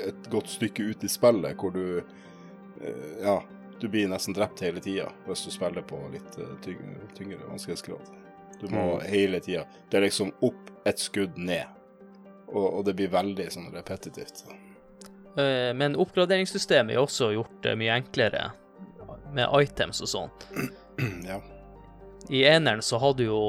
et 0.07 0.27
godt 0.29 0.49
stykke 0.49 0.83
ut 0.91 1.03
i 1.05 1.09
spillet 1.09 1.57
hvor 1.57 1.73
du 1.73 1.99
eh, 1.99 3.23
Ja, 3.23 3.39
du 3.79 3.87
blir 3.93 4.09
nesten 4.09 4.33
drept 4.33 4.61
hele 4.65 4.81
tida 4.81 5.11
hvis 5.27 5.45
du 5.45 5.51
spiller 5.53 5.85
på 5.85 5.99
litt 6.13 6.37
eh, 6.41 6.55
tyngre, 6.65 7.09
tyngre 7.17 7.41
vanskelighetsgrad. 7.49 8.13
Du 8.61 8.67
må 8.73 8.85
Mm. 8.97 9.01
hele 9.11 9.39
tida 9.45 9.65
Det 9.89 9.97
er 9.99 10.07
liksom 10.07 10.31
opp 10.41 10.71
et 10.85 10.97
skudd 10.99 11.37
ned. 11.37 11.65
Og, 12.47 12.79
og 12.79 12.85
det 12.87 12.95
blir 12.95 13.09
veldig 13.11 13.49
sånn 13.53 13.69
repetitivt. 13.73 14.45
Men 15.37 15.93
oppgraderingssystemet 15.99 16.95
er 16.95 17.01
også 17.03 17.27
gjort 17.35 17.67
mye 17.77 17.93
enklere 17.99 18.47
med 19.35 19.51
items 19.61 19.99
og 20.01 20.09
sånn. 20.09 20.31
ja. 21.27 21.37
I 22.29 22.43
eneren 22.43 22.81
så 22.83 22.99
hadde 22.99 23.23
du 23.23 23.29
jo 23.29 23.41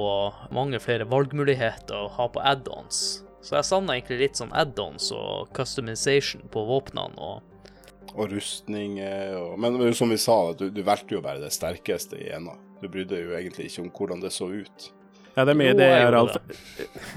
mange 0.55 0.79
flere 0.83 1.07
valgmuligheter 1.09 1.97
å 1.97 2.11
ha 2.15 2.29
på 2.31 2.43
add-ons. 2.47 3.25
Så 3.43 3.57
jeg 3.57 3.67
savna 3.67 3.97
egentlig 3.97 4.21
litt 4.21 4.39
sånn 4.39 4.53
add-ons 4.55 5.11
og 5.17 5.51
customization 5.57 6.45
på 6.53 6.63
våpnene. 6.69 7.17
og 7.17 8.15
Og 8.15 8.31
rustning 8.33 8.99
eh, 9.03 9.35
og 9.39 9.59
Men 9.59 9.95
som 9.95 10.11
vi 10.11 10.19
sa, 10.19 10.53
du, 10.53 10.69
du 10.71 10.83
valgte 10.87 11.17
jo 11.17 11.25
bare 11.25 11.43
det 11.43 11.55
sterkeste 11.55 12.21
i 12.21 12.31
ena. 12.37 12.55
Du 12.83 12.89
brydde 12.89 13.17
deg 13.17 13.27
jo 13.27 13.37
egentlig 13.39 13.71
ikke 13.71 13.87
om 13.87 13.91
hvordan 13.91 14.23
det 14.23 14.33
så 14.35 14.51
ut. 14.53 14.93
Ja, 15.39 15.45
det 15.47 15.53
er 15.53 15.59
mye 15.59 15.71
Jo, 15.71 15.79
det 15.79 15.89
gjorde 15.89 16.21
alt 16.21 16.39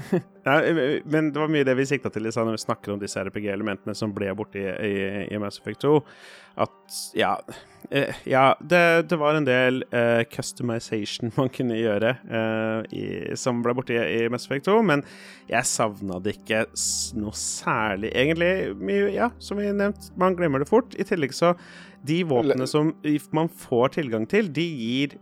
ja, 0.46 1.00
Men 1.10 1.32
det 1.34 1.40
var 1.40 1.50
mye 1.50 1.66
det 1.66 1.74
vi 1.74 1.86
sikta 1.90 2.10
til 2.12 2.28
når 2.28 2.54
vi 2.54 2.60
snakker 2.62 2.94
om 2.94 3.00
disse 3.02 3.18
RPG-elementene 3.18 3.96
som 3.98 4.12
ble 4.14 4.30
borte 4.38 4.60
i, 4.62 4.68
i, 4.70 5.24
i 5.34 5.40
Mass 5.42 5.58
Effect 5.58 5.82
2. 5.82 5.96
At 6.60 6.96
ja, 7.16 7.36
eh, 7.90 8.18
ja 8.28 8.56
det, 8.60 9.08
det 9.08 9.16
var 9.20 9.38
en 9.38 9.46
del 9.46 9.80
uh, 9.94 10.20
customization 10.28 11.32
man 11.38 11.48
kunne 11.52 11.78
gjøre 11.78 12.14
uh, 12.28 12.82
i, 12.92 13.04
som 13.40 13.62
ble 13.64 13.74
borte 13.78 13.96
i, 13.96 14.02
i 14.02 14.26
Effect 14.28 14.68
2, 14.68 14.76
men 14.90 15.04
jeg 15.50 15.68
savna 15.68 16.20
det 16.22 16.36
ikke 16.38 16.66
noe 17.20 17.32
særlig, 17.38 18.12
egentlig. 18.12 18.52
Mye, 18.76 19.08
ja, 19.14 19.32
som 19.42 19.60
vi 19.60 19.70
nevnte, 19.72 20.12
man 20.20 20.36
glemmer 20.38 20.62
det 20.62 20.70
fort. 20.70 20.96
I 21.00 21.08
tillegg 21.08 21.34
så 21.36 21.54
de 22.02 22.22
våpnene 22.26 22.66
som 22.66 22.92
man 23.34 23.50
får 23.62 23.96
tilgang 24.00 24.24
til, 24.28 24.48
de 24.50 24.64
gir 24.66 25.18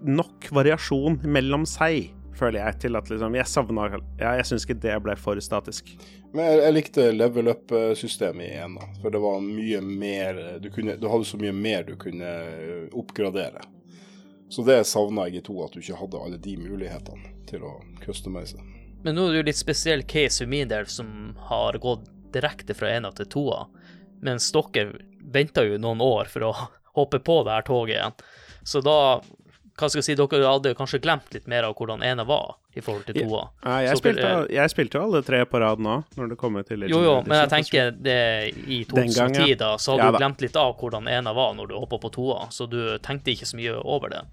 nok 0.00 0.48
variasjon 0.56 1.20
mellom 1.28 1.66
seg, 1.68 2.08
føler 2.36 2.62
jeg, 2.62 2.78
til 2.86 2.98
at 2.98 3.08
liksom 3.10 3.36
Jeg 3.36 3.48
savna 3.48 3.86
Ja, 4.20 4.34
jeg 4.36 4.46
syns 4.48 4.66
ikke 4.66 4.80
det 4.80 4.96
ble 5.04 5.16
for 5.20 5.40
statisk. 5.40 5.92
Men 6.36 6.44
jeg, 6.44 6.58
jeg 6.60 6.74
likte 6.76 7.04
level 7.14 7.48
up-systemet 7.48 8.44
i 8.44 8.58
ena, 8.60 8.90
for 9.00 9.14
det 9.14 9.20
var 9.22 9.38
mye 9.40 9.78
mer 9.80 10.40
du, 10.60 10.68
kunne, 10.74 10.98
du 11.00 11.08
hadde 11.08 11.24
så 11.24 11.40
mye 11.40 11.54
mer 11.56 11.86
du 11.88 11.94
kunne 11.96 12.32
oppgradere. 12.92 13.64
Så 14.52 14.62
det 14.66 14.82
savna 14.84 15.24
jeg 15.30 15.40
i 15.40 15.46
to, 15.48 15.56
at 15.64 15.72
du 15.72 15.80
ikke 15.80 15.96
hadde 15.96 16.20
alle 16.20 16.40
de 16.42 16.58
mulighetene 16.60 17.32
til 17.48 17.64
å 17.64 17.72
customize. 18.04 18.60
Men 19.06 19.16
nå 19.16 19.24
er 19.26 19.32
det 19.32 19.40
jo 19.40 19.46
litt 19.48 19.62
spesiell 19.62 20.04
case 20.04 20.44
for 20.44 20.52
min 20.52 20.68
del, 20.68 20.84
som 20.92 21.08
har 21.48 21.80
gått 21.80 22.04
direkte 22.36 22.76
fra 22.76 22.92
ena 22.92 23.14
til 23.16 23.30
toa. 23.32 23.64
Mens 24.20 24.50
dere 24.52 24.92
venta 25.32 25.64
jo 25.64 25.80
noen 25.80 26.04
år 26.04 26.28
for 26.30 26.50
å 26.50 26.52
hoppe 27.00 27.22
på 27.24 27.40
det 27.46 27.56
her 27.56 27.66
toget 27.66 27.96
igjen. 27.96 28.20
Så 28.66 28.84
da 28.84 28.98
hva 29.76 29.88
skal 29.90 30.00
jeg 30.00 30.06
si, 30.06 30.14
dere 30.16 30.48
hadde 30.48 30.72
kanskje 30.76 31.00
glemt 31.04 31.34
litt 31.34 31.48
mer 31.50 31.66
av 31.68 31.74
hvordan 31.76 32.04
ena 32.06 32.24
var 32.24 32.54
i 32.76 32.82
forhold 32.84 33.04
til 33.08 33.18
toa. 33.22 33.42
Ja, 33.64 33.74
jeg, 33.86 33.98
spilte, 34.00 34.30
jeg 34.52 34.72
spilte 34.72 34.98
jo 34.98 35.02
alle 35.06 35.20
tre 35.24 35.42
på 35.48 35.60
rad 35.60 35.82
nå, 35.84 35.98
når 36.16 36.30
det 36.32 36.38
kommer 36.40 36.64
til 36.68 36.86
Jo, 36.88 37.00
jo, 37.04 37.16
men 37.28 37.42
jeg 37.42 37.52
tenker 37.52 37.90
det 37.92 38.20
i 38.64 38.82
Den 38.88 39.12
gang, 39.12 39.36
2010, 39.36 39.58
da, 39.60 39.74
så 39.80 39.94
hadde 39.96 40.08
Ja 40.08 40.14
du 40.16 40.20
glemt 40.20 40.44
litt 40.44 40.56
av 40.60 40.72
hvordan 40.80 41.10
ena 41.12 41.34
var 41.36 41.52
når 41.58 41.72
du 41.72 41.76
hoppa 41.76 42.00
på 42.00 42.12
toa, 42.16 42.46
så 42.52 42.68
du 42.68 42.80
tenkte 43.04 43.32
ikke 43.34 43.48
så 43.48 43.60
mye 43.60 43.76
over 43.80 44.12
det. 44.16 44.24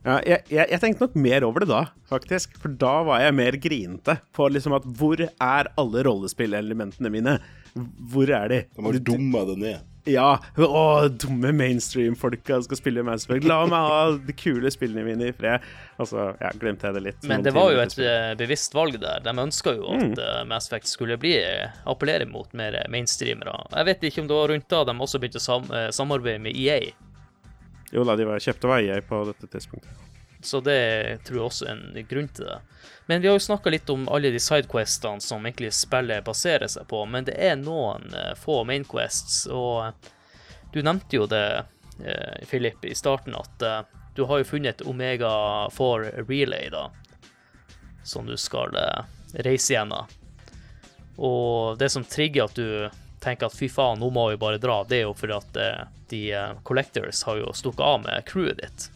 Ja, 0.00 0.16
jeg, 0.24 0.46
jeg, 0.48 0.64
jeg 0.72 0.80
tenkte 0.80 1.04
nok 1.04 1.16
mer 1.20 1.44
over 1.44 1.64
det 1.64 1.68
da, 1.68 1.82
faktisk. 2.08 2.54
For 2.62 2.72
da 2.72 2.94
var 3.04 3.20
jeg 3.20 3.36
mer 3.36 3.56
grinete 3.60 4.16
på 4.36 4.48
liksom 4.48 4.76
at 4.78 4.86
hvor 4.96 5.20
er 5.20 5.72
alle 5.80 6.04
rollespillelementene 6.08 7.12
mine? 7.12 7.36
Hvor 8.12 8.32
er 8.32 8.48
de? 8.52 8.62
De 8.72 8.86
har 8.86 9.00
dumma 9.10 9.44
det 9.50 9.58
ned. 9.60 9.89
Ja. 10.08 10.38
Å, 10.56 11.08
dumme 11.08 11.52
mainstream-folka 11.56 12.60
skal 12.64 12.78
spille 12.78 13.04
Mass 13.06 13.26
Effect. 13.26 13.46
La 13.48 13.60
meg 13.68 13.90
ha 13.92 14.02
de 14.16 14.34
kule 14.36 14.70
spillene 14.72 15.04
mine 15.06 15.30
i 15.30 15.34
fred. 15.36 15.64
Altså, 16.00 16.30
ja, 16.40 16.52
glemte 16.60 16.88
jeg 16.88 16.96
det 16.96 17.04
litt. 17.04 17.28
Men 17.28 17.44
det 17.44 17.52
var 17.56 17.72
jo 17.74 17.82
et 17.82 17.96
eh, 18.00 18.32
bevisst 18.40 18.76
valg 18.76 18.96
der. 19.02 19.20
De 19.24 19.34
ønska 19.44 19.76
jo 19.76 19.90
at 19.92 20.16
mm. 20.16 20.50
Mass 20.50 20.70
Effect 20.70 20.88
skulle 20.90 21.18
bli 21.20 21.36
appellere 21.90 22.28
mot 22.30 22.48
mer 22.56 22.78
mainstreamere. 22.92 23.58
Jeg 23.76 23.90
vet 23.90 24.08
ikke 24.08 24.24
om 24.24 24.30
det 24.30 24.40
var 24.40 24.54
rundt 24.54 24.68
da 24.72 24.84
de 24.88 24.96
også 24.96 25.20
begynte 25.22 25.42
sam 25.42 25.68
eh, 25.74 25.90
samarbeide 25.94 26.42
med 26.48 26.56
EA. 26.56 26.94
Jo 27.90 28.06
da, 28.06 28.14
de 28.16 28.28
var 28.28 28.42
kjøpte 28.42 28.70
av 28.70 28.78
EA 28.78 29.00
på 29.04 29.24
dette 29.28 29.50
tidspunktet. 29.50 30.09
Så 30.42 30.60
det 30.64 31.20
tror 31.24 31.36
jeg 31.36 31.46
også 31.46 31.66
er 31.68 31.72
en 31.76 32.06
grunn 32.08 32.28
til 32.32 32.48
det. 32.48 32.58
Men 33.10 33.20
vi 33.20 33.28
har 33.28 33.34
jo 33.34 33.40
snakka 33.40 33.70
litt 33.70 33.90
om 33.90 34.08
alle 34.08 34.30
de 34.30 34.40
sidequestene 34.40 35.20
som 35.20 35.46
egentlig 35.46 35.72
spillet 35.74 36.24
baserer 36.24 36.68
seg 36.70 36.86
på, 36.88 37.02
men 37.10 37.24
det 37.26 37.34
er 37.42 37.56
noen 37.58 38.04
eh, 38.14 38.36
få 38.38 38.62
mainquests, 38.64 39.48
og 39.50 39.88
eh, 39.88 40.10
du 40.70 40.78
nevnte 40.86 41.18
jo 41.18 41.26
det, 41.26 41.64
eh, 42.04 42.44
Philip, 42.46 42.84
i 42.86 42.94
starten, 42.94 43.34
at 43.34 43.64
du 44.14 44.22
har 44.30 44.38
jo 44.38 44.46
funnet 44.52 44.84
Omega 44.86 45.32
4 45.74 46.22
Relay, 46.28 46.70
da, 46.70 46.86
som 48.06 48.30
du 48.30 48.36
skal 48.38 48.78
reise 49.34 49.74
gjennom. 49.74 50.06
Og 51.18 51.82
det 51.82 51.90
som 51.90 52.06
trigger 52.06 52.46
at 52.46 52.54
du 52.54 53.18
tenker 53.20 53.50
at 53.50 53.58
fy 53.58 53.66
faen, 53.68 53.98
nå 53.98 54.12
må 54.14 54.28
vi 54.30 54.38
bare 54.38 54.62
dra, 54.62 54.84
det 54.86 55.02
er 55.02 55.08
jo 55.08 55.18
fordi 55.18 55.34
at 55.36 55.60
de 56.14 56.22
collectors 56.62 57.26
har 57.26 57.42
jo 57.42 57.50
stukket 57.58 57.84
av 57.90 58.00
med 58.06 58.24
crewet 58.30 58.62
ditt. 58.62 58.88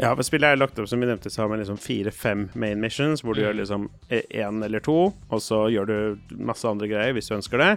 Ja, 0.00 0.10
for 0.18 0.26
spillet 0.26 0.50
er 0.50 0.58
lagt 0.58 0.78
opp 0.82 0.88
som 0.90 0.98
vi 0.98 1.06
nevnte, 1.06 1.30
så 1.30 1.42
har 1.44 1.48
man 1.52 1.60
liksom 1.62 1.76
fire-fem 1.78 2.48
main 2.58 2.80
missions, 2.82 3.22
hvor 3.22 3.34
du 3.36 3.42
Mm. 3.42 3.46
gjør 3.46 3.58
liksom 3.60 3.84
én 4.10 4.64
eller 4.64 4.80
to, 4.82 5.14
og 5.30 5.40
så 5.40 5.68
gjør 5.70 5.86
du 5.86 6.34
masse 6.42 6.64
andre 6.66 6.88
greier 6.90 7.12
hvis 7.14 7.28
du 7.30 7.36
ønsker 7.36 7.58
det. 7.62 7.68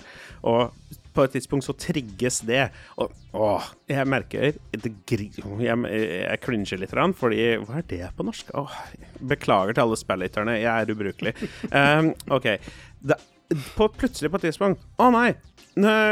Og 0.44 0.72
på 1.14 1.24
et 1.24 1.32
tidspunkt 1.34 1.66
så 1.66 1.74
trigges 1.78 2.40
det. 2.46 2.72
Og 2.98 3.12
åh, 3.34 3.64
jeg 3.90 4.06
merker 4.10 4.54
det 4.72 4.92
gri... 5.10 5.30
Jeg, 5.62 5.78
jeg 5.86 6.42
cringer 6.42 6.78
litt, 6.82 6.90
fordi 7.18 7.58
Hva 7.66 7.78
er 7.78 7.88
det 7.90 8.10
på 8.18 8.26
norsk? 8.26 8.50
Åh, 8.54 8.74
beklager 9.22 9.74
til 9.78 9.82
alle 9.86 9.98
spillytterne, 9.98 10.58
jeg 10.62 10.74
er 10.74 10.94
ubrukelig. 10.94 11.34
Um, 11.72 12.14
OK. 12.38 12.48
Da, 13.02 13.16
på, 13.78 13.88
plutselig 13.94 14.30
på 14.34 14.38
et 14.42 14.50
tidspunkt 14.50 14.82
Å 15.00 15.12
nei! 15.14 15.36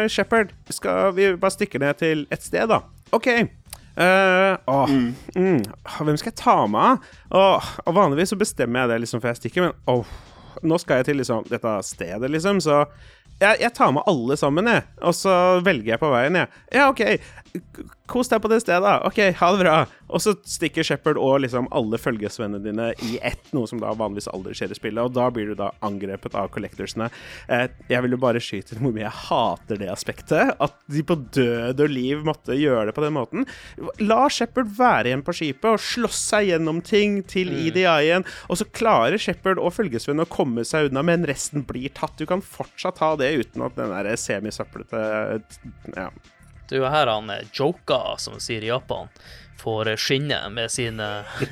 Shepherd, 0.07 0.51
skal 0.69 1.11
vi 1.17 1.31
bare 1.41 1.51
stikke 1.51 1.79
ned 1.81 1.97
til 1.97 2.27
et 2.29 2.43
sted, 2.45 2.69
da? 2.69 2.83
OK. 3.11 3.27
Eh, 3.95 4.53
oh, 4.67 4.89
mm. 5.35 5.61
Hvem 6.03 6.17
skal 6.19 6.31
jeg 6.33 6.39
ta 6.41 6.55
med? 6.67 7.03
Åh, 7.31 7.73
og 7.85 7.95
vanligvis 7.95 8.33
så 8.33 8.39
bestemmer 8.39 8.83
jeg 8.83 8.91
det 8.91 9.03
liksom 9.05 9.23
før 9.23 9.31
jeg 9.31 9.43
stikker, 9.43 9.67
men 9.67 9.91
oh, 9.91 10.15
nå 10.63 10.79
skal 10.81 10.99
jeg 10.99 11.09
til 11.09 11.21
liksom 11.21 11.47
dette 11.47 11.75
stedet, 11.87 12.31
liksom, 12.31 12.59
så 12.63 12.83
jeg, 13.39 13.59
jeg 13.61 13.71
tar 13.75 13.91
med 13.95 14.07
alle 14.07 14.37
sammen, 14.39 14.67
jeg. 14.71 14.83
Og 15.03 15.15
så 15.15 15.35
velger 15.63 15.95
jeg 15.95 16.01
på 16.01 16.11
veien, 16.11 16.39
jeg. 16.39 16.51
Ja, 16.75 16.89
OK. 16.91 17.03
Kos 18.09 18.29
deg 18.29 18.41
på 18.43 18.49
det 18.51 18.59
stedet. 18.61 18.95
OK, 19.07 19.19
ha 19.39 19.51
det 19.53 19.61
bra. 19.63 19.75
Og 20.13 20.21
så 20.21 20.35
stikker 20.45 20.85
Shepherd 20.85 21.17
og 21.17 21.39
liksom 21.41 21.67
alle 21.75 21.97
følgesvennene 21.97 22.61
dine 22.61 22.91
i 23.07 23.15
ett, 23.25 23.47
noe 23.55 23.69
som 23.69 23.81
da 23.81 23.93
vanligvis 23.97 24.29
aldri 24.29 24.53
skjer 24.57 24.75
i 24.75 24.77
spillet, 24.77 25.01
og 25.01 25.15
da 25.15 25.29
blir 25.33 25.49
du 25.49 25.55
da 25.57 25.71
angrepet 25.85 26.37
av 26.37 26.51
collectorsene. 26.53 27.09
Eh, 27.49 27.65
jeg 27.89 28.05
vil 28.05 28.15
jo 28.15 28.21
bare 28.21 28.41
skyte 28.43 28.75
inn 28.75 28.83
hvor 28.85 28.93
mye 28.95 29.07
jeg 29.07 29.21
hater 29.25 29.81
det 29.81 29.89
aspektet. 29.91 30.53
At 30.61 30.77
de 30.91 31.01
på 31.05 31.17
død 31.37 31.81
og 31.87 31.95
liv 31.95 32.21
måtte 32.27 32.57
gjøre 32.59 32.89
det 32.89 32.95
på 32.97 33.05
den 33.05 33.17
måten. 33.17 33.49
La 34.03 34.25
Shepherd 34.29 34.75
være 34.77 35.11
igjen 35.11 35.25
på 35.25 35.35
skipet 35.35 35.71
og 35.71 35.81
slåss 35.81 36.21
seg 36.35 36.51
gjennom 36.51 36.83
ting 36.85 37.19
til 37.29 37.53
EDI-en, 37.65 38.27
og 38.49 38.61
så 38.61 38.69
klarer 38.69 39.21
Shepherd 39.21 39.61
og 39.61 39.73
følgesvennene 39.75 40.27
å 40.27 40.33
komme 40.35 40.65
seg 40.67 40.91
unna, 40.91 41.03
men 41.05 41.25
resten 41.27 41.65
blir 41.65 41.89
tatt. 41.97 42.17
Du 42.19 42.27
kan 42.29 42.45
fortsatt 42.45 43.01
ha 43.03 43.15
det 43.19 43.33
uten 43.41 43.65
at 43.65 43.77
den 43.79 43.91
der 43.93 44.13
semisøplete 44.19 45.01
ja. 45.95 46.09
Det 46.69 46.77
er 46.77 46.83
jo 46.83 46.91
her 46.93 47.11
han 47.11 47.31
joker, 47.53 47.55
Joka, 47.65 48.17
som 48.17 48.37
de 48.37 48.43
sier 48.43 48.63
i 48.63 48.71
Japan, 48.71 49.09
får 49.61 49.87
eh, 49.87 49.95
skinne 49.95 50.39
med 50.49 50.71
sine 50.71 51.07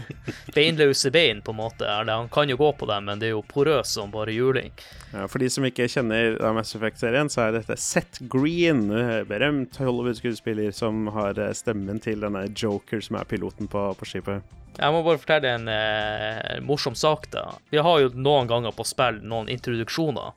beinløse 0.56 1.12
bein, 1.12 1.42
på 1.42 1.54
en 1.54 1.62
måte. 1.62 1.86
Eller 1.86 2.14
han 2.22 2.30
kan 2.30 2.50
jo 2.50 2.58
gå 2.58 2.72
på 2.80 2.90
dem, 2.90 3.06
men 3.06 3.22
det 3.22 3.30
er 3.30 3.36
jo 3.36 3.44
porøs 3.48 3.94
som 3.98 4.12
bare 4.14 4.34
juling. 4.34 4.74
Ja, 5.14 5.28
for 5.28 5.42
de 5.44 5.50
som 5.54 5.66
ikke 5.68 5.88
kjenner 5.90 6.38
Mass 6.54 6.76
Effect-serien, 6.76 7.30
så 7.30 7.48
er 7.48 7.58
dette 7.58 7.78
Seth 7.80 8.26
Green, 8.30 8.90
eh, 8.92 9.22
berømt 9.30 9.78
Hollywood-skuespiller 9.82 10.74
som 10.76 11.08
har 11.16 11.40
eh, 11.40 11.54
stemmen 11.58 12.02
til 12.04 12.26
denne 12.26 12.48
Joker 12.50 13.02
som 13.04 13.22
er 13.22 13.30
piloten 13.30 13.72
på, 13.72 13.88
på 14.00 14.10
skipet. 14.10 14.60
Jeg 14.74 14.90
må 14.90 15.04
bare 15.06 15.22
fortelle 15.22 15.54
en 15.54 15.68
eh, 15.70 16.60
morsom 16.66 16.96
sak. 16.98 17.30
da. 17.32 17.52
Vi 17.70 17.78
har 17.78 18.00
jo 18.02 18.14
noen 18.18 18.50
ganger 18.50 18.74
på 18.74 18.86
spill 18.88 19.22
noen 19.22 19.52
introduksjoner, 19.54 20.34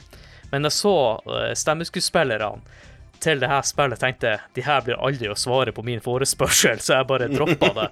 men 0.53 0.69
jeg 0.69 0.77
så 0.77 0.97
eh, 1.24 1.55
stemmeskuespillerne 1.57 2.85
til 3.22 3.40
det 3.43 3.48
her 3.51 3.62
spillet 3.66 4.01
tenkte 4.02 4.36
de 4.56 4.64
her 4.66 4.84
blir 4.86 5.01
aldri 5.02 5.30
å 5.32 5.38
svare 5.38 5.72
på 5.74 5.84
min 5.86 6.02
forespørsel, 6.05 6.82
så 6.82 6.98
jeg 6.98 7.09
bare 7.09 7.30
droppa 7.32 7.72
det. 7.80 7.88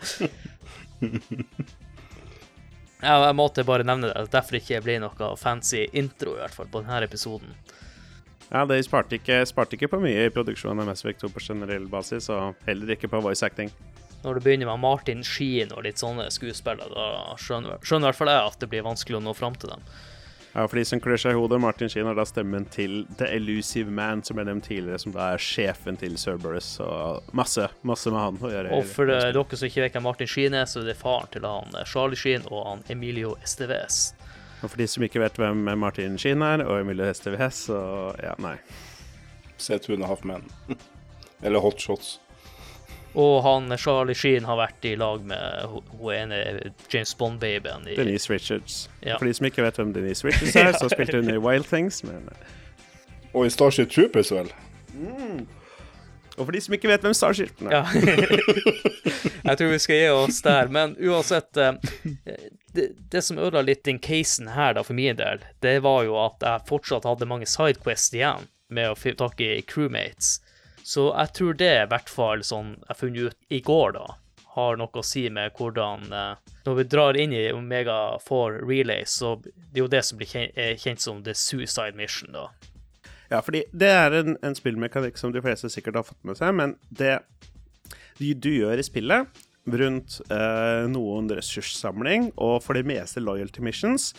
Jeg, 3.05 3.21
jeg 3.21 3.37
måtte 3.37 3.65
bare 3.69 3.85
nevne 3.85 4.09
det, 4.09 4.21
derfor 4.33 4.57
ikke 4.57 4.79
ble 4.81 4.95
noe 5.03 5.27
fancy 5.37 5.83
intro, 5.93 6.39
i 6.39 6.41
hvert 6.41 6.55
fall, 6.57 6.71
på 6.73 6.81
denne 6.81 7.03
episoden. 7.05 7.51
Ja, 8.49 8.63
det 8.69 8.79
sparte 8.87 9.19
ikke, 9.19 9.43
sparte 9.49 9.77
ikke 9.77 9.91
på 9.93 10.01
mye 10.01 10.25
i 10.25 10.33
produksjonen 10.33 10.81
av 10.81 10.89
Mass 10.89 11.05
Effect 11.05 11.25
2 11.25 11.31
på 11.35 11.43
generell 11.45 11.85
basis, 11.91 12.31
og 12.33 12.57
heller 12.69 12.95
ikke 12.95 13.11
på 13.13 13.21
voice 13.25 13.45
acting. 13.45 13.69
Når 14.25 14.39
det 14.39 14.45
begynner 14.47 14.71
med 14.71 14.81
Martin 14.81 15.21
Sheen 15.27 15.73
og 15.77 15.85
litt 15.85 16.01
sånne 16.01 16.31
skuespillere, 16.33 16.89
da 16.95 17.37
skjønner, 17.41 17.83
skjønner 17.85 18.07
i 18.07 18.11
hvert 18.13 18.21
fall 18.23 18.33
jeg 18.33 18.53
at 18.55 18.61
det 18.63 18.71
blir 18.73 18.87
vanskelig 18.87 19.21
å 19.21 19.25
nå 19.27 19.37
fram 19.37 19.59
til 19.61 19.75
dem. 19.75 19.85
Ja, 20.55 20.69
for 20.69 20.79
de 20.79 20.85
som 20.87 21.01
klør 21.03 21.19
seg 21.19 21.35
i 21.35 21.39
hodet, 21.39 21.59
Martin 21.59 21.89
Sheen 21.91 22.07
har 22.07 22.15
da 22.15 22.23
stemmen 22.29 22.63
til 22.71 23.01
The 23.19 23.27
Elusive 23.35 23.91
Man, 23.91 24.21
som 24.23 24.39
ble 24.39 24.45
nevnt 24.47 24.69
tidligere, 24.69 25.01
som 25.03 25.11
da 25.17 25.33
er 25.35 25.43
sjefen 25.43 25.99
til 25.99 26.15
Cerberus, 26.21 26.77
og 26.85 27.33
masse, 27.35 27.67
masse 27.83 28.13
med 28.15 28.23
han 28.23 28.39
å 28.39 28.53
gjøre. 28.53 28.77
Og 28.77 28.87
for 28.87 29.11
det 29.11 29.17
eh, 29.19 29.33
dere 29.35 29.59
som 29.59 29.67
ikke 29.67 29.83
vet 29.83 29.99
hvem 29.99 30.07
Martin 30.07 30.31
Sheen 30.31 30.55
er, 30.55 30.69
så 30.71 30.85
er 30.85 30.93
det 30.93 30.97
faren 31.01 31.33
til 31.35 31.49
han 31.49 31.75
eh, 31.75 31.83
Charlie 31.91 32.21
Sheen 32.21 32.47
og 32.53 32.63
han 32.69 32.87
Emilio 32.95 33.35
Esteves. 33.43 34.13
Og 34.61 34.71
for 34.71 34.79
de 34.79 34.87
som 34.95 35.03
ikke 35.03 35.25
vet 35.25 35.43
hvem 35.43 35.67
Martin 35.75 36.15
Sheen 36.23 36.47
er, 36.47 36.63
og 36.63 36.85
Emilio 36.85 37.11
Esteves, 37.11 37.65
så 37.67 37.81
ja, 38.23 38.39
nei. 38.39 38.55
Se 39.59 39.75
a 39.75 40.07
Half 40.07 40.23
Men. 40.23 40.47
Eller 41.43 41.59
Hot 41.67 41.83
Shots. 41.83 42.21
Og 43.15 43.43
han 43.47 43.71
eh, 43.73 43.81
Charlie 43.81 44.17
Sheen 44.19 44.47
har 44.49 44.59
vært 44.59 44.87
i 44.89 44.95
lag 44.99 45.23
med 45.27 45.67
hun 45.71 46.15
ene 46.15 46.41
James 46.93 47.15
Bond-babyen 47.19 47.87
Denise 47.95 48.33
Richards. 48.33 48.85
Ja. 49.03 49.19
For 49.19 49.29
de 49.29 49.35
som 49.39 49.49
ikke 49.49 49.65
vet 49.65 49.79
hvem 49.81 49.95
Denise 49.95 50.27
Richards 50.27 50.57
er, 50.59 50.73
så 50.81 50.91
spilte 50.93 51.21
hun 51.23 51.31
i 51.31 51.39
Wild 51.39 51.69
Things. 51.71 52.03
Men... 52.07 52.29
Og 53.35 53.47
i 53.47 53.53
Starship 53.55 53.91
Troopers, 53.95 54.33
vel? 54.35 54.51
Og 56.35 56.47
for 56.49 56.53
de 56.55 56.61
som 56.63 56.75
ikke 56.75 56.91
vet 56.91 57.05
hvem 57.07 57.15
Starship 57.15 57.63
er. 57.63 57.71
Ja. 57.71 57.83
jeg 59.49 59.59
tror 59.59 59.71
vi 59.71 59.83
skal 59.83 60.01
gi 60.01 60.11
oss 60.11 60.41
der, 60.43 60.71
men 60.75 60.97
uansett 60.99 61.61
eh, 61.63 61.79
det, 62.75 62.89
det 63.11 63.23
som 63.23 63.39
ødela 63.39 63.63
litt 63.63 63.85
den 63.87 64.01
casen 64.03 64.51
her, 64.55 64.75
da, 64.75 64.83
for 64.83 64.99
min 64.99 65.19
del, 65.19 65.45
det 65.63 65.77
var 65.87 66.03
jo 66.09 66.19
at 66.25 66.43
jeg 66.43 66.67
fortsatt 66.71 67.07
hadde 67.07 67.31
mange 67.31 67.47
sidequests 67.47 68.15
igjen 68.17 68.49
med 68.75 68.91
å 68.91 68.99
få 68.99 69.15
tak 69.19 69.39
i 69.45 69.61
crewmates. 69.71 70.41
Så 70.85 71.09
jeg 71.09 71.33
tror 71.39 71.57
det 71.57 71.73
i 71.73 71.89
hvert 71.89 72.13
fall 72.13 72.45
sånn 72.45 72.75
jeg 72.85 72.99
funnet 72.99 73.33
ut 73.33 73.57
i 73.57 73.61
går, 73.65 73.97
da, 73.97 74.05
har 74.55 74.77
noe 74.79 75.01
å 75.01 75.07
si 75.07 75.25
med 75.33 75.57
hvordan 75.57 76.13
eh, 76.13 76.53
Når 76.67 76.77
vi 76.79 76.85
drar 76.93 77.17
inn 77.19 77.33
i 77.35 77.47
Omega 77.53 78.19
4 78.23 78.61
Relay, 78.69 79.07
så 79.09 79.35
det 79.43 79.81
er 79.81 79.83
jo 79.83 79.91
det 79.91 80.05
som 80.07 80.21
blir 80.21 80.31
kjent, 80.31 80.61
kjent 80.81 81.03
som 81.03 81.25
The 81.25 81.35
Suicide 81.35 81.97
Mission, 81.99 82.37
da. 82.37 82.49
Ja, 83.33 83.41
fordi 83.43 83.65
det 83.73 83.91
er 83.91 84.15
en, 84.21 84.37
en 84.45 84.55
spillmekanikk 84.55 85.19
som 85.19 85.33
de 85.35 85.43
fleste 85.43 85.73
sikkert 85.73 85.99
har 85.99 86.07
fått 86.07 86.21
med 86.29 86.39
seg, 86.39 86.53
men 86.55 86.77
det 86.93 87.17
du, 88.21 88.51
gjør 88.53 88.79
i 88.79 88.87
spillet 88.87 89.43
rundt 89.65 90.21
eh, 90.29 90.85
noen 90.93 91.31
ressurssamling, 91.33 92.29
og 92.37 92.61
for 92.63 92.77
det 92.77 92.85
meste 92.87 93.23
loyalty 93.25 93.65
missions, 93.65 94.13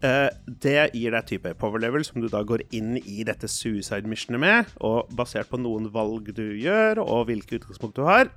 det 0.00 0.76
gir 0.96 1.12
deg 1.12 1.26
type 1.28 1.54
power 1.60 1.82
level 1.82 2.04
som 2.06 2.22
du 2.22 2.28
da 2.32 2.40
går 2.46 2.62
inn 2.76 2.94
i 3.00 3.24
dette 3.28 3.48
suicide 3.50 4.08
missionet 4.08 4.40
med, 4.40 4.70
og 4.80 5.10
basert 5.16 5.50
på 5.50 5.60
noen 5.60 5.90
valg 5.92 6.30
du 6.36 6.46
gjør, 6.56 7.02
og 7.04 7.26
hvilke 7.28 7.58
utgangspunkt 7.60 7.98
du 7.98 8.06
har, 8.08 8.30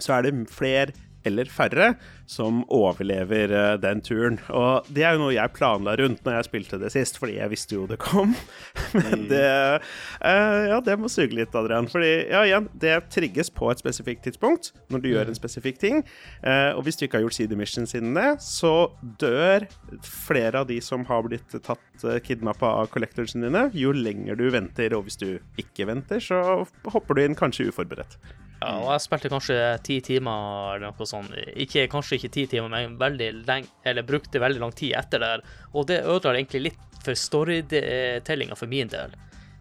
så 0.00 0.16
er 0.16 0.26
det 0.26 0.34
flere 0.50 0.94
eller 1.24 1.48
færre 1.50 1.94
som 2.30 2.62
overlever 2.72 3.52
uh, 3.52 3.74
den 3.80 4.00
turen. 4.04 4.38
Og 4.48 4.86
det 4.94 5.04
er 5.04 5.16
jo 5.16 5.24
noe 5.24 5.34
jeg 5.34 5.52
planla 5.56 5.96
rundt 6.00 6.24
når 6.24 6.38
jeg 6.38 6.48
spilte 6.48 6.80
det 6.80 6.92
sist, 6.94 7.18
fordi 7.20 7.36
jeg 7.38 7.52
visste 7.52 7.76
jo 7.76 7.86
det 7.88 7.98
kom. 8.02 8.34
Men 8.96 9.26
det 9.30 9.44
uh, 9.44 10.62
Ja, 10.70 10.80
det 10.84 10.96
må 11.00 11.10
suge 11.12 11.36
litt, 11.36 11.54
Adrian. 11.56 11.88
Fordi, 11.90 12.12
ja, 12.32 12.44
igjen, 12.48 12.68
det 12.80 12.96
trigges 13.12 13.52
på 13.54 13.68
et 13.72 13.82
spesifikt 13.82 14.24
tidspunkt 14.28 14.72
når 14.92 15.04
du 15.04 15.10
gjør 15.12 15.32
en 15.32 15.38
spesifikk 15.38 15.80
ting. 15.82 16.02
Uh, 16.44 16.72
og 16.76 16.84
hvis 16.86 17.00
du 17.00 17.06
ikke 17.06 17.20
har 17.20 17.26
gjort 17.26 17.38
side 17.38 17.58
missions 17.60 17.94
siden 17.94 18.16
det, 18.16 18.30
så 18.44 18.74
dør 19.20 19.68
flere 20.04 20.64
av 20.64 20.70
de 20.70 20.80
som 20.84 21.04
har 21.08 21.24
blitt 21.26 21.58
tatt 21.64 22.06
kidnappa 22.24 22.72
av 22.82 22.88
collectorsene 22.92 23.48
dine, 23.48 23.68
jo 23.76 23.92
lenger 23.94 24.40
du 24.40 24.48
venter. 24.54 24.96
Og 24.96 25.06
hvis 25.08 25.20
du 25.20 25.28
ikke 25.60 25.88
venter, 25.90 26.22
så 26.22 26.64
hopper 26.92 27.16
du 27.16 27.24
inn 27.24 27.38
kanskje 27.38 27.68
uforberedt. 27.70 28.18
Ja, 28.64 28.78
og 28.80 28.90
jeg 28.94 29.04
spilte 29.04 29.30
kanskje 29.32 29.58
ti 29.84 29.98
timer 30.04 30.78
eller 30.78 30.88
noe 30.88 31.08
sånt. 31.08 31.34
Ikke, 31.60 31.84
kanskje 31.92 32.18
ikke 32.18 32.32
ti 32.32 32.46
timer, 32.54 32.72
men 32.72 32.96
veldig 33.00 33.30
lenge, 33.44 33.70
eller 33.84 34.06
brukte 34.08 34.42
veldig 34.42 34.62
lang 34.62 34.72
tid 34.76 34.96
etter 34.98 35.20
det. 35.20 35.32
Og 35.74 35.88
det 35.90 36.00
ødela 36.02 36.38
egentlig 36.38 36.70
litt 36.70 36.98
for 37.04 37.18
storytellinga 37.18 38.56
for 38.56 38.70
min 38.70 38.90
del. 38.92 39.12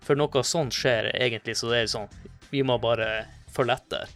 For 0.03 0.19
noe 0.19 0.43
sånt 0.47 0.75
skjer 0.75 1.11
egentlig, 1.13 1.57
så 1.59 1.71
det 1.71 1.83
er 1.83 1.91
sånn 1.91 2.11
Vi 2.51 2.63
må 2.63 2.77
bare 2.79 3.25
følge 3.53 3.75
etter. 3.79 4.11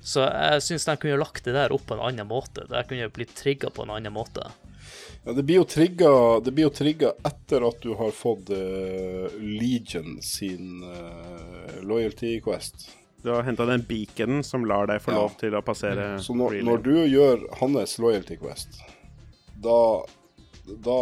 Så 0.00 0.24
jeg 0.24 0.64
syns 0.64 0.86
de 0.88 0.96
kunne 1.00 1.20
lagt 1.20 1.44
det 1.44 1.54
der 1.56 1.72
opp 1.74 1.86
på 1.88 1.96
en 1.96 2.06
annen 2.06 2.28
måte. 2.28 2.64
Det 2.68 2.86
kunne 2.88 3.10
blitt 3.12 3.34
trigga 3.36 3.70
på 3.72 3.84
en 3.84 3.94
annen 3.96 4.14
måte. 4.14 4.46
Ja, 5.24 5.34
det 5.36 5.44
blir 5.44 5.60
jo 5.60 5.66
trigga, 5.68 6.12
det 6.40 6.54
blir 6.56 6.68
jo 6.68 6.72
trigga 6.72 7.12
etter 7.28 7.66
at 7.68 7.82
du 7.84 7.92
har 7.98 8.14
fått 8.16 8.48
uh, 8.54 9.28
Legion 9.36 10.16
sin 10.24 10.80
uh, 10.84 11.80
loyalty 11.84 12.38
quest. 12.44 12.88
Du 13.22 13.30
har 13.34 13.42
henta 13.44 13.66
den 13.68 13.82
beaconen 13.84 14.42
som 14.44 14.64
lar 14.64 14.86
deg 14.88 15.02
få 15.04 15.12
Ja. 15.12 15.18
lov 15.24 15.34
til 15.40 15.52
å 15.52 15.60
passere 15.62 16.18
Så 16.24 16.32
når, 16.34 16.62
når 16.64 16.82
du 16.82 16.94
gjør 17.06 17.42
hans 17.60 17.98
loyalty 17.98 18.36
quest, 18.40 18.80
da 19.60 20.02
Da 20.84 20.96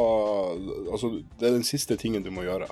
Altså, 0.93 1.23
det 1.39 1.47
er 1.49 1.53
den 1.59 1.63
siste 1.67 1.97
tingen 2.01 2.23
du 2.25 2.31
må 2.31 2.43
gjøre. 2.47 2.69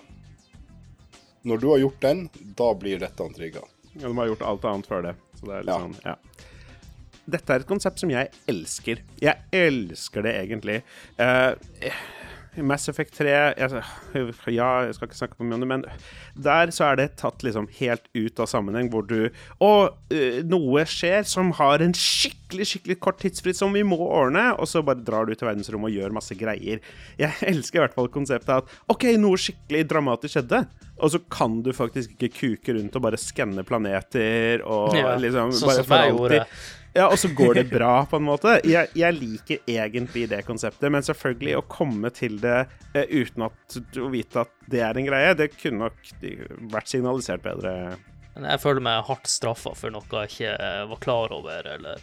Når 1.47 1.60
du 1.60 1.66
har 1.70 1.78
gjort 1.78 2.01
den, 2.01 2.28
da 2.56 2.73
blir 2.74 2.98
dette 2.98 3.27
trigga. 3.36 3.60
Ja, 3.94 4.09
du 4.09 4.14
må 4.14 4.23
ha 4.24 4.28
gjort 4.31 4.43
alt 4.43 4.64
annet 4.64 4.86
før 4.86 5.02
det. 5.02 5.14
Så 5.39 5.47
det 5.47 5.55
er 5.55 5.62
litt 5.62 5.74
Ja. 5.74 5.78
sånn, 5.78 5.97
ja. 6.05 6.14
Dette 7.28 7.51
er 7.51 7.60
et 7.60 7.66
konsept 7.66 7.98
som 7.98 8.09
jeg 8.10 8.31
elsker. 8.48 9.01
Jeg 9.20 9.36
elsker 9.52 10.23
det 10.23 10.35
egentlig. 10.48 10.82
Eh, 11.18 11.55
Mass 12.65 12.89
Effect 12.89 13.16
3 13.19 13.33
jeg, 13.57 13.83
Ja, 14.55 14.69
jeg 14.87 14.97
skal 14.97 15.09
ikke 15.09 15.19
snakke 15.19 15.41
om 15.43 15.53
det, 15.53 15.69
men 15.69 15.85
der 16.37 16.73
så 16.74 16.91
er 16.91 17.01
det 17.01 17.09
tatt 17.20 17.45
liksom 17.45 17.69
helt 17.78 18.07
ut 18.16 18.41
av 18.43 18.49
sammenheng, 18.51 18.91
hvor 18.93 19.07
du 19.09 19.28
Og 19.65 20.15
eh, 20.15 20.43
noe 20.47 20.85
skjer 20.89 21.27
som 21.28 21.53
har 21.59 21.85
en 21.85 21.95
skikkelig, 21.97 22.69
skikkelig 22.73 22.99
kort 23.03 23.20
tidsfrist 23.23 23.62
som 23.62 23.74
vi 23.77 23.85
må 23.87 23.99
ordne, 24.07 24.49
og 24.57 24.69
så 24.70 24.83
bare 24.87 25.03
drar 25.05 25.28
du 25.28 25.35
til 25.35 25.49
verdensrommet 25.49 25.91
og 25.91 25.99
gjør 25.99 26.16
masse 26.16 26.37
greier. 26.39 26.83
Jeg 27.20 27.37
elsker 27.53 27.81
i 27.81 27.85
hvert 27.85 27.97
fall 27.97 28.11
konseptet 28.12 28.55
at 28.57 28.77
OK, 28.93 29.09
noe 29.20 29.41
skikkelig 29.41 29.87
dramatisk 29.91 30.39
skjedde, 30.39 30.65
og 30.97 31.12
så 31.12 31.20
kan 31.33 31.61
du 31.65 31.73
faktisk 31.77 32.16
ikke 32.16 32.33
kuke 32.39 32.77
rundt 32.78 32.97
og 32.97 33.05
bare 33.05 33.20
skanne 33.20 33.66
planeter 33.69 34.65
og 34.65 34.97
Ja, 34.97 35.16
liksom 35.20 35.53
sånn 35.53 35.81
som 35.83 35.89
for 35.89 36.01
jeg 36.01 36.12
alltid 36.15 36.39
gjorde. 36.39 36.45
Ja, 36.97 37.06
og 37.12 37.18
så 37.20 37.31
går 37.36 37.60
det 37.60 37.66
bra, 37.77 37.93
på 38.09 38.18
en 38.18 38.27
måte. 38.27 38.56
Jeg, 38.66 38.90
jeg 38.97 39.16
liker 39.16 39.70
egentlig 39.70 40.27
det 40.32 40.43
konseptet, 40.48 40.89
men 40.93 41.05
selvfølgelig 41.06 41.56
å 41.60 41.64
komme 41.70 42.10
til 42.14 42.40
det 42.43 42.66
uh, 42.97 43.05
uten 43.12 43.47
at 43.51 43.78
å 44.02 44.10
vite 44.12 44.44
at 44.47 44.52
det 44.70 44.82
er 44.82 44.98
en 44.98 45.09
greie, 45.09 45.39
det 45.39 45.52
kunne 45.56 45.89
nok 45.90 46.12
vært 46.73 46.93
signalisert 46.93 47.44
bedre. 47.44 47.97
Men 48.36 48.51
jeg 48.51 48.60
føler 48.60 48.85
meg 48.85 49.06
hardt 49.09 49.31
straffa 49.32 49.73
for 49.77 49.94
noe 49.94 50.05
jeg 50.27 50.32
ikke 50.32 50.52
eh, 50.60 50.82
var 50.90 50.98
klar 51.01 51.32
over, 51.32 51.68
eller 51.73 52.02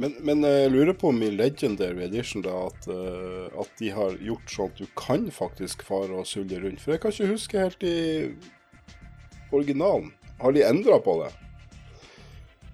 Men, 0.00 0.14
men 0.24 0.44
jeg 0.46 0.70
lurer 0.72 0.94
på 0.96 1.10
om 1.10 1.18
i 1.26 1.28
Legendary 1.34 2.06
Edition 2.06 2.44
da, 2.46 2.54
at, 2.70 2.86
eh, 2.88 3.48
at 3.60 3.72
de 3.80 3.90
har 3.92 4.14
gjort 4.22 4.54
sånn 4.54 4.70
at 4.70 4.80
du 4.80 4.86
kan 4.96 5.26
faktisk 5.34 5.82
fare 5.84 6.22
og 6.22 6.28
sulle 6.30 6.60
rundt. 6.62 6.80
For 6.80 6.94
jeg 6.94 7.02
kan 7.02 7.12
ikke 7.12 7.32
huske 7.34 7.64
helt 7.66 7.84
i 7.84 7.98
originalen. 9.52 10.12
Har 10.38 10.54
de 10.54 10.64
endra 10.64 11.00
på 11.02 11.18
det? 11.24 11.32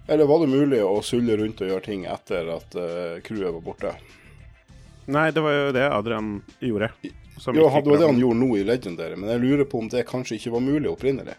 Eller 0.07 0.25
var 0.29 0.39
det 0.39 0.51
mulig 0.51 0.83
å 0.85 1.01
sulle 1.01 1.37
rundt 1.37 1.61
og 1.65 1.71
gjøre 1.71 1.85
ting 1.85 2.05
etter 2.05 2.49
at 2.53 2.77
uh, 2.77 3.17
crewet 3.25 3.55
var 3.55 3.63
borte? 3.65 3.93
Nei, 5.05 5.31
det 5.33 5.41
var 5.41 5.53
jo 5.53 5.71
det 5.73 5.85
Adrian 5.89 6.29
gjorde. 6.59 6.91
som 7.37 7.57
Jo, 7.57 7.65
det 7.69 7.89
var 7.89 7.97
det 7.97 8.09
han 8.11 8.21
gjorde 8.21 8.39
nå 8.39 8.49
i 8.57 8.63
Legendary, 8.63 9.17
men 9.17 9.29
jeg 9.33 9.41
lurer 9.41 9.69
på 9.69 9.81
om 9.81 9.89
det 9.89 10.05
kanskje 10.09 10.37
ikke 10.37 10.53
var 10.57 10.65
mulig 10.65 10.89
opprinnelig. 10.89 11.37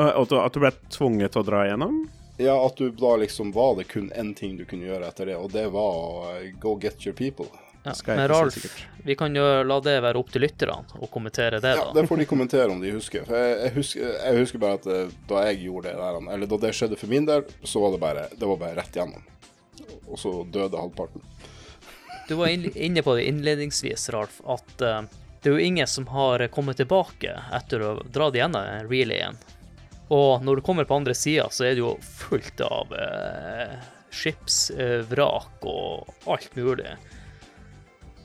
At 0.00 0.28
du, 0.28 0.36
at 0.40 0.54
du 0.54 0.62
ble 0.62 0.72
tvunget 0.92 1.34
til 1.34 1.42
å 1.42 1.48
dra 1.48 1.64
igjennom? 1.66 2.04
Ja, 2.40 2.54
at 2.66 2.76
du 2.80 2.88
da 2.96 3.16
liksom 3.20 3.52
var 3.52 3.74
det 3.76 3.84
kun 3.90 4.08
én 4.16 4.32
ting 4.34 4.56
du 4.56 4.64
kunne 4.64 4.88
gjøre 4.88 5.08
etter 5.08 5.28
det, 5.28 5.36
og 5.36 5.50
det 5.52 5.66
var 5.74 5.98
å 6.04 6.30
eh, 6.38 6.52
go 6.60 6.72
get 6.80 7.04
your 7.04 7.16
people. 7.16 7.48
Ja. 7.82 7.94
Men 8.06 8.28
Ralf, 8.28 8.86
vi 9.04 9.16
kan 9.16 9.36
jo 9.36 9.44
la 9.64 9.78
det 9.80 9.96
være 10.04 10.20
opp 10.20 10.32
til 10.32 10.44
lytterne 10.44 10.98
å 11.00 11.08
kommentere 11.12 11.60
det, 11.62 11.72
da. 11.72 11.86
Ja. 11.86 11.92
Det 11.96 12.04
får 12.08 12.20
de 12.20 12.26
kommentere 12.28 12.68
om 12.68 12.80
de 12.82 12.92
husker. 12.92 13.24
For 13.28 13.38
jeg, 13.38 13.54
jeg, 13.62 13.74
husker, 13.78 14.10
jeg 14.18 14.40
husker 14.42 14.62
bare 14.62 14.80
at 14.80 14.88
eh, 14.92 15.14
da 15.30 15.44
jeg 15.48 15.62
gjorde 15.64 15.88
det 15.88 16.02
der, 16.02 16.18
eller 16.34 16.50
da 16.50 16.58
det 16.66 16.74
skjedde 16.76 16.98
for 17.00 17.12
min 17.12 17.28
del, 17.28 17.46
så 17.64 17.80
var 17.84 17.94
det 17.94 18.00
bare, 18.02 18.26
det 18.36 18.50
var 18.50 18.60
bare 18.60 18.76
rett 18.82 19.00
gjennom. 19.00 19.24
Og 20.10 20.20
så 20.20 20.34
døde 20.52 20.80
halvparten. 20.80 21.24
Du 22.28 22.36
var 22.38 22.52
inne 22.52 23.02
på 23.02 23.14
det 23.16 23.24
innledningsvis, 23.26 24.10
Ralf, 24.14 24.42
at 24.44 24.84
eh, 24.84 25.00
det 25.40 25.48
er 25.48 25.56
jo 25.56 25.70
ingen 25.70 25.88
som 25.88 26.06
har 26.12 26.44
kommet 26.52 26.76
tilbake 26.76 27.32
etter 27.56 27.80
å 27.80 27.94
ha 27.94 28.04
dratt 28.12 28.36
gjennom 28.36 28.66
den 28.66 28.90
relayen. 28.90 29.40
Og 30.12 30.44
når 30.44 30.58
du 30.58 30.66
kommer 30.66 30.84
på 30.84 30.98
andre 31.00 31.14
sida, 31.14 31.46
så 31.54 31.64
er 31.64 31.78
det 31.78 31.84
jo 31.84 31.94
fullt 32.02 32.60
av 32.66 32.92
eh, 32.92 33.72
skipsvrak 34.12 35.64
og 35.70 36.28
alt 36.28 36.56
mulig. 36.58 36.92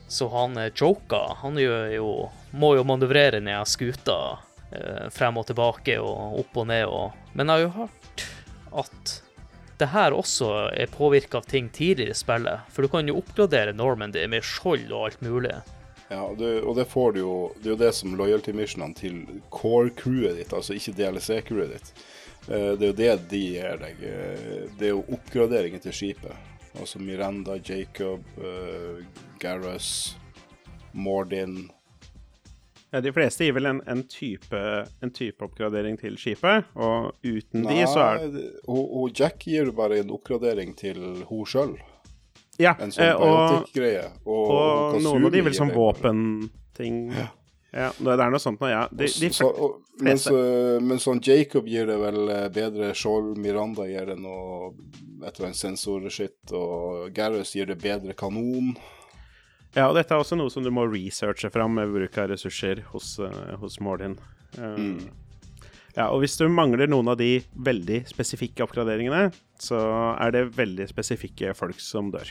Så 0.08 0.28
han 0.30 0.56
eh, 0.56 0.70
Joka, 0.74 1.34
han 1.42 1.58
jo, 1.58 2.30
må 2.54 2.74
jo 2.76 2.84
manøvrere 2.86 3.40
ned 3.42 3.66
skuta 3.66 4.18
eh, 4.72 5.06
frem 5.10 5.36
og 5.40 5.46
tilbake 5.50 5.98
og 6.00 6.40
opp 6.44 6.56
og 6.62 6.66
ned 6.70 6.86
og 6.86 7.12
Men 7.34 7.48
jeg 7.50 7.56
har 7.56 7.64
jo 7.64 7.72
hørt 7.84 8.26
at 8.86 9.16
det 9.78 9.90
her 9.92 10.14
også 10.16 10.70
er 10.72 10.86
påvirka 10.88 11.36
av 11.42 11.44
ting 11.50 11.66
tidligere 11.68 12.14
i 12.14 12.16
spillet. 12.16 12.62
For 12.72 12.80
du 12.82 12.88
kan 12.88 13.08
jo 13.10 13.18
oppgradere 13.20 13.74
Normandy 13.76 14.22
med 14.32 14.44
skjold 14.46 14.88
og 14.88 15.02
alt 15.10 15.20
mulig. 15.20 15.52
Ja, 16.08 16.22
og 16.22 16.38
det, 16.38 16.62
og 16.62 16.76
det 16.78 16.86
får 16.88 17.12
du 17.12 17.18
jo 17.20 17.32
Det 17.58 17.66
er 17.66 17.72
jo 17.74 17.80
det 17.80 17.92
som 17.98 18.14
loyalty-missionene 18.16 18.94
til 18.96 19.16
core-crewet 19.50 20.36
ditt, 20.38 20.52
altså 20.54 20.76
ikke 20.78 20.94
DLC-crewet 20.96 21.72
ditt. 21.74 21.90
Eh, 22.48 22.72
Det 22.78 22.86
er 22.86 22.92
jo 22.92 22.98
det 23.02 23.28
de 23.32 23.40
gir 23.42 23.76
deg. 23.82 24.00
eh, 24.06 24.68
Det 24.78 24.86
er 24.88 24.94
jo 24.94 25.02
oppgraderingen 25.18 25.82
til 25.82 25.92
skipet. 25.92 26.32
Altså 26.80 26.98
Miranda, 27.00 27.56
Jacob, 27.64 28.20
uh, 28.38 29.00
Garrus, 29.40 30.16
Mordin 30.92 31.70
Ja, 32.92 33.00
de 33.02 33.10
fleste 33.12 33.44
gir 33.44 33.52
vel 33.56 33.66
en, 33.66 33.80
en, 33.90 34.02
type, 34.08 34.60
en 35.02 35.10
type 35.12 35.42
oppgradering 35.44 35.98
til 36.00 36.14
skipet, 36.20 36.68
og 36.78 37.10
uten 37.26 37.66
de 37.66 37.80
så 37.90 38.04
er 38.04 38.20
Nei, 38.22 38.28
det- 38.36 38.52
og, 38.68 38.82
hun 38.94 39.10
Jack 39.18 39.42
gir 39.50 39.72
bare 39.76 39.98
en 40.00 40.12
oppgradering 40.14 40.70
til 40.78 41.00
hun 41.28 41.44
sjøl. 41.48 41.74
Ja, 42.62 42.72
En 42.80 42.92
sånn 42.94 43.04
eh, 43.04 43.16
og. 43.20 43.66
Og, 44.24 44.52
og 44.94 45.02
noen 45.04 45.26
av 45.28 45.34
de 45.34 45.42
vil 45.44 45.56
som 45.58 45.68
våpenting. 45.74 47.02
Ja, 47.12 47.26
det 47.76 48.14
er 48.14 48.30
noe 48.32 48.40
sånt 48.40 48.62
nå, 48.62 48.70
ja. 48.72 48.84
De, 48.90 49.08
de, 49.08 49.28
så, 49.34 49.48
og, 49.50 49.82
men, 50.00 50.20
men 50.86 51.02
sånn 51.02 51.20
Jacob 51.24 51.68
gir 51.68 51.88
det 51.90 51.98
vel 52.00 52.22
eh, 52.32 52.46
bedre 52.52 52.92
skjold, 52.96 53.34
Miranda 53.42 53.84
gir 53.90 54.08
det 54.08 54.16
noe 54.20 54.72
et 55.24 55.36
eller 55.36 55.50
annet 55.50 55.60
sensorskitt, 55.60 56.54
og 56.56 57.10
Garrus 57.16 57.52
gir 57.56 57.68
det 57.68 57.78
bedre 57.82 58.16
kanon. 58.16 58.74
Ja, 59.76 59.90
og 59.90 59.96
dette 59.98 60.14
er 60.14 60.22
også 60.22 60.38
noe 60.40 60.52
som 60.52 60.64
du 60.64 60.72
må 60.72 60.86
researche 60.88 61.50
fram 61.52 61.76
med 61.76 61.92
bruk 61.92 62.16
av 62.22 62.30
ressurser 62.32 62.80
hos, 62.94 63.18
uh, 63.20 63.56
hos 63.60 63.80
Mordin. 63.84 64.16
Um, 64.56 65.08
Ja, 65.96 66.10
og 66.12 66.20
hvis 66.20 66.36
du 66.36 66.44
mangler 66.52 66.90
noen 66.92 67.08
av 67.08 67.16
de 67.16 67.38
veldig 67.64 68.02
spesifikke 68.10 68.66
oppgraderingene, 68.66 69.30
så 69.56 69.78
er 70.20 70.34
det 70.34 70.42
veldig 70.58 70.84
spesifikke 70.90 71.54
folk 71.56 71.80
som 71.80 72.10
dør. 72.12 72.28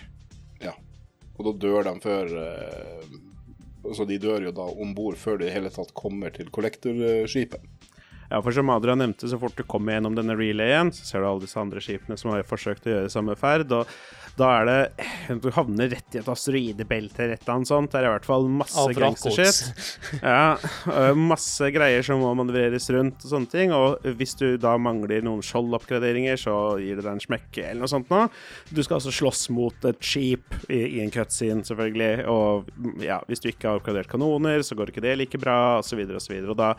Ja. 0.61 0.75
Og 1.35 1.47
da 1.47 1.53
dør 1.63 1.87
de 1.87 1.93
før 2.03 2.35
eh, 2.43 3.15
Altså, 3.85 4.07
de 4.09 4.17
dør 4.21 4.47
jo 4.47 4.53
da 4.55 4.65
om 4.81 4.93
bord 4.97 5.17
før 5.21 5.39
de 5.41 5.49
i 5.49 5.53
hele 5.53 5.71
tatt 5.73 5.93
kommer 5.97 6.33
til 6.33 6.49
kollektorskipet. 6.53 7.63
Ja, 8.25 8.39
for 8.41 8.55
som 8.55 8.71
Adrian 8.73 8.97
nevnte, 8.97 9.29
så 9.29 9.37
fort 9.37 9.57
du 9.57 9.61
kommer 9.69 9.93
gjennom 9.93 10.15
denne 10.17 10.33
relayen, 10.37 10.89
så 10.95 11.05
ser 11.05 11.21
du 11.21 11.27
alle 11.29 11.43
disse 11.43 11.59
andre 11.61 11.81
skipene 11.83 12.17
som 12.17 12.31
har 12.33 12.47
forsøkt 12.49 12.87
å 12.87 12.95
gjøre 12.95 13.11
samme 13.13 13.35
ferd, 13.37 13.69
og 13.77 13.91
da 14.39 14.49
er 14.59 14.67
det 14.69 15.39
Du 15.43 15.49
havner 15.55 15.89
rett 15.93 16.15
i 16.15 16.19
et 16.19 16.29
asteroidebelte 16.29 17.27
et 17.33 17.47
eller 17.47 17.67
sånt. 17.67 17.91
Det 17.93 18.01
er 18.01 18.07
i 18.07 18.11
hvert 18.13 18.27
fall 18.27 18.47
masse 18.51 18.85
gangstershit. 18.97 19.61
Ja, 20.21 20.57
masse 21.17 21.69
greier 21.73 22.03
som 22.05 22.21
må 22.23 22.31
manøvreres 22.37 22.87
rundt 22.93 23.23
og 23.23 23.31
sånne 23.31 23.51
ting. 23.51 23.73
Og 23.75 24.03
hvis 24.19 24.35
du 24.39 24.47
da 24.61 24.75
mangler 24.81 25.23
noen 25.25 25.43
skjoldoppgraderinger, 25.45 26.39
så 26.39 26.55
gir 26.81 26.99
det 26.99 27.05
deg 27.05 27.13
en 27.15 27.23
smekk 27.23 27.61
eller 27.63 27.83
noe 27.83 27.91
sånt 27.91 28.11
noe. 28.13 28.27
Du 28.69 28.81
skal 28.83 28.99
altså 28.99 29.13
slåss 29.15 29.47
mot 29.55 29.87
et 29.87 30.01
skip 30.05 30.55
i, 30.69 30.81
i 30.97 31.01
en 31.03 31.13
cutscene, 31.13 31.65
selvfølgelig. 31.67 32.25
Og 32.31 32.69
mm, 32.75 33.05
ja, 33.05 33.19
hvis 33.29 33.43
du 33.43 33.49
ikke 33.51 33.71
har 33.71 33.81
oppgradert 33.81 34.11
kanoner, 34.11 34.63
så 34.65 34.77
går 34.77 34.91
ikke 34.91 35.05
det 35.05 35.15
like 35.19 35.41
bra, 35.41 35.57
osv., 35.81 36.03
osv. 36.05 36.35
Og, 36.41 36.51
og 36.53 36.59
da 36.59 36.71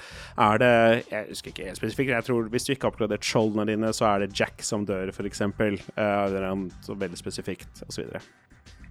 er 0.47 0.63
det 0.63 0.73
Jeg 1.11 1.31
husker 1.31 1.53
ikke 1.53 1.69
helt 1.71 1.81
spesifikt, 1.81 2.15
jeg 2.15 2.29
tror 2.29 2.51
hvis 2.53 2.69
du 2.69 2.75
ikke 2.75 2.89
har 2.89 2.95
oppgradert 2.95 3.27
skjoldene 3.27 3.69
dine, 3.71 3.93
så 3.97 4.09
er 4.13 4.25
det 4.25 4.33
Jack 4.37 4.65
som 4.67 4.87
dør, 4.89 5.13
f.eks. 5.15 5.45
Det 5.57 6.07
er 6.07 6.49
en 6.51 6.69
veldig 6.87 7.21
spesifikt, 7.47 7.83
osv. 7.89 8.05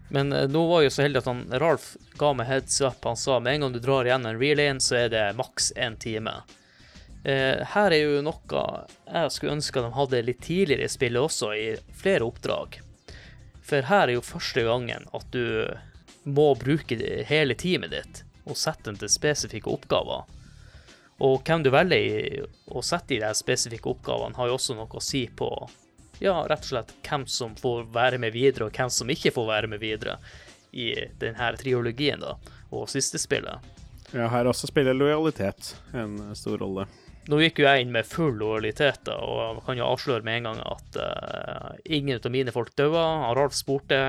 Men 0.09 0.33
eh, 0.33 0.47
nå 0.47 0.67
var 0.67 0.83
jeg 0.83 0.93
så 0.93 1.05
heldig 1.05 1.23
at 1.23 1.29
han, 1.29 1.45
Ralf 1.59 1.95
ga 2.17 2.33
meg 2.33 2.47
heads 2.47 2.81
up. 2.81 3.03
Han 3.03 3.17
sa 3.17 3.39
med 3.39 3.55
en 3.55 3.65
gang 3.65 3.73
du 3.73 3.79
drar 3.79 4.05
igjen 4.05 4.25
en 4.25 4.39
relane, 4.39 4.81
så 4.81 5.05
er 5.05 5.09
det 5.09 5.25
maks 5.37 5.73
én 5.75 5.97
time. 5.99 6.41
Eh, 7.25 7.63
her 7.73 7.91
er 7.91 8.01
jo 8.03 8.21
noe 8.21 8.65
jeg 9.09 9.33
skulle 9.33 9.57
ønske 9.57 9.81
de 9.81 9.95
hadde 9.95 10.25
litt 10.27 10.43
tidligere 10.45 10.85
i 10.85 10.93
spillet 10.93 11.21
også, 11.21 11.53
i 11.53 11.73
flere 11.97 12.27
oppdrag. 12.27 12.79
For 13.65 13.81
her 13.81 14.07
er 14.07 14.15
jo 14.19 14.25
første 14.25 14.61
gangen 14.61 15.09
at 15.13 15.25
du 15.33 15.65
må 16.25 16.53
bruke 16.57 16.97
hele 17.29 17.57
teamet 17.57 17.93
ditt 17.93 18.21
og 18.45 18.57
sette 18.57 18.91
den 18.91 18.97
til 19.01 19.09
spesifikke 19.09 19.71
oppgaver. 19.73 20.29
Og 21.25 21.41
hvem 21.47 21.63
du 21.63 21.71
velger 21.73 22.45
å 22.67 22.83
sette 22.85 23.15
i 23.15 23.21
de 23.23 23.31
spesifikke 23.33 23.89
oppgavene, 23.89 24.35
har 24.37 24.51
jo 24.51 24.57
også 24.59 24.75
noe 24.77 24.99
å 24.99 25.01
si 25.01 25.23
på 25.33 25.47
ja, 26.19 26.35
rett 26.47 26.65
og 26.65 26.71
slett 26.71 26.93
hvem 27.05 27.25
som 27.27 27.55
får 27.59 27.87
være 27.95 28.19
med 28.21 28.35
videre, 28.35 28.67
og 28.67 28.75
hvem 28.75 28.91
som 28.93 29.09
ikke 29.11 29.33
får 29.35 29.47
være 29.49 29.71
med 29.71 29.81
videre 29.83 30.19
i 30.75 30.91
denne 31.19 31.51
triologien, 31.59 32.23
da, 32.23 32.35
og 32.75 32.89
siste 32.91 33.19
spillet. 33.21 33.73
Ja, 34.13 34.27
her 34.31 34.47
også 34.47 34.69
spiller 34.69 34.95
lojalitet 34.95 35.73
en 35.97 36.19
stor 36.37 36.59
rolle. 36.61 36.85
Nå 37.25 37.39
gikk 37.41 37.59
jo 37.59 37.65
jeg 37.65 37.81
inn 37.81 37.93
med 37.93 38.05
full 38.05 38.35
lojalitet, 38.37 39.01
da, 39.07 39.17
og 39.17 39.39
jeg 39.41 39.63
kan 39.65 39.79
jo 39.79 39.87
avsløre 39.89 40.25
med 40.27 40.39
en 40.39 40.49
gang 40.51 40.61
at 40.61 40.99
uh, 41.01 41.71
ingen 41.85 42.19
av 42.19 42.31
mine 42.33 42.53
folk 42.53 42.75
døde. 42.77 43.01
Ralf 43.39 43.55
spurte 43.57 44.01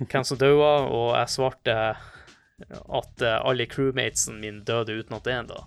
hvem 0.00 0.26
som 0.26 0.40
døde, 0.40 0.72
og 0.90 1.12
jeg 1.14 1.34
svarte 1.36 1.76
at 1.76 3.22
uh, 3.22 3.38
alle 3.46 3.68
crewmatesen 3.70 4.40
mine 4.42 4.64
døde 4.66 4.98
uten 4.98 5.20
at 5.20 5.30
én, 5.30 5.52
da. 5.52 5.62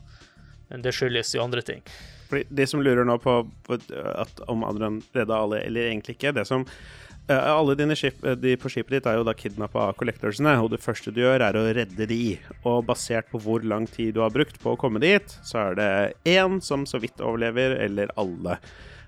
Men 0.69 0.83
det 0.83 0.93
skyldes 0.97 1.31
jo 1.37 1.45
andre 1.45 1.63
ting. 1.65 1.85
Fordi 2.29 2.45
De 2.49 2.65
som 2.69 2.81
lurer 2.83 3.07
nå 3.07 3.17
på 3.21 3.41
på 3.65 3.77
at 4.15 4.41
om 4.47 4.63
Adrian 4.67 5.01
redda 5.15 5.37
alle 5.43 5.63
eller 5.65 5.89
egentlig 5.89 6.17
ikke 6.17 6.33
Det 6.37 6.45
som 6.47 6.65
uh, 6.65 7.49
Alle 7.51 7.75
dine 7.77 7.97
skip, 7.97 8.21
eh, 8.25 8.37
de 8.37 8.55
på 8.59 8.71
skipet 8.71 8.97
ditt 8.97 9.09
er 9.09 9.19
jo 9.19 9.25
da 9.27 9.35
kidnappa 9.37 9.89
av 9.89 9.97
collectorsene, 9.99 10.55
og 10.61 10.71
det 10.73 10.81
første 10.83 11.13
du 11.13 11.21
gjør, 11.21 11.43
er 11.45 11.57
å 11.57 11.65
redde 11.77 12.07
de. 12.09 12.37
Og 12.63 12.85
basert 12.87 13.29
på 13.31 13.41
hvor 13.43 13.65
lang 13.65 13.85
tid 13.89 14.15
du 14.17 14.23
har 14.23 14.33
brukt 14.33 14.57
på 14.61 14.73
å 14.73 14.79
komme 14.79 15.01
dit, 15.03 15.35
så 15.45 15.69
er 15.69 15.79
det 15.79 15.91
én 16.37 16.57
som 16.65 16.87
så 16.89 17.01
vidt 17.01 17.21
overlever, 17.21 17.77
eller 17.85 18.13
alle. 18.19 18.57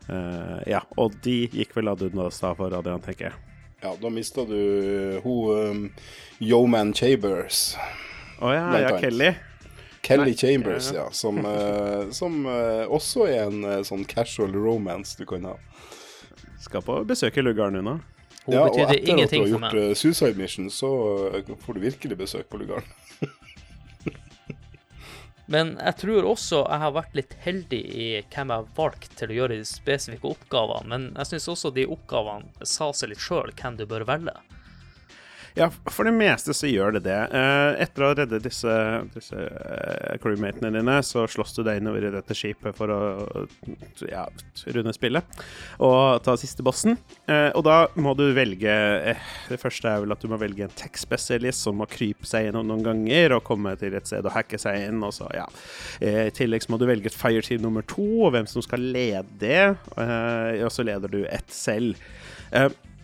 Uh, 0.06 0.60
ja, 0.70 0.84
og 1.02 1.18
de 1.26 1.46
gikk 1.50 1.74
vel 1.78 1.90
ad 1.92 2.04
undas 2.06 2.42
da 2.44 2.54
for 2.58 2.74
Adrian, 2.78 3.02
tenker 3.02 3.32
jeg. 3.32 3.48
Ja, 3.82 3.96
da 3.98 4.12
mista 4.14 4.46
du 4.46 5.22
hun 5.24 5.50
um, 5.50 5.86
Yoman 6.38 6.94
Chambers. 6.94 7.72
Å 8.42 8.54
ja, 8.54 8.68
ja. 8.78 8.98
Kelly. 9.02 9.32
Kelly 10.02 10.32
Nei, 10.32 10.38
Chambers, 10.38 10.92
ja. 10.96 11.12
Som, 11.12 11.46
eh, 11.46 12.10
som 12.10 12.46
eh, 12.46 12.86
også 12.90 13.28
er 13.30 13.44
en 13.46 13.64
eh, 13.64 13.84
sånn 13.86 14.06
casual 14.10 14.54
romance 14.58 15.18
du 15.20 15.28
kan 15.30 15.46
ha. 15.46 15.58
Skal 16.62 16.84
på 16.86 16.98
besøk 17.10 17.38
i 17.38 17.46
lugaren 17.46 17.78
hun 17.78 17.88
nå. 17.88 18.00
Hun 18.46 18.56
ja, 18.56 18.66
og 18.66 18.80
etter 18.82 18.90
at 19.22 19.30
du 19.30 19.38
har 19.38 19.52
gjort 19.54 19.98
Suicide 19.98 20.34
Mission, 20.38 20.70
så 20.74 20.90
uh, 21.30 21.52
får 21.62 21.78
du 21.78 21.84
virkelig 21.84 22.18
besøk 22.18 22.48
på 22.50 22.58
lugaren. 22.58 22.88
Men 25.52 25.76
jeg 25.78 25.98
tror 26.00 26.26
også 26.32 26.64
jeg 26.64 26.82
har 26.82 26.94
vært 26.96 27.18
litt 27.18 27.36
heldig 27.44 27.82
i 27.82 28.08
hvem 28.34 28.54
jeg 28.54 28.64
har 28.64 28.72
valgt 28.78 29.14
til 29.20 29.34
å 29.34 29.38
gjøre 29.38 29.60
de 29.60 29.68
spesifikke 29.68 30.32
oppgavene. 30.32 30.90
Men 30.90 31.08
jeg 31.20 31.34
syns 31.34 31.50
også 31.54 31.74
de 31.76 31.86
oppgavene 31.92 32.66
sa 32.66 32.90
seg 32.98 33.14
litt 33.14 33.22
sjøl 33.22 33.54
hvem 33.54 33.78
du 33.78 33.86
bør 33.90 34.08
velge. 34.10 34.34
Ja, 35.54 35.68
for 35.92 36.08
det 36.08 36.14
meste 36.16 36.54
så 36.56 36.70
gjør 36.70 36.96
det 36.96 37.04
det. 37.10 37.18
Eh, 37.36 37.82
etter 37.84 38.06
å 38.06 38.10
ha 38.12 38.16
reddet 38.22 38.44
disse, 38.46 38.74
disse 39.12 39.36
eh, 39.36 40.16
crewmatene 40.24 40.72
dine, 40.78 40.98
så 41.04 41.26
slåss 41.28 41.58
du 41.58 41.62
deg 41.68 41.82
innover 41.82 42.08
i 42.08 42.12
dette 42.14 42.36
skipet 42.38 42.78
for 42.78 42.94
å 42.94 43.00
ja, 44.08 44.24
runde 44.72 44.94
spillet 44.96 45.42
og 45.84 46.22
ta 46.24 46.38
siste 46.40 46.64
bossen. 46.64 46.96
Eh, 47.28 47.50
og 47.58 47.66
da 47.68 47.84
må 48.00 48.14
du 48.18 48.24
velge 48.36 48.72
Det 49.50 49.60
første 49.60 49.90
er 49.90 50.04
vel 50.04 50.14
at 50.16 50.24
du 50.24 50.30
må 50.32 50.40
velge 50.40 50.64
en 50.66 50.78
tech-spesialist 50.80 51.68
som 51.68 51.80
må 51.82 51.88
krype 51.92 52.28
seg 52.28 52.48
gjennom 52.48 52.70
noen 52.70 52.86
ganger 52.86 53.36
og 53.36 53.46
komme 53.48 53.74
til 53.80 53.98
et 53.98 54.08
sted 54.08 54.24
og 54.24 54.36
hacke 54.36 54.60
seg 54.62 54.88
inn, 54.88 55.02
og 55.04 55.14
så, 55.16 55.28
ja. 55.36 55.48
I 56.00 56.32
tillegg 56.36 56.64
så 56.64 56.74
må 56.74 56.80
du 56.80 56.88
velge 56.90 57.12
et 57.12 57.18
fireteam 57.18 57.66
nummer 57.66 57.84
to, 57.88 58.06
og 58.28 58.32
hvem 58.36 58.48
som 58.50 58.64
skal 58.64 58.84
lede 58.94 59.26
det. 59.42 59.74
Og 59.98 60.72
så 60.74 60.86
leder 60.88 61.12
du 61.12 61.20
ett 61.26 61.52
selv. 61.54 62.00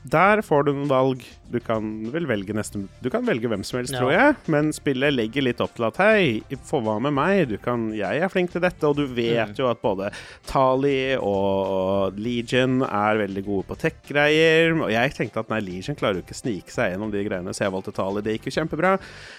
Der 0.07 0.39
får 0.45 0.67
du 0.67 0.71
noen 0.75 0.87
valg. 0.91 1.23
Du 1.51 1.57
kan 1.63 1.83
vel 2.13 2.25
velge 2.29 2.53
nesten 2.55 2.85
Du 3.03 3.07
kan 3.11 3.25
velge 3.25 3.47
hvem 3.49 3.63
som 3.65 3.79
helst, 3.79 3.93
Ja. 3.95 3.99
tror 4.01 4.11
jeg, 4.13 4.35
men 4.51 4.69
spillet 4.75 5.13
legger 5.15 5.43
litt 5.43 5.61
opp 5.63 5.73
til 5.75 5.85
at 5.87 5.97
hei, 5.97 6.43
få 6.69 6.81
hva 6.83 6.97
med 7.01 7.13
meg? 7.15 7.47
Du 7.49 7.57
kan, 7.57 7.89
jeg 7.95 8.21
er 8.21 8.29
flink 8.29 8.51
til 8.51 8.61
dette, 8.61 8.83
og 8.87 8.95
du 8.95 9.05
vet 9.07 9.49
Mm. 9.51 9.55
jo 9.57 9.69
at 9.71 9.81
både 9.81 10.11
Tali 10.45 11.15
og 11.17 12.15
Legion 12.19 12.81
er 12.83 13.17
veldig 13.23 13.43
gode 13.45 13.65
på 13.67 13.77
tech-greier. 13.77 14.75
Og 14.81 14.91
jeg 14.91 15.13
tenkte 15.17 15.39
at 15.43 15.49
nei, 15.49 15.59
Legion 15.65 15.95
klarer 15.95 16.15
jo 16.21 16.25
ikke 16.25 16.35
å 16.37 16.41
snike 16.43 16.69
seg 16.71 16.93
gjennom 16.93 17.11
de 17.11 17.23
greiene, 17.27 17.53
så 17.55 17.65
jeg 17.65 17.71
valgte 17.73 17.93
Tali. 17.97 18.21
Det 18.21 18.37
gikk 18.39 18.51
jo 18.51 18.55
kjempebra. 18.61 18.93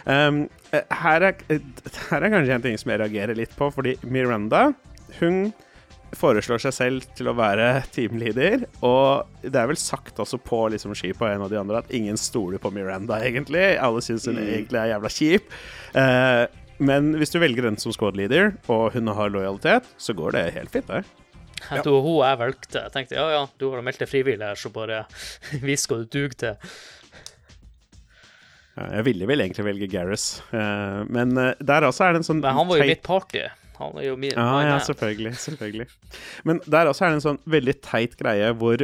Um, 0.06 0.48
eh, 0.72 0.82
her, 0.90 1.22
er, 1.22 1.36
eh, 1.48 1.58
her 2.10 2.22
er 2.24 2.30
kanskje 2.34 2.54
en 2.58 2.62
ting 2.62 2.76
som 2.78 2.90
jeg 2.92 3.00
reagerer 3.00 3.36
litt 3.36 3.54
på, 3.56 3.70
fordi 3.72 3.96
Miranda, 4.04 4.74
hun 5.20 5.52
foreslår 6.16 6.62
seg 6.62 6.72
selv 6.72 7.04
til 7.18 7.28
å 7.28 7.34
være 7.36 7.82
teamleader, 7.92 8.62
og 8.86 9.28
det 9.44 9.58
er 9.60 9.68
vel 9.68 9.76
sagt 9.80 10.18
også 10.22 10.38
på 10.40 10.62
liksom, 10.72 10.94
skipet 10.96 11.20
av 11.26 11.34
en 11.34 11.44
av 11.44 11.52
de 11.52 11.58
andre 11.60 11.82
at 11.82 11.92
ingen 11.94 12.16
stoler 12.20 12.60
på 12.62 12.70
Miranda, 12.72 13.18
egentlig. 13.24 13.74
Alle 13.76 14.00
syns 14.04 14.24
hun 14.30 14.38
egentlig 14.40 14.80
er 14.80 14.94
jævla 14.94 15.10
kjip. 15.12 15.52
Eh, 16.00 16.44
men 16.78 17.12
hvis 17.18 17.34
du 17.34 17.40
velger 17.42 17.66
den 17.68 17.76
som 17.82 17.92
squad 17.92 18.16
leader, 18.16 18.54
og 18.70 18.92
hun 18.94 19.10
har 19.12 19.32
lojalitet, 19.34 19.88
så 20.00 20.14
går 20.16 20.36
det 20.38 20.44
helt 20.56 20.72
fint, 20.74 20.88
det. 20.88 21.02
Jeg 21.58 21.82
tror 21.82 22.04
hun 22.04 22.20
jeg 22.22 22.38
valgte. 22.38 22.84
Jeg 22.84 22.92
tenkte 22.94 23.16
ja 23.18 23.24
ja, 23.34 23.40
du 23.58 23.64
har 23.72 23.82
meldt 23.82 23.98
deg 23.98 24.08
frivillig 24.12 24.46
her, 24.46 24.54
så 24.60 24.70
bare 24.72 25.02
vis 25.68 25.88
hva 25.90 25.98
du 26.04 26.06
duger 26.06 26.36
til. 26.38 26.70
Jeg 28.78 29.02
ville 29.08 29.26
vel 29.26 29.42
egentlig 29.42 29.64
velge 29.66 29.88
Gareth, 29.90 30.38
eh, 30.54 31.00
men 31.10 31.32
eh, 31.42 31.56
der 31.66 31.82
også 31.88 32.04
er 32.06 32.14
det 32.14 32.20
en 32.22 32.28
sånn 32.28 32.42
Men 32.44 32.54
han 32.60 32.68
var 32.68 32.78
jo 32.78 32.84
teit- 32.84 32.92
mitt 32.94 33.02
party. 33.08 33.40
Han 33.78 33.98
er 33.98 34.08
jo 34.08 34.16
min 34.16 34.32
Ja, 34.34 34.60
ja, 34.66 34.78
selvfølgelig. 34.84 35.34
selvfølgelig. 35.36 35.86
Men 36.44 36.60
der 36.66 36.90
også 36.90 37.04
er 37.06 37.12
det 37.14 37.20
en 37.20 37.26
sånn 37.28 37.40
veldig 37.46 37.76
teit 37.86 38.16
greie 38.20 38.50
hvor 38.58 38.82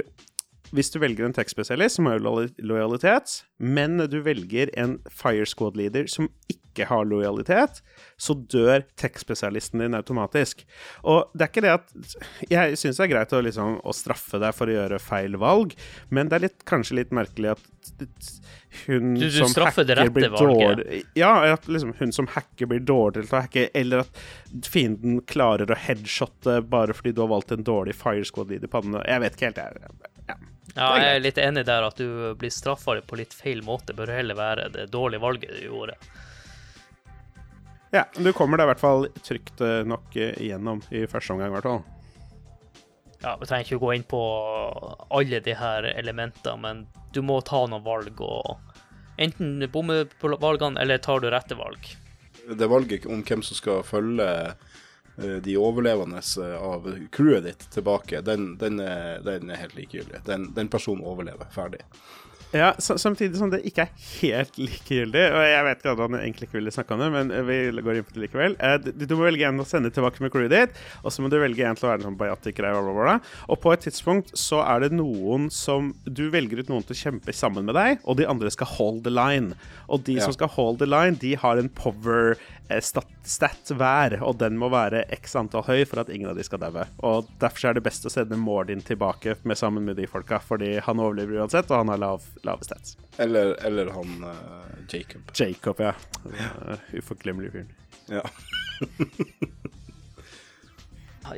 hvis 0.74 0.90
du 0.90 0.98
velger 1.02 1.24
en 1.28 1.34
tech-spesialist 1.36 2.00
som 2.00 2.08
har 2.10 2.18
lojalitet, 2.18 3.40
men 3.62 3.96
du 4.10 4.18
velger 4.26 4.72
en 4.80 4.98
fire 5.10 5.46
squad-leader 5.46 6.08
som 6.10 6.26
ikke 6.50 6.88
har 6.90 7.04
lojalitet, 7.06 7.76
så 8.18 8.34
dør 8.50 8.82
tech-spesialisten 8.98 9.78
din 9.84 9.94
automatisk. 9.94 10.64
Og 11.06 11.30
det 11.32 11.46
er 11.46 11.52
ikke 11.52 11.62
det 11.62 11.74
at 11.76 12.16
Jeg 12.50 12.78
syns 12.80 12.98
det 12.98 13.04
er 13.06 13.12
greit 13.12 13.34
å, 13.38 13.42
liksom, 13.46 13.76
å 13.86 13.94
straffe 13.94 14.40
deg 14.42 14.56
for 14.58 14.66
å 14.66 14.74
gjøre 14.74 14.98
feil 15.02 15.36
valg, 15.38 15.76
men 16.10 16.28
det 16.32 16.40
er 16.40 16.44
litt, 16.48 16.64
kanskje 16.66 16.98
litt 16.98 17.14
merkelig 17.14 17.52
at 17.54 17.62
hun 18.88 19.14
Du- 19.14 19.28
du 19.28 19.30
som 19.30 19.52
straffer 19.52 19.86
det 19.86 19.96
rette 20.00 20.10
blir 20.16 20.30
dårlig 20.34 21.04
Ja, 21.14 21.52
at 21.52 21.68
liksom 21.70 21.94
hun 22.00 22.10
som 22.12 22.26
hacker 22.26 22.66
blir 22.66 22.80
dårligere 22.82 23.28
til 23.28 23.38
å 23.38 23.42
hacke, 23.44 23.68
eller 23.74 24.02
at 24.02 24.24
fienden 24.66 25.20
klarer 25.22 25.70
å 25.70 25.78
headshotte 25.78 26.58
bare 26.68 26.92
fordi 26.92 27.14
du 27.14 27.20
har 27.22 27.28
valgt 27.30 27.52
en 27.54 27.62
dårlig 27.62 27.94
fire 27.94 28.24
squad-leader 28.26 28.66
på 28.66 28.82
den. 28.82 28.98
Jeg 29.06 29.20
vet 29.20 29.36
ikke 29.38 29.52
helt, 29.52 29.62
jeg. 29.62 30.10
Ja. 30.28 30.36
Ja, 30.74 30.86
jeg 30.98 31.16
er 31.16 31.20
litt 31.22 31.38
enig 31.38 31.62
der 31.68 31.84
at 31.86 31.98
du 32.00 32.34
blir 32.38 32.50
straffa 32.50 32.96
på 33.06 33.18
litt 33.20 33.34
feil 33.36 33.60
måte. 33.62 33.94
Bør 33.94 34.10
heller 34.10 34.34
være 34.38 34.68
det 34.74 34.88
dårlige 34.90 35.22
valget 35.22 35.52
du 35.54 35.66
gjorde. 35.68 35.94
ja, 37.94 38.04
du 38.16 38.32
kommer 38.34 38.58
deg 38.58 38.66
i 38.66 38.70
hvert 38.72 38.82
fall 38.82 39.06
trygt 39.22 39.60
eh, 39.62 39.84
nok 39.86 40.16
eh, 40.16 40.34
igjennom 40.42 40.82
i 40.90 41.04
første 41.06 41.32
omgang, 41.36 41.52
i 41.52 41.54
hvert 41.54 41.68
fall. 41.68 41.84
Ja, 43.22 43.36
Vi 43.40 43.46
trenger 43.46 43.64
ikke 43.68 43.78
å 43.78 43.84
gå 43.84 43.92
inn 43.94 44.08
på 44.08 44.22
alle 45.14 45.40
de 45.40 45.54
her 45.56 45.86
elementene, 45.94 46.56
men 46.60 46.86
du 47.14 47.22
må 47.22 47.38
ta 47.40 47.62
noen 47.70 47.84
valg. 47.86 48.18
og 48.20 48.58
Enten 49.16 49.62
bomme 49.70 50.02
på 50.20 50.32
valgene, 50.42 50.80
eller 50.82 50.98
tar 50.98 51.22
du 51.22 51.30
rette 51.30 51.54
valg. 51.54 51.86
Det 52.44 52.68
valget 52.68 53.06
om 53.06 53.22
hvem 53.24 53.46
som 53.46 53.56
skal 53.56 53.84
følge 53.86 54.26
de 55.16 55.56
overlevende 55.60 56.18
eh, 56.42 56.56
av 56.58 56.88
crewet 57.14 57.44
ditt 57.44 57.70
tilbake, 57.70 58.20
den, 58.26 58.54
den, 58.58 58.80
er, 58.80 59.22
den 59.24 59.50
er 59.50 59.62
helt 59.62 59.76
likegyldig. 59.78 60.24
Den, 60.26 60.50
den 60.56 60.70
personen 60.72 61.04
overlever. 61.06 61.46
Ferdig. 61.54 61.84
Ja, 62.54 62.74
Samtidig 62.78 63.34
som 63.34 63.50
det 63.50 63.64
ikke 63.66 63.88
er 63.88 64.02
helt 64.20 64.58
likegyldig. 64.60 65.22
Og 65.34 65.42
jeg 65.42 65.62
vet 65.66 65.80
ikke 65.80 65.92
at 65.96 66.02
han 66.04 66.16
egentlig 66.20 66.46
ikke 66.46 66.58
ville 66.60 66.74
snakke 66.74 66.94
om 66.94 67.00
det, 67.02 67.08
men 67.10 67.32
vi 67.48 67.56
går 67.82 67.98
inn 67.98 68.06
på 68.06 68.14
det 68.14 68.22
likevel. 68.22 68.54
Eh, 68.62 68.76
du, 68.94 69.14
må 69.16 69.26
velge 69.26 69.48
en 69.48 69.62
å 69.64 69.66
sende 69.66 69.90
tilbake 69.94 70.22
med 70.22 70.30
crewet 70.30 70.52
ditt, 70.52 70.78
og 71.02 71.10
så 71.10 71.24
må 71.24 71.30
du 71.32 71.40
velge 71.42 71.66
en 71.66 71.74
til 71.74 71.88
å 71.88 71.90
være 71.90 72.04
en 72.04 72.08
sånn 72.12 72.20
biotic-greie. 72.20 73.18
Og 73.50 73.58
på 73.58 73.74
et 73.74 73.82
tidspunkt 73.88 74.30
så 74.38 74.62
er 74.62 74.84
det 74.84 74.92
noen 74.94 75.48
som 75.50 75.90
Du 76.06 76.28
velger 76.30 76.62
ut 76.62 76.70
noen 76.70 76.86
til 76.86 76.94
å 76.94 77.00
kjempe 77.00 77.34
sammen 77.34 77.66
med 77.66 77.74
deg, 77.74 77.98
og 78.06 78.20
de 78.20 78.28
andre 78.30 78.52
skal 78.54 78.70
hold 78.76 79.02
the 79.02 79.10
line. 79.10 79.58
Og 79.90 80.06
de 80.06 80.20
ja. 80.20 80.28
som 80.28 80.36
skal 80.36 80.52
hold 80.54 80.78
the 80.78 80.86
line, 80.86 81.18
de 81.18 81.34
har 81.40 81.58
en 81.58 81.72
power 81.74 82.36
eh, 82.36 82.53
stat, 82.80 83.10
stat 83.28 83.70
hver, 83.76 84.16
og 84.24 84.38
den 84.40 84.56
må 84.60 84.70
være 84.72 85.04
x 85.12 85.36
antall 85.36 85.66
høy 85.66 85.84
for 85.88 86.00
at 86.00 86.10
ingen 86.12 86.30
av 86.30 86.38
de 86.38 86.44
skal 86.46 86.62
daue. 86.62 86.86
Og 87.04 87.28
derfor 87.42 87.70
er 87.70 87.76
det 87.76 87.84
best 87.84 88.06
å 88.08 88.12
sende 88.12 88.38
Mordin 88.40 88.82
tilbake 88.84 89.36
med 89.44 89.60
sammen 89.60 89.84
med 89.84 89.98
de 90.00 90.06
folka, 90.08 90.40
fordi 90.40 90.78
han 90.84 91.02
overlever 91.02 91.42
uansett, 91.42 91.70
og 91.70 91.82
han 91.82 91.92
har 91.92 92.00
lav 92.00 92.24
lave 92.46 92.64
stats. 92.66 92.96
Eller, 93.20 93.54
eller 93.64 93.92
han 93.94 94.24
uh, 94.24 94.34
Jacob. 94.88 95.22
Jacob, 95.36 95.84
ja. 95.84 95.92
ja. 96.38 96.78
Uforglemmelig 96.96 97.52
fyren. 97.52 97.70
Ja. 98.08 98.24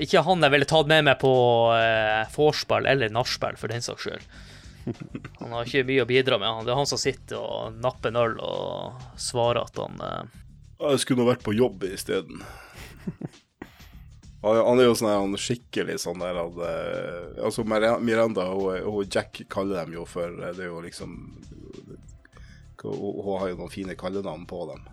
Ikke 0.03 0.23
han 0.27 0.43
jeg 0.43 0.51
ville 0.51 0.67
tatt 0.67 0.89
med 0.91 1.05
meg 1.07 1.21
på 1.23 1.33
uh, 1.71 2.27
vorspiel 2.35 2.89
eller 2.91 3.13
nachspiel, 3.15 3.59
for 3.59 3.71
den 3.71 3.85
saks 3.85 4.07
skyld. 4.07 4.25
Han 5.41 5.51
har 5.51 5.67
ikke 5.67 5.87
mye 5.87 6.03
å 6.05 6.09
bidra 6.09 6.39
med. 6.39 6.67
Det 6.67 6.71
er 6.71 6.79
han 6.79 6.87
som 6.87 7.01
sitter 7.01 7.41
og 7.43 7.79
napper 7.83 8.13
en 8.13 8.19
øl 8.21 8.37
og 8.39 9.01
svarer 9.19 9.65
at 9.67 9.81
han 9.83 9.99
uh... 9.99 10.43
Jeg 10.77 11.01
skulle 11.01 11.23
nå 11.23 11.31
vært 11.31 11.45
på 11.47 11.55
jobb 11.57 11.87
isteden. 11.89 12.43
Han 14.47 14.79
er 14.79 14.87
jo 14.87 14.97
sånn 14.99 15.11
han 15.11 15.39
skikkelig 15.41 15.97
sånn 16.03 16.21
der 16.23 16.37
at 16.39 16.59
uh, 16.61 17.47
Altså 17.47 17.65
Miranda 17.67 18.45
og, 18.55 18.69
og, 18.87 19.01
Jack 19.11 19.41
kaller 19.51 19.81
dem 19.81 19.97
jo 19.97 20.05
for 20.07 20.29
eh, 20.29 20.53
Det 20.55 20.67
er 20.67 20.71
jo 20.71 20.83
liksom 20.85 21.17
Hun 22.85 23.33
har 23.41 23.49
jo 23.51 23.57
noen 23.59 23.73
fine 23.73 23.97
kallenavn 23.99 24.45
på 24.47 24.61
dem. 24.69 24.85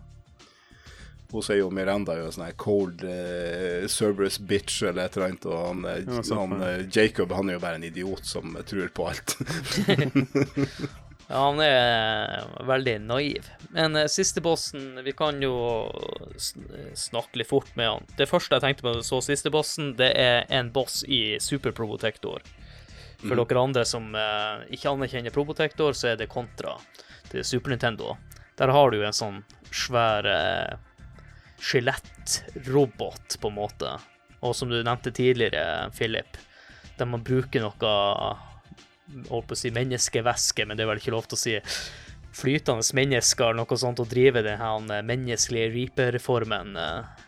Hun 1.33 1.43
sier 1.45 1.59
jo 1.59 1.69
Miranda 1.73 2.15
er 2.15 2.23
jo 2.23 2.31
sånn 2.33 2.55
cold 2.57 3.03
uh, 3.05 3.85
Cerberus 3.91 4.39
bitch 4.39 4.81
eller 4.87 5.05
et 5.05 5.17
eller 5.17 5.27
annet, 5.27 5.45
og 5.45 5.59
han, 5.67 5.85
ja, 6.07 6.23
han 6.39 6.87
Jacob 6.93 7.35
han 7.37 7.51
er 7.51 7.59
jo 7.59 7.63
bare 7.67 7.81
en 7.81 7.85
idiot 7.91 8.25
som 8.25 8.57
tror 8.65 8.89
på 8.95 9.09
alt. 9.11 9.37
Ja, 11.27 11.39
han 11.39 11.59
er 11.63 12.43
veldig 12.67 12.97
naiv. 13.07 13.47
Men 13.73 13.95
uh, 13.95 14.05
siste 14.11 14.41
bossen 14.43 14.99
Vi 15.05 15.13
kan 15.17 15.39
jo 15.41 15.53
snakke 16.99 17.39
litt 17.39 17.49
fort 17.49 17.71
med 17.79 17.89
han. 17.89 18.11
Det 18.17 18.27
første 18.29 18.57
jeg 18.57 18.65
tenkte 18.65 18.85
på 18.85 18.91
da 18.91 18.99
jeg 18.99 19.07
så 19.07 19.21
siste 19.23 19.53
bossen, 19.53 19.93
det 19.99 20.11
er 20.19 20.43
en 20.53 20.71
boss 20.73 21.01
i 21.07 21.39
Super 21.41 21.73
Probotector. 21.75 22.43
For 23.23 23.33
mm. 23.39 23.43
dere 23.47 23.63
andre 23.63 23.85
som 23.87 24.15
eh, 24.19 24.63
ikke 24.75 24.91
anerkjenner 24.91 25.33
Probotector, 25.33 25.95
så 25.95 26.11
er 26.11 26.17
det 26.19 26.31
kontra 26.31 26.75
til 27.31 27.45
Super 27.47 27.71
Nintendo. 27.71 28.17
Der 28.59 28.73
har 28.75 28.91
du 28.91 28.99
en 28.99 29.15
sånn 29.15 29.39
svær 29.71 30.27
eh, 30.27 30.73
skjelettrobot, 31.63 33.37
på 33.39 33.51
en 33.51 33.55
måte. 33.55 33.93
Og 34.43 34.55
som 34.57 34.69
du 34.69 34.81
nevnte 34.81 35.13
tidligere, 35.15 35.87
Philip, 35.95 36.35
der 36.99 37.09
man 37.09 37.23
bruker 37.23 37.63
noe 37.63 37.93
holdt 39.29 39.49
på 39.49 39.57
å 39.57 39.59
si 39.59 39.71
menneskevæske, 39.73 40.65
men 40.67 40.77
det 40.77 40.85
er 40.85 40.91
vel 40.93 41.01
ikke 41.01 41.15
lov 41.15 41.27
til 41.29 41.37
å 41.37 41.43
si 41.43 41.55
flytende 42.33 42.85
mennesker 42.97 43.51
eller 43.51 43.61
noe 43.61 43.77
sånt, 43.77 44.01
å 44.01 44.09
drive 44.09 44.41
den 44.45 44.89
menneskelige 45.05 45.73
reaper-formen, 45.75 46.77
eh, 46.77 47.25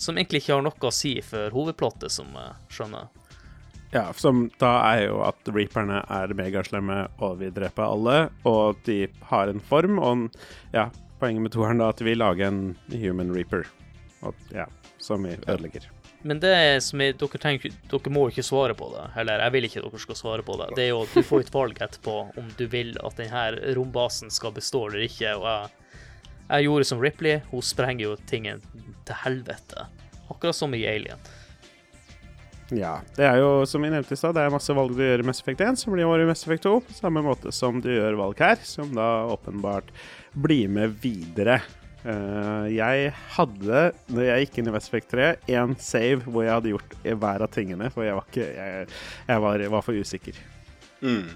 som 0.00 0.16
egentlig 0.16 0.44
ikke 0.44 0.56
har 0.56 0.64
noe 0.64 0.88
å 0.88 0.94
si 0.94 1.18
for 1.24 1.52
hovedplottet, 1.52 2.12
som 2.14 2.32
skjønner. 2.72 3.10
Ja, 3.92 4.12
som 4.14 4.44
da 4.62 4.76
er 4.92 5.08
jo 5.08 5.20
at 5.26 5.48
reaperne 5.50 6.04
er 6.14 6.32
megaslemme 6.38 7.02
og 7.18 7.40
vil 7.40 7.50
drepe 7.54 7.82
alle, 7.82 8.28
og 8.46 8.78
de 8.86 9.02
har 9.32 9.50
en 9.50 9.62
form, 9.66 9.98
og 9.98 10.28
ja, 10.72 10.86
poenget 11.18 11.42
med 11.42 11.54
toeren 11.56 11.82
da 11.82 11.90
at 11.90 11.98
de 11.98 12.06
vil 12.06 12.22
lage 12.22 12.46
en 12.46 12.62
human 12.94 13.34
reaper, 13.34 13.66
og, 14.22 14.38
ja, 14.54 14.68
som 15.02 15.26
vi 15.26 15.34
ødelegger. 15.42 15.90
Men 16.22 16.40
det 16.40 16.82
som 16.84 17.00
jeg, 17.00 17.16
dere, 17.20 17.40
tenker, 17.40 17.72
dere 17.88 18.12
må 18.12 18.26
ikke 18.28 18.44
svare 18.44 18.76
på 18.76 18.90
det. 18.92 19.06
Eller 19.20 19.40
jeg 19.40 19.54
vil 19.54 19.68
ikke 19.70 19.84
dere 19.86 20.00
skal 20.02 20.18
svare 20.18 20.44
på 20.44 20.56
det. 20.60 20.68
Det 20.76 20.84
er 20.84 20.92
jo 20.92 21.02
at 21.06 21.14
Du 21.16 21.24
får 21.24 21.46
et 21.46 21.54
valg 21.54 21.80
etterpå 21.80 22.16
om 22.40 22.50
du 22.58 22.66
vil 22.68 22.92
at 23.00 23.16
denne 23.20 23.74
rombasen 23.78 24.32
skal 24.32 24.52
bestå 24.56 24.86
eller 24.90 25.06
ikke. 25.06 25.32
Og 25.38 25.48
jeg, 25.48 26.04
jeg 26.50 26.68
gjorde 26.68 26.90
som 26.92 27.00
Ripley. 27.00 27.40
Hun 27.52 27.64
sprenger 27.64 28.10
jo 28.10 28.16
tingen 28.28 28.60
til 29.08 29.22
helvete. 29.24 29.88
Akkurat 30.28 30.56
som 30.56 30.76
i 30.76 30.84
Alien. 30.86 31.30
Ja. 32.70 33.00
Det 33.16 33.24
er 33.26 33.40
jo, 33.40 33.64
som 33.66 33.82
vi 33.82 33.90
nevnte 33.90 34.14
i 34.14 34.18
stad, 34.18 34.36
det 34.36 34.44
er 34.44 34.52
masse 34.52 34.74
valg 34.76 34.92
du 34.94 35.02
gjør 35.02 35.24
i 35.24 35.26
Mass 35.26 35.40
Effect 35.42 35.64
1 35.64 35.80
som 35.80 35.96
blir 35.96 36.06
over 36.06 36.22
i 36.22 36.28
Mass 36.28 36.44
Effect 36.44 36.68
2. 36.68 36.76
På 36.86 37.00
samme 37.00 37.24
måte 37.24 37.50
som 37.54 37.80
du 37.82 37.90
gjør 37.90 38.20
valg 38.20 38.44
her, 38.44 38.60
som 38.62 38.92
da 38.94 39.08
åpenbart 39.32 39.90
blir 40.38 40.70
med 40.70 41.00
videre 41.02 41.58
jeg 42.00 43.10
hadde, 43.34 43.80
når 44.08 44.24
jeg 44.24 44.46
gikk 44.46 44.58
inn 44.60 44.70
i 44.70 44.72
West 44.72 44.88
Effect 44.88 45.10
3, 45.12 45.26
én 45.52 45.74
save 45.76 46.24
hvor 46.24 46.46
jeg 46.46 46.54
hadde 46.54 46.72
gjort 46.72 46.94
hver 47.04 47.44
av 47.44 47.50
tingene, 47.52 47.90
for 47.92 48.06
jeg 48.06 48.16
var, 48.16 48.30
ikke, 48.32 48.46
jeg, 48.56 48.86
jeg 49.28 49.44
var, 49.44 49.64
var 49.74 49.84
for 49.84 50.00
usikker. 50.00 50.38
Mm. 51.04 51.28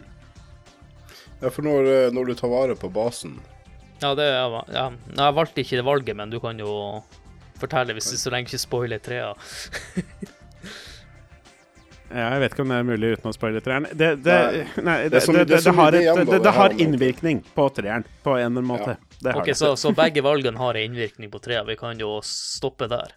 Ja, 1.40 1.50
for 1.50 1.66
når, 1.66 1.90
eh, 1.90 2.12
når, 2.14 2.30
du 2.30 2.38
tar 2.38 2.52
vare 2.52 2.76
på 2.78 2.88
basen 2.92 3.36
Ja, 4.00 4.14
det 4.16 4.26
ja, 4.28 4.86
Jeg 5.12 5.36
valgte 5.36 5.60
ikke 5.60 5.78
det 5.80 5.84
valget, 5.84 6.16
men 6.16 6.32
du 6.32 6.38
kan 6.40 6.58
jo 6.60 7.02
fortelle 7.60 7.94
hvis 7.96 8.10
du 8.12 8.18
så 8.18 8.32
lenge 8.32 8.50
ikke 8.50 8.60
spoiler 8.60 9.02
trea. 9.02 9.32
Ja, 12.14 12.28
jeg 12.30 12.42
vet 12.44 12.52
ikke 12.54 12.62
om 12.62 12.70
det 12.70 12.76
er 12.78 12.86
mulig 12.86 13.08
uten 13.16 13.26
å 13.26 13.34
spoile 13.34 13.60
treeren. 13.64 13.88
Det, 13.90 14.08
det, 14.22 14.34
nei, 14.86 14.96
det, 15.10 15.22
det, 16.30 16.52
har 16.54 16.76
innvirkning 16.78 17.40
på 17.56 17.64
treeren, 17.74 18.04
på 18.22 18.36
en 18.36 18.38
eller 18.38 18.46
annen 18.52 18.68
måte. 18.68 18.94
Ja. 19.18 19.32
ok, 19.40 19.50
så, 19.58 19.72
så, 19.80 19.90
begge 19.96 20.22
valgene 20.22 20.60
har 20.60 20.78
innvirkning 20.78 21.32
på 21.32 21.40
treeren. 21.42 21.66
Vi 21.66 21.76
kan 21.80 21.98
jo 21.98 22.20
stoppe 22.22 22.86
der. 22.92 23.16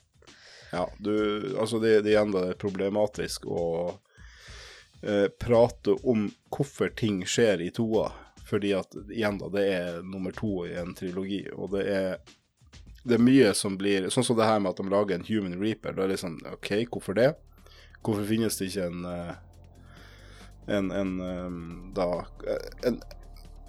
Ja, 0.71 0.87
du 0.97 1.13
Altså, 1.59 1.77
det, 1.83 1.99
det 2.07 2.15
igjen 2.15 2.33
er 2.41 2.57
problematisk 2.57 3.45
å 3.45 3.67
eh, 5.05 5.29
prate 5.45 5.93
om 6.01 6.25
hvorfor 6.49 6.89
ting 6.97 7.21
skjer 7.29 7.61
i 7.67 7.69
toa. 7.75 8.09
Fordi 8.49 8.73
at 8.79 8.97
igjen, 9.13 9.37
da, 9.37 9.53
det 9.53 9.69
er 9.75 10.01
nummer 10.01 10.33
to 10.33 10.63
i 10.65 10.73
en 10.79 10.97
trilogi, 10.97 11.43
og 11.53 11.75
det 11.77 11.85
er 11.85 12.17
det 13.07 13.15
er 13.15 13.23
mye 13.23 13.53
som 13.55 13.77
blir 13.79 14.09
Sånn 14.11 14.25
som 14.25 14.35
det 14.35 14.47
her 14.49 14.57
med 14.59 14.73
at 14.73 14.81
de 14.81 14.91
lager 14.91 15.15
en 15.15 15.27
Human 15.29 15.59
Reaper. 15.61 15.93
Da 15.93 16.03
er 16.03 16.09
det 16.09 16.17
liksom 16.17 16.41
OK, 16.49 16.71
hvorfor 16.91 17.15
det? 17.15 17.35
Hvorfor 18.05 18.25
finnes 18.29 18.57
det 18.59 18.69
ikke 18.69 18.87
en 18.87 19.05
eh, 19.11 19.35
en, 20.67 20.91
en 20.91 21.19
eh, 21.21 21.93
da 21.95 22.25
en 22.83 23.01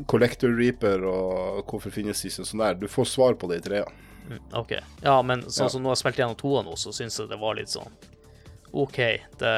Collector 0.06 0.50
Reaper, 0.54 1.02
og 1.02 1.66
hvorfor 1.66 1.90
finnes 1.90 2.20
det 2.22 2.30
ikke 2.30 2.44
sånn 2.46 2.62
der? 2.62 2.76
Du 2.78 2.86
får 2.90 3.08
svar 3.10 3.34
på 3.38 3.48
det 3.50 3.58
i 3.58 3.64
trea. 3.64 3.86
Mm, 4.28 4.42
OK. 4.60 4.76
Ja, 5.02 5.16
men 5.26 5.42
sånn 5.48 5.66
ja. 5.66 5.72
som 5.72 5.82
nå 5.82 5.90
har 5.90 5.96
jeg 5.96 6.04
spilt 6.04 6.20
gjennom 6.20 6.38
toa 6.38 6.62
nå, 6.62 6.76
så 6.78 6.92
syns 6.94 7.18
jeg 7.18 7.30
det 7.30 7.38
var 7.40 7.56
litt 7.58 7.72
sånn 7.72 7.96
OK, 8.76 8.98
det 9.40 9.54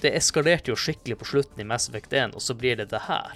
Det 0.00 0.14
eskalerte 0.16 0.72
jo 0.72 0.78
skikkelig 0.80 1.18
på 1.20 1.28
slutten 1.28 1.60
i 1.60 1.66
Mass 1.68 1.90
Effect 1.90 2.12
1, 2.16 2.34
og 2.34 2.42
så 2.42 2.54
blir 2.56 2.78
det 2.80 2.88
det 2.88 3.02
her. 3.04 3.34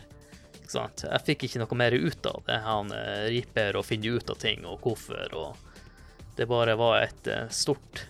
Ikke 0.57 0.73
sant? 0.73 1.05
Jeg 1.05 1.27
fikk 1.27 1.45
ikke 1.45 1.61
noe 1.61 1.77
mer 1.77 1.93
ut 1.93 2.27
av 2.27 2.41
det. 2.47 2.57
Han 2.65 2.89
Reaper 3.29 3.77
og 3.77 3.85
finner 3.85 4.17
ut 4.17 4.33
av 4.33 4.41
ting 4.41 4.65
og 4.65 4.81
hvorfor, 4.81 5.37
og 5.37 6.33
det 6.39 6.49
bare 6.49 6.75
var 6.81 7.03
et 7.03 7.29
stort 7.53 8.07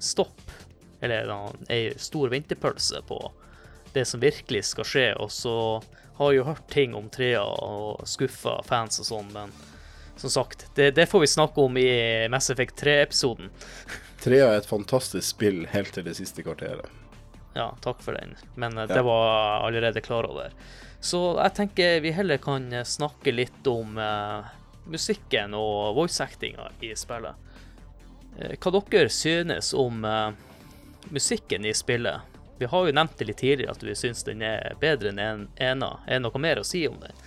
stopp 0.00 0.40
eller 1.00 1.32
ei 1.72 1.94
stor 1.98 2.28
vinterpølse 2.32 3.02
på 3.08 3.20
det 3.92 4.04
som 4.04 4.20
virkelig 4.20 4.64
skal 4.64 4.86
skje. 4.86 5.08
Og 5.16 5.32
så 5.32 5.56
har 6.20 6.32
jeg 6.32 6.40
jo 6.42 6.48
hørt 6.50 6.66
ting 6.68 6.94
om 6.94 7.08
trea 7.12 7.42
og 7.42 8.06
skuffa 8.08 8.60
fans 8.66 9.00
og 9.02 9.08
sånn, 9.08 9.30
men 9.34 9.54
som 10.20 10.30
sagt, 10.30 10.66
det, 10.76 10.90
det, 10.98 11.06
får 11.08 11.20
vi 11.20 11.30
snakke 11.32 11.62
om 11.64 11.76
i 11.80 12.28
Mass 12.28 12.50
Effect 12.52 12.82
3-episoden. 12.82 13.48
Trea 14.24 14.50
er 14.50 14.60
et 14.60 14.68
fantastisk 14.68 15.24
spill 15.24 15.62
helt 15.72 15.94
til 15.96 16.04
det 16.04 16.18
siste 16.18 16.44
kvarteret. 16.44 16.84
Ja, 17.56 17.70
takk 17.82 18.02
for 18.04 18.14
den, 18.14 18.36
men 18.54 18.76
eh, 18.78 18.84
ja. 18.84 19.00
det 19.00 19.04
var 19.06 19.64
allerede 19.64 20.02
klar 20.04 20.28
over. 20.28 20.52
Så 21.00 21.22
jeg 21.38 21.54
tenker 21.56 22.02
vi 22.04 22.12
heller 22.12 22.36
kan 22.42 22.68
snakke 22.84 23.32
litt 23.32 23.64
om 23.66 23.96
uh, 23.96 24.44
musikken 24.92 25.56
og 25.56 25.96
voice-actinga 25.96 26.68
i 26.84 26.92
spillet. 26.92 27.48
Uh, 28.36 28.52
hva 28.60 28.74
dere 28.76 29.08
synes 29.08 29.72
om 29.72 30.04
uh, 30.04 30.36
musikken 31.08 31.64
i 31.64 31.74
spillet. 31.74 32.20
Vi 32.60 32.68
har 32.68 32.86
jo 32.86 32.92
nevnt 32.92 33.18
det 33.18 33.24
litt 33.24 33.40
tidligere 33.40 33.72
at 33.72 33.82
vi 33.82 33.94
syns 33.96 34.24
den 34.26 34.42
er 34.44 34.74
bedre 34.80 35.08
enn 35.08 35.18
en 35.18 35.46
ena. 35.56 35.94
Er 36.06 36.18
det 36.18 36.24
noe 36.26 36.40
mer 36.42 36.60
å 36.60 36.64
si 36.66 36.82
om 36.88 36.98
den? 37.00 37.22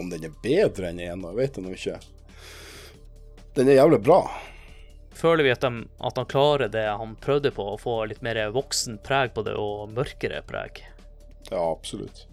Om 0.00 0.08
den 0.10 0.26
er 0.26 0.32
bedre 0.42 0.90
enn 0.90 0.98
ena, 1.00 1.30
vet 1.36 1.58
jeg 1.58 1.66
nå 1.66 1.74
ikke. 1.76 2.00
Den 3.54 3.70
er 3.70 3.78
jævlig 3.78 4.00
bra. 4.02 4.24
Føler 5.20 5.44
vi 5.44 5.52
at, 5.52 5.62
de, 5.62 5.84
at 5.98 6.18
han 6.18 6.26
klarer 6.26 6.72
det 6.72 6.86
han 6.88 7.14
prøvde 7.20 7.52
på, 7.54 7.62
å 7.62 7.78
få 7.78 7.94
litt 8.10 8.22
mer 8.26 8.40
voksen 8.54 8.98
preg 9.06 9.34
på 9.36 9.44
det, 9.46 9.54
og 9.54 9.90
mørkere 9.94 10.42
preg? 10.48 10.82
Ja, 11.50 11.60
absolutt. 11.70 12.26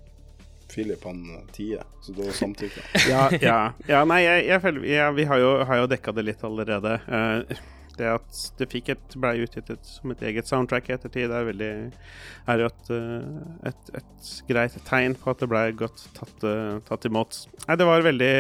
Philip 0.74 1.04
han 1.06 1.24
tier, 1.56 1.84
så 2.02 2.12
da 2.18 2.32
samtykker 2.34 2.84
ja, 3.12 3.30
ja, 3.42 3.60
ja. 3.88 4.02
nei, 4.10 4.20
jeg, 4.26 4.42
jeg 4.50 4.62
føler 4.66 4.84
ja, 4.90 5.06
Vi 5.16 5.24
har 5.30 5.40
jo, 5.40 5.52
har 5.64 5.80
jo 5.80 5.88
dekka 5.90 6.14
det 6.18 6.26
litt 6.28 6.44
allerede. 6.44 6.98
Uh, 7.08 7.60
det 8.00 8.10
at 8.12 8.42
det 8.60 8.68
fikk 8.72 8.92
et, 8.94 9.16
ble 9.20 9.34
utgitt 9.46 9.72
som 9.88 10.14
et 10.14 10.24
eget 10.30 10.50
soundtrack 10.50 10.90
i 10.90 10.96
ettertid, 10.96 11.32
er, 11.32 11.48
veldig, 11.48 11.72
er 12.54 12.64
jo 12.64 12.70
et, 12.70 12.92
eh, 12.96 13.72
et, 13.72 13.92
et, 14.02 14.30
greit 14.50 14.78
tegn 14.88 15.18
på 15.20 15.34
at 15.34 15.44
det 15.44 15.50
ble 15.52 15.64
godt 15.80 16.06
tatt, 16.18 16.38
uh, 16.46 16.78
tatt 16.88 17.08
imot. 17.10 17.42
Nei, 17.66 17.78
det 17.80 17.88
var 17.90 18.06
veldig, 18.06 18.36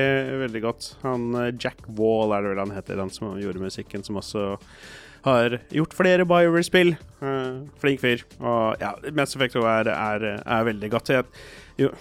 veldig 0.45 0.63
godt. 0.65 0.91
Han 1.05 1.29
Jack 1.55 1.83
Wall 1.99 2.35
er 2.35 2.45
det 2.45 2.53
vel 2.53 2.63
han 2.65 2.75
heter, 2.75 3.01
han 3.01 3.13
som 3.13 3.37
gjorde 3.41 3.63
musikken, 3.63 4.05
som 4.05 4.19
også 4.21 4.49
har 5.27 5.59
gjort 5.73 5.95
flere 5.97 6.25
BioWare-spill. 6.27 6.95
Uh, 7.21 7.65
flink 7.81 8.03
fyr. 8.03 8.23
Og 8.39 8.83
ja, 8.83 8.93
Mass 9.17 9.35
Effect 9.35 9.57
2 9.57 9.65
er, 9.69 9.91
er, 9.93 10.29
er 10.41 10.69
veldig 10.69 10.91
godt. 10.93 11.13
Jeg, 11.15 11.27
jo, 11.81 11.91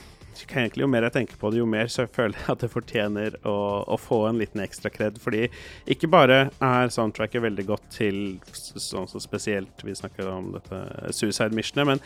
egentlig, 0.45 0.85
jo 0.85 0.91
mer 0.91 1.07
jeg 1.09 1.17
tenker 1.17 1.41
på 1.41 1.51
det, 1.51 1.61
jo 1.63 1.69
mer 1.71 1.91
så 1.93 2.05
jeg 2.05 2.15
føler 2.19 2.39
jeg 2.41 2.53
at 2.55 2.65
det 2.65 2.73
fortjener 2.73 3.39
å, 3.49 3.57
å 3.87 3.99
få 4.01 4.23
en 4.31 4.41
liten 4.43 4.63
ekstra 4.65 4.93
kred. 4.93 5.21
Fordi 5.23 5.47
ikke 5.93 6.11
bare 6.13 6.47
er 6.63 6.95
soundtracket 6.95 7.45
veldig 7.47 7.69
godt 7.69 7.91
til 7.99 8.25
sånn 8.53 9.09
så 9.11 9.21
spesielt 9.23 9.85
Vi 9.87 9.95
snakker 9.97 10.29
om 10.31 10.51
dette 10.57 11.13
Suicide 11.15 11.55
Missionet, 11.57 11.87
men 11.89 12.05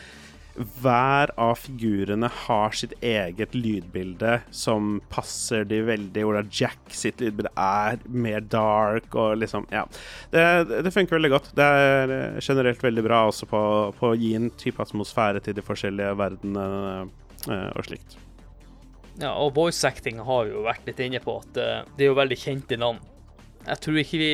hver 0.81 1.31
av 1.39 1.55
figurene 1.61 2.27
har 2.45 2.73
sitt 2.75 2.93
eget 2.99 3.53
lydbilde 3.55 4.41
som 4.51 4.97
passer 5.11 5.63
de 5.67 5.79
veldig. 5.87 6.25
Hvor 6.27 6.41
Jack 6.51 6.91
sitt 6.95 7.21
lydbilde 7.23 7.53
er 7.55 8.01
mer 8.07 8.43
dark 8.43 9.15
og 9.15 9.39
liksom 9.39 9.67
Ja. 9.71 9.85
Det, 10.31 10.43
det 10.83 10.91
funker 10.93 11.15
veldig 11.15 11.31
godt. 11.31 11.51
Det 11.55 11.63
er 11.63 12.41
generelt 12.43 12.83
veldig 12.83 13.05
bra 13.05 13.23
også 13.29 13.47
på, 13.47 13.63
på 13.97 14.11
å 14.11 14.19
gi 14.19 14.33
en 14.35 14.51
type 14.59 14.83
atmosfære 14.83 15.43
til 15.45 15.55
de 15.55 15.65
forskjellige 15.65 16.17
verdenene 16.19 17.01
Eh, 17.01 17.07
og 17.49 17.85
slikt. 17.87 18.17
Ja, 19.19 19.33
og 19.33 19.55
voice 19.55 19.83
acting 19.87 20.21
har 20.23 20.45
vi 20.47 20.53
jo 20.53 20.65
vært 20.65 20.85
litt 20.87 21.01
inne 21.03 21.19
på 21.23 21.39
at 21.41 21.57
uh, 21.59 21.81
det 21.97 22.05
er 22.05 22.11
jo 22.11 22.19
veldig 22.19 22.37
kjente 22.39 22.77
navn. 22.79 23.01
Jeg 23.67 23.81
tror 23.83 23.99
ikke 24.01 24.21
vi 24.21 24.33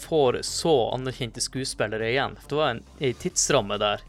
får 0.00 0.40
så 0.48 0.72
anerkjente 0.94 1.42
skuespillere 1.44 2.08
igjen. 2.10 2.38
Det 2.48 2.56
var 2.58 2.74
en, 2.74 2.82
en 2.98 3.20
tidsramme 3.20 3.78
der 3.82 4.02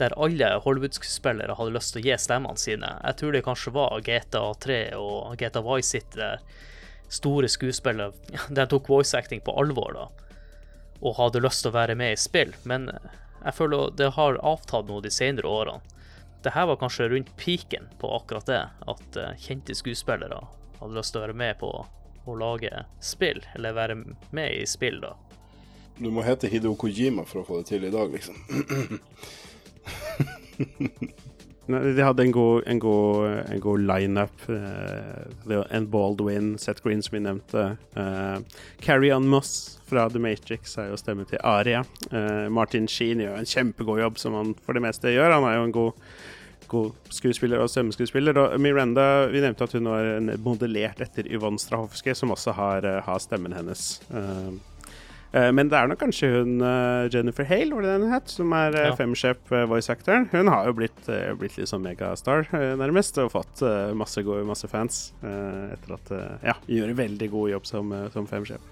der 0.00 0.14
alle 0.16 0.48
Hollywood-skuespillere 0.64 1.54
hadde 1.54 1.74
lyst 1.74 1.92
til 1.94 2.00
å 2.00 2.04
gi 2.06 2.18
stemmene 2.18 2.58
sine. 2.58 2.88
Jeg 3.04 3.18
tror 3.20 3.34
det 3.34 3.44
kanskje 3.46 3.74
var 3.76 4.00
GTA3 4.06 4.78
og 4.98 5.36
GTA 5.38 5.62
Vice 5.66 5.98
City 5.98 6.18
der 6.18 6.40
store 7.12 7.50
skuespillere 7.52 8.12
de 8.56 8.66
tok 8.66 8.88
voice 8.88 9.14
acting 9.18 9.42
på 9.44 9.54
alvor 9.60 9.92
da, 9.96 10.06
og 11.02 11.18
hadde 11.18 11.42
lyst 11.44 11.62
til 11.62 11.72
å 11.72 11.76
være 11.76 11.96
med 11.98 12.16
i 12.16 12.20
spill. 12.20 12.54
Men 12.64 12.88
jeg 12.88 13.56
føler 13.58 13.92
det 13.98 14.14
har 14.16 14.40
avtatt 14.40 14.88
noe 14.88 15.04
de 15.04 15.12
senere 15.12 15.50
årene 15.50 16.00
det 16.44 16.54
her 16.54 16.66
var 16.70 16.78
kanskje 16.80 17.08
rundt 17.12 17.32
peaken 17.40 17.88
på 18.00 18.10
akkurat 18.16 18.46
det, 18.48 18.62
at 18.92 19.18
uh, 19.18 19.32
kjente 19.38 19.76
skuespillere 19.78 20.40
hadde 20.80 20.96
lyst 20.98 21.14
til 21.14 21.22
å 21.22 21.26
være 21.26 21.38
med 21.38 21.58
på 21.60 21.70
å 22.26 22.36
lage 22.38 22.84
spill, 23.02 23.42
eller 23.54 23.76
være 23.76 23.98
med 24.30 24.48
i 24.54 24.66
spill, 24.68 25.00
da. 25.02 25.14
Du 25.98 26.08
må 26.10 26.24
hete 26.26 26.48
Hideo 26.50 26.74
Kojima 26.78 27.24
for 27.28 27.42
å 27.42 27.46
få 27.46 27.60
det 27.60 27.68
til 27.74 27.84
i 27.86 27.92
dag, 27.92 28.14
liksom. 28.14 28.36
De 31.66 32.02
hadde 32.02 32.22
en 32.22 32.32
god, 32.34 32.62
en 32.66 32.78
god, 32.82 33.26
en 33.46 33.60
god 33.62 33.84
lineup. 33.86 34.48
Uh, 34.48 35.62
en 35.70 35.86
Baldwin, 35.90 36.58
Seth 36.58 36.82
Green, 36.82 37.02
som 37.02 37.14
vi 37.16 37.22
nevnte. 37.22 37.76
Uh, 37.96 38.42
Carrie 38.82 39.14
Ann 39.14 39.28
Moss 39.30 39.78
fra 39.86 40.08
The 40.10 40.18
Matrix 40.18 40.74
er 40.78 40.90
jo 40.90 40.98
stemme 40.98 41.24
til 41.28 41.40
Aria. 41.46 41.84
Uh, 42.10 42.50
Martin 42.50 42.88
Sheen 42.90 43.22
gjør 43.22 43.38
en 43.38 43.48
kjempegod 43.48 44.02
jobb, 44.02 44.18
som 44.18 44.34
han 44.36 44.56
for 44.66 44.76
det 44.76 44.82
meste 44.84 45.14
gjør. 45.14 45.36
Han 45.36 45.46
er 45.48 45.60
jo 45.60 45.68
en 45.68 45.76
god, 45.76 46.08
skuespiller 47.12 47.62
og 47.62 47.70
stemmeskuespiller. 47.70 48.38
Og 48.38 48.60
Miranda, 48.62 49.28
vi 49.32 49.42
nevnte 49.42 49.68
at 49.68 49.76
hun 49.76 49.88
var 49.90 50.20
modellert 50.42 51.00
etter 51.04 51.28
Yvonne 51.30 51.60
Strahovski, 51.60 52.14
som 52.16 52.34
også 52.34 52.54
har, 52.56 52.86
har 53.06 53.22
stemmen 53.22 53.54
hennes. 53.56 54.00
Uh, 54.12 54.52
uh, 55.34 55.50
men 55.54 55.70
det 55.72 55.78
er 55.78 55.90
nok 55.90 56.00
kanskje 56.02 56.30
hun 56.34 56.60
eh, 56.66 57.08
Jennifer 57.12 57.46
Hale, 57.48 57.72
var 57.74 57.86
det 57.86 57.94
den 57.96 58.12
het, 58.12 58.32
som 58.32 58.52
er 58.56 58.76
ja. 58.76 58.92
femshep 58.98 59.52
voice-actoren. 59.70 60.28
Hun 60.32 60.50
har 60.52 60.68
jo 60.68 60.76
blitt, 60.80 61.00
blitt 61.40 61.56
litt 61.60 61.70
sånn 61.70 61.84
megastar, 61.84 62.48
nærmest, 62.80 63.20
og 63.22 63.32
fått 63.34 63.64
masse, 63.96 64.24
gode, 64.26 64.44
masse 64.48 64.68
fans 64.70 65.02
etter 65.22 65.96
at 65.96 66.14
Ja, 66.44 66.56
gjør 66.68 66.92
en 66.92 67.00
veldig 67.00 67.30
god 67.32 67.52
jobb 67.56 67.68
som, 67.68 67.94
som 68.14 68.28
femsjef. 68.28 68.70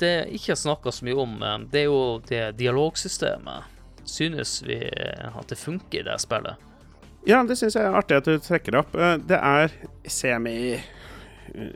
Det 0.00 0.14
ikke 0.34 0.56
så 0.56 0.74
mye 1.06 1.16
om, 1.20 1.34
det 1.70 1.84
er 1.84 1.88
jo 1.88 2.18
det 2.26 2.44
dialogsystemet. 2.58 3.70
Synes 4.08 4.58
vi 4.66 4.80
at 4.82 5.48
det 5.48 5.60
funker 5.60 6.00
i 6.00 6.06
det 6.08 6.18
spillet? 6.20 6.71
Ja, 7.28 7.42
det 7.46 7.54
syns 7.58 7.76
jeg 7.78 7.86
er 7.86 7.94
artig 7.94 8.18
at 8.18 8.26
du 8.26 8.34
trekker 8.42 8.80
opp. 8.80 8.96
Det 9.28 9.38
er 9.38 9.70
semi 10.10 10.56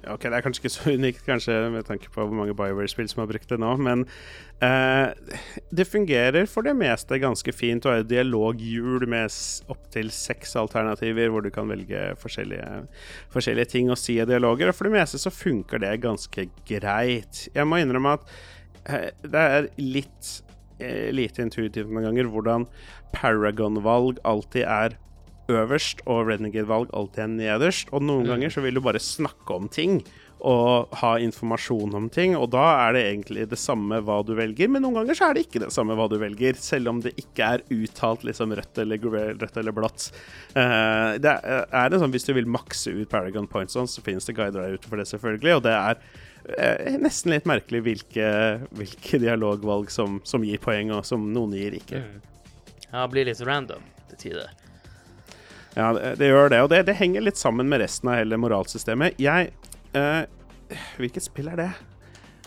Ok, 0.09 0.23
det 0.25 0.33
er 0.33 0.45
kanskje 0.45 0.63
ikke 0.63 0.73
så 0.73 0.93
unikt, 0.97 1.25
kanskje, 1.27 1.55
med 1.75 1.85
tanke 1.85 2.09
på 2.13 2.25
hvor 2.25 2.33
mange 2.33 2.55
Bioware-spill 2.57 3.11
som 3.11 3.21
har 3.21 3.29
brukt 3.29 3.51
det 3.51 3.59
nå, 3.61 3.75
men 3.83 4.07
uh, 4.65 5.13
det 5.69 5.85
fungerer 5.85 6.49
for 6.49 6.65
det 6.65 6.73
meste 6.79 7.19
ganske 7.21 7.53
fint. 7.53 7.85
Har 7.85 8.01
et 8.01 8.09
dialoghjul 8.09 9.05
med 9.11 9.37
opptil 9.73 10.09
seks 10.15 10.57
alternativer 10.57 11.29
hvor 11.29 11.45
du 11.45 11.51
kan 11.53 11.69
velge 11.69 12.09
forskjellige, 12.23 12.87
forskjellige 13.35 13.73
ting 13.75 13.93
å 13.93 13.99
si 14.01 14.17
i 14.17 14.29
dialoger, 14.29 14.73
og 14.73 14.79
for 14.79 14.89
det 14.89 14.97
meste 14.97 15.21
så 15.21 15.35
funker 15.35 15.85
det 15.85 15.93
ganske 16.07 16.49
greit. 16.69 17.47
Jeg 17.53 17.69
må 17.69 17.83
innrømme 17.83 18.17
at 18.17 18.37
uh, 18.89 19.09
det 19.29 19.47
er 19.61 19.73
litt 19.83 20.37
lite 20.77 21.41
intuitivt 21.41 21.89
noen 21.89 22.05
ganger 22.05 22.27
hvordan 22.29 22.67
Paragon-valg 23.15 24.19
alltid 24.29 24.67
er 24.69 24.97
øverst 25.53 26.03
og 26.11 26.27
Renegade-valg 26.31 26.93
alltid 26.97 27.25
er 27.25 27.35
nederst. 27.35 27.91
Og 27.93 28.05
noen 28.05 28.25
mm. 28.25 28.31
ganger 28.33 28.55
så 28.55 28.65
vil 28.65 28.79
du 28.79 28.85
bare 28.85 29.03
snakke 29.03 29.57
om 29.57 29.69
ting 29.73 30.01
og 30.45 30.93
ha 31.01 31.15
informasjon 31.25 31.95
om 31.97 32.09
ting, 32.13 32.35
og 32.37 32.51
da 32.53 32.65
er 32.85 32.93
det 32.93 33.03
egentlig 33.07 33.47
det 33.49 33.59
samme 33.59 34.03
hva 34.05 34.19
du 34.27 34.35
velger, 34.37 34.69
men 34.69 34.85
noen 34.85 34.99
ganger 34.99 35.17
så 35.17 35.31
er 35.31 35.37
det 35.37 35.47
ikke 35.47 35.63
det 35.65 35.71
samme 35.73 35.97
hva 35.97 36.07
du 36.13 36.19
velger, 36.21 36.59
selv 36.61 36.93
om 36.93 37.01
det 37.01 37.15
ikke 37.17 37.49
er 37.57 37.65
uttalt 37.73 38.27
liksom 38.29 38.53
rødt 38.59 38.83
eller, 38.85 39.09
rødt 39.41 39.57
eller 39.63 39.75
blått. 39.77 40.11
Uh, 40.53 41.17
det 41.23 41.33
er, 41.33 41.65
er 41.73 41.91
det 41.91 42.03
sånn 42.03 42.13
Hvis 42.13 42.29
du 42.29 42.35
vil 42.37 42.49
makse 42.53 42.93
ut 42.93 43.11
Paragon 43.11 43.49
Points, 43.49 43.75
sånn, 43.79 43.89
så 43.89 44.05
finnes 44.05 44.29
det 44.29 44.37
guider 44.37 44.61
der 44.61 44.77
ute 44.77 44.91
for 44.91 45.01
det, 45.01 45.09
selvfølgelig, 45.09 45.57
og 45.57 45.65
det 45.65 45.75
er 45.79 46.05
uh, 46.05 47.01
nesten 47.01 47.33
litt 47.33 47.49
merkelig 47.49 47.83
hvilke, 47.89 48.29
hvilke 48.77 49.23
dialogvalg 49.25 49.89
som, 49.95 50.21
som, 50.29 50.45
gir 50.45 50.61
poeng, 50.61 50.93
og 50.99 51.09
som 51.09 51.25
noen 51.33 51.57
gir 51.57 51.81
ikke. 51.81 52.05
Mm. 52.05 52.23
Ja, 52.93 53.01
det 53.01 53.11
blir 53.17 53.33
litt 53.33 53.45
random 53.47 53.89
til 54.13 54.25
tider. 54.29 54.66
Ja, 55.77 55.91
det, 55.93 56.15
det, 56.21 56.31
gjør 56.33 56.49
det. 56.53 56.63
Og 56.65 56.71
det, 56.73 56.87
det, 56.89 56.97
henger 56.97 57.27
litt 57.27 57.41
sammen 57.41 57.69
med 57.69 57.83
resten 57.85 58.09
av 58.09 58.21
hele 58.21 58.39
moralsystemet. 58.41 59.21
Jeg 59.21 59.53
uh, 59.97 60.25
Hvilket 60.97 61.29
spill 61.29 61.53
er 61.53 61.61
det? 61.61 61.71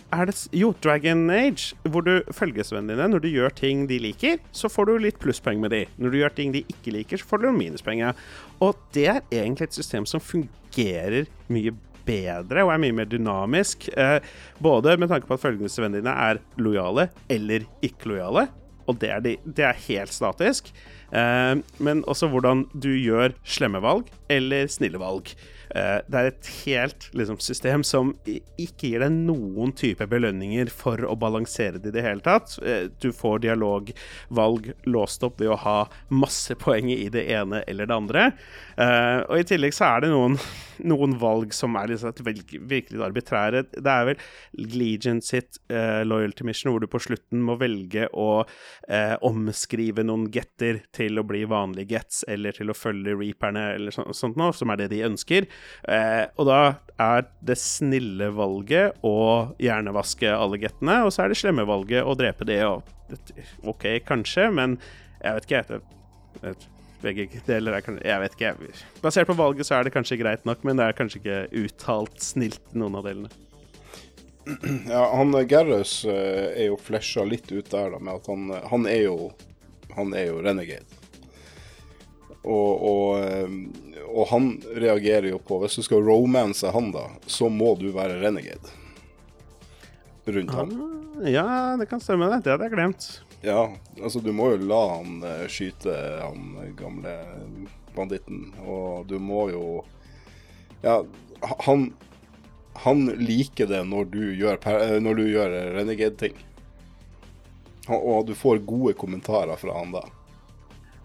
Er 0.10 0.26
det 0.26 0.34
Jo, 0.57 0.72
Dragon 0.81 1.30
Age, 1.30 1.76
hvor 1.85 2.01
du 2.01 2.15
følgesvennene 2.34 2.97
dine 2.97 3.11
Når 3.14 3.22
du 3.22 3.27
gjør 3.30 3.53
ting 3.53 3.84
de 3.89 3.99
liker, 4.01 4.39
så 4.51 4.72
får 4.72 4.89
du 4.89 4.95
litt 5.06 5.19
plusspoeng 5.22 5.61
med 5.61 5.76
de. 5.76 5.84
Når 6.01 6.10
du 6.10 6.18
gjør 6.23 6.34
ting 6.39 6.56
de 6.56 6.64
ikke 6.65 6.95
liker, 6.95 7.22
så 7.22 7.30
får 7.30 7.43
du 7.43 7.51
minuspoeng. 7.53 8.01
Og 8.65 8.81
det 8.97 9.06
er 9.14 9.22
egentlig 9.30 9.69
et 9.69 9.77
system 9.77 10.10
som 10.10 10.23
fungerer 10.23 11.30
mye 11.53 11.76
bedre 12.10 12.65
og 12.65 12.73
er 12.73 12.81
mye 12.81 12.95
mer 12.97 13.10
dynamisk. 13.10 13.85
Eh, 13.93 14.18
både 14.57 14.97
med 14.97 15.11
tanke 15.11 15.30
på 15.30 15.38
at 15.38 15.43
følgelsesvennene 15.43 16.01
dine 16.01 16.15
er 16.26 16.41
lojale 16.57 17.10
eller 17.30 17.68
ikke 17.85 18.10
lojale, 18.15 18.47
og 18.89 18.97
det 19.01 19.13
er, 19.13 19.21
de, 19.25 19.35
det 19.45 19.67
er 19.69 19.85
helt 19.87 20.15
statisk. 20.15 20.73
Eh, 21.13 21.55
men 21.81 22.03
også 22.09 22.29
hvordan 22.33 22.65
du 22.73 22.91
gjør 22.95 23.37
slemme 23.45 23.81
valg 23.85 24.09
eller 24.33 24.69
snille 24.71 25.01
valg. 25.01 25.31
Eh, 25.69 25.99
det 26.09 26.17
er 26.19 26.29
et 26.31 26.49
helt 26.63 27.07
liksom, 27.17 27.37
system 27.43 27.83
som 27.85 28.13
ikke 28.25 28.89
gir 28.89 29.03
deg 29.03 29.13
noen 29.13 29.73
type 29.77 30.05
belønninger 30.09 30.71
for 30.73 31.03
å 31.05 31.17
balansere 31.19 31.81
det 31.81 31.91
i 31.91 31.97
det 31.99 32.05
hele 32.05 32.25
tatt. 32.25 32.57
Eh, 32.65 32.87
du 33.01 33.11
får 33.13 33.43
dialogvalg 33.45 34.71
låst 34.89 35.25
opp 35.27 35.41
ved 35.41 35.53
å 35.53 35.59
ha 35.65 35.77
masse 36.09 36.57
poeng 36.59 36.89
i 36.93 37.09
det 37.13 37.27
ene 37.29 37.61
eller 37.69 37.89
det 37.89 37.99
andre. 37.99 38.25
Uh, 38.80 39.26
og 39.27 39.41
i 39.41 39.43
tillegg 39.43 39.73
så 39.76 39.89
er 39.89 40.06
det 40.06 40.10
noen, 40.14 40.38
noen 40.91 41.15
valg 41.19 41.51
som 41.56 41.76
er 41.76 41.91
liksom 41.91 42.14
virkelig 42.23 43.01
arbitrære. 43.03 43.65
Det 43.76 43.91
er 43.91 44.07
vel 44.07 44.22
Legion 44.72 45.19
sitt 45.26 45.60
uh, 45.73 46.06
loyalty 46.07 46.47
mission 46.47 46.72
hvor 46.72 46.84
du 46.84 46.88
på 46.91 47.01
slutten 47.03 47.43
må 47.43 47.57
velge 47.60 48.07
å 48.15 48.30
uh, 48.45 49.15
omskrive 49.27 50.06
noen 50.07 50.30
getter 50.31 50.80
til 50.95 51.19
å 51.19 51.26
bli 51.27 51.43
vanlige 51.49 51.91
gets, 51.97 52.23
eller 52.31 52.56
til 52.56 52.72
å 52.72 52.77
følge 52.77 53.18
reaperne, 53.19 53.65
eller 53.76 53.95
så, 53.95 54.07
sånt 54.15 54.39
noe, 54.39 54.56
som 54.56 54.72
er 54.72 54.84
det 54.84 54.91
de 54.93 55.03
ønsker. 55.10 55.49
og 56.39 56.47
da 56.47 56.60
er 57.01 57.27
det 57.45 57.57
snille 57.60 58.30
valget 58.35 58.99
å 59.06 59.19
hjernevaske 59.60 60.31
alle 60.31 60.60
gettene, 60.61 61.01
og 61.03 61.14
så 61.14 61.26
er 61.26 61.34
det 61.34 61.39
slemme 61.41 61.68
valget 61.68 62.07
å 62.07 62.15
drepe 62.19 62.47
det. 62.47 62.61
Og, 62.68 62.88
OK, 63.68 63.88
kanskje, 64.07 64.49
men 64.56 64.80
jeg 65.19 65.35
vet 65.35 65.47
ikke. 65.49 65.64
Jeg, 65.64 65.88
vet, 66.43 66.68
jeg, 66.69 66.78
begge 67.03 67.41
deler 67.47 67.77
er 67.77 67.84
kanskje 67.85 68.07
Jeg 68.07 68.23
vet 68.23 68.38
ikke. 68.38 68.71
Basert 69.03 69.30
på 69.30 69.38
valget 69.39 69.67
så 69.67 69.77
er 69.77 69.88
det 69.88 69.93
kanskje 69.95 70.19
greit 70.21 70.47
nok, 70.47 70.63
men 70.67 70.80
det 70.80 70.88
er 70.88 70.97
kanskje 70.97 71.21
ikke 71.21 71.65
uttalt 71.65 72.23
snilt, 72.23 72.63
noen 72.73 72.99
av 72.99 73.07
delene. 73.09 73.31
Ja, 74.89 75.03
han 75.13 75.35
Gerrus 75.45 75.99
uh, 76.07 76.49
er 76.55 76.71
jo 76.71 76.80
flesja 76.81 77.26
litt 77.27 77.51
ut 77.51 77.69
der, 77.69 77.91
da, 77.93 77.99
med 78.01 78.15
at 78.17 78.30
han, 78.31 78.49
han 78.71 78.88
er 78.89 79.03
jo 79.09 79.17
Han 79.97 80.13
er 80.13 80.30
jo 80.30 80.41
renegade. 80.45 80.97
Og, 82.39 82.84
og, 82.88 83.49
og, 84.05 84.21
han 84.30 84.45
reagerer 84.71 85.27
jo 85.34 85.41
på 85.43 85.57
Hvis 85.59 85.76
du 85.76 85.84
skal 85.84 86.05
romance 86.05 86.69
han, 86.71 86.91
da, 86.95 87.09
så 87.27 87.49
må 87.51 87.73
du 87.77 87.89
være 87.91 88.21
renegade 88.21 88.77
rundt 90.30 90.53
han. 90.53 90.71
ham. 90.71 91.26
Ja, 91.27 91.76
det 91.80 91.89
kan 91.89 91.99
stemme, 91.99 92.30
det. 92.30 92.43
Det 92.45 92.53
hadde 92.53 92.69
jeg 92.69 92.76
glemt. 92.77 93.07
Ja, 93.41 93.69
altså 94.01 94.19
du 94.19 94.33
må 94.35 94.49
jo 94.53 94.59
la 94.67 94.81
han 94.97 95.23
eh, 95.23 95.45
skyte 95.51 95.93
han 96.19 96.73
gamle 96.79 97.13
banditten, 97.95 98.49
og 98.65 99.07
du 99.07 99.15
må 99.23 99.47
jo 99.53 99.63
Ja, 100.83 101.01
han 101.65 101.89
han 102.83 103.09
liker 103.19 103.67
det 103.67 103.81
når 103.87 104.05
du 104.13 104.21
gjør, 104.39 104.59
eh, 104.71 104.99
gjør 105.01 105.55
renegade-ting. 105.75 106.37
Og 107.89 108.27
du 108.27 108.35
får 108.37 108.61
gode 108.63 108.93
kommentarer 108.93 109.57
fra 109.59 109.75
han 109.79 109.91
da. 109.95 110.03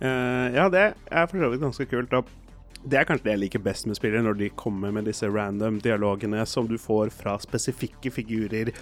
Uh, 0.02 0.52
ja, 0.52 0.68
det 0.68 0.84
er 0.92 1.28
for 1.30 1.40
så 1.40 1.48
vidt 1.50 1.64
ganske 1.64 1.86
kult. 1.88 2.12
Og 2.12 2.28
det 2.84 2.98
er 3.00 3.06
kanskje 3.08 3.24
det 3.24 3.34
jeg 3.34 3.42
liker 3.46 3.64
best 3.64 3.88
med 3.88 3.96
spillere, 3.96 4.22
når 4.26 4.36
de 4.42 4.50
kommer 4.60 4.92
med 4.92 5.08
disse 5.08 5.26
random 5.30 5.80
dialogene 5.82 6.44
som 6.46 6.68
du 6.68 6.76
får 6.78 7.14
fra 7.16 7.38
spesifikke 7.40 8.12
figurer 8.12 8.74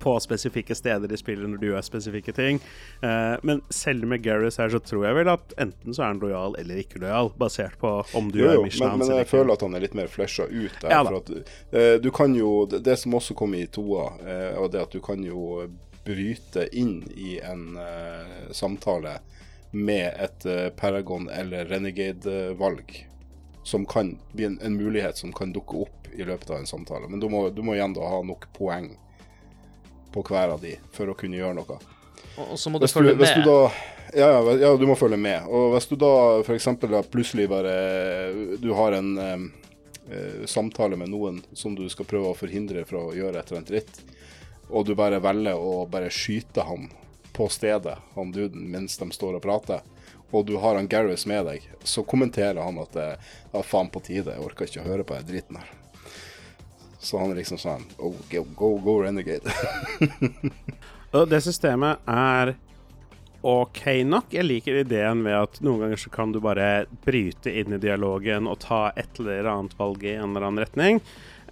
på 0.00 0.14
spesifikke 0.20 0.74
steder 0.76 1.12
i 1.12 1.16
spillet 1.20 1.48
når 1.50 1.60
du 1.62 1.66
gjør 1.70 1.84
spesifikke 1.86 2.32
ting. 2.36 2.60
Eh, 3.02 3.34
men 3.42 3.60
selv 3.70 4.06
med 4.10 4.22
Gareth 4.24 4.60
her, 4.60 4.68
så 4.72 4.80
tror 4.82 5.06
jeg 5.06 5.18
vel 5.20 5.30
at 5.34 5.54
enten 5.60 5.94
så 5.94 6.02
er 6.02 6.12
han 6.14 6.22
lojal 6.22 6.56
eller 6.60 6.80
ikke 6.82 7.00
lojal, 7.02 7.30
basert 7.40 7.78
på 7.80 7.92
om 8.18 8.30
du 8.32 8.40
Jo, 8.42 8.50
gjør 8.50 8.62
missionen 8.64 8.90
men, 8.90 8.98
hans 8.98 9.08
men 9.08 9.08
men 9.14 9.16
jeg 9.22 9.26
ikke. 9.28 9.36
føler 9.36 9.52
at 9.56 9.64
han 9.68 9.74
er 9.78 9.84
litt 9.86 9.94
mer 10.00 10.12
flesha 10.12 10.48
ut 10.50 10.78
der. 10.82 10.90
Ja 10.90 11.02
for 11.04 11.20
at, 11.20 11.30
eh, 11.72 11.94
du 12.02 12.10
kan 12.14 12.34
jo, 12.34 12.52
det, 12.70 12.96
som 12.98 13.14
også 13.14 13.34
kom 13.38 13.54
i 13.54 13.66
toa, 13.66 14.10
eh, 14.26 14.52
og 14.60 14.72
det 14.74 14.82
at 14.86 14.92
du 14.96 15.00
kan 15.04 15.22
jo 15.24 15.68
bryte 16.04 16.66
inn 16.76 16.98
i 17.16 17.38
en 17.40 17.76
eh, 17.80 18.50
samtale 18.52 19.18
med 19.74 20.12
et 20.22 20.44
Paragon 20.76 21.28
eller 21.32 21.64
Renegade-valg, 21.66 23.08
som 23.64 23.86
kan 23.86 24.18
bli 24.32 24.44
en, 24.44 24.58
en 24.62 24.76
mulighet 24.76 25.16
som 25.18 25.32
kan 25.32 25.52
dukke 25.52 25.76
opp 25.86 26.08
i 26.14 26.22
løpet 26.24 26.50
av 26.50 26.56
en 26.60 26.66
samtale. 26.68 27.08
Men 27.08 27.20
du 27.20 27.28
må, 27.32 27.48
du 27.50 27.62
må 27.66 27.74
igjen 27.74 27.94
da 27.96 28.06
ha 28.06 28.20
nok 28.22 28.46
poeng 28.54 28.92
på 30.14 30.22
hver 30.28 30.54
av 30.54 30.62
de 30.62 30.76
for 30.94 31.10
å 31.10 31.18
kunne 31.18 31.40
gjøre 31.40 31.58
noe. 31.58 31.80
Og, 32.34 32.54
så 32.58 32.70
må 32.70 32.78
du 32.78 32.86
du, 32.86 32.92
følge 32.92 33.16
med. 33.18 33.42
du 33.42 33.50
da 33.50 33.58
ja, 34.14 34.28
ja, 34.30 34.56
ja, 34.62 34.70
du 34.78 34.86
må 34.86 34.94
følge 34.98 35.18
med. 35.18 35.46
Og 35.50 35.74
hvis 35.74 35.88
du 35.90 35.96
da 35.98 36.40
f.eks. 36.44 36.68
plutselig 37.10 37.48
bare 37.50 37.74
Du 38.62 38.70
har 38.78 38.94
en 38.94 39.10
eh, 39.18 39.46
eh, 40.10 40.44
samtale 40.50 40.98
med 41.00 41.10
noen 41.10 41.42
som 41.52 41.74
du 41.74 41.86
skal 41.90 42.06
prøve 42.06 42.30
å 42.30 42.38
forhindre 42.38 42.84
fra 42.86 43.02
å 43.08 43.14
gjøre 43.14 43.40
et 43.40 43.50
eller 43.50 43.62
annet 43.62 43.72
dritt, 43.72 44.02
og 44.70 44.86
du 44.86 44.94
bare 44.98 45.22
velger 45.22 45.58
å 45.58 45.84
bare 45.90 46.12
skyte 46.14 46.64
han 46.64 46.88
på 47.34 47.48
stedet, 47.50 47.98
han 48.14 48.30
duden, 48.32 48.68
mens 48.70 48.96
de 49.00 49.10
står 49.10 49.40
og 49.40 49.42
prater, 49.44 49.82
og 50.30 50.46
du 50.46 50.56
har 50.62 50.78
han 50.78 50.88
Gareth 50.90 51.26
med 51.30 51.46
deg, 51.46 51.66
så 51.82 52.06
kommenterer 52.06 52.62
han 52.62 52.78
at 52.82 52.94
det 52.94 53.08
er 53.14 53.66
faen 53.66 53.90
på 53.90 54.02
tide, 54.06 54.34
jeg 54.34 54.46
orker 54.46 54.70
ikke 54.70 54.84
å 54.84 54.86
høre 54.86 55.06
på 55.06 55.18
den 55.18 55.28
driten 55.32 55.58
her. 55.58 55.72
Så 57.04 57.20
han 57.20 57.34
er 57.34 57.42
liksom 57.42 57.60
sånn 57.60 57.84
oh, 57.98 58.16
go, 58.30 58.44
go, 58.56 58.74
go 58.80 58.98
renegade. 59.04 59.52
Det 61.30 61.38
systemet 61.44 62.00
er 62.10 62.56
OK 63.44 63.84
nok. 64.08 64.32
Jeg 64.32 64.46
liker 64.48 64.80
ideen 64.80 65.20
ved 65.26 65.36
at 65.36 65.60
noen 65.62 65.84
ganger 65.84 66.00
så 66.00 66.10
kan 66.10 66.32
du 66.32 66.40
bare 66.42 66.86
bryte 67.04 67.52
inn 67.52 67.76
i 67.76 67.80
dialogen 67.82 68.48
og 68.48 68.62
ta 68.64 68.88
et 68.96 69.20
eller 69.20 69.46
annet 69.52 69.76
valg 69.78 70.02
i 70.02 70.14
en 70.16 70.32
eller 70.32 70.48
annen 70.48 70.64
retning. 70.64 71.00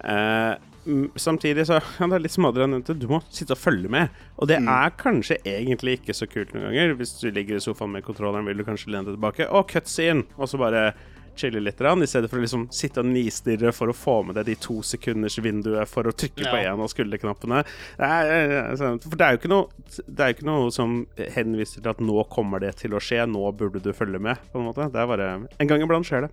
Eh, 0.00 0.54
mm, 0.88 1.12
samtidig 1.20 1.66
så 1.68 1.78
ja, 1.78 2.08
det 2.08 2.16
er 2.16 2.24
litt 2.24 2.38
nevnte, 2.40 2.96
du 2.96 3.06
må 3.12 3.20
sitte 3.28 3.52
og 3.52 3.60
følge 3.60 3.92
med. 3.92 4.08
Og 4.40 4.48
det 4.48 4.58
er 4.58 4.96
kanskje 4.98 5.38
egentlig 5.44 6.00
ikke 6.00 6.16
så 6.16 6.26
kult 6.26 6.56
noen 6.56 6.70
ganger. 6.70 6.96
Hvis 6.96 7.18
du 7.20 7.28
ligger 7.28 7.60
i 7.60 7.64
sofaen 7.64 7.92
med 7.92 8.08
kontrolleren, 8.08 8.48
vil 8.48 8.64
du 8.64 8.66
kanskje 8.66 8.94
lene 8.94 9.10
deg 9.10 9.20
tilbake. 9.20 9.50
Å, 9.52 9.62
cutscene! 9.68 10.24
Og 10.40 10.48
så 10.48 10.60
bare 10.64 10.94
chille 11.36 11.60
litt, 11.60 11.80
i 11.80 12.06
stedet 12.06 12.30
for 12.30 12.38
å 12.38 12.42
liksom 12.44 12.66
sitte 12.72 13.00
og 13.00 13.06
nistirre 13.06 13.72
for 13.72 13.88
å 13.88 13.96
få 13.96 14.18
med 14.26 14.36
deg 14.36 14.46
de 14.46 14.54
to 14.60 14.80
sekunders 14.82 15.38
vinduet 15.38 15.88
for 15.88 16.04
å 16.04 16.12
trykke 16.12 16.44
på 16.50 16.59
en 16.60 16.80
av 16.80 16.90
skulderknappene. 16.92 17.64
Er, 17.98 18.32
eh, 18.32 18.74
sånn- 18.76 19.00
for 19.02 19.16
det 19.16 19.26
er 19.26 19.32
jo 19.36 19.38
ikke 19.40 19.52
noe, 19.52 19.66
det 20.09 20.20
er 20.20 20.32
jo 20.32 20.36
ikke 20.36 20.50
noe 20.50 20.70
som 20.72 21.06
henviser 21.16 21.82
til 21.82 21.90
at 21.90 21.98
nå 22.00 22.28
kommer 22.28 22.60
det 22.60 22.76
til 22.76 22.90
å 22.92 23.00
skje, 23.00 23.24
nå 23.28 23.56
burde 23.56 23.82
du 23.82 23.92
følge 23.92 24.20
med, 24.20 24.36
på 24.52 24.60
en 24.60 24.66
måte. 24.68 24.90
Det 24.92 25.00
er 25.00 25.06
bare 25.06 25.48
En 25.59 25.66
gang 25.66 25.80
iblant 25.80 26.04
skjer 26.06 26.28
det. 26.28 26.30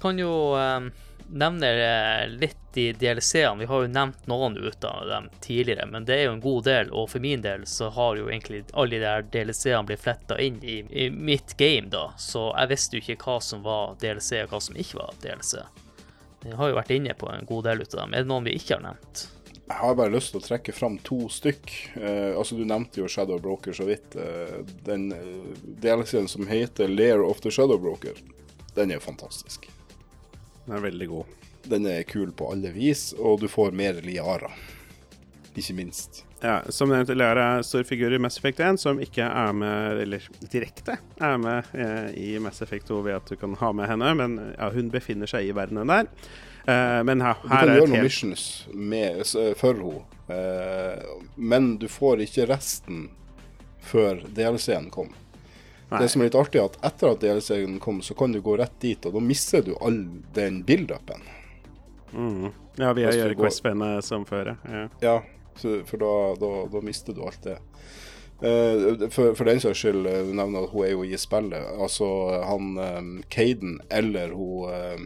kan 0.00 0.18
jo 0.18 0.54
eh, 0.58 0.90
nevne 1.28 1.68
eh, 1.68 2.28
litt 2.28 2.58
de 2.72 2.92
DLC-ene. 2.96 3.58
Vi 3.60 3.68
har 3.68 3.82
jo 3.82 3.90
nevnt 3.92 4.26
noen 4.30 4.56
ut 4.56 4.84
av 4.84 5.06
dem 5.08 5.28
tidligere, 5.44 5.86
men 5.86 6.06
det 6.08 6.16
er 6.16 6.24
jo 6.26 6.32
en 6.36 6.44
god 6.44 6.64
del. 6.64 6.92
Og 6.96 7.10
for 7.12 7.24
min 7.24 7.44
del 7.44 7.66
så 7.68 7.90
har 7.92 8.16
jo 8.16 8.30
egentlig 8.30 8.64
alle 8.72 8.96
de 8.96 9.02
der 9.04 9.26
DLC-ene 9.34 9.84
blitt 9.88 10.04
fletta 10.04 10.40
inn 10.40 10.58
i, 10.64 10.80
i 10.90 11.10
mitt 11.10 11.56
game, 11.60 11.90
da. 11.92 12.08
Så 12.18 12.48
jeg 12.50 12.72
visste 12.72 12.96
jo 12.96 13.04
ikke 13.04 13.20
hva 13.26 13.38
som 13.44 13.64
var 13.66 13.96
DLC, 14.00 14.44
og 14.46 14.54
hva 14.54 14.62
som 14.64 14.80
ikke 14.80 15.00
var 15.02 15.20
DLC. 15.24 15.60
Vi 16.42 16.56
har 16.58 16.72
jo 16.72 16.80
vært 16.80 16.96
inne 16.96 17.14
på 17.14 17.28
en 17.30 17.46
god 17.46 17.68
del 17.68 17.84
ut 17.84 17.94
av 17.94 18.00
dem. 18.02 18.16
Er 18.16 18.24
det 18.24 18.32
noen 18.32 18.48
vi 18.48 18.56
ikke 18.58 18.78
har 18.78 18.84
nevnt? 18.88 19.26
Jeg 19.72 19.78
har 19.78 19.94
bare 19.96 20.12
lyst 20.12 20.32
til 20.34 20.40
å 20.40 20.44
trekke 20.44 20.74
fram 20.74 20.96
to 21.06 21.28
stykk. 21.32 21.70
Eh, 21.96 22.32
altså 22.36 22.58
Du 22.58 22.64
nevnte 22.68 23.00
jo 23.00 23.08
Shadow 23.08 23.38
Broker 23.40 23.76
så 23.76 23.86
vidt. 23.88 24.16
Eh, 24.18 24.58
den 24.84 25.12
eh, 25.14 26.26
som 26.26 26.48
heter 26.50 26.90
Lair 26.90 27.22
of 27.22 27.40
the 27.40 27.50
Shadow 27.50 27.78
Broker, 27.78 28.18
den 28.74 28.90
er 28.90 29.00
fantastisk. 29.00 29.70
Den 30.66 30.76
er 30.76 30.84
veldig 30.84 31.08
god. 31.10 31.38
Den 31.70 31.86
er 31.86 32.02
kul 32.06 32.32
på 32.34 32.50
alle 32.52 32.72
vis, 32.74 33.12
og 33.18 33.40
du 33.42 33.48
får 33.50 33.74
mer 33.76 33.98
Liara. 34.04 34.50
Ikke 35.54 35.74
minst. 35.76 36.24
Ja, 36.42 36.62
som 36.74 36.90
nevnt, 36.90 37.12
Liara 37.14 37.44
er 37.58 37.66
stor 37.66 37.84
figur 37.86 38.14
i 38.14 38.18
Mass 38.18 38.38
Effect 38.40 38.60
1, 38.64 38.80
som 38.82 38.98
ikke 39.02 39.22
er 39.26 39.52
med, 39.54 40.00
eller 40.02 40.24
direkte 40.50 40.96
er 41.22 41.36
med 41.38 41.68
eh, 41.76 42.08
i 42.18 42.30
Mass 42.42 42.62
Effect 42.64 42.88
2 42.90 43.02
ved 43.06 43.18
at 43.20 43.30
du 43.30 43.36
kan 43.38 43.54
ha 43.60 43.70
med 43.76 43.90
henne, 43.90 44.14
men 44.18 44.38
ja, 44.56 44.70
hun 44.74 44.90
befinner 44.90 45.30
seg 45.30 45.46
i 45.46 45.54
verdenen 45.54 45.92
der. 45.92 46.10
Eh, 46.66 46.98
men 47.06 47.22
her, 47.22 47.38
Du 47.42 47.52
kan 47.52 47.70
gjøre 47.70 47.90
noen 47.92 48.06
missions 48.08 48.46
med, 48.74 49.22
for 49.60 49.78
henne, 49.78 50.02
eh, 50.34 51.14
men 51.36 51.76
du 51.82 51.86
får 51.90 52.24
ikke 52.26 52.48
resten 52.50 53.04
før 53.82 54.24
DLC-en 54.34 54.90
kom. 54.94 55.12
Nei. 55.92 56.00
Det 56.00 56.08
som 56.08 56.22
er 56.22 56.30
litt 56.30 56.38
artig, 56.40 56.60
er 56.60 56.70
at 56.70 56.78
etter 56.88 57.10
at 57.12 57.20
DLC-en 57.20 57.78
kom, 57.84 58.00
så 58.02 58.16
kan 58.16 58.32
du 58.32 58.40
gå 58.40 58.56
rett 58.56 58.78
dit, 58.80 59.06
og 59.06 59.12
da 59.18 59.20
mister 59.20 59.64
du 59.66 59.74
all 59.76 59.98
den 60.34 60.62
build-upen. 60.64 61.24
mm. 62.12 62.50
Ja, 62.80 62.92
vi 62.96 63.02
gjør 63.04 63.34
Quest-bandet 63.36 63.98
går- 63.98 64.06
som 64.06 64.24
før, 64.24 64.54
ja. 64.64 64.88
Ja, 65.02 65.18
så, 65.60 65.82
for 65.84 66.00
da, 66.00 66.12
da, 66.40 66.52
da 66.72 66.80
mister 66.80 67.12
du 67.12 67.20
alt 67.26 67.42
det. 67.44 67.58
Uh, 68.42 69.08
for, 69.10 69.34
for 69.38 69.44
den 69.46 69.60
saks 69.62 69.78
skyld, 69.78 70.06
eh, 70.06 70.22
du 70.26 70.32
nevner 70.34 70.64
at 70.64 70.72
hun 70.72 70.86
er 70.86 70.94
jo 70.96 71.04
i 71.06 71.18
spillet. 71.20 71.68
Altså 71.78 72.08
han 72.42 72.72
um, 72.74 73.10
Caden 73.30 73.76
eller 73.90 74.32
hun 74.34 74.72
eh, 74.72 75.04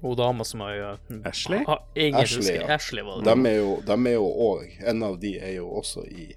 Hun 0.00 0.14
dama 0.16 0.44
som 0.46 0.60
har 0.62 0.76
jo 0.76 0.90
Ashley? 1.26 1.64
Ha, 1.66 1.80
Ashley, 2.20 2.60
ja. 2.60 2.68
Ashley 2.76 3.02
var 3.04 3.24
det. 3.24 3.34
De 3.34 3.50
er 3.50 3.56
jo 3.58 3.72
er 4.06 4.20
òg 4.22 4.78
En 4.86 5.02
av 5.02 5.18
de 5.20 5.34
er 5.40 5.56
jo 5.56 5.66
også 5.80 6.04
i, 6.06 6.28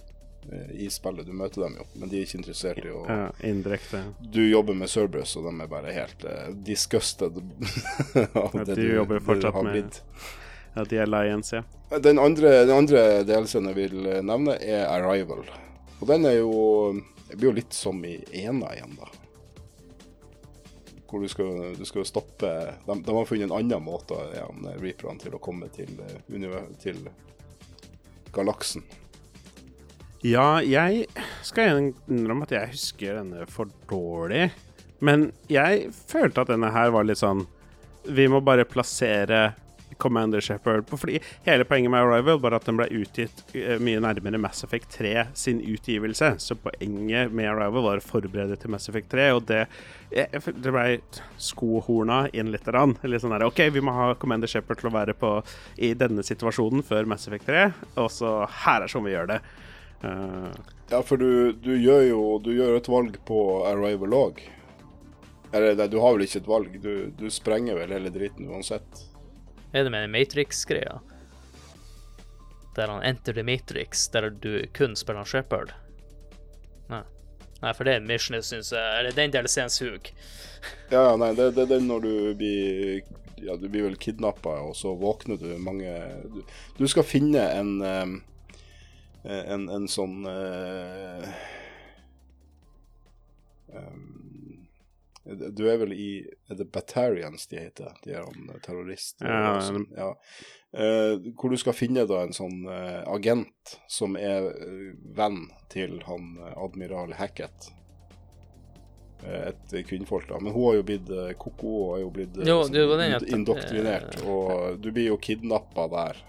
i 0.74 0.90
spillet. 0.92 1.26
Du 1.26 1.34
møter 1.34 1.64
dem 1.64 1.78
jo, 1.80 1.86
men 1.96 2.10
de 2.12 2.20
er 2.20 2.26
ikke 2.28 2.38
interessert 2.42 2.82
i 2.84 2.90
å 2.92 3.04
ja 3.08 3.30
indirekte. 3.48 4.02
Du 4.20 4.42
jobber 4.44 4.76
med 4.78 4.90
Cerberus, 4.92 5.36
og 5.40 5.48
de 5.48 5.54
er 5.64 5.70
bare 5.72 5.94
helt 5.96 6.26
uh, 6.28 6.50
disgusted 6.68 7.38
av 8.44 8.58
Ja, 8.58 8.64
det 8.68 8.76
du 8.76 8.84
jobber 8.96 9.20
det 9.20 9.24
du 9.24 9.28
fortsatt 9.32 9.54
har 9.56 9.70
med- 9.70 10.00
Ja, 10.76 10.84
de 10.90 10.98
er 11.04 11.10
Lions, 11.10 11.54
ja. 11.54 11.64
Den 12.02 12.20
andre, 12.20 12.50
den 12.66 12.76
andre 12.76 13.02
delelsen 13.24 13.68
jeg 13.70 13.76
vil 13.78 14.06
eh, 14.10 14.22
nevne, 14.26 14.56
er 14.58 14.88
Arrival. 14.90 15.44
Og 16.00 16.08
den 16.10 16.26
er 16.26 16.40
jo 16.40 16.54
Det 17.30 17.38
blir 17.38 17.52
jo 17.52 17.58
litt 17.60 17.74
som 17.78 18.00
i 18.06 18.16
ena 18.44 18.72
igjen, 18.74 18.96
da. 18.98 19.10
Hvor 21.10 21.22
du 21.22 21.28
skal, 21.30 21.76
du 21.78 21.86
skal 21.86 22.06
stoppe 22.10 22.50
de, 22.88 22.96
de 23.06 23.14
har 23.14 23.26
funnet 23.30 23.46
en 23.46 23.54
annen 23.60 23.84
måte 23.86 24.18
igjen, 24.34 24.66
Reaperne 24.82 25.22
til 25.22 25.36
å 25.38 25.42
komme 25.42 25.70
til, 25.74 25.94
eh, 26.02 26.66
til 26.82 27.00
galaksen. 28.34 28.82
Ja, 30.24 30.62
jeg 30.64 31.04
skal 31.44 31.90
innrømme 32.08 32.46
at 32.48 32.54
jeg 32.56 32.72
husker 32.72 33.18
denne 33.20 33.44
for 33.52 33.68
dårlig. 33.90 34.54
Men 35.04 35.34
jeg 35.52 35.90
følte 35.92 36.46
at 36.46 36.54
denne 36.54 36.70
her 36.72 36.94
var 36.96 37.04
litt 37.04 37.20
sånn 37.20 37.42
Vi 38.08 38.30
må 38.32 38.40
bare 38.40 38.64
plassere 38.64 39.50
Commander 40.00 40.40
Shepherd 40.42 40.88
på 40.88 40.98
fly. 40.98 41.20
hele 41.44 41.66
poenget 41.68 41.92
med 41.92 42.02
Arrival 42.02 42.40
var 42.40 42.56
at 42.56 42.66
den 42.66 42.80
ble 42.80 42.88
utgitt 42.92 43.44
eh, 43.56 43.76
mye 43.84 44.00
nærmere 44.04 44.40
Mass 44.42 44.64
Effect 44.66 44.96
3 44.96 45.28
sin 45.38 45.60
utgivelse. 45.62 46.34
Så 46.40 46.56
poenget 46.60 47.32
med 47.32 47.52
Arrival 47.52 47.84
var 47.86 48.00
å 48.00 48.06
forberede 48.06 48.58
til 48.60 48.74
Mass 48.74 48.90
Effect 48.90 49.12
3, 49.12 49.28
og 49.36 49.44
det 49.52 49.66
Det 50.14 50.72
ble 50.72 51.00
skohorna 51.42 52.28
inn 52.34 52.52
litt. 52.54 52.68
Rann. 52.68 52.96
Litt 53.04 53.24
sånn 53.24 53.36
der, 53.36 53.46
OK, 53.48 53.60
vi 53.76 53.82
må 53.84 53.92
ha 53.96 54.14
Commander 54.16 54.48
Shepherd 54.48 54.80
til 54.80 54.88
å 54.92 54.96
være 54.96 55.16
på 55.20 55.36
i 55.78 55.94
denne 55.98 56.24
situasjonen 56.24 56.84
før 56.86 57.08
Mass 57.12 57.28
Effect 57.28 57.48
3, 57.52 57.68
og 58.00 58.12
så 58.12 58.34
her 58.64 58.86
er 58.86 58.92
sånn 58.92 59.08
vi 59.08 59.16
gjør 59.16 59.36
det. 59.36 59.40
Eh, 60.04 60.52
Ja, 60.92 61.00
for 61.02 61.18
du, 61.18 61.54
du 61.54 61.72
gjør 61.80 62.04
jo 62.10 62.22
du 62.44 62.52
gjør 62.54 62.76
et 62.78 62.90
valg 62.92 63.16
på 63.26 63.40
Arrival 63.70 64.14
òg. 64.18 64.44
Eller 65.54 65.78
nei, 65.78 65.88
du 65.88 66.00
har 66.02 66.16
vel 66.16 66.26
ikke 66.26 66.42
et 66.42 66.50
valg, 66.50 66.76
du, 66.82 66.94
du 67.18 67.28
sprenger 67.32 67.78
vel 67.78 67.94
hele 67.94 68.12
driten 68.14 68.50
uansett. 68.50 69.04
Er 69.74 69.86
det 69.86 69.94
med 69.94 70.06
den 70.06 70.14
Matrix-greia? 70.14 71.00
Der 72.76 72.90
han 72.90 73.04
enter 73.06 73.34
the 73.34 73.44
Matrix, 73.46 74.08
der 74.10 74.30
du 74.30 74.66
kun 74.74 74.96
spiller 74.98 75.26
Shepherd? 75.26 75.74
Nei. 76.90 77.04
Nei, 77.62 77.72
for 77.78 77.88
det 77.88 77.96
er 78.02 78.20
syns 78.44 78.74
jeg 78.74 79.00
Eller 79.00 79.16
den 79.16 79.32
DLC-en 79.32 79.70
suger. 79.72 80.12
Ja, 80.94 81.16
nei, 81.20 81.34
det, 81.36 81.52
det, 81.56 81.68
det 81.70 81.78
er 81.78 81.86
når 81.86 82.04
du 82.04 82.14
blir 82.40 83.02
Ja, 83.44 83.56
du 83.60 83.68
blir 83.68 83.84
vel 83.88 83.98
kidnappa, 84.00 84.60
og 84.64 84.76
så 84.80 84.94
våkner 84.96 85.38
du 85.42 85.58
mange 85.60 85.92
Du, 86.32 86.42
du 86.78 86.86
skal 86.88 87.04
finne 87.04 87.44
en 87.58 87.74
eh, 87.84 88.14
en, 89.24 89.70
en 89.72 89.88
sånn 89.88 90.26
uh, 90.28 91.28
um, 93.74 94.66
Du 95.24 95.64
er 95.72 95.78
vel 95.80 95.94
i 95.96 96.10
Er 96.52 96.60
det 96.60 96.68
Batarians 96.76 97.48
de 97.48 97.62
heter? 97.62 97.94
De 98.04 98.18
er 98.18 98.26
om 98.28 98.52
terrorist... 98.66 99.22
Ja, 99.24 99.56
sånn, 99.64 99.88
ja. 99.96 100.10
Uh, 100.74 101.22
hvor 101.38 101.54
du 101.54 101.58
skal 101.62 101.78
finne 101.78 102.04
da 102.10 102.24
en 102.26 102.34
sånn 102.36 102.66
uh, 102.66 103.06
agent 103.14 103.78
som 103.88 104.18
er 104.18 104.50
eh, 104.52 104.92
venn 105.16 105.46
til 105.72 106.00
han 106.08 106.34
eh, 106.42 106.56
admiral 106.58 107.14
Hackett. 107.16 107.70
Eh, 109.24 109.48
Et 109.54 109.86
kvinnfolk, 109.88 110.28
da. 110.30 110.40
Men 110.40 110.54
hun 110.54 110.66
har 110.68 110.76
jo 110.80 110.84
blitt 110.88 111.10
eh, 111.14 111.32
koko 111.40 111.74
og 111.78 111.92
har 111.94 112.02
jo 112.04 112.10
blitt 112.18 112.38
eh, 112.38 112.50
Jo, 112.50 112.58
sånn 112.68 113.30
indoktrinert. 113.38 114.18
Og 114.28 114.80
du 114.84 114.90
blir 114.92 115.12
jo 115.14 115.20
kidnappa 115.22 115.88
der. 115.94 116.20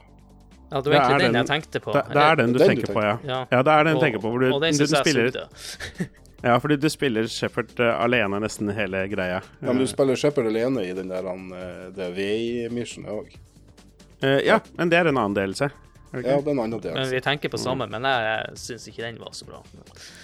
Ja, 0.70 0.80
det 0.80 0.90
var 0.90 0.96
egentlig 0.96 1.18
det 1.18 1.24
den 1.24 1.32
den- 1.32 1.40
jeg 1.40 1.46
tenkte 1.46 1.80
på. 1.80 1.92
Det, 1.92 2.02
det 2.12 2.22
er 2.24 2.36
den 2.36 2.52
du 2.52 2.58
Den 2.58 2.68
du 2.68 2.74
tenker 2.74 2.92
på, 2.94 3.02
ja. 3.02 3.18
Ja. 3.24 3.46
Ja, 3.50 3.62
det 3.62 3.72
er 3.72 3.84
den 3.84 3.94
du 3.94 4.00
tenker 4.00 4.18
på. 4.24 4.30
Hvor 4.30 4.40
du, 4.40 4.52
og 4.54 4.60
den 4.64 4.74
syns 4.74 4.90
jeg 4.90 5.04
spiller, 5.04 5.30
sugde. 5.30 6.08
ja, 6.48 6.58
fordi 6.58 6.76
du 6.76 6.88
spiller 6.90 7.26
Shepherd 7.26 7.72
uh, 7.80 7.92
alene 8.04 8.40
nesten 8.40 8.72
hele 8.74 9.04
greia. 9.08 9.40
Ja, 9.60 9.66
men 9.72 9.78
du 9.78 9.86
spiller 9.86 10.16
Shepherd 10.16 10.46
alene 10.50 10.84
i 10.88 10.92
den 10.96 11.08
der 11.12 11.22
han, 11.28 11.52
eh, 11.52 11.88
det 11.94 12.10
VI-missionet 12.16 13.10
òg. 13.12 13.36
Uh, 14.24 14.40
ja, 14.46 14.60
men 14.76 14.88
det 14.90 14.98
er 14.98 15.12
en 15.12 15.18
annen 15.20 15.34
delelse. 15.36 15.70
Okay. 16.14 16.30
Ja, 16.30 16.36
den 16.36 16.44
det 16.44 16.48
er 16.48 16.52
en 16.52 16.60
annen 16.62 16.80
del. 16.80 16.94
Men 16.94 17.08
vi 17.10 17.20
tenker 17.20 17.48
på 17.50 17.58
Mm. 17.58 17.62
samme, 17.64 17.86
men 17.90 18.04
jeg 18.06 18.56
syns 18.56 18.88
ikke 18.88 19.02
den 19.02 19.16
var 19.18 19.32
så 19.32 19.44
bra. 19.48 19.62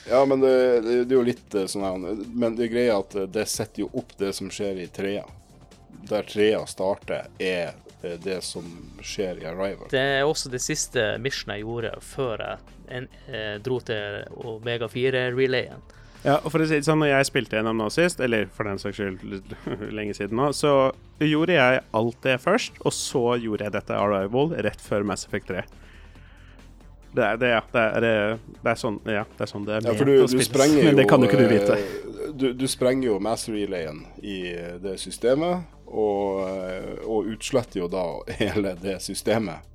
Ja, 0.08 0.24
men 0.24 0.40
det, 0.40 0.52
det, 0.84 1.04
det 1.08 1.14
er 1.14 1.18
jo 1.18 1.22
litt 1.26 1.54
eh, 1.54 1.66
sånn 1.66 1.82
her 1.82 1.98
Men 2.30 2.54
det 2.56 2.68
er 2.68 2.74
greia 2.74 2.98
at 2.98 3.14
eh, 3.18 3.26
det 3.26 3.48
setter 3.50 3.82
jo 3.82 3.90
opp 3.98 4.12
det 4.18 4.30
som 4.34 4.48
skjer 4.50 4.78
i 4.78 4.86
trea. 4.86 5.24
Der 6.08 6.22
trea 6.22 6.62
starter, 6.66 7.26
er 7.42 7.72
eh, 7.72 7.89
det 8.02 8.38
som 8.46 8.64
skjer 9.04 9.42
i 9.42 9.46
Arrival. 9.50 9.88
Det 9.92 10.00
er 10.00 10.22
også 10.24 10.50
det 10.52 10.60
siste 10.64 11.18
mission 11.20 11.52
jeg 11.54 11.64
gjorde 11.66 11.94
før 12.04 12.44
jeg 12.44 12.76
en, 12.90 13.08
eh, 13.28 13.56
dro 13.62 13.80
til 13.80 14.24
Omega 14.44 14.88
4-relayen. 14.90 15.82
Ja, 16.24 16.34
og 16.44 16.50
for 16.52 16.60
å 16.60 16.66
si 16.68 16.76
det 16.76 16.84
sånn, 16.84 17.00
når 17.00 17.14
jeg 17.14 17.28
spilte 17.30 17.56
gjennom 17.56 17.78
nå 17.80 17.86
sist, 17.92 18.18
eller 18.20 18.48
for 18.52 18.68
den 18.68 18.80
saks 18.82 18.98
skyld 18.98 19.54
lenge 19.96 20.12
siden 20.18 20.36
nå, 20.36 20.50
så 20.52 20.90
gjorde 21.24 21.54
jeg 21.56 21.80
alt 21.96 22.18
det 22.26 22.34
først, 22.42 22.76
og 22.84 22.92
så 22.92 23.22
gjorde 23.40 23.64
jeg 23.68 23.72
dette 23.78 23.96
Arrival 23.96 24.52
rett 24.66 24.82
før 24.84 25.06
Mass 25.08 25.24
Effect 25.28 25.48
3. 25.48 25.62
Det 27.10 27.24
er, 27.26 27.38
det, 27.40 27.48
ja, 27.50 27.62
det 27.72 27.80
er, 27.82 28.04
det 28.62 28.70
er 28.70 28.76
sånn 28.78 29.00
ja, 29.10 29.24
det 29.34 29.42
er 29.42 29.48
sånn 29.50 29.64
det 29.66 29.78
er 29.80 29.86
Ja, 29.88 29.94
for 29.98 30.06
du, 30.06 30.12
å 30.22 30.28
du 30.30 30.36
spilles. 30.44 30.74
jo 30.78 30.84
Men 30.86 30.98
det 31.00 31.08
kan 31.10 31.24
jo 31.24 31.26
ikke 31.26 31.40
du 31.40 31.48
vite. 31.50 31.78
eh, 31.80 32.28
Du, 32.38 32.52
du 32.54 32.66
sprenger 32.70 33.08
jo 33.08 33.16
Mass 33.18 33.48
relayen 33.50 34.04
i 34.22 34.36
det 34.78 34.92
systemet, 35.02 35.64
og, 35.90 36.48
eh, 36.48 37.02
og 37.06 37.26
utsletter 37.34 37.82
jo 37.82 37.88
da 37.90 38.04
hele 38.40 38.74
det 38.80 39.00
systemet. 39.02 39.66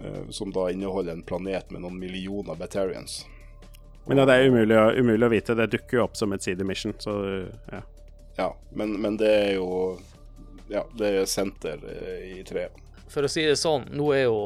eh, 0.00 0.28
Som 0.30 0.52
da 0.52 0.68
inneholder 0.70 1.12
en 1.12 1.22
planet 1.22 1.70
med 1.70 1.84
noen 1.84 1.98
millioner 1.98 2.54
Batarians. 2.58 3.24
Men 4.06 4.18
ja, 4.20 4.26
det 4.28 4.34
er 4.36 4.50
umulig 4.52 4.76
umulig 5.00 5.26
å 5.26 5.32
vite. 5.32 5.54
Det 5.56 5.66
dukker 5.72 5.96
jo 5.96 6.04
opp 6.04 6.16
som 6.16 6.32
et 6.36 6.42
sidemission, 6.44 6.92
så 7.00 7.14
ja. 7.72 7.80
Ja, 8.36 8.50
men, 8.74 8.96
men 9.00 9.16
det 9.16 9.30
er 9.30 9.52
jo 9.54 9.98
Ja, 10.68 10.82
det 10.98 11.08
er 11.12 11.26
senter 11.28 11.80
eh, 11.88 12.40
i 12.40 12.44
tre. 12.44 12.68
For 13.08 13.24
å 13.24 13.30
si 13.30 13.44
det 13.46 13.56
sånn, 13.60 13.84
nå 13.94 14.10
er 14.16 14.24
jo 14.26 14.38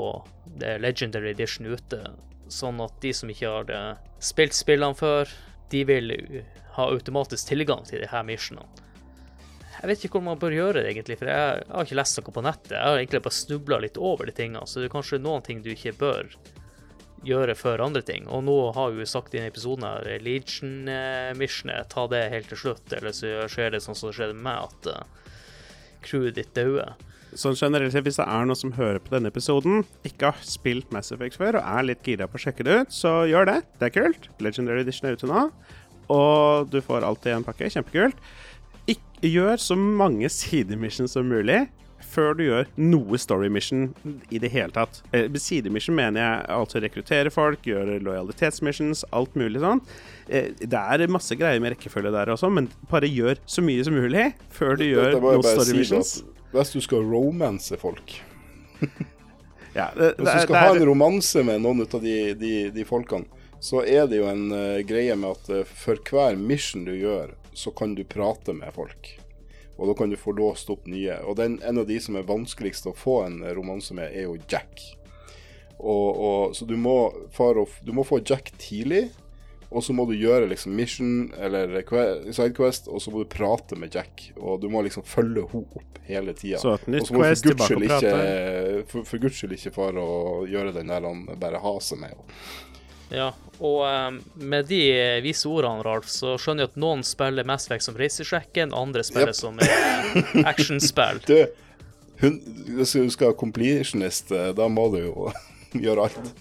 det 0.59 0.77
Legendary 0.83 1.31
Edition 1.31 1.67
ute, 1.71 2.03
sånn 2.53 2.81
at 2.85 2.97
de 3.01 3.13
som 3.15 3.31
ikke 3.31 3.49
har 3.49 4.01
spilt 4.21 4.53
spillene 4.57 4.99
før, 4.99 5.31
de 5.71 5.85
vil 5.89 6.13
ha 6.75 6.89
automatisk 6.91 7.49
tilgang 7.49 7.85
til 7.87 8.03
de 8.03 8.09
her 8.11 8.27
missionene. 8.27 8.67
Jeg 9.79 9.91
vet 9.91 10.05
ikke 10.05 10.17
hvordan 10.19 10.31
man 10.33 10.41
bør 10.43 10.55
gjøre 10.57 10.81
det, 10.81 10.91
egentlig, 10.91 11.17
for 11.21 11.31
jeg, 11.31 11.65
har 11.71 11.87
ikke 11.87 11.99
lest 11.99 12.19
noe 12.19 12.35
på 12.35 12.43
nettet. 12.43 12.73
Jeg 12.75 12.83
har 12.83 12.99
egentlig 12.99 13.25
bare 13.25 13.39
snubla 13.39 13.81
litt 13.85 13.99
over 14.11 14.27
de 14.27 14.35
tingene, 14.35 14.67
så 14.67 14.81
det 14.81 14.89
er 14.89 14.95
kanskje 14.97 15.21
noen 15.23 15.45
ting 15.47 15.61
du 15.63 15.71
ikke 15.71 15.95
bør 16.01 16.33
gjøre 17.27 17.55
før 17.59 17.85
andre 17.87 18.03
ting. 18.07 18.27
Og 18.31 18.43
nå 18.47 18.57
har 18.75 18.95
vi 18.95 19.07
sagt 19.09 19.35
i 19.35 19.39
denne 19.39 19.53
episoden 19.53 19.87
her, 19.87 20.09
Legion-missionet, 20.23 21.91
ta 21.93 22.07
det 22.11 22.25
helt 22.35 22.51
til 22.51 22.63
slutt, 22.65 22.95
eller 22.99 23.15
så 23.15 23.47
skjer 23.51 23.75
det 23.75 23.83
sånn 23.85 23.99
som 23.99 24.11
det 24.11 24.19
skjedde 24.19 24.39
med 24.39 24.49
meg, 24.49 24.67
at 24.67 24.91
uh, 24.95 25.37
crewet 26.07 26.39
ditt 26.39 26.55
dauer. 26.59 26.97
Sånn 27.37 27.59
generelt 27.59 27.93
sett, 27.93 28.07
hvis 28.07 28.19
det 28.19 28.25
er 28.25 28.47
noen 28.49 28.59
som 28.59 28.73
hører 28.79 29.03
på 29.05 29.13
denne 29.13 29.31
episoden, 29.31 29.83
ikke 30.09 30.33
har 30.33 30.47
spilt 30.47 30.91
Mass 30.95 31.13
Effect 31.15 31.37
før 31.39 31.61
og 31.61 31.67
er 31.67 31.91
litt 31.91 32.07
gira 32.07 32.27
på 32.31 32.39
å 32.39 32.43
sjekke 32.43 32.65
det 32.65 32.79
ut, 32.81 32.95
så 32.95 33.21
gjør 33.29 33.51
det. 33.51 33.59
Det 33.79 33.91
er 33.91 33.95
kult. 33.99 34.31
Legendary 34.43 34.87
Edition 34.87 35.11
er 35.11 35.19
ute 35.19 35.29
nå, 35.29 35.49
og 36.15 36.71
du 36.73 36.81
får 36.81 37.05
alltid 37.05 37.37
en 37.37 37.45
pakke. 37.45 37.69
Kjempekult. 37.75 38.23
Gjør 39.25 39.59
så 39.59 39.75
mange 39.77 40.29
sidemissions 40.31 41.17
som 41.17 41.27
mulig 41.29 41.67
før 42.09 42.37
du 42.39 42.45
gjør 42.47 42.69
noe 42.81 43.19
story 43.21 43.49
mission 43.53 43.89
i 44.33 44.41
det 44.41 44.51
hele 44.55 44.73
tatt. 44.75 45.01
Eh, 45.13 45.27
sidemission 45.43 45.97
mener 45.99 46.23
jeg 46.23 46.47
altså 46.55 46.81
rekruttere 46.83 47.33
folk, 47.33 47.61
gjøre 47.67 47.99
lojalitetsmissions, 48.05 49.05
alt 49.13 49.35
mulig 49.39 49.61
sånn. 49.65 49.83
Eh, 50.29 50.53
Det 50.59 50.79
er 50.79 51.07
masse 51.13 51.37
greier 51.39 51.61
med 51.61 51.75
rekkefølge 51.75 52.13
der 52.15 52.33
også, 52.33 52.51
men 52.53 52.71
bare 52.91 53.11
gjør 53.11 53.43
så 53.47 53.65
mye 53.65 53.85
som 53.85 53.99
mulig 53.99 54.31
før 54.55 54.79
du 54.79 54.87
gjør 54.89 55.13
Dette 55.13 55.25
noe 55.27 55.43
story 55.43 55.69
si 55.73 55.79
missions. 55.83 56.15
Hvis 56.55 56.73
du 56.73 56.81
skal 56.81 57.05
romance 57.05 57.77
folk 57.77 58.15
Ja, 59.77 59.91
det, 59.95 60.15
Hvis 60.17 60.31
du 60.33 60.41
skal 60.47 60.55
det 60.55 60.63
ha 60.65 60.71
en 60.79 60.87
romanse 60.89 61.43
med 61.45 61.61
noen 61.61 61.85
av 61.85 62.01
de, 62.03 62.17
de, 62.39 62.53
de 62.73 62.85
folkene, 62.89 63.29
så 63.61 63.83
er 63.85 64.07
det 64.09 64.21
jo 64.23 64.29
en 64.31 64.49
uh, 64.55 64.79
greie 64.87 65.15
med 65.19 65.35
at 65.35 65.51
uh, 65.53 65.67
for 65.67 66.01
hver 66.09 66.39
mission 66.41 66.87
du 66.87 66.95
gjør, 66.95 67.35
så 67.59 67.73
kan 67.75 67.95
du 67.99 68.05
prate 68.07 68.55
med 68.55 68.71
folk. 68.75 69.19
Og 69.79 69.91
da 69.91 69.95
kan 69.95 70.11
du 70.11 70.17
få 70.19 70.33
låst 70.33 70.71
opp 70.71 70.87
nye. 70.91 71.21
Og 71.27 71.37
den, 71.39 71.61
en 71.63 71.79
av 71.79 71.87
de 71.87 71.99
som 72.03 72.19
er 72.19 72.27
vanskeligst 72.27 72.87
å 72.91 72.95
få 72.95 73.21
en 73.27 73.41
romanse 73.55 73.95
med, 73.95 74.11
er 74.11 74.27
jo 74.27 74.39
Jack. 74.51 74.83
Og, 75.79 76.09
og, 76.19 76.57
så 76.59 76.67
du 76.67 76.75
må, 76.79 76.97
og 77.39 77.75
du 77.87 77.93
må 77.95 78.03
få 78.07 78.19
Jack 78.27 78.51
tidlig, 78.59 79.09
og 79.69 79.85
så 79.85 79.93
må 79.93 80.07
du 80.09 80.15
gjøre 80.17 80.49
liksom 80.49 80.73
mission 80.75 81.29
eller 81.37 81.77
sidequest, 82.33 82.89
og 82.89 83.03
så 83.05 83.13
må 83.13 83.23
du 83.23 83.31
prate 83.31 83.77
med 83.79 83.95
Jack. 83.95 84.31
Og 84.41 84.63
du 84.63 84.67
må 84.73 84.83
liksom 84.87 85.07
følge 85.07 85.45
henne 85.53 85.79
opp 85.83 86.01
hele 86.09 86.35
tida. 86.35 86.59
Så 86.63 86.73
et 86.79 86.89
nytt 86.89 87.05
Og 87.05 87.11
så 87.11 87.19
må 87.19 87.27
quest, 87.27 87.45
for 87.45 87.53
guds 87.53 87.69
skyld 87.69 87.87
ikke, 87.91 88.87
for, 88.89 89.11
for 89.11 89.23
guds 89.27 89.43
skyld 89.43 89.59
ikke 89.59 89.75
fare 89.77 90.03
å 90.03 90.47
gjøre 90.49 90.73
den 90.79 90.91
der 90.91 91.05
han 91.05 91.27
bare 91.39 91.61
haser 91.63 92.01
med 92.01 92.15
henne. 92.15 92.41
Ja, 93.11 93.31
og 93.59 93.79
um, 93.89 94.19
med 94.37 94.69
de 94.71 94.81
vise 95.25 95.49
ordene, 95.49 95.83
Ralf, 95.87 96.11
så 96.13 96.35
skjønner 96.39 96.67
jeg 96.67 96.73
at 96.75 96.81
noen 96.83 97.01
spiller 97.07 97.47
Mass 97.49 97.67
Effect 97.67 97.87
som 97.89 97.97
reisesjekken, 97.99 98.75
andre 98.77 99.03
spiller 99.07 99.33
Yep. 99.33 99.39
som 99.39 99.59
eh, 99.65 100.45
actionspill. 100.51 101.23
Du, 101.27 101.39
hun, 102.21 102.37
hvis 102.77 102.93
du 102.95 103.09
skal 103.15 103.33
ha 103.33 103.39
completionist, 103.41 104.31
eh, 104.37 104.51
da 104.59 104.69
må 104.71 104.89
du 104.95 105.01
jo 105.07 105.31
gjøre 105.87 106.07
alt. 106.11 106.33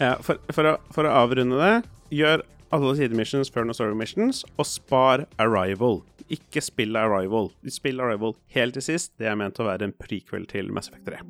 Ja, 0.00 0.16
for, 0.24 0.40
for, 0.52 0.72
å, 0.72 0.76
for 0.92 1.08
å 1.08 1.14
avrunde 1.22 1.60
det, 1.60 1.74
gjør 2.16 2.42
alle 2.74 2.96
sidemissions 2.98 3.52
før 3.52 3.68
noen 3.68 3.76
story 3.78 3.94
missions, 3.96 4.42
og 4.58 4.66
spar 4.68 5.26
Arrival. 5.42 6.00
Ikke 6.32 6.58
spill 6.64 6.96
Arrival. 6.98 7.52
Spill 7.70 8.00
Arrival 8.02 8.34
helt 8.56 8.74
til 8.74 8.82
sist. 8.88 9.12
Det 9.20 9.28
er 9.30 9.38
ment 9.38 9.60
å 9.62 9.68
være 9.68 9.86
en 9.86 9.94
prequel 9.94 10.48
til 10.50 10.72
Mass 10.74 10.90
Effect 10.90 11.06
3. 11.12 11.20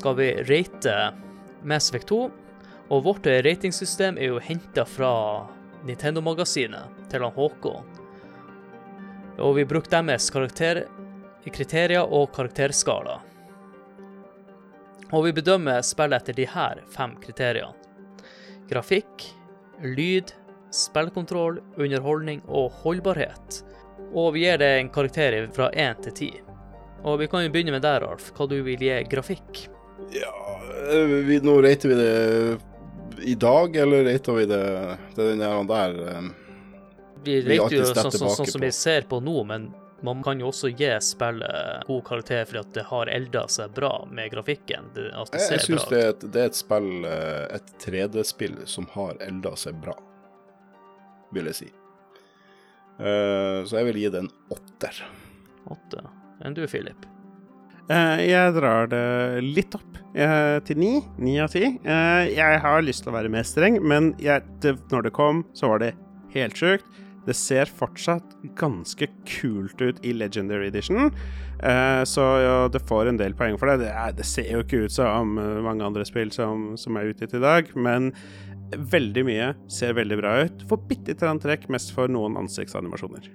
skal 0.00 0.16
vi 0.16 0.32
rate 0.48 1.12
Mass 1.62 1.90
Effect 1.90 2.08
2, 2.08 2.20
og 2.90 3.02
vårt 3.04 3.26
ratingsystem 3.26 4.16
er 4.18 4.32
jo 4.32 4.40
henta 4.40 4.86
fra 4.88 5.12
Nintendo-magasinet 5.84 7.10
til 7.12 7.24
han 7.24 7.34
Håkon. 7.36 7.84
Og 9.40 9.58
vi 9.58 9.66
brukte 9.68 10.00
deres 10.00 10.28
karakter 10.32 10.86
kriterier 11.50 12.04
og 12.04 12.30
karakterskala. 12.32 13.18
Og 15.10 15.24
vi 15.26 15.34
bedømmer 15.36 15.82
spillet 15.84 16.22
etter 16.22 16.36
de 16.38 16.46
her 16.48 16.80
fem 16.94 17.16
kriteriene. 17.20 17.74
Grafikk, 18.70 19.24
lyd, 19.82 20.30
spillkontroll, 20.70 21.58
underholdning 21.76 22.40
og 22.46 22.70
holdbarhet. 22.84 23.64
Og 24.14 24.36
vi 24.36 24.46
gir 24.46 24.60
det 24.62 24.70
en 24.78 24.92
karakter 24.94 25.42
fra 25.56 25.68
én 25.74 25.98
til 26.06 26.16
ti. 26.22 26.30
Og 27.02 27.18
vi 27.20 27.28
kan 27.32 27.44
jo 27.44 27.52
begynne 27.52 27.74
med 27.74 27.84
deg, 27.84 28.00
Ralf. 28.04 28.30
Hva 28.36 28.46
du 28.46 28.60
vil 28.64 28.86
gi 28.86 29.02
grafikk? 29.10 29.66
Ja, 30.14 30.60
eh, 30.92 31.14
vi, 31.28 31.40
nå 31.44 31.58
rater 31.62 31.88
vi 31.88 31.94
det 31.94 32.58
i 33.30 33.34
dag, 33.34 33.76
eller 33.76 34.04
rater 34.08 34.32
vi 34.38 34.46
det 34.48 34.62
Det 35.14 35.24
er 35.24 35.28
den 35.34 35.42
der, 35.44 35.64
der 35.68 35.98
eh, 36.08 36.30
Vi 37.24 37.36
rater 37.44 37.62
alltid 37.62 37.78
jo 37.78 37.84
sånn, 37.90 38.12
sånn, 38.16 38.34
sånn 38.38 38.50
som 38.54 38.64
vi 38.64 38.72
ser 38.74 39.06
på 39.10 39.20
nå, 39.22 39.36
men 39.44 39.70
man 40.02 40.22
kan 40.24 40.40
jo 40.40 40.48
også 40.48 40.70
gi 40.72 40.88
spillet 41.04 41.82
god 41.86 42.04
karakter 42.08 42.46
fordi 42.48 42.60
at 42.62 42.70
det 42.78 42.84
har 42.88 43.10
elda 43.12 43.42
seg 43.52 43.74
bra 43.76 43.90
med 44.08 44.30
grafikken. 44.32 44.86
Det, 44.94 45.10
Jeg, 45.12 45.42
jeg 45.50 45.60
syns 45.66 45.84
det, 45.90 46.00
et- 46.14 46.24
det 46.32 46.40
er 46.40 46.46
et 46.48 46.56
spill, 46.56 46.88
eh, 47.04 47.44
et 47.58 47.74
3D-spill, 47.84 48.56
som 48.64 48.86
har 48.94 49.20
elda 49.20 49.52
seg 49.60 49.76
bra, 49.82 49.92
vil 51.36 51.50
jeg 51.52 51.58
si. 51.58 51.68
Uh, 53.00 53.60
så 53.64 53.78
jeg 53.80 53.86
vil 53.90 53.96
gi 54.02 54.08
det 54.12 54.18
en 54.24 54.30
åtter. 54.52 54.96
Åtte. 55.72 56.02
Enn 56.44 56.56
du, 56.56 56.66
Philip? 56.68 57.04
Eh, 57.90 58.20
jeg 58.28 58.54
drar 58.54 58.86
det 58.90 59.42
litt 59.42 59.74
opp 59.74 59.98
eh, 60.14 60.58
til 60.66 60.78
ni. 60.78 60.92
Ni 61.18 61.38
av 61.42 61.50
ti. 61.50 61.64
Eh, 61.66 62.24
jeg 62.36 62.62
har 62.62 62.84
lyst 62.86 63.02
til 63.02 63.10
å 63.10 63.16
være 63.16 63.32
mer 63.32 63.46
streng, 63.46 63.80
men 63.82 64.12
jeg, 64.22 64.46
det, 64.62 64.76
når 64.92 65.08
det 65.08 65.14
kom, 65.16 65.42
så 65.58 65.72
var 65.72 65.82
det 65.82 65.94
helt 66.36 66.58
sjukt. 66.58 66.86
Det 67.26 67.34
ser 67.36 67.68
fortsatt 67.68 68.36
ganske 68.58 69.06
kult 69.28 69.82
ut 69.82 69.98
i 70.06 70.14
Legendary 70.16 70.70
Edition, 70.70 71.10
så 72.08 72.24
ja, 72.40 72.54
det 72.72 72.80
får 72.88 73.10
en 73.10 73.18
del 73.20 73.34
poeng 73.36 73.58
for 73.60 73.68
det. 73.68 73.82
Det, 73.84 73.90
er, 73.92 74.14
det 74.16 74.24
ser 74.24 74.48
jo 74.48 74.62
ikke 74.64 74.86
ut 74.86 74.94
som 74.94 75.36
mange 75.36 75.84
andre 75.84 76.06
spill 76.08 76.32
som, 76.32 76.70
som 76.80 76.96
er 76.96 77.10
utgitt 77.12 77.36
i 77.36 77.42
dag, 77.44 77.68
men 77.76 78.08
veldig 78.72 79.26
mye 79.28 79.50
ser 79.70 79.92
veldig 80.00 80.18
bra 80.22 80.32
ut. 80.46 80.64
Får 80.72 80.80
bitte 80.88 81.12
lite 81.12 81.26
grann 81.26 81.42
trekk, 81.44 81.68
mest 81.70 81.92
for 81.94 82.10
noen 82.10 82.40
ansiktsanimasjoner. 82.40 83.28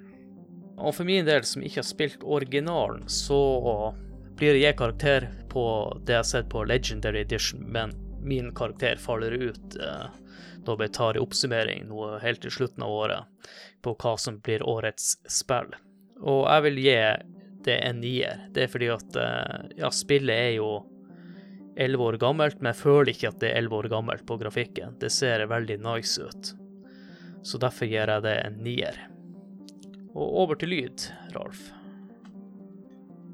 Og 0.81 0.97
for 0.97 1.05
min 1.07 1.29
del, 1.29 1.45
som 1.47 1.63
ikke 1.63 1.83
har 1.83 1.87
spilt 1.87 2.25
originalen, 2.25 3.05
så 3.05 3.37
blir 4.37 4.57
jeg 4.59 4.77
karakter 4.77 5.29
på 5.49 5.65
det 6.05 6.15
jeg 6.15 6.23
har 6.23 6.27
sett 6.27 6.49
på 6.51 6.63
Legendary 6.67 7.21
Edition, 7.23 7.63
men 7.71 7.93
min 8.25 8.51
karakter 8.55 8.95
faller 8.95 9.31
ut 9.31 9.77
eh, 9.79 10.07
når 10.65 10.77
vi 10.77 10.87
tar 10.87 11.15
en 11.15 11.23
oppsummering 11.23 11.85
nå 11.89 12.07
helt 12.23 12.41
til 12.43 12.51
slutten 12.51 12.83
av 12.83 12.91
året 12.91 13.49
på 13.85 13.93
hva 14.01 14.15
som 14.17 14.39
blir 14.43 14.65
årets 14.65 15.15
spill. 15.29 15.71
Og 16.25 16.43
jeg 16.49 16.65
vil 16.65 16.81
gi 16.81 16.97
det 17.65 17.77
en 17.85 18.01
nier. 18.01 18.43
Det 18.53 18.65
er 18.65 18.73
fordi 18.73 18.91
at 18.93 19.17
eh, 19.21 19.71
ja, 19.79 19.91
spillet 19.93 20.35
er 20.35 20.51
jo 20.57 20.69
elleve 21.75 22.11
år 22.11 22.19
gammelt, 22.21 22.59
men 22.61 22.71
jeg 22.71 22.81
føler 22.81 23.13
ikke 23.13 23.31
at 23.31 23.39
det 23.43 23.51
er 23.51 23.59
elleve 23.61 23.81
år 23.83 23.91
gammelt 23.93 24.25
på 24.27 24.39
grafikken. 24.41 24.97
Det 24.99 25.11
ser 25.13 25.45
veldig 25.51 25.79
nice 25.85 26.21
ut. 26.21 26.53
Så 27.45 27.61
derfor 27.61 27.89
gir 27.89 28.09
jeg 28.09 28.25
det 28.25 28.37
en 28.41 28.61
nier. 28.65 29.01
Og 30.15 30.39
over 30.45 30.57
til 30.57 30.71
lyd, 30.71 31.09
Ralf. 31.35 31.67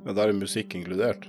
Men 0.05 0.17
der 0.17 0.31
er 0.31 0.37
musikk 0.37 0.75
inkludert. 0.77 1.27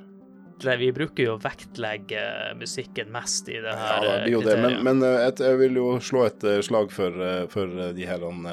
Vi 0.62 0.92
bruker 0.94 1.26
jo 1.26 1.34
å 1.34 1.40
vektlegge 1.42 2.22
musikken 2.54 3.10
mest 3.10 3.48
i 3.50 3.58
det 3.58 3.72
Ja, 3.72 3.80
her 3.82 4.04
det 4.04 4.12
eh, 4.12 4.22
blir 4.22 4.36
jo 4.36 4.42
det. 4.46 4.56
Men, 4.62 4.78
men 4.86 5.04
eh, 5.06 5.26
et, 5.26 5.42
jeg 5.42 5.58
vil 5.58 5.80
jo 5.80 5.88
slå 5.98 6.26
et 6.28 6.46
eh, 6.46 6.60
slag 6.62 6.94
for, 6.94 7.18
eh, 7.18 7.44
for 7.50 7.82
eh, 7.82 7.90
de 7.96 8.06
her 8.06 8.22
um, 8.22 8.46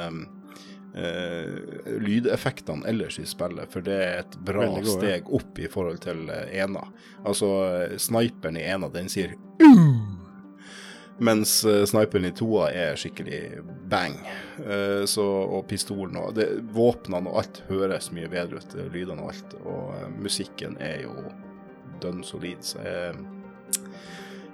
uh, 0.95 1.99
lydeffektene 2.01 2.87
ellers 2.89 3.19
i 3.19 3.25
spillet, 3.29 3.69
for 3.71 3.85
det 3.85 3.97
er 3.97 4.23
et 4.23 4.37
bra 4.45 4.67
god, 4.73 4.87
steg 4.89 5.29
opp 5.29 5.59
i 5.61 5.69
forhold 5.71 6.01
til 6.05 6.25
eh, 6.33 6.55
ena. 6.63 6.85
Altså, 7.25 7.51
eh, 7.67 7.97
sniperen 8.01 8.57
i 8.59 8.65
ena, 8.65 8.89
den 8.93 9.11
sier 9.11 9.35
«Uh!» 9.61 10.18
Mens 11.19 11.65
eh, 11.67 11.83
sniperen 11.89 12.29
i 12.29 12.33
toa 12.35 12.69
er 12.71 12.99
skikkelig 12.99 13.63
bang. 13.91 14.17
Eh, 14.63 15.03
så, 15.09 15.25
og 15.25 15.67
pistolen 15.69 16.19
og 16.21 16.35
det, 16.39 16.47
Våpnene 16.75 17.31
og 17.31 17.41
alt 17.43 17.63
høres 17.69 18.11
mye 18.15 18.29
bedre 18.31 18.61
ut, 18.61 18.75
eh, 18.75 18.91
lydene 18.93 19.25
og 19.25 19.33
alt. 19.33 19.55
Og 19.63 20.19
musikken 20.19 20.77
er 20.83 21.03
jo 21.05 21.15
dønn 22.03 22.23
solid, 22.23 22.63
så 22.63 22.83
jeg, 22.85 23.17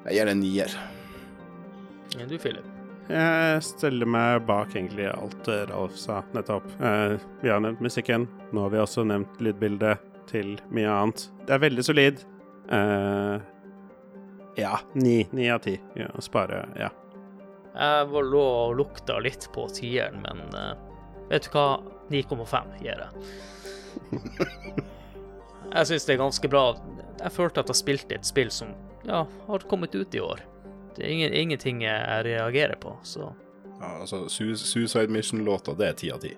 jeg 0.05 0.17
gir 0.17 0.25
det 0.25 0.33
en 0.33 0.41
nier. 0.41 0.79
Ja, 2.15 2.25
du, 2.29 2.37
Philip? 2.41 2.65
Jeg 3.05 3.61
stiller 3.61 4.09
meg 4.09 4.47
bak 4.47 4.71
egentlig 4.73 5.05
alt 5.11 5.49
Ralf 5.69 5.97
sa 5.99 6.23
nettopp. 6.33 6.65
Eh, 6.81 7.17
vi 7.43 7.51
har 7.53 7.61
nevnt 7.61 7.83
musikken. 7.85 8.25
Nå 8.49 8.65
har 8.65 8.73
vi 8.73 8.81
også 8.81 9.05
nevnt 9.05 9.41
lydbildet 9.45 10.01
til 10.31 10.55
mye 10.73 10.89
annet. 10.89 11.27
Det 11.45 11.53
er 11.53 11.61
veldig 11.67 11.85
solid. 11.85 12.23
Ja, 14.56 14.80
ni. 14.94 15.27
Ni 15.32 15.49
av 15.52 15.60
ti. 15.60 15.80
Ja, 15.95 16.07
spare, 16.23 16.65
ja. 16.80 16.90
Jeg 17.76 18.07
var 18.07 18.23
lå 18.23 18.41
og 18.41 18.76
lukta 18.80 19.19
litt 19.19 19.49
på 19.53 19.68
tieren, 19.76 20.22
men 20.23 20.45
uh, 20.56 20.73
vet 21.30 21.49
du 21.49 21.56
hva? 21.57 21.68
9,5 22.14 22.76
gir 22.80 23.02
jeg. 23.02 23.10
Jeg 25.76 25.88
syns 25.90 26.06
det 26.07 26.14
er 26.14 26.19
ganske 26.22 26.48
bra. 26.48 26.61
Jeg 27.19 27.34
følte 27.34 27.64
at 27.64 27.72
jeg 27.72 27.80
spilte 27.80 28.15
et 28.15 28.27
spill 28.27 28.52
som 28.53 28.69
ja, 29.03 29.23
har 29.48 29.65
kommet 29.68 29.95
ut 29.98 30.14
i 30.15 30.22
år. 30.23 30.44
Det 30.95 31.03
er 31.03 31.11
ingen, 31.11 31.34
ingenting 31.34 31.82
jeg 31.84 32.23
reagerer 32.23 32.77
på, 32.80 32.94
så 33.03 33.34
Ja, 33.82 33.90
altså, 34.06 34.30
Suicide 34.30 35.11
Mission-låta, 35.11 35.73
det 35.76 35.90
er 35.90 35.98
ti 35.99 36.11
av 36.14 36.22
ti. 36.23 36.32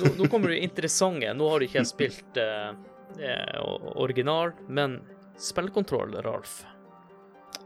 Nå, 0.00 0.10
nå 0.18 0.26
kommer 0.32 0.50
det 0.50 0.58
interessante. 0.68 1.30
Nå 1.36 1.50
har 1.52 1.60
du 1.60 1.68
ikke 1.68 1.84
spilt 1.86 2.40
eh, 2.40 2.72
original, 3.94 4.56
men 4.66 4.98
spillkontroll, 5.40 6.14
Ralf. 6.22 6.64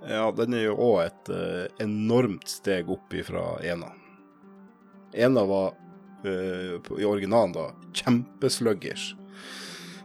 Ja, 0.09 0.33
den 0.37 0.55
er 0.55 0.67
jo 0.69 0.77
òg 0.77 0.99
et 1.07 1.31
uh, 1.33 1.65
enormt 1.81 2.49
steg 2.51 2.91
opp 2.93 3.15
ifra 3.17 3.57
ena. 3.65 3.89
Ena 5.15 5.45
var 5.49 5.73
uh, 6.27 6.75
i 6.99 7.07
originalen 7.09 7.55
da 7.57 7.71
kjempesluggish. 7.97 9.15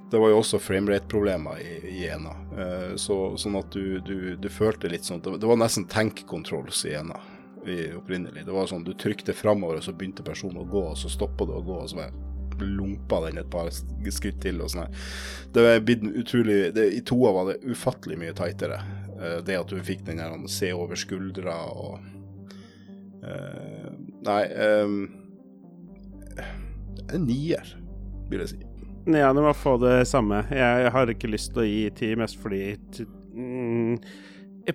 Det 0.10 0.18
var 0.18 0.32
jo 0.32 0.40
også 0.40 0.58
framerate-problemer 0.62 1.60
i, 1.62 1.74
i 2.00 2.06
ena, 2.10 2.32
uh, 2.56 2.94
så, 2.96 3.20
sånn 3.38 3.60
at 3.60 3.76
du, 3.76 4.00
du, 4.06 4.16
du 4.40 4.50
følte 4.50 4.90
litt 4.90 5.06
sånn 5.06 5.22
Det 5.22 5.46
var 5.46 5.60
nesten 5.60 5.86
tank 5.90 6.24
controls 6.28 6.86
i 6.90 6.96
ena 6.98 7.20
i, 7.68 7.92
opprinnelig. 7.94 8.46
Det 8.46 8.56
var 8.56 8.70
sånn 8.72 8.88
du 8.88 8.94
trykte 8.98 9.36
framover, 9.36 9.80
og 9.80 9.86
så 9.86 9.94
begynte 9.94 10.26
personen 10.26 10.64
å 10.64 10.68
gå, 10.70 10.86
og 10.94 10.98
så 10.98 11.12
stoppa 11.12 11.46
det 11.46 11.60
å 11.60 11.66
gå, 11.66 11.82
og 11.84 11.92
så 11.92 12.02
bare 12.02 12.29
lumpa 12.66 13.22
den 13.26 13.40
et 13.42 13.50
par 13.52 13.70
skritt 13.72 14.40
til 14.44 14.62
og 14.64 14.72
sånn. 14.74 14.94
Det 15.54 15.66
er 15.66 15.84
blitt 15.86 16.04
utrolig 16.04 16.60
det, 16.76 16.88
I 16.98 17.02
toa 17.06 17.34
var 17.36 17.52
det 17.52 17.60
ufattelig 17.66 18.20
mye 18.22 18.36
tightere. 18.38 18.80
Eh, 19.20 19.38
det 19.46 19.60
at 19.60 19.72
du 19.72 19.80
fikk 19.84 20.06
den 20.08 20.22
der 20.22 20.36
se 20.52 20.72
over 20.76 21.00
skuldra 21.00 21.58
og 21.74 22.00
uh, 23.24 23.90
Nei 24.24 24.44
um, 24.80 24.98
En 27.10 27.24
nier, 27.26 27.76
vil 28.30 28.44
jeg 28.44 28.54
si. 28.54 28.60
Ja, 29.10 29.32
du 29.34 29.42
må 29.42 29.54
få 29.58 29.78
det 29.82 30.08
samme. 30.08 30.44
Jeg, 30.54 30.92
har 30.94 31.10
ikke 31.10 31.32
lyst 31.32 31.54
til 31.56 31.64
å 31.64 31.68
gi 31.68 31.86
ti, 31.98 32.10
mest 32.20 32.38
fordi 32.42 32.76
mm, 33.34 33.96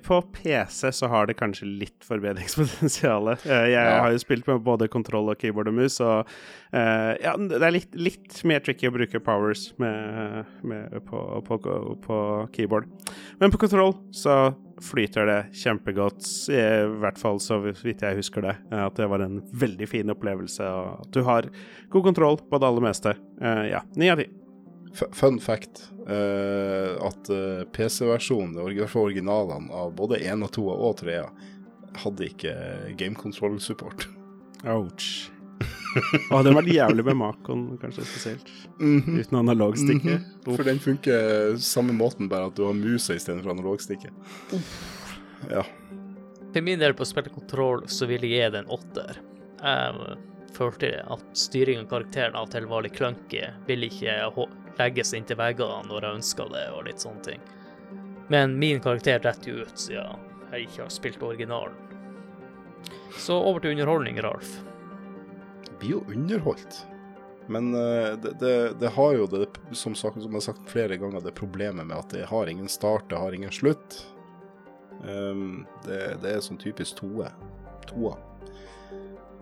På 0.02 0.22
PC 0.34 0.90
så 0.92 1.06
har 1.12 1.26
det 1.28 1.36
kanskje 1.38 1.66
litt 1.68 2.04
forbedringspotensial. 2.06 3.28
Eh, 3.44 3.68
Jeg 3.72 4.00
har 4.00 4.10
jo 4.12 4.18
spilt 4.22 4.46
med 4.48 4.62
både 4.66 4.88
kontroll 4.90 5.28
og 5.32 5.38
keyboard 5.40 5.68
og 5.70 5.76
mus, 5.76 5.96
og 6.04 6.28
eh, 6.74 7.12
ja, 7.22 7.34
det 7.38 7.60
er 7.62 7.74
litt, 7.74 7.94
litt 7.94 8.40
mer 8.48 8.62
tricky 8.64 8.88
å 8.88 8.94
bruke 8.94 9.20
powers 9.24 9.66
med, 9.82 10.44
med, 10.66 10.94
på, 11.08 11.20
på, 11.46 11.58
på 12.04 12.18
keyboard. 12.56 12.88
Men 13.40 13.52
på 13.54 13.60
kontroll 13.64 13.94
så 14.14 14.54
flyter 14.84 15.28
det 15.30 15.38
kjempegodt, 15.62 16.26
i 16.50 16.62
hvert 17.00 17.20
fall 17.20 17.38
så 17.40 17.60
vidt 17.62 18.02
jeg 18.02 18.18
husker 18.18 18.42
det. 18.48 18.56
eh, 18.72 18.84
At 18.88 18.96
det 19.00 19.06
var 19.12 19.22
en 19.24 19.40
veldig 19.54 19.88
fin 19.90 20.10
opplevelse, 20.14 20.64
og 20.66 21.04
at 21.06 21.12
du 21.14 21.22
har 21.28 21.50
god 21.94 22.08
kontroll 22.10 22.40
på 22.50 22.58
det 22.60 22.70
aller 22.72 22.88
meste. 22.90 23.14
Eh, 23.40 23.66
ja, 23.74 23.84
ni 23.96 24.10
av 24.12 24.20
ti. 24.22 24.28
Fun 24.94 25.40
fact 25.42 25.88
uh, 26.06 26.94
at 27.02 27.30
eh, 27.32 27.64
PC-versjonen, 27.74 28.58
i 28.70 28.78
hvert 28.78 28.92
fall 28.92 29.08
originalene 29.08 29.72
av 29.74 29.94
både 29.98 30.20
1 30.22 30.44
og 30.46 30.52
2 30.54 30.66
og 30.70 30.92
3, 31.00 31.16
hadde 32.04 32.28
ikke 32.30 32.52
game 32.98 33.18
control 33.18 33.56
support. 33.62 34.06
Ouch. 34.70 35.30
Å, 36.30 36.40
den 36.42 36.56
var 36.56 36.66
jævlig 36.66 37.04
med 37.06 37.18
Macon, 37.18 37.64
kanskje 37.82 38.06
spesielt. 38.06 38.50
Mhm. 38.78 39.18
Uten 39.20 39.38
analogstikke. 39.38 40.18
Mhm. 40.18 40.54
For 40.56 40.66
den 40.66 40.80
funker 40.82 41.56
samme 41.62 41.94
måten, 41.96 42.30
bare 42.30 42.50
at 42.50 42.58
du 42.58 42.64
har 42.66 42.74
musa 42.78 43.14
istedenfor 43.18 43.54
analogstikke. 43.54 44.10
Ja. 45.50 45.64
For 46.54 46.62
min 46.62 46.78
del 46.78 46.94
på 46.94 47.06
spillkontroll 47.06 47.88
så 47.90 48.06
vil 48.10 48.26
jeg 48.26 48.36
gi 48.36 48.52
det 48.54 48.62
en 48.62 48.72
åtter. 48.74 49.18
Jeg 49.58 50.18
følte 50.56 50.90
at 51.02 51.24
styringen 51.38 51.86
av 51.86 51.90
karakteren 51.92 52.38
av 52.38 52.48
og 52.48 52.54
til 52.54 52.68
var 52.70 52.84
litt 52.86 52.96
clunky. 52.96 53.42
Vil 53.68 53.88
ikke 53.88 54.14
legges 54.14 54.60
legge 54.78 55.04
seg 55.06 55.22
inntil 55.22 55.38
veggene 55.38 55.84
når 55.88 56.06
jeg 56.06 56.18
ønsker 56.20 56.48
det, 56.50 56.64
og 56.74 56.86
litt 56.88 57.02
sånne 57.02 57.26
ting. 57.26 57.42
Men 58.32 58.56
min 58.58 58.80
karakter 58.82 59.20
detter 59.22 59.50
jo 59.50 59.66
ut 59.66 59.78
siden 59.78 60.30
jeg 60.54 60.68
ikke 60.68 60.84
har 60.84 60.92
spilt 60.92 61.22
originalen. 61.22 61.76
Så 63.18 63.36
over 63.36 63.62
til 63.62 63.74
underholdning, 63.74 64.18
Ralf. 64.22 64.56
Det 65.66 65.78
blir 65.80 65.96
jo 65.96 66.02
underholdt. 66.10 66.80
Men 67.46 67.74
eh, 67.74 68.14
det, 68.22 68.32
det, 68.40 68.56
det 68.80 68.90
har 68.96 69.14
jo 69.14 69.26
det, 69.30 69.46
som, 69.76 69.94
sagt, 69.94 70.20
som 70.22 70.30
jeg 70.30 70.40
har 70.40 70.46
sagt 70.46 70.70
flere 70.70 70.96
ganger, 71.00 71.20
det 71.20 71.34
problemet 71.36 71.86
med 71.86 71.96
at 71.96 72.14
det 72.14 72.26
har 72.30 72.50
ingen 72.50 72.68
start, 72.68 73.08
det 73.10 73.20
har 73.20 73.36
ingen 73.36 73.52
slutt. 73.52 74.00
Um, 75.04 75.66
det, 75.84 76.16
det 76.22 76.32
er 76.32 76.44
sånn 76.44 76.60
typisk 76.60 77.02
toe. 77.02 77.28
Toa. 77.90 78.16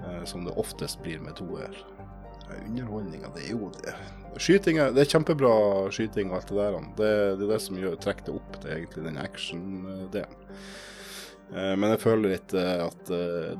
Eh, 0.02 0.24
som 0.24 0.44
det 0.44 0.52
oftest 0.56 1.02
blir 1.02 1.18
med 1.18 1.36
toer. 1.36 1.76
Underholdninga, 2.66 3.30
det 3.34 3.46
er 3.46 3.54
jo 3.54 3.70
det. 3.80 3.94
Skyting 4.42 4.78
er, 4.82 4.90
det 4.92 5.04
er 5.04 5.12
kjempebra 5.14 5.52
skyting 5.94 6.32
og 6.32 6.40
alt 6.40 6.50
det 6.50 6.56
der. 6.58 6.78
Det, 6.98 7.10
det 7.38 7.46
er 7.46 7.52
det 7.54 7.60
som 7.64 7.78
gjør, 7.80 7.98
trekker 8.02 8.28
det 8.28 8.34
opp 8.36 8.56
til 8.60 8.72
egentlig 8.74 9.04
den 9.06 9.20
action-delen. 9.22 10.48
Eh, 11.52 11.74
Men 11.76 11.94
jeg 11.94 12.02
føler 12.02 12.34
litt 12.34 12.54
eh, 12.56 12.82
at 12.84 13.12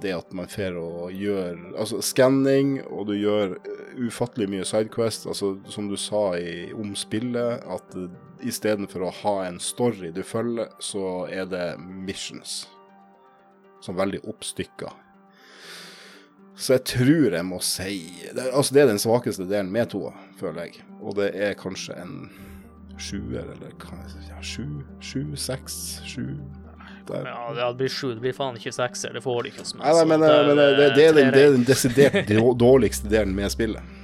det 0.03 0.13
at 0.17 0.35
man 0.37 0.51
får 0.51 0.77
å 0.81 1.11
gjøre 1.13 1.73
Altså 1.77 2.03
skanning, 2.05 2.79
og 2.89 3.07
du 3.11 3.15
gjør 3.17 3.59
ufattelig 4.01 4.49
mye 4.53 4.67
Sidequest, 4.69 5.29
altså 5.29 5.55
som 5.73 5.89
du 5.89 5.97
sa 6.01 6.33
i, 6.41 6.73
om 6.73 6.95
spillet, 6.99 7.65
at 7.65 7.97
istedenfor 8.43 9.07
å 9.07 9.15
ha 9.23 9.37
en 9.47 9.61
story 9.63 10.11
du 10.13 10.25
følger, 10.27 10.73
så 10.83 11.29
er 11.31 11.47
det 11.47 11.67
missions. 11.79 12.67
Som 13.85 13.97
veldig 13.99 14.25
oppstykka. 14.31 14.93
Så 16.63 16.77
jeg 16.77 16.85
tror 16.87 17.35
jeg 17.35 17.47
må 17.47 17.59
si 17.65 17.97
det, 18.31 18.45
Altså, 18.53 18.75
det 18.75 18.83
er 18.85 18.91
den 18.93 19.03
svakeste 19.03 19.49
delen 19.51 19.73
med 19.75 19.91
toa, 19.91 20.13
føler 20.39 20.69
jeg. 20.69 20.85
Og 21.03 21.17
det 21.19 21.33
er 21.35 21.57
kanskje 21.59 21.97
en 21.99 22.17
sjuer, 23.03 23.43
eller 23.43 23.73
hva 23.83 23.99
ja, 24.29 24.39
sju, 24.47 24.83
sju, 25.03 25.25
seks, 25.35 25.79
sju 26.07 26.37
der. 27.09 27.27
Ja, 27.27 27.71
det 27.73 27.81
blir 27.81 27.91
sju. 27.91 28.13
Det 28.15 28.23
blir 28.23 28.37
faen 28.37 28.59
ikke 28.59 28.73
sekser. 28.75 29.15
Det 29.17 29.25
får 29.25 29.43
du 29.43 29.51
ikke 29.51 29.65
hos 29.65 29.75
meg. 29.75 29.87
Nei, 29.89 29.95
nei, 29.97 30.05
men, 30.13 30.23
der, 30.23 30.45
men 30.47 30.61
det, 30.61 30.69
det, 30.79 30.87
det, 30.95 31.07
er 31.07 31.17
den, 31.17 31.33
det 31.35 31.43
er 31.43 31.57
den 31.57 31.67
desidert 31.67 32.31
dårligste 32.63 33.11
delen 33.11 33.35
med 33.35 33.51
spillet. 33.51 33.99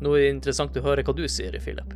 Nå 0.00 0.14
er 0.16 0.24
det 0.24 0.30
interessant 0.38 0.78
å 0.80 0.84
høre 0.86 1.04
hva 1.04 1.16
du 1.16 1.26
sier, 1.28 1.58
Philip. 1.60 1.92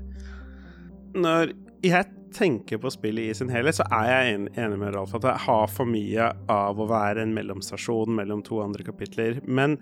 Når 1.17 1.55
jeg 1.85 2.05
tenker 2.35 2.81
på 2.83 2.91
spillet 2.93 3.31
i 3.31 3.37
sin 3.39 3.53
helhet, 3.53 3.79
så 3.79 3.87
er 3.91 4.11
jeg 4.11 4.35
en- 4.35 4.49
enig 4.55 4.79
med 4.81 4.95
Ralf 4.95 5.15
at 5.15 5.23
det 5.23 5.37
har 5.47 5.67
for 5.71 5.87
mye 5.87 6.33
av 6.51 6.77
å 6.77 6.89
være 6.89 7.23
en 7.23 7.35
mellomstasjon 7.35 8.15
mellom 8.15 8.43
to 8.45 8.61
andre 8.61 8.85
kapitler. 8.85 9.41
Men 9.47 9.79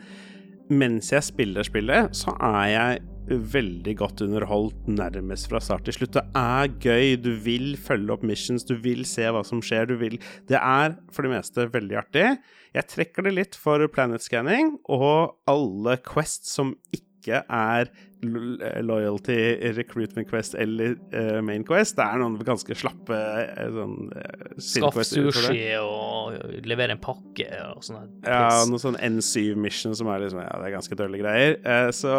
mens 0.70 1.10
jeg 1.12 1.24
spiller 1.26 1.66
spillet, 1.66 2.14
så 2.16 2.34
er 2.40 2.68
jeg 2.72 3.02
veldig 3.28 3.94
godt 3.96 4.22
underholdt 4.24 4.88
nærmest 4.90 5.48
fra 5.48 5.60
start 5.62 5.84
til 5.86 5.94
slutt. 5.94 6.16
Det 6.16 6.24
er 6.34 6.68
gøy, 6.82 7.22
du 7.22 7.30
vil 7.44 7.76
følge 7.80 8.10
opp 8.16 8.24
missions, 8.26 8.64
du 8.66 8.74
vil 8.82 9.04
se 9.08 9.22
hva 9.22 9.44
som 9.46 9.60
skjer, 9.62 9.86
du 9.88 9.96
vil 9.96 10.18
Det 10.48 10.58
er 10.58 10.96
for 11.10 11.22
det 11.22 11.30
meste 11.30 11.68
veldig 11.70 11.98
artig. 11.98 12.38
Jeg 12.74 12.88
trekker 12.88 13.22
det 13.24 13.34
litt 13.34 13.54
for 13.54 13.86
planet 13.88 14.24
scanning 14.24 14.78
og 14.88 15.36
alle 15.46 15.96
quests 15.98 16.52
som 16.56 16.74
ikke 16.92 17.44
er 17.48 17.90
loyalty, 18.22 19.72
recruitment 19.74 20.28
quest 20.30 20.54
eller 20.54 20.94
uh, 21.14 21.40
main 21.42 21.64
quest. 21.66 21.96
Det 21.98 22.04
er 22.04 22.20
noen 22.20 22.36
ganske 22.46 22.76
slappe 22.78 23.16
uh, 23.16 23.64
sånn 23.74 23.96
uh, 24.14 24.44
Skaff 24.62 25.00
sushi 25.08 25.64
og 25.80 26.38
levere 26.68 26.94
en 26.94 27.02
pakke 27.02 27.48
og 27.72 27.82
sånn. 27.86 28.06
Ja, 28.22 28.62
noe 28.70 28.82
sånn 28.82 28.98
N7 29.00 29.58
mission 29.58 29.96
som 29.98 30.10
er 30.12 30.22
liksom 30.22 30.42
Ja, 30.44 30.54
det 30.60 30.70
er 30.70 30.76
ganske 30.76 30.98
dølle 30.98 31.18
greier. 31.18 31.58
Så 31.94 32.14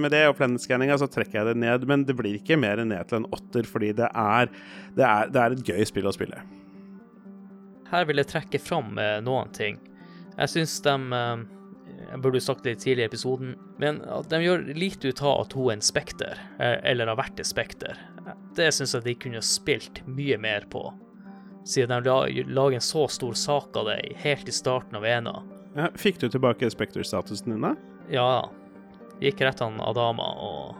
med 0.00 0.12
det 0.12 0.24
og 0.28 0.36
planetskanninga 0.38 0.98
så 1.00 1.08
trekker 1.10 1.40
jeg 1.40 1.50
det 1.50 1.58
ned, 1.64 1.88
men 1.88 2.04
det 2.08 2.16
blir 2.18 2.38
ikke 2.38 2.58
mer 2.60 2.82
ned 2.84 3.08
til 3.08 3.22
en 3.22 3.28
åtter, 3.34 3.68
fordi 3.68 3.94
det 3.98 4.08
er, 4.12 4.50
det 4.98 5.06
er, 5.06 5.32
det 5.32 5.42
er 5.42 5.56
et 5.56 5.68
gøy 5.72 5.84
spill 5.88 6.08
å 6.10 6.14
spille. 6.14 6.40
Her 7.88 8.08
vil 8.08 8.20
jeg 8.20 8.30
trekke 8.34 8.60
fram 8.60 8.98
noen 9.24 9.52
ting. 9.56 9.78
Jeg 10.36 10.52
syns 10.52 10.76
de 10.84 10.96
Jeg 11.98 12.20
burde 12.22 12.40
sagt 12.40 12.62
det 12.64 12.76
tidlig 12.82 13.02
i 13.04 13.08
episoden, 13.08 13.54
men 13.82 14.00
at 14.06 14.28
de 14.30 14.38
gjør 14.44 14.62
lite 14.78 15.10
ut 15.10 15.22
av 15.22 15.40
at 15.42 15.52
hun 15.58 15.68
er 15.70 15.76
en 15.78 15.84
spekter, 15.84 16.38
eh, 16.58 16.76
eller 16.92 17.10
har 17.10 17.18
vært 17.18 17.40
et 17.42 17.48
spekter. 17.48 17.98
Det 18.56 18.70
syns 18.74 18.94
jeg 18.94 19.04
de 19.04 19.14
kunne 19.26 19.42
spilt 19.44 20.02
mye 20.06 20.38
mer 20.40 20.64
på, 20.70 20.84
siden 21.68 21.92
de 22.02 22.08
la- 22.10 22.44
lager 22.46 22.78
en 22.78 22.84
så 22.84 23.08
stor 23.10 23.34
sak 23.34 23.76
av 23.76 23.86
det 23.90 23.98
helt 24.22 24.48
i 24.48 24.54
starten 24.54 24.96
av 24.96 25.04
ena. 25.04 25.42
Ja, 25.76 25.88
fikk 25.94 26.18
du 26.18 26.28
tilbake 26.28 26.70
Spectre-statusen 26.70 27.52
din, 27.52 27.60
da? 27.60 27.74
Ja, 28.10 28.48
gikk 29.20 29.40
rett 29.44 29.60
an 29.62 29.80
Adama 29.80 30.30
og 30.40 30.76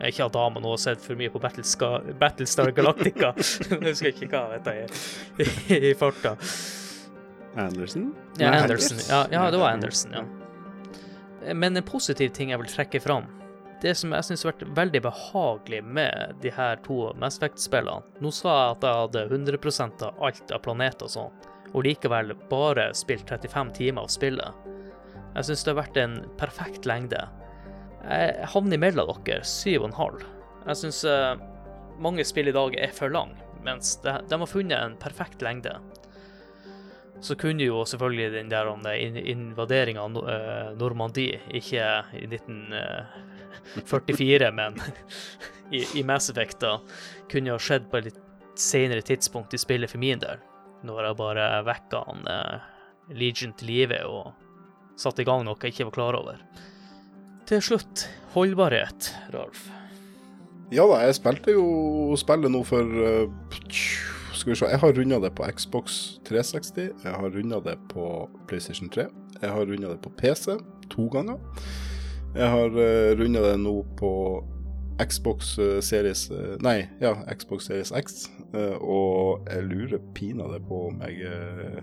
Ikke 0.00 0.24
Adama, 0.28 0.60
nå 0.62 0.70
har 0.70 0.76
jeg 0.78 0.84
sett 0.96 1.00
for 1.02 1.18
mye 1.18 1.28
på 1.28 1.40
Battlestar, 1.42 2.70
Galactica. 2.70 3.32
Jeg 3.70 3.80
husker 3.82 4.12
ikke 4.12 4.28
hva 4.30 4.44
dette 4.52 4.70
er 4.70 5.90
i 5.90 5.94
farta. 5.98 6.36
Anderson? 7.58 8.12
Ja, 8.38 8.50
Nei, 8.52 8.60
Anderson. 8.62 9.00
Ja, 9.08 9.24
ja, 9.32 9.50
det 9.50 9.58
var 9.60 9.74
Anderson, 9.74 10.14
ja. 10.14 10.24
Men 11.54 11.76
en 11.76 11.86
positiv 11.86 12.32
ting 12.36 12.50
jeg 12.52 12.60
vil 12.60 12.70
trekke 12.70 13.00
fram, 13.00 13.26
det 13.82 13.94
som 13.94 14.12
jeg 14.14 14.26
syns 14.26 14.42
har 14.42 14.52
vært 14.52 14.72
veldig 14.76 15.00
behagelig 15.04 15.78
med 15.86 16.40
de 16.42 16.50
her 16.50 16.80
to 16.82 17.12
Mass 17.18 17.36
Effect-spillene 17.38 18.18
Nå 18.24 18.32
sa 18.34 18.50
jeg 18.56 18.72
at 18.72 18.86
jeg 18.88 19.02
hadde 19.02 19.22
100 19.28 20.08
av 20.08 20.24
alt 20.26 20.54
av 20.54 20.62
planeter 20.64 21.06
og 21.06 21.12
sånn, 21.12 21.36
og 21.70 21.84
likevel 21.86 22.34
bare 22.50 22.88
spilt 22.96 23.28
35 23.30 23.70
timer 23.76 24.02
av 24.02 24.10
spillet. 24.10 24.66
Jeg 25.36 25.46
syns 25.46 25.62
det 25.62 25.70
har 25.70 25.78
vært 25.82 26.00
en 26.02 26.16
perfekt 26.40 26.88
lengde. 26.88 27.20
Jeg 28.02 28.48
havner 28.54 28.80
imellom 28.80 29.22
dere, 29.26 29.44
7,5. 29.46 30.24
Jeg 30.66 30.80
syns 30.82 31.04
mange 32.02 32.24
spill 32.26 32.50
i 32.50 32.56
dag 32.56 32.74
er 32.80 32.94
for 32.96 33.12
lang, 33.14 33.36
mens 33.62 33.96
de, 34.02 34.16
de 34.26 34.40
har 34.42 34.50
funnet 34.50 34.78
en 34.78 34.98
perfekt 34.98 35.44
lengde 35.44 35.76
så 37.20 37.34
kunne 37.38 37.64
jo 37.66 37.84
selvfølgelig 37.86 38.32
den 38.32 38.48
der 38.52 38.66
invaderinga 39.32 40.00
av 40.02 40.28
eh, 40.30 40.76
Normandie, 40.78 41.40
ikke 41.50 42.04
i 42.14 42.26
1944, 42.30 44.52
men 44.58 44.80
i, 45.76 45.98
i 45.98 46.02
Mass 46.06 46.30
Effect, 46.30 46.60
da, 46.62 46.78
kunne 47.30 47.50
ha 47.54 47.58
skjedd 47.60 47.90
på 47.90 47.96
et 47.98 48.04
litt 48.10 48.22
senere 48.58 49.02
tidspunkt 49.06 49.54
i 49.54 49.58
spillet 49.60 49.90
for 49.90 49.98
min 50.02 50.18
del. 50.22 50.38
Når 50.86 51.04
jeg 51.04 51.16
bare 51.18 51.64
vekka 51.66 51.98
han 52.06 52.20
eh, 52.30 52.58
Legion 53.18 53.54
til 53.58 53.68
live 53.72 53.98
og 54.06 54.24
satte 54.98 55.22
i 55.22 55.24
gang 55.26 55.44
noe 55.46 55.58
jeg 55.62 55.70
ikke 55.74 55.88
var 55.90 55.96
klar 55.96 56.14
over. 56.18 56.36
Til 57.48 57.60
slutt, 57.64 57.96
holdbarhet, 58.34 59.00
Ralf. 59.32 59.60
Ja 60.74 60.84
da, 60.84 60.96
jeg 61.06 61.14
spilte 61.16 61.50
jo 61.54 61.64
spillet 62.20 62.50
nå 62.52 62.60
for 62.68 62.84
eh, 62.84 63.26
Skal 64.38 64.52
vi 64.52 64.58
se, 64.60 64.68
jeg 64.70 64.78
har 64.78 64.92
runda 64.94 65.18
det 65.18 65.32
på 65.34 65.46
Xbox 65.50 66.18
360. 66.28 66.92
Jeg 67.04 67.14
har 67.14 67.32
runda 67.34 67.58
det 67.64 67.74
på 67.90 68.04
PlayStation 68.46 68.90
3. 68.94 69.08
Jeg 69.42 69.50
har 69.50 69.66
runda 69.66 69.90
det 69.90 69.98
på 70.04 70.12
PC 70.18 70.54
to 70.92 71.08
ganger. 71.10 71.40
Jeg 72.36 72.46
har 72.52 72.70
uh, 72.70 73.18
runda 73.18 73.42
det 73.48 73.56
nå 73.64 73.74
på 73.98 74.12
Xbox 74.98 75.58
eh, 75.58 75.78
Series 75.80 76.30
eh, 76.30 76.56
Nei, 76.64 76.88
ja, 76.98 77.12
Xbox 77.30 77.68
Series 77.68 77.92
X. 77.94 78.24
eh, 78.50 78.74
og 78.82 79.46
jeg 79.46 79.62
lurer 79.68 80.02
pinadø 80.14 80.58
på 80.66 80.80
om 80.88 81.02
jeg 81.06 81.20
eh, 81.22 81.78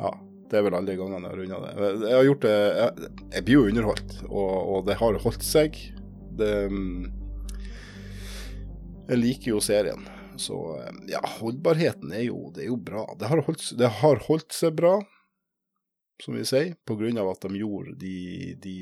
Ja, 0.00 0.12
det 0.48 0.56
er 0.58 0.64
vel 0.64 0.78
alle 0.78 0.96
gangene 0.96 1.28
jeg 1.28 1.34
har 1.34 1.42
runda 1.42 1.60
det. 1.66 2.08
Jeg 2.08 2.16
har 2.16 2.28
gjort 2.30 2.46
det 2.46 2.54
Jeg, 2.56 3.12
jeg 3.34 3.44
blir 3.44 3.58
jo 3.58 3.66
underholdt, 3.68 4.14
og, 4.30 4.54
og 4.72 4.86
det 4.88 4.96
har 5.02 5.20
holdt 5.26 5.44
seg. 5.44 5.76
Det 6.38 6.52
mm, 6.72 7.10
Jeg 9.10 9.20
liker 9.20 9.52
jo 9.52 9.60
serien. 9.64 10.08
Så 10.38 10.80
eh, 10.80 10.94
ja, 11.08 11.20
holdbarheten 11.40 12.12
er 12.12 12.28
jo, 12.28 12.52
er 12.56 12.68
jo 12.70 12.76
bra. 12.76 13.04
Det 13.18 13.26
har 13.26 13.42
holdt, 13.42 13.64
det 13.78 13.90
har 14.00 14.20
holdt 14.28 14.54
seg 14.54 14.76
bra, 14.78 14.94
som 16.22 16.36
vi 16.38 16.44
sier, 16.46 16.76
av 17.18 17.30
at 17.32 17.42
de 17.46 17.58
gjorde 17.58 17.96
de, 17.98 18.54
de 18.62 18.76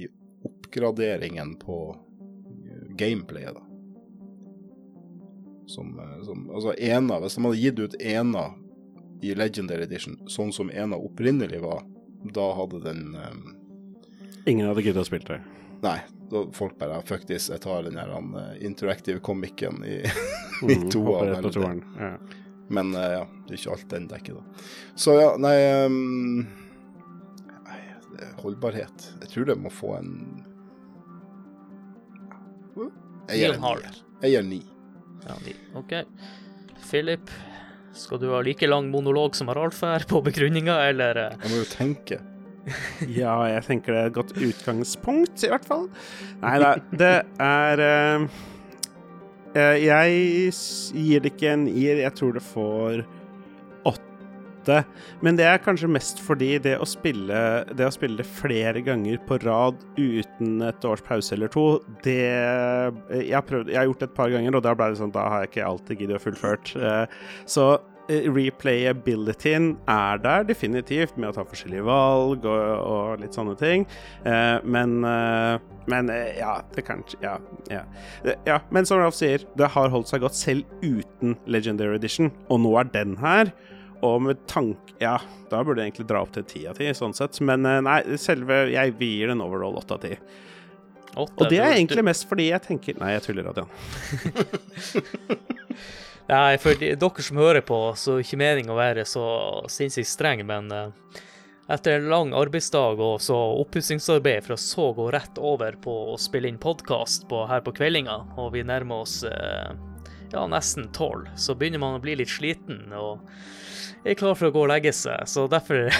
oppgraderingene 0.45 1.57
på 1.63 1.79
eh, 1.97 2.85
gameplayet, 3.01 3.57
da. 3.57 3.65
Som, 5.67 5.97
eh, 5.99 6.23
som 6.23 6.45
Altså, 6.51 6.77
ena 6.79 7.19
Hvis 7.19 7.35
de 7.35 7.43
hadde 7.43 7.59
gitt 7.59 7.79
ut 7.81 7.97
ena 7.99 8.45
i 9.25 9.33
Legendary 9.35 9.89
Edition, 9.89 10.21
sånn 10.29 10.53
som 10.53 10.71
ena 10.71 10.99
opprinnelig 11.01 11.63
var, 11.65 11.81
da 12.37 12.51
hadde 12.59 12.83
den 12.85 13.17
um, 13.17 13.47
Ingen 14.47 14.69
hadde 14.69 14.85
giddet 14.85 15.03
å 15.03 15.09
spille 15.09 15.27
det. 15.27 15.41
Nei, 15.83 15.99
da 16.31 16.41
folk 16.57 16.79
bare 16.81 17.03
Fuck 17.07 17.27
this, 17.29 17.49
jeg 17.53 17.61
tar 17.61 17.83
den 17.87 17.95
der 17.99 18.09
uh, 18.17 18.55
interactive 18.65 19.21
comicen 19.21 19.83
i 19.93 19.99
Mm, 20.63 20.87
to 20.91 21.03
hopper 21.05 21.19
av 21.21 21.27
rett 21.29 21.43
på 21.43 21.51
veldig. 21.51 21.53
toeren. 21.53 21.83
Ja. 22.01 22.13
Men 22.69 22.95
uh, 22.97 23.03
ja, 23.13 23.25
det 23.47 23.53
er 23.53 23.59
ikke 23.61 23.75
alt 23.77 23.89
den 23.93 24.07
dekker, 24.09 24.39
da. 24.41 24.65
Så 24.97 25.13
ja, 25.21 25.27
nei 25.39 25.53
ehm, 25.61 26.47
er 28.17 28.31
holdbarhet. 28.41 29.11
Jeg 29.21 29.29
tror 29.35 29.45
det 29.53 29.59
må 29.61 29.69
få 29.71 29.93
en 29.99 30.15
Jeg 33.29 33.39
gir 33.43 33.55
en 33.57 33.61
9,5. 33.61 33.83
nier. 33.83 34.01
Jeg 34.23 34.33
gir 34.37 34.47
ni. 34.49 34.63
Ja, 35.27 35.37
ni. 35.45 35.55
OK. 35.79 35.93
Philip, 36.87 37.31
skal 37.97 38.21
du 38.23 38.29
ha 38.33 38.41
like 38.47 38.67
lang 38.71 38.89
monolog 38.93 39.35
som 39.37 39.51
Ralf 39.51 39.81
her 39.85 40.05
på 40.09 40.21
begrunninga, 40.25 40.77
eller? 40.89 41.17
eh? 41.27 41.37
Jeg 41.43 41.53
må 41.53 41.61
jo 41.61 41.69
tenke. 41.73 42.21
Ja, 43.21 43.37
jeg 43.51 43.65
tenker 43.67 43.95
det 43.95 44.01
er 44.01 44.11
et 44.11 44.17
godt 44.17 44.35
utgangspunkt, 44.37 45.45
i 45.47 45.53
hvert 45.53 45.67
fall. 45.69 45.87
Nei 46.43 46.57
da, 46.63 46.73
det 47.03 47.13
er 47.43 47.85
eh, 47.85 48.27
eh, 49.55 49.77
Jeg 49.85 50.51
gir 50.97 51.23
det 51.25 51.37
ikke 51.37 51.55
en 51.55 51.69
ir, 51.71 52.03
jeg 52.05 52.19
tror 52.19 52.37
det 52.37 52.45
får 52.47 53.05
åtte. 53.87 54.81
Men 55.23 55.39
det 55.39 55.47
er 55.47 55.63
kanskje 55.63 55.89
mest 55.95 56.19
fordi 56.27 56.57
det 56.59 56.75
å 56.83 56.87
spille 56.89 57.41
det, 57.71 57.87
å 57.87 57.95
spille 57.95 58.19
det 58.19 58.27
flere 58.27 58.83
ganger 58.83 59.21
på 59.29 59.39
rad 59.45 59.79
uten 59.95 60.57
et 60.67 60.87
års 60.89 61.05
pause 61.07 61.37
eller 61.37 61.53
to, 61.55 61.69
det 62.03 62.19
jeg 62.19 63.31
har, 63.31 63.45
prøvd, 63.47 63.71
jeg 63.71 63.79
har 63.79 63.87
gjort 63.87 64.03
det 64.03 64.09
et 64.11 64.17
par 64.17 64.33
ganger, 64.35 64.59
og 64.59 64.65
da 64.67 64.75
ble 64.75 64.91
det 64.91 64.99
sånn 64.99 65.15
Da 65.15 65.29
har 65.31 65.45
jeg 65.45 65.53
ikke 65.53 65.69
alltid 65.69 66.03
giddet 66.03 66.19
å 66.19 66.25
fullført. 66.25 66.75
Uh, 66.75 67.05
Så 67.47 67.69
eh, 67.77 67.93
replayabilityen 68.09 69.77
er 69.91 70.19
der 70.23 70.45
definitivt, 70.49 71.17
med 71.19 71.31
å 71.31 71.33
ta 71.37 71.45
forskjellige 71.49 71.85
valg 71.87 72.47
og, 72.47 72.87
og 72.87 73.21
litt 73.23 73.35
sånne 73.37 73.57
ting. 73.61 73.87
Eh, 74.25 74.59
men 74.65 75.05
eh, 75.05 75.59
Men 75.87 76.11
eh, 76.11 76.39
ja, 76.41 76.61
det 76.75 76.83
kan 76.87 77.05
ja, 77.23 77.37
ja. 77.71 77.85
Ja. 78.47 78.59
Men 78.75 78.87
som 78.89 78.99
Ralf 78.99 79.15
sier, 79.19 79.45
det 79.59 79.69
har 79.75 79.89
holdt 79.93 80.09
seg 80.11 80.21
godt 80.25 80.35
selv 80.39 80.65
uten 80.83 81.37
Legendary 81.47 81.97
Edition, 81.99 82.33
og 82.51 82.61
nå 82.65 82.73
er 82.81 82.85
den 82.95 83.17
her. 83.23 83.53
Og 84.05 84.23
med 84.27 84.37
tank... 84.51 84.79
Ja, 85.01 85.19
da 85.51 85.63
burde 85.65 85.83
jeg 85.83 85.93
egentlig 85.93 86.09
dra 86.11 86.21
opp 86.25 86.33
til 86.35 86.45
ti 86.49 86.67
av 86.69 86.77
ti, 86.79 86.89
sånn 86.95 87.15
sett. 87.17 87.41
Men 87.45 87.67
eh, 87.69 87.81
nei, 87.85 88.01
selve 88.21 88.67
Jeg 88.73 88.97
gir 89.01 89.33
den 89.33 89.45
overall 89.45 89.79
åtte 89.81 89.95
av 89.99 90.03
ti. 90.05 90.15
Og 91.17 91.47
det 91.49 91.63
er 91.63 91.79
egentlig 91.79 92.05
mest 92.05 92.27
fordi 92.29 92.51
jeg 92.51 92.61
tenker 92.67 92.99
Nei, 93.01 93.15
jeg 93.15 93.23
tuller, 93.25 93.47
Adrian. 93.49 93.71
Nei, 96.27 96.59
for 96.59 96.75
de, 96.75 96.91
dere 96.99 97.23
som 97.23 97.39
hører 97.39 97.63
på, 97.63 97.79
så 97.95 98.17
er 98.17 98.21
det 98.21 98.27
ikke 98.27 98.41
meningen 98.41 98.75
å 98.75 98.79
være 98.79 99.05
så 99.07 99.27
sinnssykt 99.71 100.11
streng, 100.11 100.43
men 100.49 100.73
uh, 100.75 101.21
etter 101.71 102.01
en 102.01 102.09
lang 102.11 102.33
arbeidsdag 102.35 102.99
og 103.03 103.21
så 103.23 103.37
oppussingsarbeid 103.63 104.51
å 104.51 104.59
så 104.59 104.89
gå 104.97 105.07
rett 105.15 105.39
over 105.39 105.79
på 105.83 105.95
å 106.13 106.17
spille 106.19 106.51
inn 106.51 106.59
podkast 106.63 107.31
her 107.51 107.63
på 107.63 107.77
kveldinga, 107.79 108.19
og 108.43 108.57
vi 108.57 108.65
nærmer 108.67 109.07
oss 109.07 109.21
uh, 109.23 109.71
ja, 110.33 110.47
nesten 110.51 110.91
tolv, 110.93 111.31
så 111.39 111.55
begynner 111.55 111.83
man 111.83 112.01
å 112.01 112.03
bli 112.03 112.19
litt 112.19 112.33
sliten 112.33 112.91
og 112.97 113.23
er 114.07 114.19
klar 114.19 114.35
for 114.39 114.51
å 114.51 114.55
gå 114.55 114.67
og 114.67 114.71
legge 114.71 114.93
seg. 114.95 115.27
Så 115.31 115.47
derfor 115.51 115.91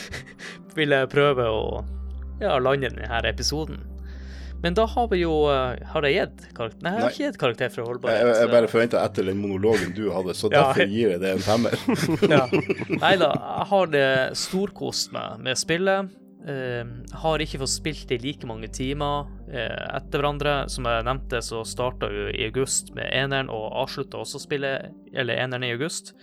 vil 0.78 0.94
jeg 0.94 1.10
prøve 1.14 1.46
å 1.50 1.62
ja, 2.42 2.58
lande 2.58 2.90
denne 2.90 3.22
episoden. 3.30 3.82
Men 4.62 4.76
da 4.76 4.84
har 4.86 5.08
vi 5.08 5.22
jo 5.22 5.34
eh, 5.48 5.80
Har 5.92 6.06
jeg 6.06 6.16
gitt 6.18 6.46
karakter? 6.56 6.84
Nei, 6.84 6.94
jeg 6.94 7.04
har 7.04 7.14
ikke 7.14 7.28
gitt 7.28 7.40
karakter 7.40 7.72
for 7.72 7.88
holdbarhet. 7.88 8.20
jeg, 8.20 8.36
jeg 8.42 8.52
bare 8.52 8.70
forventa 8.70 9.04
etter 9.06 9.28
den 9.30 9.40
monologen 9.40 9.94
du 9.96 10.06
hadde, 10.12 10.36
så 10.36 10.50
derfor 10.52 10.84
gir 10.84 11.14
jeg 11.14 11.22
det 11.22 11.34
en 11.36 11.44
femmer. 11.44 11.76
ja. 12.34 12.44
Nei 13.00 13.14
da, 13.20 13.30
jeg 13.34 13.68
har 13.72 13.94
det 13.94 14.08
storkost 14.40 15.14
meg 15.16 15.40
med 15.46 15.60
spillet. 15.60 16.16
Uh, 16.40 16.86
har 17.20 17.42
ikke 17.44 17.58
fått 17.60 17.74
spilt 17.74 18.12
i 18.16 18.16
like 18.22 18.48
mange 18.48 18.70
timer 18.72 19.26
uh, 19.28 19.82
etter 19.96 20.20
hverandre. 20.20 20.54
Som 20.72 20.88
jeg 20.88 21.08
nevnte, 21.08 21.42
så 21.44 21.64
starta 21.68 22.08
jo 22.12 22.28
i 22.32 22.46
august 22.48 22.94
med 22.96 23.08
eneren, 23.12 23.52
og 23.52 23.74
avslutta 23.84 24.22
også 24.22 24.40
spillet, 24.44 24.92
eller 25.12 25.40
eneren 25.40 25.68
i 25.68 25.74
august. 25.76 26.14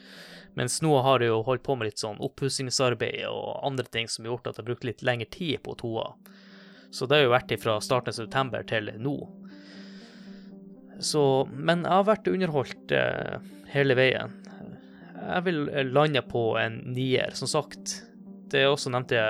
Mens 0.58 0.80
nå 0.82 0.90
har 1.06 1.22
jeg 1.22 1.30
jo 1.30 1.44
holdt 1.46 1.62
på 1.66 1.76
med 1.78 1.92
litt 1.92 2.02
sånn 2.02 2.18
oppussingsarbeid 2.26 3.28
og 3.30 3.60
andre 3.68 3.86
ting 3.94 4.08
som 4.10 4.26
har 4.26 4.34
gjort 4.34 4.48
at 4.50 4.56
jeg 4.56 4.64
har 4.64 4.70
brukt 4.72 4.88
litt 4.90 5.04
lengre 5.06 5.30
tid 5.30 5.62
på 5.66 5.76
toa. 5.78 6.08
Så 6.92 7.06
det 7.06 7.20
har 7.20 7.28
jo 7.28 7.36
vært 7.36 7.54
fra 7.62 7.78
starten 7.84 8.14
av 8.14 8.18
september 8.18 8.66
til 8.68 8.92
nå. 9.02 9.18
Så, 11.00 11.22
men 11.54 11.84
jeg 11.86 11.94
har 11.94 12.08
vært 12.08 12.30
underholdt 12.32 12.94
eh, 12.96 13.38
hele 13.74 13.98
veien. 13.98 14.34
Jeg 15.18 15.44
vil 15.46 15.64
lande 15.92 16.24
på 16.26 16.50
en 16.62 16.80
nier. 16.96 17.36
Som 17.38 17.50
sagt, 17.52 18.00
det 18.50 18.64
jeg 18.64 18.74
også 18.74 18.94
nevnte, 18.94 19.22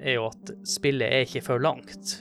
er 0.00 0.18
jo 0.18 0.28
at 0.30 0.54
spillet 0.68 1.06
er 1.06 1.26
ikke 1.28 1.44
for 1.46 1.62
langt. 1.62 2.18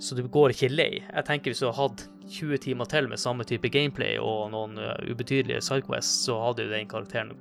Så 0.00 0.16
du 0.16 0.24
går 0.28 0.54
ikke 0.54 0.72
lei. 0.72 0.90
Jeg 1.02 1.28
tenker 1.28 1.52
hvis 1.52 1.62
du 1.62 1.68
hadde 1.68 1.80
hatt 1.82 2.08
20 2.34 2.62
timer 2.64 2.88
til 2.88 3.08
med 3.10 3.20
samme 3.20 3.44
type 3.44 3.68
gameplay 3.68 4.16
og 4.16 4.48
noen 4.54 4.80
eh, 4.80 5.10
ubetydelige 5.10 5.64
sidequests, 5.66 6.24
så 6.24 6.40
hadde 6.46 6.64
jo 6.64 6.72
den 6.72 6.88
karakteren 6.88 7.34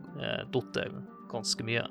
datt 0.52 0.84
ganske 1.32 1.66
mye. 1.66 1.86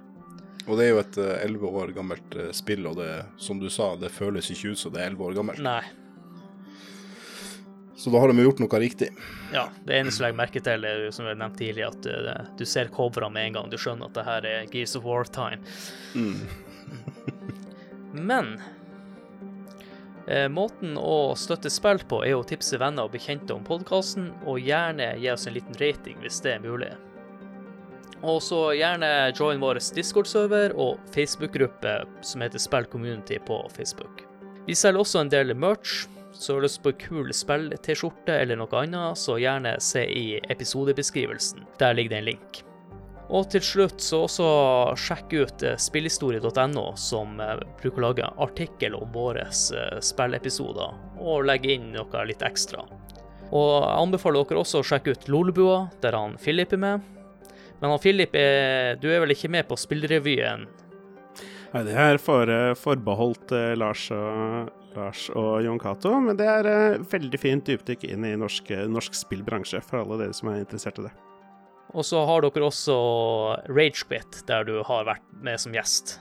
Og 0.66 0.78
det 0.78 0.84
er 0.84 0.92
jo 0.92 1.00
et 1.02 1.18
elleve 1.42 1.70
år 1.82 1.94
gammelt 1.96 2.36
eh, 2.38 2.52
spill, 2.54 2.86
og 2.90 3.00
det, 3.00 3.10
som 3.40 3.58
du 3.58 3.68
sa, 3.72 3.94
det 3.98 4.12
føles 4.14 4.52
ikke 4.52 4.74
ut 4.74 4.82
som 4.82 4.94
det 4.94 5.02
er 5.02 5.10
elleve 5.10 5.30
år 5.30 5.40
gammelt. 5.40 5.64
Nei. 5.64 5.82
Så 8.02 8.10
da 8.10 8.18
har 8.18 8.32
de 8.32 8.42
gjort 8.42 8.58
noe 8.58 8.78
riktig. 8.82 9.12
Ja, 9.54 9.68
det 9.86 9.94
eneste 9.94 10.22
jeg 10.22 10.32
legger 10.32 10.38
merke 10.40 10.60
til, 10.64 10.86
er 10.88 11.04
som 11.14 11.26
jeg 11.28 11.38
nevnte 11.38 11.60
tidligere, 11.60 11.92
at 11.92 12.02
du, 12.02 12.48
du 12.58 12.64
ser 12.66 12.90
coverne 12.90 13.30
med 13.30 13.50
en 13.50 13.58
gang. 13.58 13.70
Du 13.70 13.78
skjønner 13.78 14.10
at 14.10 14.16
det 14.16 14.24
her 14.26 14.48
er 14.48 14.70
Gears 14.72 14.96
of 14.98 15.06
War-time. 15.06 15.62
Men 18.30 18.56
eh, 20.26 20.48
måten 20.50 20.98
å 20.98 21.36
støtte 21.38 21.70
spill 21.70 22.02
på 22.10 22.24
er 22.26 22.34
å 22.38 22.46
tipse 22.46 22.80
venner 22.82 23.06
og 23.06 23.14
bekjente 23.14 23.54
om 23.54 23.62
podkasten, 23.66 24.32
og 24.46 24.62
gjerne 24.62 25.12
gi 25.22 25.30
oss 25.30 25.46
en 25.46 25.58
liten 25.58 25.78
rating 25.78 26.18
hvis 26.24 26.42
det 26.42 26.56
er 26.56 26.66
mulig. 26.66 26.90
Og 28.22 28.38
så 28.42 28.58
gjerne 28.78 29.32
join 29.34 29.62
vår 29.62 29.80
Discord-server 29.96 30.76
og 30.78 31.00
Facebook-gruppe 31.14 31.96
som 32.22 32.44
heter 32.44 32.62
Spill 32.62 32.86
Community 32.86 33.40
på 33.42 33.58
Facebook. 33.74 34.22
Vi 34.66 34.76
selger 34.78 35.02
også 35.02 35.24
en 35.24 35.32
del 35.32 35.54
merch, 35.58 36.04
så 36.32 36.52
har 36.54 36.60
du 36.60 36.66
lyst 36.68 36.82
på 36.84 36.92
kul 37.00 37.32
spill-T-skjorte 37.34 38.36
eller 38.38 38.60
noe 38.60 38.78
annet, 38.78 39.18
så 39.18 39.40
gjerne 39.42 39.74
se 39.82 40.04
i 40.06 40.26
episodebeskrivelsen. 40.54 41.66
Der 41.82 41.98
ligger 41.98 42.14
det 42.14 42.20
en 42.20 42.30
link. 42.30 42.62
Og 43.32 43.46
til 43.50 43.62
slutt 43.64 44.02
så 44.04 44.24
også 44.26 44.46
sjekk 45.00 45.30
ut 45.32 45.62
eh, 45.64 45.78
spillhistorie.no, 45.80 46.84
som 47.00 47.40
eh, 47.40 47.62
bruker 47.80 48.02
å 48.02 48.04
lage 48.10 48.28
artikkel 48.44 48.96
om 48.98 49.08
våre 49.14 49.46
eh, 49.48 49.96
spillepisoder, 50.04 50.98
og 51.22 51.46
legge 51.48 51.72
inn 51.74 51.92
noe 51.94 52.26
litt 52.28 52.44
ekstra. 52.44 52.84
Og 53.52 53.70
jeg 53.72 53.96
anbefaler 54.02 54.44
dere 54.48 54.62
også 54.62 54.82
å 54.82 54.86
sjekke 54.86 55.16
ut 55.16 55.26
Lolebua, 55.32 55.78
der 56.04 56.16
han 56.16 56.36
Philip 56.40 56.76
er 56.76 56.82
med. 56.84 57.08
Men 57.82 57.90
han 57.90 57.98
Philip, 57.98 58.36
er, 58.38 58.94
du 59.02 59.08
er 59.10 59.24
vel 59.24 59.34
ikke 59.34 59.50
med 59.50 59.66
på 59.66 59.74
spillrevyen? 59.80 60.68
Nei, 61.72 61.82
det 61.88 61.96
er 61.98 62.20
for, 62.22 62.46
eh, 62.46 62.76
forbeholdt 62.78 63.54
eh, 63.56 63.72
Lars 63.80 64.04
og, 64.14 64.70
Lars 64.94 65.24
og 65.34 65.64
Jon 65.64 65.80
Cato, 65.82 66.12
men 66.22 66.38
det 66.38 66.46
er 66.46 66.68
eh, 66.68 67.02
veldig 67.10 67.40
fint 67.42 67.66
dypdykk 67.66 68.04
inn 68.06 68.28
i 68.28 68.36
norsk, 68.38 68.70
norsk 68.92 69.16
spillbransje 69.18 69.80
for 69.82 70.04
alle 70.04 70.20
dere 70.20 70.36
som 70.36 70.52
er 70.52 70.60
interessert 70.62 71.00
i 71.02 71.08
det. 71.08 71.14
Og 71.92 72.06
så 72.06 72.22
har 72.28 72.44
dere 72.44 72.68
også 72.68 72.96
Ragequit, 73.72 74.44
der 74.46 74.68
du 74.68 74.76
har 74.86 75.08
vært 75.08 75.26
med 75.42 75.58
som 75.60 75.74
gjest. 75.74 76.20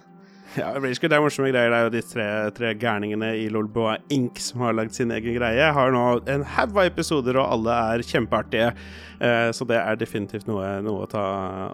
Ja, 0.59 0.73
Ragequit 0.75 1.13
er 1.15 1.21
morsomme 1.23 1.51
greier. 1.51 1.71
Det 1.71 1.77
er 1.77 1.85
jo 1.85 1.91
de 1.93 2.01
tre, 2.03 2.25
tre 2.55 2.71
gærningene 2.75 3.29
i 3.39 3.45
Lolboa 3.51 3.93
Inc. 4.11 4.39
som 4.43 4.65
har 4.65 4.75
lagd 4.75 4.95
sin 4.95 5.11
egen 5.15 5.37
greie. 5.37 5.69
Har 5.75 5.93
nå 5.95 6.03
en 6.31 6.43
haug 6.57 6.75
av 6.75 6.89
episoder, 6.89 7.39
og 7.39 7.53
alle 7.55 7.77
er 7.93 8.03
kjempeartige. 8.03 8.71
Eh, 9.23 9.47
så 9.55 9.67
det 9.69 9.77
er 9.79 9.99
definitivt 10.01 10.49
noe, 10.49 10.67
noe 10.83 11.05
å, 11.05 11.09
ta, 11.09 11.25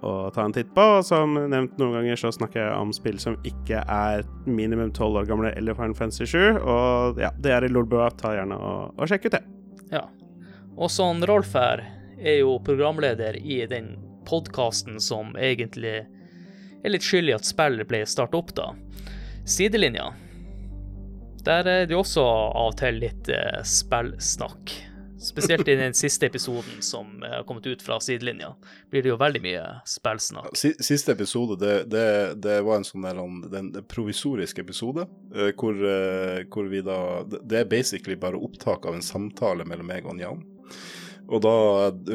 å 0.06 0.14
ta 0.36 0.46
en 0.46 0.54
titt 0.54 0.70
på. 0.78 0.86
Som 1.08 1.40
nevnt 1.40 1.80
noen 1.82 1.98
ganger, 1.98 2.20
så 2.22 2.32
snakker 2.36 2.68
jeg 2.68 2.76
om 2.78 2.94
spill 2.94 3.18
som 3.24 3.40
ikke 3.48 3.82
er 3.82 4.28
minimum 4.46 4.94
tolv 4.94 5.24
år 5.24 5.30
gamle 5.30 5.54
eller 5.58 5.78
Final 5.78 5.98
Fantasy 5.98 6.30
7. 6.30 6.60
Og 6.62 7.22
ja, 7.24 7.32
det 7.42 7.56
er 7.56 7.66
i 7.66 7.72
Lolboa. 7.72 8.12
Ta 8.20 8.36
gjerne 8.38 8.60
og, 8.62 8.94
og 8.94 9.10
sjekk 9.10 9.30
ut 9.30 9.40
det. 9.40 9.46
Ja. 9.96 10.06
Og 10.78 10.94
sånn 10.94 11.26
Rolf 11.26 11.56
her 11.58 11.82
er 12.18 12.44
jo 12.44 12.60
programleder 12.66 13.40
i 13.42 13.64
den 13.70 13.96
podkasten 14.28 15.02
som 15.02 15.34
egentlig 15.40 16.04
er 16.88 16.96
litt 16.96 17.06
skyld 17.08 17.30
i 17.32 17.36
at 17.38 17.48
spillet 17.48 17.88
ble 17.90 18.02
starta 18.10 18.40
opp, 18.40 18.54
da. 18.58 18.72
Sidelinja. 19.48 20.10
Der 21.48 21.64
er 21.72 21.86
det 21.88 21.96
jo 21.96 22.02
også 22.04 22.24
av 22.28 22.74
og 22.74 22.78
til 22.80 22.98
litt 23.06 23.30
eh, 23.32 23.62
spillsnakk. 23.64 24.74
Spesielt 25.18 25.66
i 25.72 25.78
den 25.80 25.96
siste 26.04 26.28
episoden 26.28 26.82
som 26.86 27.24
eh, 27.24 27.38
har 27.40 27.46
kommet 27.48 27.66
ut 27.72 27.82
fra 27.82 27.98
sidelinja, 28.04 28.52
blir 28.92 29.06
det 29.06 29.14
jo 29.14 29.18
veldig 29.22 29.42
mye 29.46 29.64
spillsnakk. 29.88 30.52
Siste 30.60 31.16
episode, 31.16 31.56
det, 31.64 31.78
det, 31.94 32.04
det 32.44 32.58
var 32.68 32.82
en 32.82 32.86
sånn 32.88 33.08
der, 33.08 33.22
den, 33.54 33.72
provisorisk 33.90 34.60
episode, 34.66 35.08
eh, 35.34 35.54
hvor, 35.58 35.80
eh, 35.80 36.44
hvor 36.52 36.68
vi 36.70 36.84
da 36.86 37.00
det- 37.24 37.42
Det 37.48 37.60
er 37.64 37.72
basically 37.72 38.16
bare 38.20 38.38
opptak 38.38 38.86
av 38.86 38.94
en 39.00 39.02
samtale 39.06 39.66
mellom 39.66 39.88
meg 39.88 40.06
og 40.06 40.20
Jan. 40.20 40.44
Og 41.28 41.42
da 41.44 41.54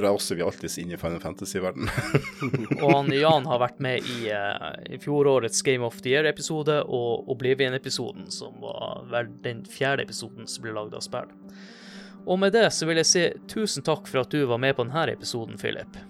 rauser 0.01 0.39
vi 0.39 0.45
alltids 0.45 0.79
inn 0.81 0.93
i 0.95 0.97
Final 0.97 1.21
Fantasy-verden. 1.21 1.89
Og 2.83 2.87
han 2.95 3.13
Jan 3.13 3.49
har 3.51 3.61
vært 3.61 3.83
med 3.85 4.09
i, 4.09 4.31
eh, 4.33 4.71
i 4.97 5.01
fjorårets 5.03 5.61
Game 5.67 5.85
of 5.85 5.99
the 6.01 6.15
Year-episode 6.15 6.79
og 6.89 7.29
Oblivion-episoden, 7.35 8.31
som 8.33 8.57
var 8.63 9.05
vel 9.13 9.29
den 9.45 9.67
fjerde 9.69 10.07
episoden 10.09 10.49
som 10.49 10.65
ble 10.65 10.73
lagd 10.79 10.97
av 10.97 11.05
spill. 11.05 11.29
Og 12.23 12.39
med 12.41 12.55
det 12.57 12.69
så 12.73 12.89
vil 12.89 13.03
jeg 13.03 13.11
si 13.11 13.27
tusen 13.53 13.85
takk 13.85 14.09
for 14.09 14.23
at 14.23 14.33
du 14.33 14.47
var 14.49 14.63
med 14.63 14.79
på 14.79 14.87
denne 14.87 15.05
episoden, 15.13 15.61
Philip. 15.61 16.01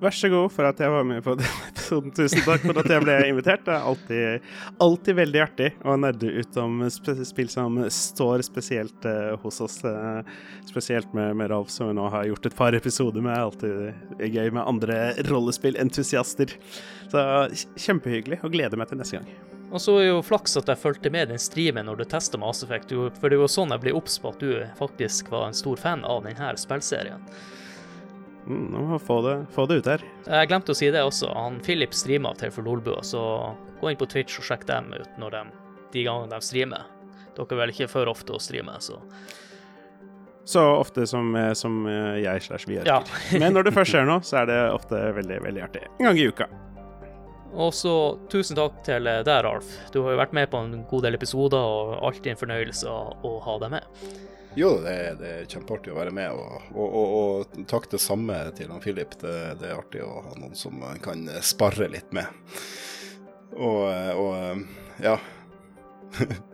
Vær 0.00 0.14
så 0.16 0.30
god 0.32 0.48
for 0.48 0.64
at 0.64 0.78
jeg 0.80 0.88
var 0.88 1.04
med 1.04 1.20
på 1.24 1.34
denne 1.36 1.66
episoden. 1.68 2.12
Tusen 2.16 2.40
takk 2.46 2.62
for 2.64 2.78
at 2.80 2.88
jeg 2.88 3.02
ble 3.04 3.16
invitert. 3.28 3.66
Det 3.66 3.74
er 3.74 3.88
alltid, 3.90 4.46
alltid 4.80 5.18
veldig 5.18 5.42
artig 5.44 5.68
å 5.84 5.96
nerde 6.00 6.30
ut 6.40 6.56
om 6.62 6.78
spill 6.88 7.50
som 7.52 7.76
står 7.92 8.46
spesielt 8.46 9.04
uh, 9.04 9.34
hos 9.42 9.60
oss. 9.60 9.76
Uh, 9.84 10.24
spesielt 10.70 11.12
med, 11.16 11.36
med 11.36 11.52
Ralf, 11.52 11.68
som 11.74 11.90
vi 11.90 11.98
nå 11.98 12.08
har 12.16 12.30
gjort 12.30 12.48
et 12.48 12.56
par 12.56 12.78
episoder 12.78 13.20
med. 13.28 13.36
Alltid 13.36 14.24
gøy 14.24 14.48
med 14.48 14.64
andre 14.64 14.98
rollespillentusiaster. 15.28 16.56
Så 17.12 17.28
kjempehyggelig, 17.76 18.40
og 18.40 18.56
gleder 18.56 18.80
meg 18.80 18.88
til 18.88 19.02
neste 19.02 19.20
gang. 19.20 19.30
Og 19.70 19.84
så 19.84 20.00
er 20.00 20.08
jo 20.08 20.24
flaks 20.24 20.56
at 20.58 20.72
jeg 20.72 20.80
fulgte 20.80 21.12
med 21.12 21.28
den 21.30 21.38
streamen 21.38 21.86
når 21.86 22.00
du 22.00 22.08
testa 22.08 22.40
Mass 22.40 22.64
Effect, 22.64 22.96
for 23.20 23.28
det 23.28 23.36
jo 23.36 23.46
sånn 23.52 23.76
jeg 23.76 23.84
ble 23.84 23.98
obs 24.00 24.16
på 24.18 24.32
at 24.32 24.40
du 24.40 24.64
faktisk 24.80 25.28
var 25.30 25.50
en 25.50 25.60
stor 25.60 25.76
fan 25.78 26.08
av 26.08 26.24
denne 26.24 26.54
spillserien. 26.58 27.28
Mm, 28.46 28.70
nå 28.72 28.84
må 28.84 28.96
vi 28.96 29.04
få 29.04 29.18
det, 29.26 29.34
få 29.54 29.66
det 29.68 29.80
ut 29.80 29.90
her. 29.90 30.04
Jeg 30.26 30.48
glemte 30.50 30.72
å 30.72 30.78
si 30.78 30.88
det 30.92 31.02
også. 31.04 31.28
Han 31.36 31.58
Philip 31.64 31.92
streamer 31.96 32.38
til 32.40 32.52
for 32.54 32.66
Lolbua, 32.66 33.02
så 33.06 33.20
gå 33.80 33.90
inn 33.90 34.00
på 34.00 34.08
Twitch 34.10 34.40
og 34.40 34.46
sjekk 34.48 34.66
dem 34.70 34.92
ut 34.96 35.20
når 35.20 35.36
de, 35.36 35.42
de 35.94 36.06
gangene 36.08 36.32
de 36.32 36.44
streamer. 36.44 36.88
Dere 37.36 37.54
er 37.54 37.60
vel 37.62 37.74
ikke 37.74 37.90
for 37.90 38.10
ofte 38.10 38.34
å 38.36 38.40
streame, 38.42 38.74
så 38.82 38.98
Så 40.50 40.62
ofte 40.80 41.04
som, 41.06 41.28
eh, 41.36 41.52
som 41.54 41.84
eh, 41.86 42.16
jeg 42.24 42.42
slash 42.42 42.66
vi 42.66 42.80
Ja. 42.86 43.02
Men 43.38 43.54
når 43.54 43.68
det 43.68 43.74
først 43.76 43.92
skjer 43.92 44.08
noe, 44.10 44.24
så 44.26 44.40
er 44.42 44.50
det 44.50 44.58
ofte 44.72 44.98
veldig, 45.20 45.38
veldig 45.44 45.62
artig. 45.62 45.84
En 46.00 46.08
gang 46.10 46.18
i 46.18 46.26
uka. 46.26 46.48
Og 47.50 47.74
så 47.74 47.92
tusen 48.30 48.56
takk 48.56 48.80
til 48.86 49.06
deg, 49.06 49.28
Ralf. 49.44 49.70
Du 49.92 50.02
har 50.04 50.14
jo 50.14 50.20
vært 50.20 50.34
med 50.34 50.50
på 50.50 50.58
en 50.62 50.84
god 50.90 51.06
del 51.06 51.18
episoder, 51.18 51.58
og 51.58 51.96
alltid 52.06 52.32
en 52.32 52.40
fornøyelse 52.40 52.90
å 52.90 53.32
ha 53.46 53.56
deg 53.62 53.72
med. 53.74 54.04
Jo, 54.58 54.70
det, 54.82 54.96
det 55.20 55.30
er 55.30 55.48
kjempeartig 55.50 55.92
å 55.92 55.98
være 56.00 56.14
med, 56.14 56.34
og, 56.34 56.70
og, 56.74 56.94
og, 57.00 57.12
og 57.20 57.66
takk 57.70 57.86
det 57.92 58.00
samme 58.02 58.38
til 58.58 58.72
han 58.72 58.82
Philip. 58.82 59.14
Det, 59.20 59.34
det 59.60 59.70
er 59.70 59.78
artig 59.78 60.02
å 60.02 60.24
ha 60.26 60.34
noen 60.40 60.58
som 60.58 60.82
kan 61.04 61.28
sparre 61.46 61.86
litt 61.92 62.10
med. 62.16 62.26
Og, 63.54 63.84
og 64.18 65.02
ja. 65.04 65.18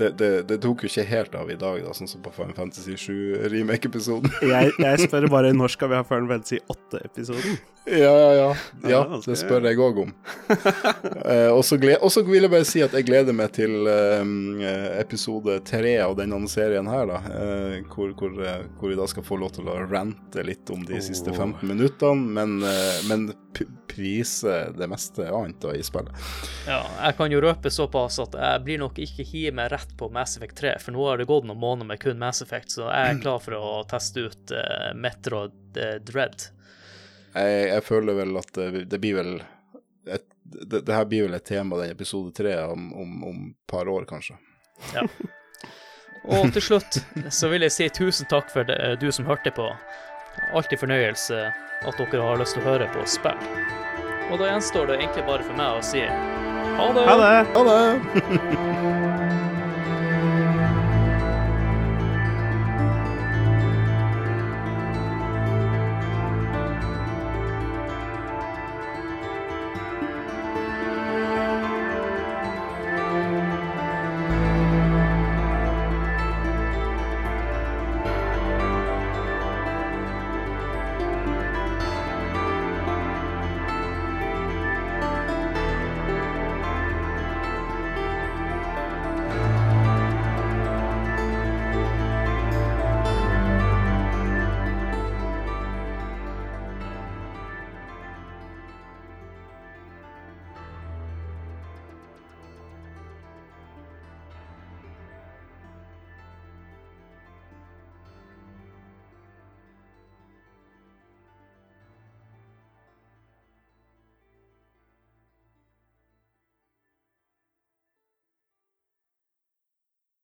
Det, 0.00 0.14
det, 0.16 0.30
det 0.48 0.56
tok 0.62 0.84
jo 0.84 0.88
ikke 0.88 1.04
helt 1.10 1.34
av 1.36 1.50
i 1.52 1.58
dag, 1.60 1.82
da, 1.84 1.92
sånn 1.96 2.08
som 2.08 2.22
på 2.24 2.32
Final 2.32 2.54
Fantasy 2.56 2.96
7 2.96 3.50
remake-episoden. 3.52 4.32
Jeg, 4.50 4.72
jeg 4.80 5.04
spør 5.06 5.28
bare 5.30 5.52
når 5.56 5.74
skal 5.74 5.92
vi 5.92 5.98
ha 5.98 6.06
Final 6.06 6.30
Fantasy 6.30 6.60
8-episoden? 6.72 7.58
Ja, 7.90 8.12
ja, 8.12 8.30
ja. 8.34 8.48
Ja, 8.88 9.00
ah, 9.02 9.20
det 9.24 9.36
spør 9.40 9.64
jeg 9.64 9.80
òg 9.80 10.02
om. 10.02 10.10
uh, 10.52 11.50
og 11.54 11.62
så 11.64 11.78
vil 11.80 12.44
jeg 12.44 12.52
bare 12.52 12.66
si 12.68 12.82
at 12.84 12.92
jeg 12.96 13.06
gleder 13.08 13.34
meg 13.36 13.54
til 13.56 13.88
um, 13.88 14.60
episode 15.00 15.56
tre 15.66 15.94
av 16.04 16.14
denne 16.18 16.38
serien 16.52 16.88
her, 16.90 17.08
da. 17.08 17.20
Uh, 17.24 17.76
hvor, 17.92 18.12
hvor, 18.20 18.36
uh, 18.36 18.66
hvor 18.78 18.92
vi 18.92 18.98
da 19.00 19.08
skal 19.10 19.26
få 19.26 19.40
lov 19.40 19.54
til 19.56 19.70
å 19.72 19.78
rante 19.88 20.44
litt 20.46 20.70
om 20.72 20.84
de 20.86 21.00
siste 21.04 21.30
Oh. 21.30 21.36
15 21.36 21.68
minuttene, 21.68 22.32
men, 22.34 22.56
men 23.06 23.28
p 23.94 24.00
prise 24.00 24.72
det 24.76 24.86
meste 24.86 25.26
annet 25.28 25.64
i 25.74 25.82
spillet. 25.82 26.12
Ja, 26.66 26.80
jeg 27.02 27.16
kan 27.16 27.32
jo 27.32 27.40
røpe 27.40 27.70
såpass 27.70 28.18
at 28.22 28.34
jeg 28.38 28.62
blir 28.64 28.80
nok 28.80 28.98
ikke 29.02 29.26
hive 29.28 29.52
meg 29.58 29.70
rett 29.74 29.92
på 29.98 30.08
Mass 30.12 30.36
Effect 30.38 30.56
3, 30.60 30.76
for 30.80 30.96
nå 30.96 31.06
har 31.08 31.20
det 31.20 31.28
gått 31.28 31.48
noen 31.48 31.60
måneder 31.60 31.90
med 31.92 32.00
kun 32.02 32.20
Mass 32.20 32.42
Effect, 32.42 32.72
så 32.76 32.88
jeg 32.88 33.14
er 33.14 33.22
klar 33.22 33.42
for 33.44 33.56
å 33.58 33.72
teste 33.90 34.26
ut 34.28 34.54
uh, 34.56 34.90
Metroid 34.96 35.78
uh, 35.78 35.96
Dread. 36.06 36.46
Jeg, 37.34 37.58
jeg 37.70 37.86
føler 37.86 38.18
vel 38.22 38.40
at 38.40 38.54
det, 38.56 38.86
det 38.90 39.02
blir 39.02 39.18
vel 39.20 39.34
et, 40.10 40.26
det, 40.42 40.80
det 40.80 40.94
her 40.96 41.06
blir 41.10 41.28
vel 41.28 41.36
et 41.38 41.46
tema, 41.46 41.78
den 41.82 41.92
episode 41.94 42.32
tre, 42.36 42.56
om, 42.64 42.88
om, 42.96 43.18
om 43.30 43.44
et 43.50 43.70
par 43.70 43.90
år, 43.90 44.08
kanskje. 44.08 44.38
Og 46.30 46.50
til 46.52 46.62
slutt 46.62 46.98
så 47.32 47.48
vil 47.48 47.64
jeg 47.64 47.72
si 47.72 47.86
tusen 47.96 48.28
takk 48.28 48.50
for 48.52 48.66
det, 48.68 48.76
du 49.00 49.08
som 49.14 49.28
hørte 49.28 49.52
på. 49.56 49.70
Alltid 50.52 50.80
fornøyelse 50.82 51.40
at 51.80 52.00
dere 52.00 52.26
har 52.26 52.40
lyst 52.40 52.56
til 52.56 52.64
å 52.64 52.68
høre 52.72 52.90
på 52.94 53.06
spill. 53.08 53.48
Og 54.30 54.38
da 54.38 54.52
gjenstår 54.52 54.90
det 54.90 55.00
egentlig 55.00 55.26
bare 55.26 55.46
for 55.46 55.58
meg 55.58 55.78
å 55.78 55.82
si 55.84 56.04
ha 56.80 56.92
det. 56.96 57.06
Ha 57.08 57.16
det! 57.20 57.34
Ha 57.56 57.62
det! 57.70 58.86